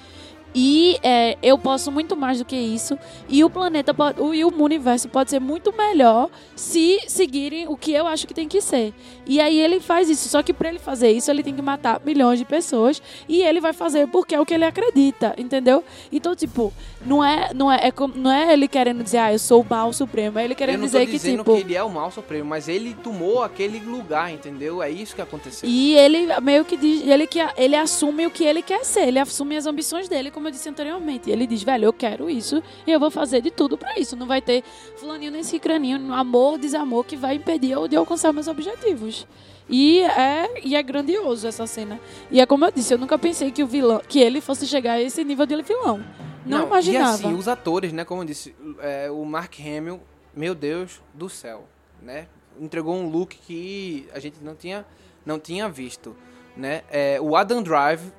E 0.53 0.97
é, 1.03 1.37
eu 1.43 1.57
posso 1.57 1.91
muito 1.91 2.15
mais 2.15 2.39
do 2.39 2.45
que 2.45 2.55
isso. 2.55 2.97
E 3.27 3.43
o 3.43 3.49
planeta 3.49 3.93
pode, 3.93 4.21
o, 4.21 4.33
e 4.33 4.43
o 4.43 4.63
universo 4.63 5.07
pode 5.07 5.29
ser 5.29 5.39
muito 5.39 5.71
melhor 5.75 6.29
se 6.55 6.99
seguirem 7.07 7.67
o 7.67 7.77
que 7.77 7.91
eu 7.93 8.07
acho 8.07 8.25
que 8.25 8.33
tem 8.33 8.47
que 8.47 8.61
ser. 8.61 8.93
E 9.25 9.39
aí 9.39 9.59
ele 9.59 9.79
faz 9.79 10.09
isso. 10.09 10.27
Só 10.27 10.41
que 10.41 10.53
pra 10.53 10.69
ele 10.69 10.79
fazer 10.79 11.11
isso, 11.11 11.29
ele 11.29 11.43
tem 11.43 11.55
que 11.55 11.61
matar 11.61 12.01
milhões 12.03 12.39
de 12.39 12.45
pessoas. 12.45 13.01
E 13.27 13.41
ele 13.41 13.61
vai 13.61 13.73
fazer 13.73 14.07
porque 14.07 14.33
é 14.33 14.39
o 14.39 14.45
que 14.45 14.53
ele 14.53 14.65
acredita, 14.65 15.35
entendeu? 15.37 15.83
Então, 16.11 16.35
tipo, 16.35 16.73
não 17.05 17.23
é, 17.23 17.53
não 17.53 17.71
é, 17.71 17.87
é 17.87 17.91
como- 17.91 18.13
não 18.15 18.31
é 18.31 18.51
ele 18.53 18.67
querendo 18.67 19.03
dizer, 19.03 19.17
ah, 19.17 19.31
eu 19.33 19.39
sou 19.39 19.61
o 19.61 19.65
mal 19.67 19.91
supremo. 19.93 20.37
É 20.37 20.45
ele 20.45 20.53
querendo 20.55 20.81
dizer 20.81 21.05
que, 21.05 21.11
dizendo 21.13 21.39
tipo. 21.39 21.55
que 21.55 21.61
ele 21.61 21.75
é 21.75 21.83
o 21.83 21.89
mal 21.89 22.11
supremo, 22.11 22.45
mas 22.49 22.67
ele 22.67 22.93
tomou 22.93 23.41
aquele 23.41 23.79
lugar, 23.79 24.31
entendeu? 24.33 24.81
É 24.83 24.89
isso 24.89 25.15
que 25.15 25.21
aconteceu. 25.21 25.67
E 25.69 25.95
ele 25.95 26.27
meio 26.41 26.65
que 26.65 26.75
diz, 26.75 27.07
ele 27.07 27.25
que 27.25 27.39
ele 27.57 27.75
assume 27.75 28.25
o 28.25 28.31
que 28.31 28.43
ele 28.43 28.61
quer 28.61 28.83
ser, 28.83 29.07
ele 29.07 29.19
assume 29.19 29.55
as 29.55 29.65
ambições 29.65 30.09
dele, 30.09 30.29
como 30.29 30.47
eu 30.47 30.51
disse 30.51 30.67
anteriormente. 30.67 31.29
Ele 31.31 31.47
diz, 31.47 31.63
velho, 31.63 31.85
eu 31.85 31.93
quero 31.93 32.29
isso 32.29 32.61
e 32.85 32.91
eu 32.91 32.99
vou 32.99 33.09
fazer 33.09 33.41
de 33.41 33.51
tudo 33.51 33.77
pra 33.77 33.97
isso. 33.97 34.15
Não 34.15 34.27
vai 34.27 34.41
ter 34.41 34.63
fulaninho 34.97 35.31
nem 35.31 35.43
cicraninho, 35.43 36.13
amor, 36.13 36.57
desamor 36.57 37.05
que 37.05 37.15
vai 37.15 37.35
impedir 37.35 37.71
eu 37.71 37.87
de 37.87 37.95
alcançar 37.95 38.33
meus 38.33 38.47
objetivos. 38.47 39.25
E 39.69 39.99
é, 40.01 40.61
e 40.65 40.75
é 40.75 40.81
grandioso 40.81 41.47
essa 41.47 41.67
cena. 41.67 41.99
E 42.31 42.41
é 42.41 42.45
como 42.45 42.65
eu 42.65 42.71
disse, 42.71 42.93
eu 42.93 42.97
nunca 42.97 43.17
pensei 43.19 43.51
que 43.51 43.61
o 43.63 43.67
vilão, 43.67 44.01
que 44.07 44.19
ele 44.19 44.41
fosse 44.41 44.65
chegar 44.65 44.93
a 44.93 45.01
esse 45.01 45.23
nível 45.23 45.45
de 45.45 45.61
vilão. 45.61 46.03
Não, 46.45 46.67
imaginava. 46.67 47.23
E 47.23 47.25
assim, 47.27 47.33
os 47.33 47.47
atores, 47.47 47.91
né, 47.91 48.03
como 48.05 48.21
eu 48.21 48.25
disse, 48.25 48.55
é, 48.79 49.09
o 49.11 49.23
Mark 49.25 49.53
Hamill, 49.59 49.99
meu 50.33 50.55
Deus 50.55 51.01
do 51.13 51.29
céu, 51.29 51.65
né? 52.01 52.27
Entregou 52.59 52.95
um 52.95 53.09
look 53.09 53.37
que 53.37 54.07
a 54.13 54.19
gente 54.19 54.43
não 54.43 54.55
tinha, 54.55 54.85
não 55.25 55.39
tinha 55.39 55.69
visto, 55.69 56.15
né? 56.55 56.83
É, 56.89 57.19
o 57.21 57.35
Adam 57.35 57.61
Drive 57.61 58.11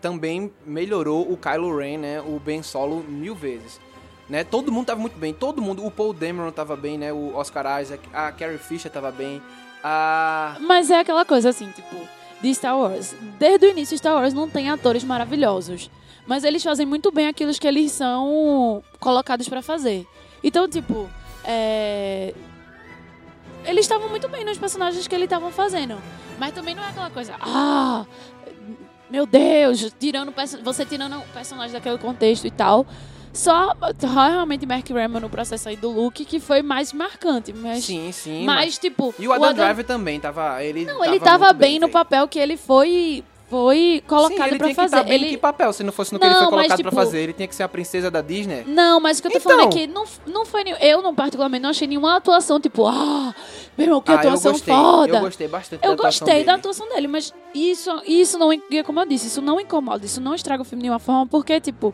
também 0.00 0.52
melhorou 0.64 1.30
o 1.30 1.36
Kylo 1.36 1.76
Ren, 1.76 1.98
né? 1.98 2.20
O 2.20 2.38
Ben 2.38 2.62
Solo 2.62 3.02
mil 3.02 3.34
vezes. 3.34 3.80
Né? 4.28 4.44
Todo 4.44 4.70
mundo 4.70 4.86
tava 4.86 5.00
muito 5.00 5.18
bem, 5.18 5.34
todo 5.34 5.60
mundo, 5.60 5.84
o 5.84 5.90
Paul 5.90 6.12
Dameron 6.12 6.52
tava 6.52 6.76
bem, 6.76 6.96
né? 6.96 7.12
O 7.12 7.34
Oscar 7.34 7.82
Isaac, 7.82 8.08
a 8.12 8.30
Carrie 8.30 8.58
Fisher 8.58 8.90
tava 8.90 9.10
bem, 9.10 9.42
a 9.82 10.56
Mas 10.60 10.90
é 10.90 11.00
aquela 11.00 11.24
coisa 11.24 11.48
assim, 11.48 11.70
tipo, 11.70 11.96
de 12.40 12.54
Star 12.54 12.78
Wars. 12.78 13.14
Desde 13.38 13.66
o 13.66 13.70
início, 13.70 13.96
Star 13.96 14.14
Wars 14.14 14.34
não 14.34 14.48
tem 14.48 14.70
atores 14.70 15.04
maravilhosos. 15.04 15.90
Mas 16.26 16.44
eles 16.44 16.62
fazem 16.62 16.86
muito 16.86 17.10
bem 17.10 17.28
aquilo 17.28 17.52
que 17.52 17.66
eles 17.66 17.92
são 17.92 18.82
colocados 18.98 19.48
pra 19.48 19.62
fazer. 19.62 20.06
Então, 20.42 20.68
tipo, 20.68 21.08
é... 21.44 22.34
eles 23.64 23.84
estavam 23.84 24.08
muito 24.08 24.28
bem 24.28 24.44
nos 24.44 24.58
personagens 24.58 25.06
que 25.06 25.14
eles 25.14 25.24
estavam 25.24 25.50
fazendo. 25.50 26.00
Mas 26.38 26.52
também 26.52 26.74
não 26.74 26.82
é 26.82 26.88
aquela 26.88 27.10
coisa, 27.10 27.34
ah, 27.40 28.06
meu 29.10 29.26
Deus, 29.26 29.92
tirando 29.98 30.32
você 30.62 30.86
tirando 30.86 31.18
o 31.18 31.22
personagem 31.34 31.72
daquele 31.72 31.98
contexto 31.98 32.46
e 32.46 32.50
tal. 32.50 32.86
Só 33.32 33.76
realmente 34.00 34.66
Mark 34.66 34.90
Hamill 34.90 35.20
no 35.20 35.30
processo 35.30 35.68
aí 35.68 35.76
do 35.76 35.88
look 35.88 36.24
que 36.24 36.40
foi 36.40 36.62
mais 36.62 36.92
marcante. 36.92 37.52
Mas, 37.52 37.84
sim, 37.84 38.10
sim, 38.10 38.44
mas, 38.44 38.76
tipo, 38.78 39.14
E 39.18 39.28
o 39.28 39.32
Adam, 39.32 39.54
Driver 39.54 39.84
também 39.84 40.18
tava. 40.18 40.62
Ele 40.64 40.84
não, 40.84 41.04
ele 41.04 41.20
tava 41.20 41.46
muito 41.46 41.58
bem, 41.58 41.78
no 41.78 41.88
papel 41.88 42.26
que 42.26 42.38
ele 42.38 42.56
foi 42.56 43.22
foi 43.50 44.02
colocado 44.06 44.48
pra 44.56 44.58
tinha 44.68 44.74
fazer. 44.74 44.96
Que 44.98 45.02
tá 45.04 45.12
ele 45.14 45.28
que 45.30 45.36
papel? 45.36 45.72
Se 45.72 45.82
não 45.82 45.92
fosse 45.92 46.12
no 46.12 46.18
que 46.20 46.24
ele 46.24 46.32
Não, 46.34 46.48
foi 46.48 46.50
mas, 46.58 46.66
colocado 46.68 46.82
pra 46.82 46.90
tipo- 46.90 46.96
fazer, 47.04 47.18
ele 47.20 47.32
tinha 47.32 47.48
que 47.48 47.54
ser 47.54 47.64
a 47.64 47.68
princesa 47.68 48.10
da 48.10 48.20
Disney. 48.22 48.62
Não, 48.66 49.00
mas 49.00 49.18
o 49.18 49.22
que 49.22 49.28
eu 49.28 49.32
tô 49.32 49.38
Então. 49.38 49.50
falando 49.50 49.68
é 49.74 49.78
que 49.78 49.86
não, 49.88 50.04
não 50.26 50.46
foi 50.46 50.62
eu 50.80 51.02
não 51.02 51.14
particularmente 51.14 51.62
não 51.62 51.70
achei 51.70 51.88
nenhuma 51.88 52.16
atuação 52.16 52.60
tipo, 52.60 52.86
ah, 52.86 53.34
meu 53.76 53.86
irmão, 53.86 54.00
que 54.00 54.10
ah, 54.12 54.14
eu 54.14 54.18
atuação 54.20 54.52
gostei. 54.52 54.74
foda. 54.74 55.16
Eu 55.16 55.20
gostei 55.20 55.48
bastante 55.48 55.84
Eu 55.84 55.88
da 55.90 55.94
atuação 55.94 56.26
gostei 56.26 56.44
da 56.44 56.54
atuação 56.54 56.88
dele, 56.88 57.08
mas 57.08 57.34
isso, 57.54 57.90
isso 58.06 58.38
não, 58.38 58.48
como 58.86 59.00
eu 59.00 59.06
disse, 59.06 59.26
isso 59.26 59.42
não 59.42 59.60
incomoda, 59.60 60.06
isso 60.06 60.20
não 60.20 60.34
estraga 60.34 60.62
o 60.62 60.64
filme 60.64 60.80
de 60.80 60.88
nenhuma 60.88 61.00
forma, 61.00 61.26
porque, 61.26 61.60
tipo, 61.60 61.92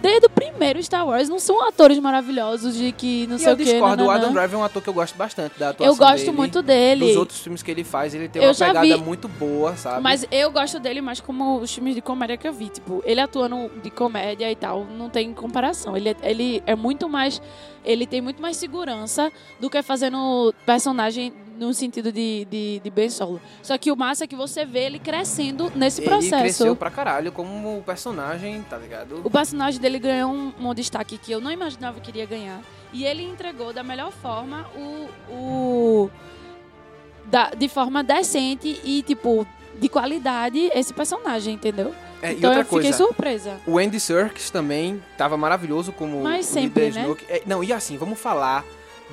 desde 0.00 0.26
o 0.26 0.30
primeiro 0.30 0.82
Star 0.82 1.06
Wars 1.06 1.28
não 1.28 1.38
são 1.38 1.66
atores 1.66 1.98
maravilhosos 1.98 2.74
de 2.76 2.92
que 2.92 3.26
não 3.26 3.36
E 3.36 3.38
sei 3.38 3.48
eu 3.50 3.54
o 3.54 3.56
que. 3.56 3.64
discordo, 3.64 4.04
o 4.04 4.10
Adam 4.10 4.32
Driver 4.32 4.54
é 4.54 4.58
um 4.58 4.64
ator 4.64 4.82
que 4.82 4.88
eu 4.88 4.94
gosto 4.94 5.16
bastante 5.16 5.58
da 5.58 5.70
atuação 5.70 5.92
Eu 5.92 5.96
gosto 5.98 6.24
dele. 6.26 6.36
muito 6.36 6.62
dele. 6.62 7.06
Dos 7.06 7.16
outros 7.16 7.40
filmes 7.40 7.62
que 7.62 7.70
ele 7.70 7.84
faz, 7.84 8.14
ele 8.14 8.28
tem 8.28 8.42
Eu 8.42 8.50
uma 8.50 8.54
pegada 8.54 8.80
vi- 8.86 8.96
muito 8.96 9.28
boa, 9.28 9.76
sabe? 9.76 10.02
Mas 10.02 10.26
eu 10.30 10.50
gosto 10.50 10.78
dele 10.80 11.00
mais 11.00 11.20
como 11.20 11.58
os 11.58 11.72
filmes 11.74 11.94
de 11.94 12.00
comédia 12.00 12.36
que 12.36 12.46
eu 12.48 12.52
vi. 12.52 12.68
Tipo, 12.68 13.02
ele 13.04 13.20
atuando 13.20 13.70
de 13.82 13.90
comédia 13.90 14.50
e 14.50 14.56
tal, 14.56 14.84
não 14.84 15.08
tem 15.10 15.32
comparação. 15.34 15.96
Ele, 15.96 16.10
é- 16.10 16.16
ele 16.22 16.62
é 16.66 16.74
muito 16.74 17.08
mais. 17.08 17.40
Ele 17.84 18.06
tem 18.06 18.20
muito 18.20 18.40
mais 18.42 18.56
segurança 18.56 19.30
do 19.58 19.70
que 19.70 19.82
fazendo 19.82 20.54
personagem 20.66 21.32
no 21.60 21.74
sentido 21.74 22.10
de, 22.10 22.46
de, 22.50 22.80
de 22.82 22.90
Ben 22.90 23.08
Solo. 23.10 23.40
Só 23.62 23.76
que 23.78 23.92
o 23.92 23.96
massa 23.96 24.24
é 24.24 24.26
que 24.26 24.34
você 24.34 24.64
vê 24.64 24.86
ele 24.86 24.98
crescendo 24.98 25.70
nesse 25.76 26.00
ele 26.00 26.08
processo. 26.08 26.36
cresceu 26.42 26.74
pra 26.74 26.90
caralho 26.90 27.30
como 27.30 27.82
personagem, 27.84 28.62
tá 28.68 28.76
ligado? 28.78 29.20
O 29.22 29.30
personagem 29.30 29.80
dele 29.80 29.98
ganhou 29.98 30.32
um, 30.32 30.52
um 30.58 30.74
destaque 30.74 31.18
que 31.18 31.30
eu 31.30 31.40
não 31.40 31.52
imaginava 31.52 32.00
que 32.00 32.10
iria 32.10 32.26
ganhar. 32.26 32.60
E 32.92 33.04
ele 33.04 33.22
entregou 33.22 33.72
da 33.72 33.82
melhor 33.84 34.10
forma 34.10 34.66
o. 34.74 35.08
o 35.32 36.10
da- 37.26 37.50
de 37.50 37.68
forma 37.68 38.02
decente 38.02 38.80
e, 38.82 39.02
tipo, 39.02 39.46
de 39.78 39.88
qualidade 39.88 40.58
esse 40.74 40.92
personagem, 40.92 41.54
entendeu? 41.54 41.94
É, 42.22 42.32
então 42.32 42.52
eu 42.52 42.64
fiquei 42.64 42.80
coisa, 42.82 42.96
surpresa. 42.96 43.60
o 43.66 43.78
Andy 43.78 43.98
Serkis 44.00 44.50
também 44.50 45.02
tava 45.16 45.36
maravilhoso 45.36 45.92
como 45.92 46.20
Mas 46.22 46.48
o 46.48 46.52
sempre, 46.52 46.86
líder 46.86 46.94
né? 46.96 47.02
Snoke. 47.04 47.24
É, 47.28 47.42
não, 47.46 47.62
e 47.64 47.72
assim, 47.72 47.96
vamos 47.96 48.18
falar 48.18 48.64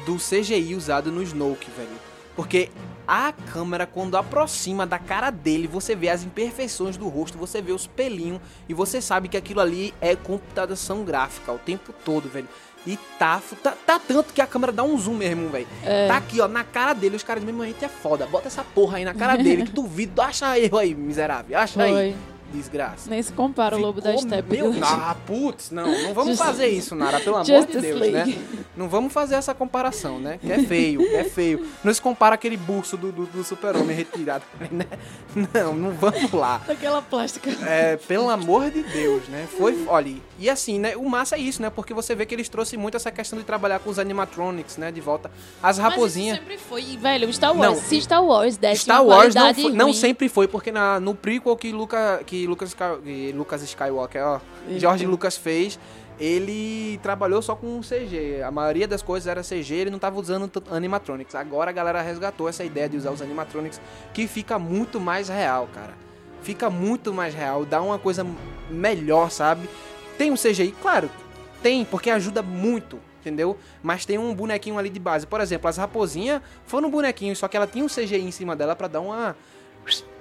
do 0.05 0.15
CGI 0.17 0.75
usado 0.75 1.11
no 1.11 1.21
Snoke, 1.23 1.69
velho. 1.77 1.89
Porque 2.38 2.69
a 3.07 3.33
câmera, 3.51 3.88
quando 3.88 4.15
aproxima 4.15 4.85
da 4.85 4.99
cara 4.99 5.31
dele, 5.31 5.67
você 5.67 5.95
vê 5.95 6.07
as 6.07 6.23
imperfeições 6.23 6.95
do 6.95 7.07
rosto, 7.09 7.35
você 7.35 7.61
vê 7.61 7.71
os 7.71 7.88
pelinhos, 7.88 8.39
e 8.69 8.75
você 8.75 9.01
sabe 9.01 9.27
que 9.27 9.35
aquilo 9.35 9.59
ali 9.59 9.91
é 9.99 10.15
computação 10.15 11.03
gráfica 11.03 11.51
o 11.51 11.57
tempo 11.57 11.91
todo, 12.05 12.29
velho. 12.29 12.47
E 12.85 12.95
tá, 13.17 13.41
tá, 13.63 13.73
tá 13.85 13.99
tanto 13.99 14.33
que 14.33 14.39
a 14.39 14.47
câmera 14.47 14.71
dá 14.71 14.83
um 14.83 14.97
zoom 14.97 15.15
mesmo, 15.15 15.49
velho. 15.49 15.67
É. 15.83 16.07
Tá 16.07 16.17
aqui, 16.17 16.39
ó, 16.39 16.47
na 16.47 16.63
cara 16.63 16.93
dele. 16.93 17.17
Os 17.17 17.23
caras 17.23 17.43
mesmo, 17.43 17.61
a 17.61 17.65
gente 17.65 17.83
é 17.83 17.89
foda. 17.89 18.25
Bota 18.27 18.47
essa 18.47 18.63
porra 18.63 18.97
aí 18.97 19.03
na 19.03 19.13
cara 19.13 19.35
dele, 19.35 19.65
que 19.65 19.71
duvido. 19.73 20.21
Acha 20.21 20.57
erro 20.57 20.77
aí, 20.77 20.95
miserável. 20.95 21.57
Acha 21.57 21.83
aí. 21.83 22.15
Desgraça. 22.53 23.09
Nem 23.09 23.21
se 23.21 23.31
compara 23.33 23.75
o 23.75 23.79
Lobo 23.79 23.99
da 24.01 24.17
Steppe. 24.17 24.57
Meu, 24.57 24.73
ah, 24.81 25.15
putz, 25.25 25.69
não, 25.69 25.85
não 26.03 26.13
vamos 26.13 26.31
Just- 26.37 26.43
fazer 26.43 26.67
isso, 26.67 26.95
Nara, 26.95 27.19
pelo 27.19 27.35
amor 27.35 27.45
de 27.65 27.79
Deus, 27.81 27.99
League. 27.99 28.35
né? 28.35 28.37
Não 28.75 28.87
vamos 28.87 29.11
fazer 29.11 29.35
essa 29.35 29.53
comparação, 29.53 30.17
né? 30.19 30.39
Que 30.41 30.51
é 30.51 30.59
feio, 30.59 30.99
que 30.99 31.15
é 31.15 31.23
feio. 31.25 31.65
Não 31.83 31.93
se 31.93 32.01
compara 32.01 32.35
aquele 32.35 32.55
buço 32.57 32.95
do, 32.95 33.11
do, 33.11 33.25
do 33.25 33.43
super-homem 33.43 33.95
retirado, 33.95 34.43
né? 34.71 34.85
Não, 35.53 35.73
não 35.75 35.91
vamos 35.91 36.31
lá. 36.31 36.61
Daquela 36.65 37.01
plástica. 37.01 37.49
É, 37.67 37.97
pelo 37.97 38.29
amor 38.29 38.69
de 38.71 38.81
Deus, 38.83 39.27
né? 39.27 39.47
Foi, 39.57 39.85
olha, 39.87 40.15
e 40.39 40.49
assim, 40.49 40.79
né? 40.79 40.95
O 40.95 41.09
massa 41.09 41.35
é 41.35 41.39
isso, 41.39 41.61
né? 41.61 41.69
Porque 41.69 41.93
você 41.93 42.15
vê 42.15 42.25
que 42.25 42.33
eles 42.33 42.47
trouxeram 42.49 42.81
muito 42.81 42.95
essa 42.95 43.11
questão 43.11 43.37
de 43.37 43.45
trabalhar 43.45 43.79
com 43.79 43.89
os 43.89 43.99
animatronics, 43.99 44.77
né? 44.77 44.91
De 44.91 45.01
volta. 45.01 45.29
As 45.61 45.77
raposinhas. 45.77 46.37
Mas 46.39 46.47
isso 46.47 46.59
sempre 46.59 46.69
foi. 46.69 46.97
Velho, 46.97 47.31
Star 47.33 47.55
Wars. 47.55 47.73
Não, 47.73 47.81
se 47.81 48.01
Star 48.01 48.23
Wars 48.23 48.57
desse 48.57 48.81
Star 48.83 49.03
Wars 49.05 49.35
não, 49.35 49.53
foi- 49.53 49.71
não 49.73 49.93
sempre 49.93 50.29
foi, 50.29 50.47
porque 50.47 50.71
na, 50.71 50.99
no 50.99 51.13
prequel 51.13 51.55
que, 51.57 51.71
Luca, 51.71 52.21
que 52.25 52.36
que 53.03 53.31
Lucas 53.33 53.63
Skywalker, 53.63 54.21
ó. 54.23 54.39
George 54.77 55.05
Lucas 55.05 55.38
fez, 55.38 55.79
ele 56.19 56.99
trabalhou 57.03 57.41
só 57.41 57.55
com 57.55 57.79
CG. 57.81 58.41
A 58.43 58.51
maioria 58.51 58.88
das 58.88 59.01
coisas 59.01 59.27
era 59.27 59.41
CG, 59.41 59.73
ele 59.73 59.89
não 59.89 59.99
tava 59.99 60.19
usando 60.19 60.51
animatronics. 60.71 61.35
Agora 61.35 61.69
a 61.69 61.73
galera 61.73 62.01
resgatou 62.01 62.49
essa 62.49 62.63
ideia 62.63 62.89
de 62.89 62.97
usar 62.97 63.11
os 63.11 63.21
animatronics, 63.21 63.79
que 64.13 64.27
fica 64.27 64.57
muito 64.57 64.99
mais 64.99 65.29
real, 65.29 65.67
cara. 65.73 65.93
Fica 66.41 66.69
muito 66.69 67.13
mais 67.13 67.33
real, 67.33 67.65
dá 67.65 67.81
uma 67.81 67.99
coisa 67.99 68.25
melhor, 68.69 69.31
sabe? 69.31 69.69
Tem 70.17 70.31
um 70.31 70.35
CGI, 70.35 70.73
claro, 70.81 71.09
tem, 71.61 71.83
porque 71.83 72.09
ajuda 72.09 72.41
muito, 72.41 72.99
entendeu? 73.19 73.57
Mas 73.83 74.05
tem 74.05 74.17
um 74.17 74.33
bonequinho 74.33 74.77
ali 74.77 74.89
de 74.89 74.99
base. 74.99 75.27
Por 75.27 75.41
exemplo, 75.41 75.67
as 75.67 75.77
raposinhas 75.77 76.41
foram 76.65 76.89
bonequinhos, 76.89 77.38
só 77.38 77.47
que 77.47 77.57
ela 77.57 77.67
tinha 77.67 77.83
um 77.83 77.88
CGI 77.88 78.21
em 78.21 78.31
cima 78.31 78.55
dela 78.55 78.75
pra 78.75 78.88
dar 78.88 79.01
uma 79.01 79.35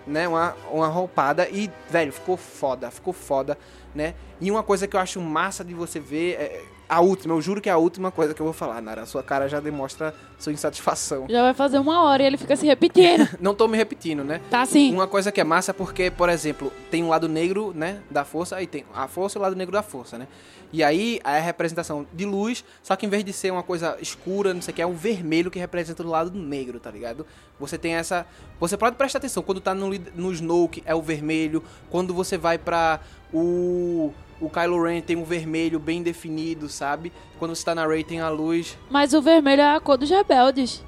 né, 0.06 0.28
uma, 0.28 0.54
uma 0.70 0.86
roupada 0.86 1.48
e, 1.48 1.70
velho, 1.90 2.12
ficou 2.12 2.36
foda, 2.36 2.90
ficou 2.90 3.12
foda, 3.12 3.58
né? 3.94 4.14
E 4.40 4.50
uma 4.50 4.62
coisa 4.62 4.86
que 4.86 4.94
eu 4.94 5.00
acho 5.00 5.20
massa 5.20 5.64
de 5.64 5.74
você 5.74 5.98
ver 5.98 6.34
é 6.34 6.62
a 6.88 7.00
última, 7.00 7.34
eu 7.34 7.42
juro 7.42 7.60
que 7.60 7.68
é 7.68 7.72
a 7.72 7.76
última 7.76 8.10
coisa 8.10 8.32
que 8.32 8.40
eu 8.40 8.44
vou 8.44 8.52
falar, 8.52 8.80
Nara. 8.80 9.02
A 9.02 9.06
sua 9.06 9.22
cara 9.22 9.48
já 9.48 9.60
demonstra 9.60 10.14
sua 10.38 10.52
insatisfação. 10.52 11.26
Já 11.28 11.42
vai 11.42 11.54
fazer 11.54 11.78
uma 11.78 12.02
hora 12.04 12.22
e 12.22 12.26
ele 12.26 12.36
fica 12.36 12.54
se 12.56 12.66
repetindo. 12.66 13.28
Não 13.40 13.54
tô 13.54 13.66
me 13.66 13.76
repetindo, 13.76 14.22
né? 14.22 14.40
Tá 14.50 14.62
assim. 14.62 14.92
Uma 14.92 15.06
coisa 15.06 15.32
que 15.32 15.40
é 15.40 15.44
massa 15.44 15.72
é 15.72 15.74
porque, 15.74 16.10
por 16.10 16.28
exemplo, 16.28 16.72
tem 16.90 17.02
um 17.02 17.08
lado 17.08 17.28
negro, 17.28 17.72
né, 17.74 18.00
da 18.10 18.24
força, 18.24 18.56
aí 18.56 18.66
tem 18.66 18.84
a 18.94 19.08
força 19.08 19.36
e 19.36 19.40
o 19.40 19.42
lado 19.42 19.56
negro 19.56 19.72
da 19.72 19.82
força, 19.82 20.16
né? 20.16 20.28
E 20.72 20.82
aí 20.82 21.20
é 21.24 21.38
a 21.38 21.40
representação 21.40 22.06
de 22.12 22.24
luz, 22.24 22.64
só 22.82 22.96
que 22.96 23.06
em 23.06 23.08
vez 23.08 23.24
de 23.24 23.32
ser 23.32 23.50
uma 23.50 23.62
coisa 23.62 23.96
escura, 24.00 24.52
não 24.52 24.60
sei 24.60 24.72
o 24.72 24.74
que, 24.74 24.82
é 24.82 24.86
um 24.86 24.94
vermelho 24.94 25.50
que 25.50 25.58
representa 25.58 26.02
o 26.02 26.06
lado 26.06 26.36
negro, 26.36 26.80
tá 26.80 26.90
ligado? 26.90 27.26
Você 27.58 27.78
tem 27.78 27.94
essa. 27.94 28.26
Você 28.60 28.76
pode 28.76 28.96
prestar 28.96 29.18
atenção, 29.18 29.42
quando 29.42 29.60
tá 29.60 29.74
no, 29.74 29.90
no 30.14 30.32
Snoke 30.32 30.82
é 30.84 30.94
o 30.94 31.00
vermelho, 31.00 31.62
quando 31.90 32.12
você 32.12 32.36
vai 32.36 32.58
pra 32.58 33.00
o. 33.32 34.12
O 34.40 34.50
Kylo 34.50 34.82
Ren 34.82 35.00
tem 35.00 35.16
um 35.16 35.24
vermelho 35.24 35.78
bem 35.78 36.02
definido, 36.02 36.68
sabe? 36.68 37.12
Quando 37.38 37.54
você 37.54 37.64
tá 37.64 37.74
na 37.74 37.86
Rey 37.86 38.04
tem 38.04 38.20
a 38.20 38.28
luz. 38.28 38.76
Mas 38.90 39.14
o 39.14 39.22
vermelho 39.22 39.62
é 39.62 39.74
a 39.74 39.80
cor 39.80 39.96
dos 39.96 40.10
rebeldes. 40.10 40.82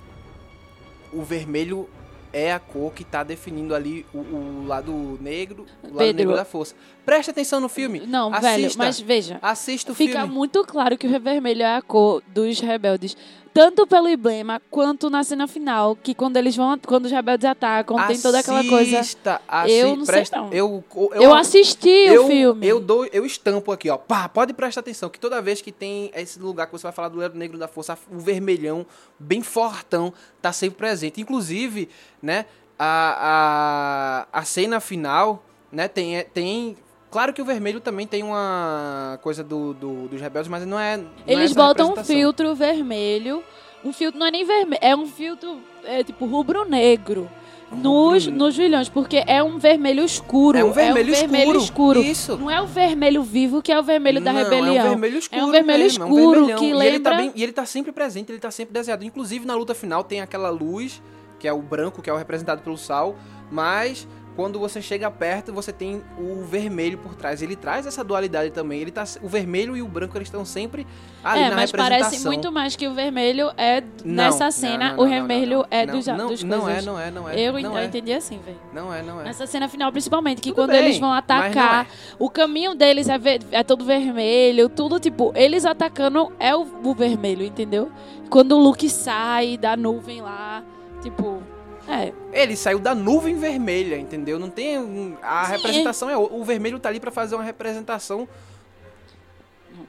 o 1.12 1.22
vermelho 1.22 1.88
é 2.30 2.52
a 2.52 2.58
cor 2.58 2.92
que 2.92 3.04
tá 3.04 3.24
definindo 3.24 3.74
ali 3.74 4.04
o, 4.12 4.18
o 4.18 4.64
lado 4.66 4.92
negro, 5.18 5.64
o 5.82 5.86
lado 5.86 5.96
Pedro. 5.98 6.16
negro 6.18 6.36
da 6.36 6.44
força. 6.44 6.74
Preste 7.06 7.30
atenção 7.30 7.58
no 7.58 7.70
filme. 7.70 8.00
Não, 8.06 8.28
Assista. 8.28 8.50
velho, 8.50 8.70
mas 8.76 9.00
veja. 9.00 9.38
Assista 9.40 9.92
o 9.92 9.94
Fica 9.94 10.20
filme. 10.20 10.34
muito 10.34 10.62
claro 10.64 10.98
que 10.98 11.06
o 11.06 11.20
vermelho 11.20 11.62
é 11.62 11.76
a 11.76 11.80
cor 11.80 12.22
dos 12.28 12.60
rebeldes. 12.60 13.16
Tanto 13.58 13.88
pelo 13.88 14.08
emblema 14.08 14.62
quanto 14.70 15.10
na 15.10 15.24
cena 15.24 15.48
final, 15.48 15.96
que 15.96 16.14
quando 16.14 16.36
eles 16.36 16.54
vão, 16.54 16.78
quando 16.78 17.06
os 17.06 17.10
rebeldes 17.10 17.44
atacam, 17.44 17.96
tem 18.06 18.16
toda 18.20 18.38
aquela 18.38 18.62
coisa. 18.62 19.00
Assista, 19.00 19.42
assi- 19.48 19.72
Eu 19.72 19.96
não 19.96 20.04
sei 20.04 20.14
presta- 20.14 20.36
não. 20.36 20.52
Eu, 20.52 20.84
eu, 20.94 21.10
Eu, 21.22 21.34
assisti 21.34 21.88
eu, 21.88 22.24
o 22.24 22.26
filme. 22.28 22.64
Eu 22.64 22.78
dou, 22.78 23.04
eu 23.06 23.26
estampo 23.26 23.72
aqui, 23.72 23.90
ó. 23.90 23.96
Pá, 23.96 24.28
pode 24.28 24.52
prestar 24.52 24.78
atenção 24.82 25.08
que 25.10 25.18
toda 25.18 25.42
vez 25.42 25.60
que 25.60 25.72
tem 25.72 26.08
esse 26.14 26.38
lugar 26.38 26.66
que 26.66 26.72
você 26.72 26.84
vai 26.84 26.92
falar 26.92 27.08
do 27.08 27.18
lado 27.18 27.36
negro 27.36 27.58
da 27.58 27.66
força, 27.66 27.98
o 28.08 28.20
vermelhão, 28.20 28.86
bem 29.18 29.42
fortão, 29.42 30.14
tá 30.40 30.52
sempre 30.52 30.76
presente. 30.78 31.20
Inclusive, 31.20 31.88
né, 32.22 32.46
a, 32.78 34.26
a, 34.32 34.38
a 34.40 34.44
cena 34.44 34.78
final, 34.78 35.44
né, 35.72 35.88
tem, 35.88 36.22
tem 36.32 36.76
Claro 37.10 37.32
que 37.32 37.40
o 37.40 37.44
vermelho 37.44 37.80
também 37.80 38.06
tem 38.06 38.22
uma 38.22 39.18
coisa 39.22 39.42
do, 39.42 39.72
do- 39.72 40.08
dos 40.08 40.20
rebeldes, 40.20 40.48
mas 40.50 40.66
não 40.66 40.78
é. 40.78 40.96
não 40.98 41.04
é 41.26 41.32
Eles 41.32 41.52
essa 41.52 41.54
botam 41.54 41.92
um 41.92 42.04
filtro 42.04 42.54
vermelho. 42.54 43.42
Um 43.84 43.92
filtro 43.92 44.18
não 44.18 44.26
é 44.26 44.30
nem 44.30 44.44
vermelho, 44.44 44.80
é 44.82 44.94
um 44.94 45.06
filtro 45.06 45.58
é, 45.84 46.02
tipo 46.04 46.26
rubro-negro. 46.26 47.28
Nos, 47.70 48.26
nos 48.26 48.56
vilões, 48.56 48.88
porque 48.88 49.22
é 49.26 49.42
um 49.42 49.58
vermelho 49.58 50.02
escuro. 50.02 50.56
É 50.56 50.64
um 50.64 50.72
vermelho, 50.72 51.12
vermelho 51.14 51.50
escuro. 51.58 52.00
escuro. 52.00 52.02
Isso. 52.02 52.36
Não 52.38 52.50
é 52.50 52.62
o 52.62 52.66
vermelho 52.66 53.22
vivo 53.22 53.60
que 53.60 53.70
é 53.70 53.78
o 53.78 53.82
vermelho 53.82 54.22
da 54.22 54.32
Não, 54.32 54.42
rebelião. 54.42 54.74
É 54.76 54.80
um 54.80 54.88
vermelho 54.90 55.18
escuro. 55.18 55.40
É 55.40 55.44
um 55.44 55.50
vermelho 55.50 55.82
mesmo, 55.84 56.02
é 56.02 56.06
um 56.06 56.18
escuro 56.18 56.46
que 56.58 56.64
e 56.64 56.86
Ele 56.86 57.00
tá 57.00 57.14
bem- 57.14 57.32
e 57.34 57.42
ele 57.42 57.52
tá 57.52 57.66
sempre 57.66 57.92
presente, 57.92 58.32
ele 58.32 58.38
tá 58.38 58.50
sempre 58.50 58.72
desenhado. 58.72 59.04
Inclusive 59.04 59.46
na 59.46 59.54
luta 59.54 59.74
final 59.74 60.02
tem 60.02 60.22
aquela 60.22 60.48
luz, 60.48 61.02
que 61.38 61.46
é 61.46 61.52
o 61.52 61.60
branco, 61.60 62.00
que 62.00 62.08
é 62.08 62.12
o 62.12 62.16
representado 62.16 62.62
pelo 62.62 62.78
sal, 62.78 63.16
mas 63.50 64.08
quando 64.38 64.56
você 64.60 64.80
chega 64.80 65.10
perto, 65.10 65.52
você 65.52 65.72
tem 65.72 66.00
o 66.16 66.44
vermelho 66.44 66.96
por 66.96 67.16
trás. 67.16 67.42
Ele 67.42 67.56
traz 67.56 67.88
essa 67.88 68.04
dualidade 68.04 68.52
também. 68.52 68.80
Ele 68.80 68.92
tá, 68.92 69.02
o 69.20 69.26
vermelho 69.26 69.76
e 69.76 69.82
o 69.82 69.88
branco 69.88 70.16
eles 70.16 70.28
estão 70.28 70.44
sempre 70.44 70.86
ali 71.24 71.42
é, 71.42 71.50
na 71.50 71.56
mas 71.56 71.72
representação. 71.72 72.08
parece 72.08 72.24
muito 72.24 72.52
mais 72.52 72.76
que 72.76 72.86
o 72.86 72.94
vermelho 72.94 73.50
é 73.56 73.80
Não, 73.80 74.14
nessa 74.14 74.48
cena, 74.52 74.90
não, 74.90 74.94
o 74.94 74.96
não, 74.98 75.02
não, 75.02 75.10
vermelho 75.10 75.66
é 75.68 75.84
dos, 75.84 76.06
não, 76.06 76.28
dos 76.28 76.44
não 76.44 76.68
é, 76.68 76.80
não 76.80 77.00
é, 77.00 77.10
não 77.10 77.28
é. 77.28 77.36
Eu, 77.36 77.54
não 77.54 77.58
então, 77.58 77.78
é. 77.78 77.86
entendi 77.86 78.12
assim, 78.12 78.38
velho. 78.38 78.60
Não 78.72 78.94
é, 78.94 79.02
não 79.02 79.20
é. 79.20 79.24
Nessa 79.24 79.44
cena 79.44 79.68
final, 79.68 79.90
principalmente, 79.90 80.40
que 80.40 80.50
Tudo 80.50 80.62
quando 80.62 80.70
bem, 80.70 80.84
eles 80.84 81.00
vão 81.00 81.08
não 81.08 81.16
atacar, 81.16 81.86
é. 81.86 82.14
o 82.16 82.30
caminho 82.30 82.76
deles 82.76 83.08
é, 83.08 83.18
ver- 83.18 83.42
é 83.50 83.64
todo 83.64 83.84
vermelho, 83.84 84.68
tudo 84.68 85.00
tipo, 85.00 85.32
eles 85.34 85.66
atacando 85.66 86.32
é 86.38 86.54
o, 86.54 86.64
o 86.84 86.94
vermelho, 86.94 87.42
entendeu? 87.44 87.90
Quando 88.30 88.52
o 88.52 88.62
Luke 88.62 88.88
sai 88.88 89.56
da 89.56 89.76
nuvem 89.76 90.22
lá, 90.22 90.62
tipo, 91.02 91.42
é, 91.88 92.12
Ele 92.32 92.54
saiu 92.56 92.78
da 92.78 92.94
nuvem 92.94 93.36
vermelha, 93.38 93.96
entendeu? 93.98 94.38
Não 94.38 94.50
tem. 94.50 94.78
um- 94.78 95.16
A 95.22 95.46
Sim. 95.46 95.52
representação 95.52 96.10
é. 96.10 96.16
o- 96.16 96.44
vermelho 96.44 96.78
tá 96.78 96.88
ali 96.88 97.00
pra 97.00 97.10
fazer 97.10 97.34
uma 97.34 97.44
representação 97.44 98.28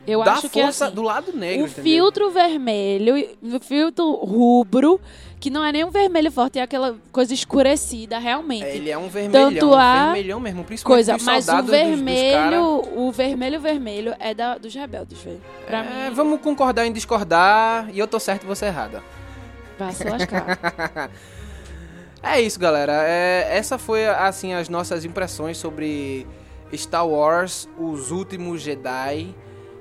eu 0.07 0.23
da 0.23 0.33
acho 0.33 0.49
que 0.49 0.59
é 0.59 0.63
força 0.63 0.85
assim, 0.87 0.95
do 0.95 1.01
lado 1.01 1.33
negro. 1.35 1.63
o 1.63 1.67
entendeu? 1.67 1.83
filtro 1.83 2.31
vermelho, 2.31 3.15
o 3.41 3.59
filtro 3.59 4.11
rubro, 4.15 4.99
que 5.39 5.49
não 5.49 5.63
é 5.63 5.71
nem 5.71 5.83
um 5.83 5.89
vermelho 5.91 6.31
forte, 6.31 6.57
é 6.59 6.61
aquela 6.61 6.97
coisa 7.11 7.33
escurecida, 7.33 8.17
realmente. 8.19 8.63
É, 8.65 8.75
ele 8.75 8.89
é 8.89 8.97
um 8.97 9.07
vermelhão, 9.09 9.51
Tanto 9.51 9.73
a 9.73 10.05
vermelhão 10.05 10.39
mesmo, 10.39 10.63
principalmente 10.63 11.05
coisa, 11.07 11.23
mas 11.25 11.43
o 11.43 11.47
soldados 11.47 11.71
dos- 11.71 11.79
dos 11.79 11.89
vermelho, 11.95 12.83
o 12.95 13.11
vermelho 13.11 13.59
vermelho 13.59 14.15
é 14.19 14.33
da, 14.33 14.57
dos 14.57 14.73
rebeldes, 14.73 15.19
velho. 15.21 15.41
Pra 15.65 15.79
É, 15.83 16.09
mim, 16.09 16.15
vamos 16.15 16.41
concordar 16.41 16.85
em 16.85 16.91
discordar 16.93 17.89
e 17.93 17.99
eu 17.99 18.07
tô 18.07 18.19
certo 18.19 18.43
e 18.43 18.47
você 18.47 18.65
errada. 18.65 19.03
vai 19.77 19.91
se 19.93 20.03
lascar. 20.03 21.09
É 22.21 22.41
isso, 22.41 22.59
galera. 22.59 23.03
É, 23.05 23.47
essa 23.57 23.77
foi 23.77 24.07
assim 24.07 24.53
as 24.53 24.67
nossas 24.69 25.05
impressões 25.05 25.57
sobre 25.57 26.27
Star 26.75 27.07
Wars, 27.07 27.67
Os 27.77 28.11
Últimos 28.11 28.61
Jedi. 28.61 29.33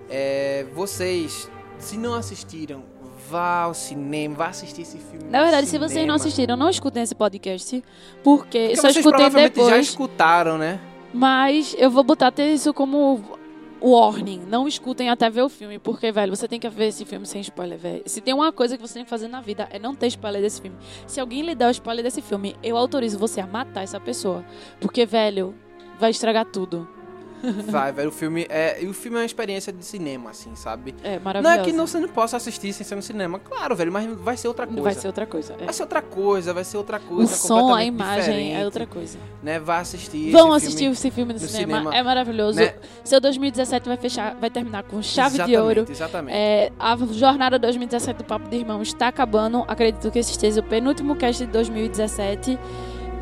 É, 0.08 0.64
vocês, 0.74 1.50
se 1.78 1.96
não 1.98 2.14
assistiram, 2.14 2.84
vá 3.28 3.62
ao 3.62 3.74
cinema, 3.74 4.36
vá 4.36 4.46
assistir 4.48 4.82
esse 4.82 4.98
filme. 4.98 5.28
Na 5.28 5.42
verdade, 5.42 5.66
se 5.66 5.78
vocês 5.78 6.06
não 6.06 6.14
assistiram, 6.14 6.56
não 6.56 6.70
escutem 6.70 7.02
esse 7.02 7.14
podcast, 7.14 7.82
porque, 8.22 8.58
Porque 8.58 8.76
só 8.76 8.82
vocês 8.82 8.96
escutem 8.96 9.18
provavelmente 9.20 9.56
já 9.56 9.64
depois. 9.64 9.86
escutaram, 9.88 10.56
né? 10.56 10.80
Mas 11.12 11.74
eu 11.78 11.90
vou 11.90 12.04
botar 12.04 12.28
até 12.28 12.48
isso 12.50 12.72
como 12.72 13.37
warning. 13.80 14.40
Não 14.48 14.66
escutem 14.66 15.10
até 15.10 15.30
ver 15.30 15.42
o 15.42 15.48
filme, 15.48 15.78
porque, 15.78 16.10
velho, 16.12 16.34
você 16.34 16.48
tem 16.48 16.60
que 16.60 16.68
ver 16.68 16.88
esse 16.88 17.04
filme 17.04 17.26
sem 17.26 17.40
spoiler, 17.40 17.78
velho. 17.78 18.02
Se 18.06 18.20
tem 18.20 18.34
uma 18.34 18.52
coisa 18.52 18.76
que 18.76 18.86
você 18.86 18.94
tem 18.94 19.04
que 19.04 19.10
fazer 19.10 19.28
na 19.28 19.40
vida 19.40 19.68
é 19.70 19.78
não 19.78 19.94
ter 19.94 20.08
spoiler 20.08 20.42
desse 20.42 20.60
filme. 20.60 20.76
Se 21.06 21.20
alguém 21.20 21.42
lhe 21.42 21.54
der 21.54 21.68
o 21.68 21.70
spoiler 21.70 22.04
desse 22.04 22.22
filme, 22.22 22.56
eu 22.62 22.76
autorizo 22.76 23.18
você 23.18 23.40
a 23.40 23.46
matar 23.46 23.82
essa 23.82 24.00
pessoa. 24.00 24.44
Porque, 24.80 25.06
velho, 25.06 25.54
vai 25.98 26.10
estragar 26.10 26.44
tudo. 26.46 26.97
Vai, 27.68 27.92
velho. 27.92 28.08
O 28.08 28.12
filme 28.12 28.46
é. 28.48 28.78
O 28.88 28.92
filme 28.92 29.16
é 29.18 29.20
uma 29.20 29.26
experiência 29.26 29.72
de 29.72 29.84
cinema, 29.84 30.30
assim, 30.30 30.54
sabe? 30.54 30.94
É 31.02 31.16
Não 31.16 31.22
maravilhoso. 31.24 31.60
é 31.60 31.64
que 31.64 31.72
não, 31.72 31.86
você 31.86 31.98
não 31.98 32.08
possa 32.08 32.36
assistir 32.36 32.72
sem 32.72 32.84
ser 32.86 32.94
no 32.94 33.02
cinema. 33.02 33.38
Claro, 33.38 33.74
velho, 33.76 33.92
mas 33.92 34.06
vai 34.18 34.36
ser 34.36 34.48
outra 34.48 34.66
coisa. 34.66 34.82
Vai 34.82 34.94
ser 34.94 35.06
outra 35.06 35.26
coisa. 35.26 35.54
é. 35.60 35.64
Vai 35.64 35.74
ser 35.74 35.82
outra 35.82 36.02
coisa, 36.02 36.52
vai 36.54 36.64
ser 36.64 36.76
outra 36.76 36.98
O 36.98 37.00
coisa. 37.00 37.34
som, 37.34 37.74
a 37.74 37.84
imagem 37.84 38.54
é 38.56 38.64
outra 38.64 38.86
coisa. 38.86 39.18
Né? 39.42 39.58
Vai 39.58 39.80
assistir. 39.80 40.30
Vão 40.30 40.52
assistir 40.52 40.78
filme. 40.78 40.92
esse 40.92 41.10
filme 41.10 41.32
no, 41.32 41.40
no 41.40 41.46
cinema. 41.46 41.78
cinema, 41.78 41.96
É 41.96 42.02
maravilhoso. 42.02 42.58
né? 42.58 42.74
Seu 43.04 43.20
2017 43.20 43.88
vai 43.88 43.96
fechar, 43.96 44.34
vai 44.36 44.50
terminar 44.50 44.82
com 44.84 45.00
chave 45.02 45.30
de 45.36 45.42
Exatamente, 45.52 45.78
ouro. 45.78 45.86
Exatamente. 45.90 46.36
É, 46.36 46.72
a 46.78 46.96
jornada 47.12 47.58
2017 47.58 48.18
do 48.18 48.24
Papo 48.24 48.48
de 48.48 48.56
Irmão 48.56 48.82
está 48.82 49.08
acabando. 49.08 49.64
Acredito 49.68 50.10
que 50.10 50.18
esse 50.18 50.32
esteja 50.32 50.60
o 50.60 50.64
penúltimo 50.64 51.14
cast 51.16 51.44
de 51.44 51.52
2017. 51.52 52.58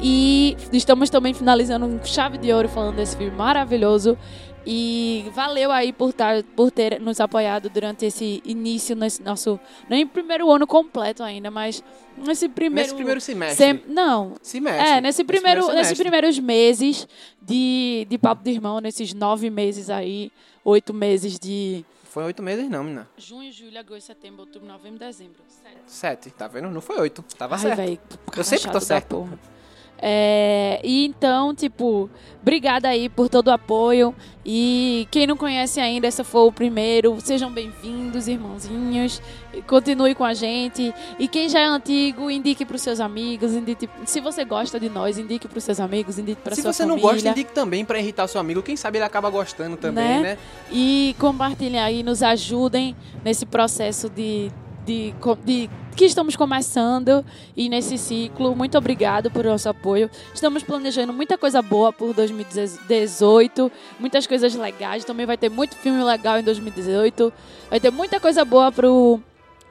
E 0.00 0.56
estamos 0.72 1.10
também 1.10 1.32
finalizando 1.34 1.86
um 1.86 2.04
chave 2.04 2.38
de 2.38 2.52
ouro 2.52 2.68
falando 2.68 2.96
desse 2.96 3.16
filme 3.16 3.34
maravilhoso. 3.36 4.16
E 4.68 5.30
valeu 5.32 5.70
aí 5.70 5.92
por, 5.92 6.12
tar, 6.12 6.42
por 6.42 6.72
ter 6.72 7.00
nos 7.00 7.20
apoiado 7.20 7.70
durante 7.70 8.04
esse 8.04 8.42
início, 8.44 8.96
nesse 8.96 9.22
nosso. 9.22 9.60
Nem 9.88 10.04
primeiro 10.04 10.50
ano 10.50 10.66
completo 10.66 11.22
ainda, 11.22 11.52
mas 11.52 11.84
nesse 12.18 12.48
primeiro. 12.48 12.82
Nesse 12.88 12.94
primeiro 12.96 13.20
semestre. 13.20 13.56
sem- 13.64 13.82
não. 13.86 14.34
Semestre. 14.42 14.88
É, 14.88 15.00
nesse 15.00 15.22
primeiro, 15.22 15.60
nesses 15.60 15.72
semestre. 15.74 16.02
primeiros 16.02 16.38
meses 16.40 17.06
de, 17.40 18.08
de 18.10 18.18
Papo 18.18 18.42
de 18.42 18.50
Irmão, 18.50 18.80
nesses 18.80 19.14
nove 19.14 19.50
meses 19.50 19.88
aí, 19.88 20.32
oito 20.64 20.92
meses 20.92 21.38
de 21.38 21.84
Foi 22.02 22.24
oito 22.24 22.42
meses, 22.42 22.68
não, 22.68 22.82
menina. 22.82 23.08
junho, 23.16 23.52
julho, 23.52 23.78
agosto, 23.78 24.06
setembro, 24.08 24.40
outubro, 24.40 24.66
novembro, 24.66 24.98
dezembro. 24.98 25.36
Sete. 25.46 25.76
Sete, 25.86 26.30
tá 26.30 26.48
vendo? 26.48 26.68
Não 26.70 26.80
foi 26.80 26.98
oito. 26.98 27.22
Tava 27.38 27.54
Ai, 27.54 27.60
certo. 27.60 27.76
véi, 27.76 28.00
Eu 28.36 28.42
sempre 28.42 28.68
tô 28.72 28.80
certo. 28.80 29.08
porra. 29.10 29.38
É, 30.00 30.80
e 30.84 31.06
então, 31.06 31.54
tipo, 31.54 32.10
obrigada 32.42 32.88
aí 32.88 33.08
por 33.08 33.28
todo 33.28 33.48
o 33.48 33.50
apoio. 33.50 34.14
E 34.44 35.08
quem 35.10 35.26
não 35.26 35.36
conhece 35.36 35.80
ainda, 35.80 36.06
esse 36.06 36.22
foi 36.22 36.42
o 36.42 36.52
primeiro. 36.52 37.16
Sejam 37.20 37.50
bem-vindos, 37.50 38.28
irmãozinhos. 38.28 39.20
Continue 39.66 40.14
com 40.14 40.22
a 40.24 40.34
gente. 40.34 40.94
E 41.18 41.26
quem 41.26 41.48
já 41.48 41.60
é 41.60 41.64
antigo, 41.64 42.30
indique 42.30 42.64
pros 42.64 42.82
seus 42.82 43.00
amigos. 43.00 43.52
Indique, 43.54 43.88
se 44.04 44.20
você 44.20 44.44
gosta 44.44 44.78
de 44.78 44.88
nós, 44.88 45.18
indique 45.18 45.48
pros 45.48 45.64
seus 45.64 45.80
amigos, 45.80 46.18
indique 46.18 46.40
Se 46.54 46.62
sua 46.62 46.72
você 46.72 46.82
não 46.84 46.90
família. 46.98 47.12
gosta, 47.12 47.28
indique 47.30 47.52
também 47.52 47.84
pra 47.84 47.98
irritar 47.98 48.28
seu 48.28 48.40
amigo. 48.40 48.62
Quem 48.62 48.76
sabe 48.76 48.98
ele 48.98 49.04
acaba 49.04 49.30
gostando 49.30 49.76
também, 49.76 50.04
Né? 50.04 50.20
né? 50.22 50.38
E 50.70 51.16
compartilhem 51.18 51.80
aí, 51.80 52.02
nos 52.02 52.22
ajudem 52.22 52.94
nesse 53.24 53.44
processo 53.46 54.08
de, 54.08 54.52
de, 54.86 55.12
de 55.44 55.68
que 55.96 56.04
estamos 56.04 56.36
começando 56.36 57.24
e 57.56 57.68
nesse 57.68 57.98
ciclo. 57.98 58.54
Muito 58.54 58.78
obrigado 58.78 59.30
por 59.30 59.44
nosso 59.44 59.68
apoio. 59.68 60.08
Estamos 60.32 60.62
planejando 60.62 61.12
muita 61.12 61.36
coisa 61.36 61.60
boa 61.60 61.92
por 61.92 62.14
2018, 62.14 63.72
muitas 63.98 64.26
coisas 64.26 64.54
legais. 64.54 65.04
Também 65.04 65.26
vai 65.26 65.36
ter 65.36 65.50
muito 65.50 65.74
filme 65.76 66.02
legal 66.02 66.38
em 66.38 66.42
2018. 66.42 67.32
Vai 67.68 67.80
ter 67.80 67.90
muita 67.90 68.20
coisa 68.20 68.44
boa 68.44 68.70
pro 68.70 69.20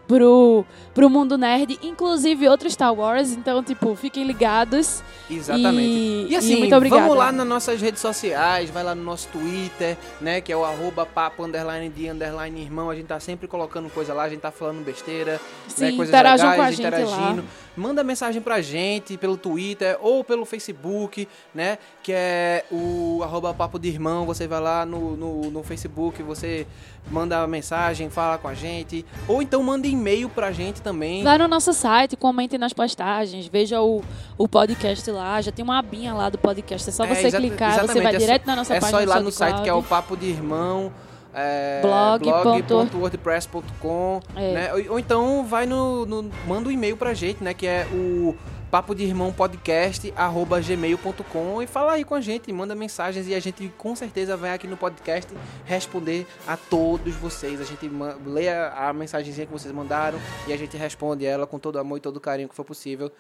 pro 0.08 0.66
pro 0.94 1.10
mundo 1.10 1.38
nerd, 1.38 1.78
inclusive 1.84 2.48
outro 2.48 2.70
Star 2.70 2.94
Wars. 2.94 3.32
Então, 3.32 3.62
tipo, 3.64 3.96
fiquem 3.96 4.24
ligados. 4.24 5.04
Exatamente. 5.30 5.82
E, 5.82 6.28
E 6.30 6.36
assim, 6.36 6.58
muito 6.58 6.76
obrigada. 6.76 7.02
vamos 7.02 7.18
lá 7.18 7.32
nas 7.32 7.46
nossas 7.48 7.82
redes 7.82 8.00
sociais, 8.02 8.70
vai 8.70 8.84
lá 8.84 8.96
no 8.96 9.04
nosso 9.04 9.28
Twitter, 9.30 9.98
né? 10.22 10.40
Que 10.42 10.52
é 10.54 10.58
o 10.58 10.64
arroba 10.64 11.06
papo 11.06 11.44
underline 11.44 11.90
de 11.90 12.10
underline 12.10 12.62
irmão. 12.62 12.90
A 12.90 12.96
gente 12.96 13.08
tá 13.08 13.20
sempre 13.20 13.48
colocando 13.48 13.90
coisa 13.90 14.14
lá, 14.14 14.24
a 14.24 14.30
gente 14.30 14.40
tá 14.40 14.52
falando 14.52 14.84
besteira, 14.86 15.40
Sim, 15.68 15.86
né? 15.86 15.92
Coisas 15.98 16.14
legais, 16.16 16.42
com 16.42 16.62
a 16.62 16.72
gente 16.72 16.80
interagindo. 16.80 17.42
lá. 17.42 17.65
Manda 17.76 18.04
mensagem 18.04 18.42
pra 18.42 18.62
gente 18.62 19.18
pelo 19.18 19.38
Twitter 19.38 19.98
ou 20.02 20.24
pelo 20.24 20.46
Facebook, 20.46 21.28
né? 21.54 21.78
Que 22.02 22.14
é 22.14 22.66
o 22.72 23.22
arroba 23.24 23.54
papo 23.54 23.78
de 23.78 23.90
irmão. 23.90 24.26
Você 24.26 24.48
vai 24.48 24.62
lá 24.62 24.86
no, 24.86 25.18
no, 25.18 25.52
no 25.52 25.64
Facebook, 25.64 26.24
você 26.24 26.66
manda 27.10 27.46
mensagem, 27.48 28.10
fala 28.10 28.38
com 28.38 28.48
a 28.48 28.54
gente. 28.54 29.06
Ou 29.28 29.42
então 29.42 29.62
manda 29.62 29.88
e-mail 29.88 30.30
pra 30.30 30.52
gente 30.52 30.82
também. 30.82 31.24
Vai 31.24 31.38
no 31.38 31.48
nosso 31.48 31.74
site, 31.74 32.16
comentem 32.16 32.58
nas 32.58 32.74
postagens, 32.74 33.48
veja 33.48 33.82
o, 33.82 34.02
o 34.38 34.48
podcast 34.48 35.10
lá, 35.12 35.42
já 35.42 35.52
tem 35.52 35.64
uma 35.64 35.80
abinha 35.80 36.14
lá 36.14 36.30
do 36.30 36.38
podcast, 36.38 36.90
é 36.90 36.92
só 36.92 37.06
É, 37.06 37.16
você 37.16 37.32
clicar, 37.32 37.86
você 37.86 38.02
vai 38.02 38.16
é 38.16 38.18
direto 38.18 38.46
na 38.46 38.56
nossa 38.56 38.76
é 38.76 38.80
página 38.80 38.98
só 38.98 39.04
ir 39.04 39.08
lá 39.08 39.20
no 39.20 39.32
site 39.32 39.62
que 39.62 39.70
é 39.70 39.74
o 39.74 39.84
papo 39.84 40.16
de 40.16 40.28
irmão 40.28 40.92
é, 41.36 41.82
Blog 41.82 42.24
blog.wordpress.com 42.24 44.22
É. 44.36 44.54
né? 44.54 44.74
ou, 44.74 44.94
ou 44.94 45.00
então 45.00 45.46
vai 45.46 45.66
no, 45.66 46.06
no- 46.06 46.32
manda 46.48 46.70
um 46.70 46.72
e-mail 46.72 46.96
pra 46.98 47.14
gente 47.14 47.44
né 47.44 47.54
que 47.54 47.68
é 47.68 47.86
o 47.92 48.36
papo 48.72 48.96
de 48.96 49.04
irmão 49.04 49.32
podcast 49.32 50.14
arroba 50.18 50.60
gmail.com 50.60 51.62
e 51.62 51.68
fala 51.68 51.94
aí 51.94 52.04
com 52.04 52.16
a 52.16 52.22
gente 52.22 52.52
manda 52.52 52.74
mensagens 52.76 53.28
e 53.28 53.34
a 53.36 53.40
gente 53.40 53.72
com 53.78 53.96
certeza 53.96 54.36
vai 54.36 54.52
aqui 54.54 54.68
no 54.68 54.76
podcast 54.78 55.32
responder 55.66 56.26
a 56.48 56.58
todos 56.58 57.14
vocês 57.16 57.62
a 57.62 57.64
gente 57.64 57.90
lê 58.26 58.50
a, 58.50 58.90
a 58.90 58.94
mensagenzinha 58.94 59.46
que 59.46 59.52
vocês 59.54 59.74
mandaram 59.74 60.20
e 60.48 60.54
a 60.54 60.58
gente 60.58 60.76
responde 60.78 61.26
ela 61.26 61.46
com 61.46 61.60
todo 61.60 61.78
amor 61.80 61.98
e 61.98 62.02
todo 62.02 62.20
carinho 62.20 62.50
que 62.50 62.56
for 62.56 62.66
possível 62.66 63.12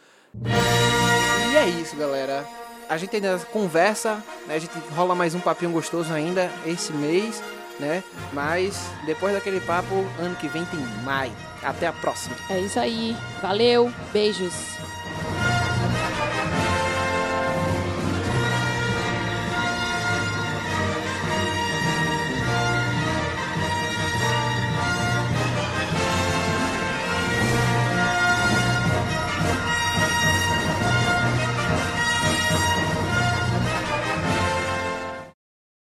e 1.52 1.56
é 1.56 1.68
isso, 1.70 1.96
galera. 1.96 2.46
A 2.90 2.98
gente 2.98 3.16
ainda 3.16 3.40
conversa, 3.52 4.22
né? 4.48 4.56
A 4.56 4.60
gente 4.60 4.74
rola 4.94 5.16
mais 5.16 5.34
um 5.34 5.40
papinho 5.40 5.72
gostoso 5.72 6.12
ainda 6.14 6.52
esse 6.66 6.92
mês, 6.92 7.42
né? 7.80 8.04
Mas 8.34 8.90
depois 9.06 9.34
daquele 9.34 9.60
papo, 9.60 10.06
ano 10.20 10.36
que 10.36 10.48
vem 10.48 10.66
tem 10.66 10.80
mais. 11.04 11.32
Até 11.64 11.88
a 11.88 11.94
próxima. 11.94 12.36
É 12.50 12.60
isso 12.60 12.80
aí, 12.80 13.16
valeu, 13.42 13.92
beijos. 14.14 14.54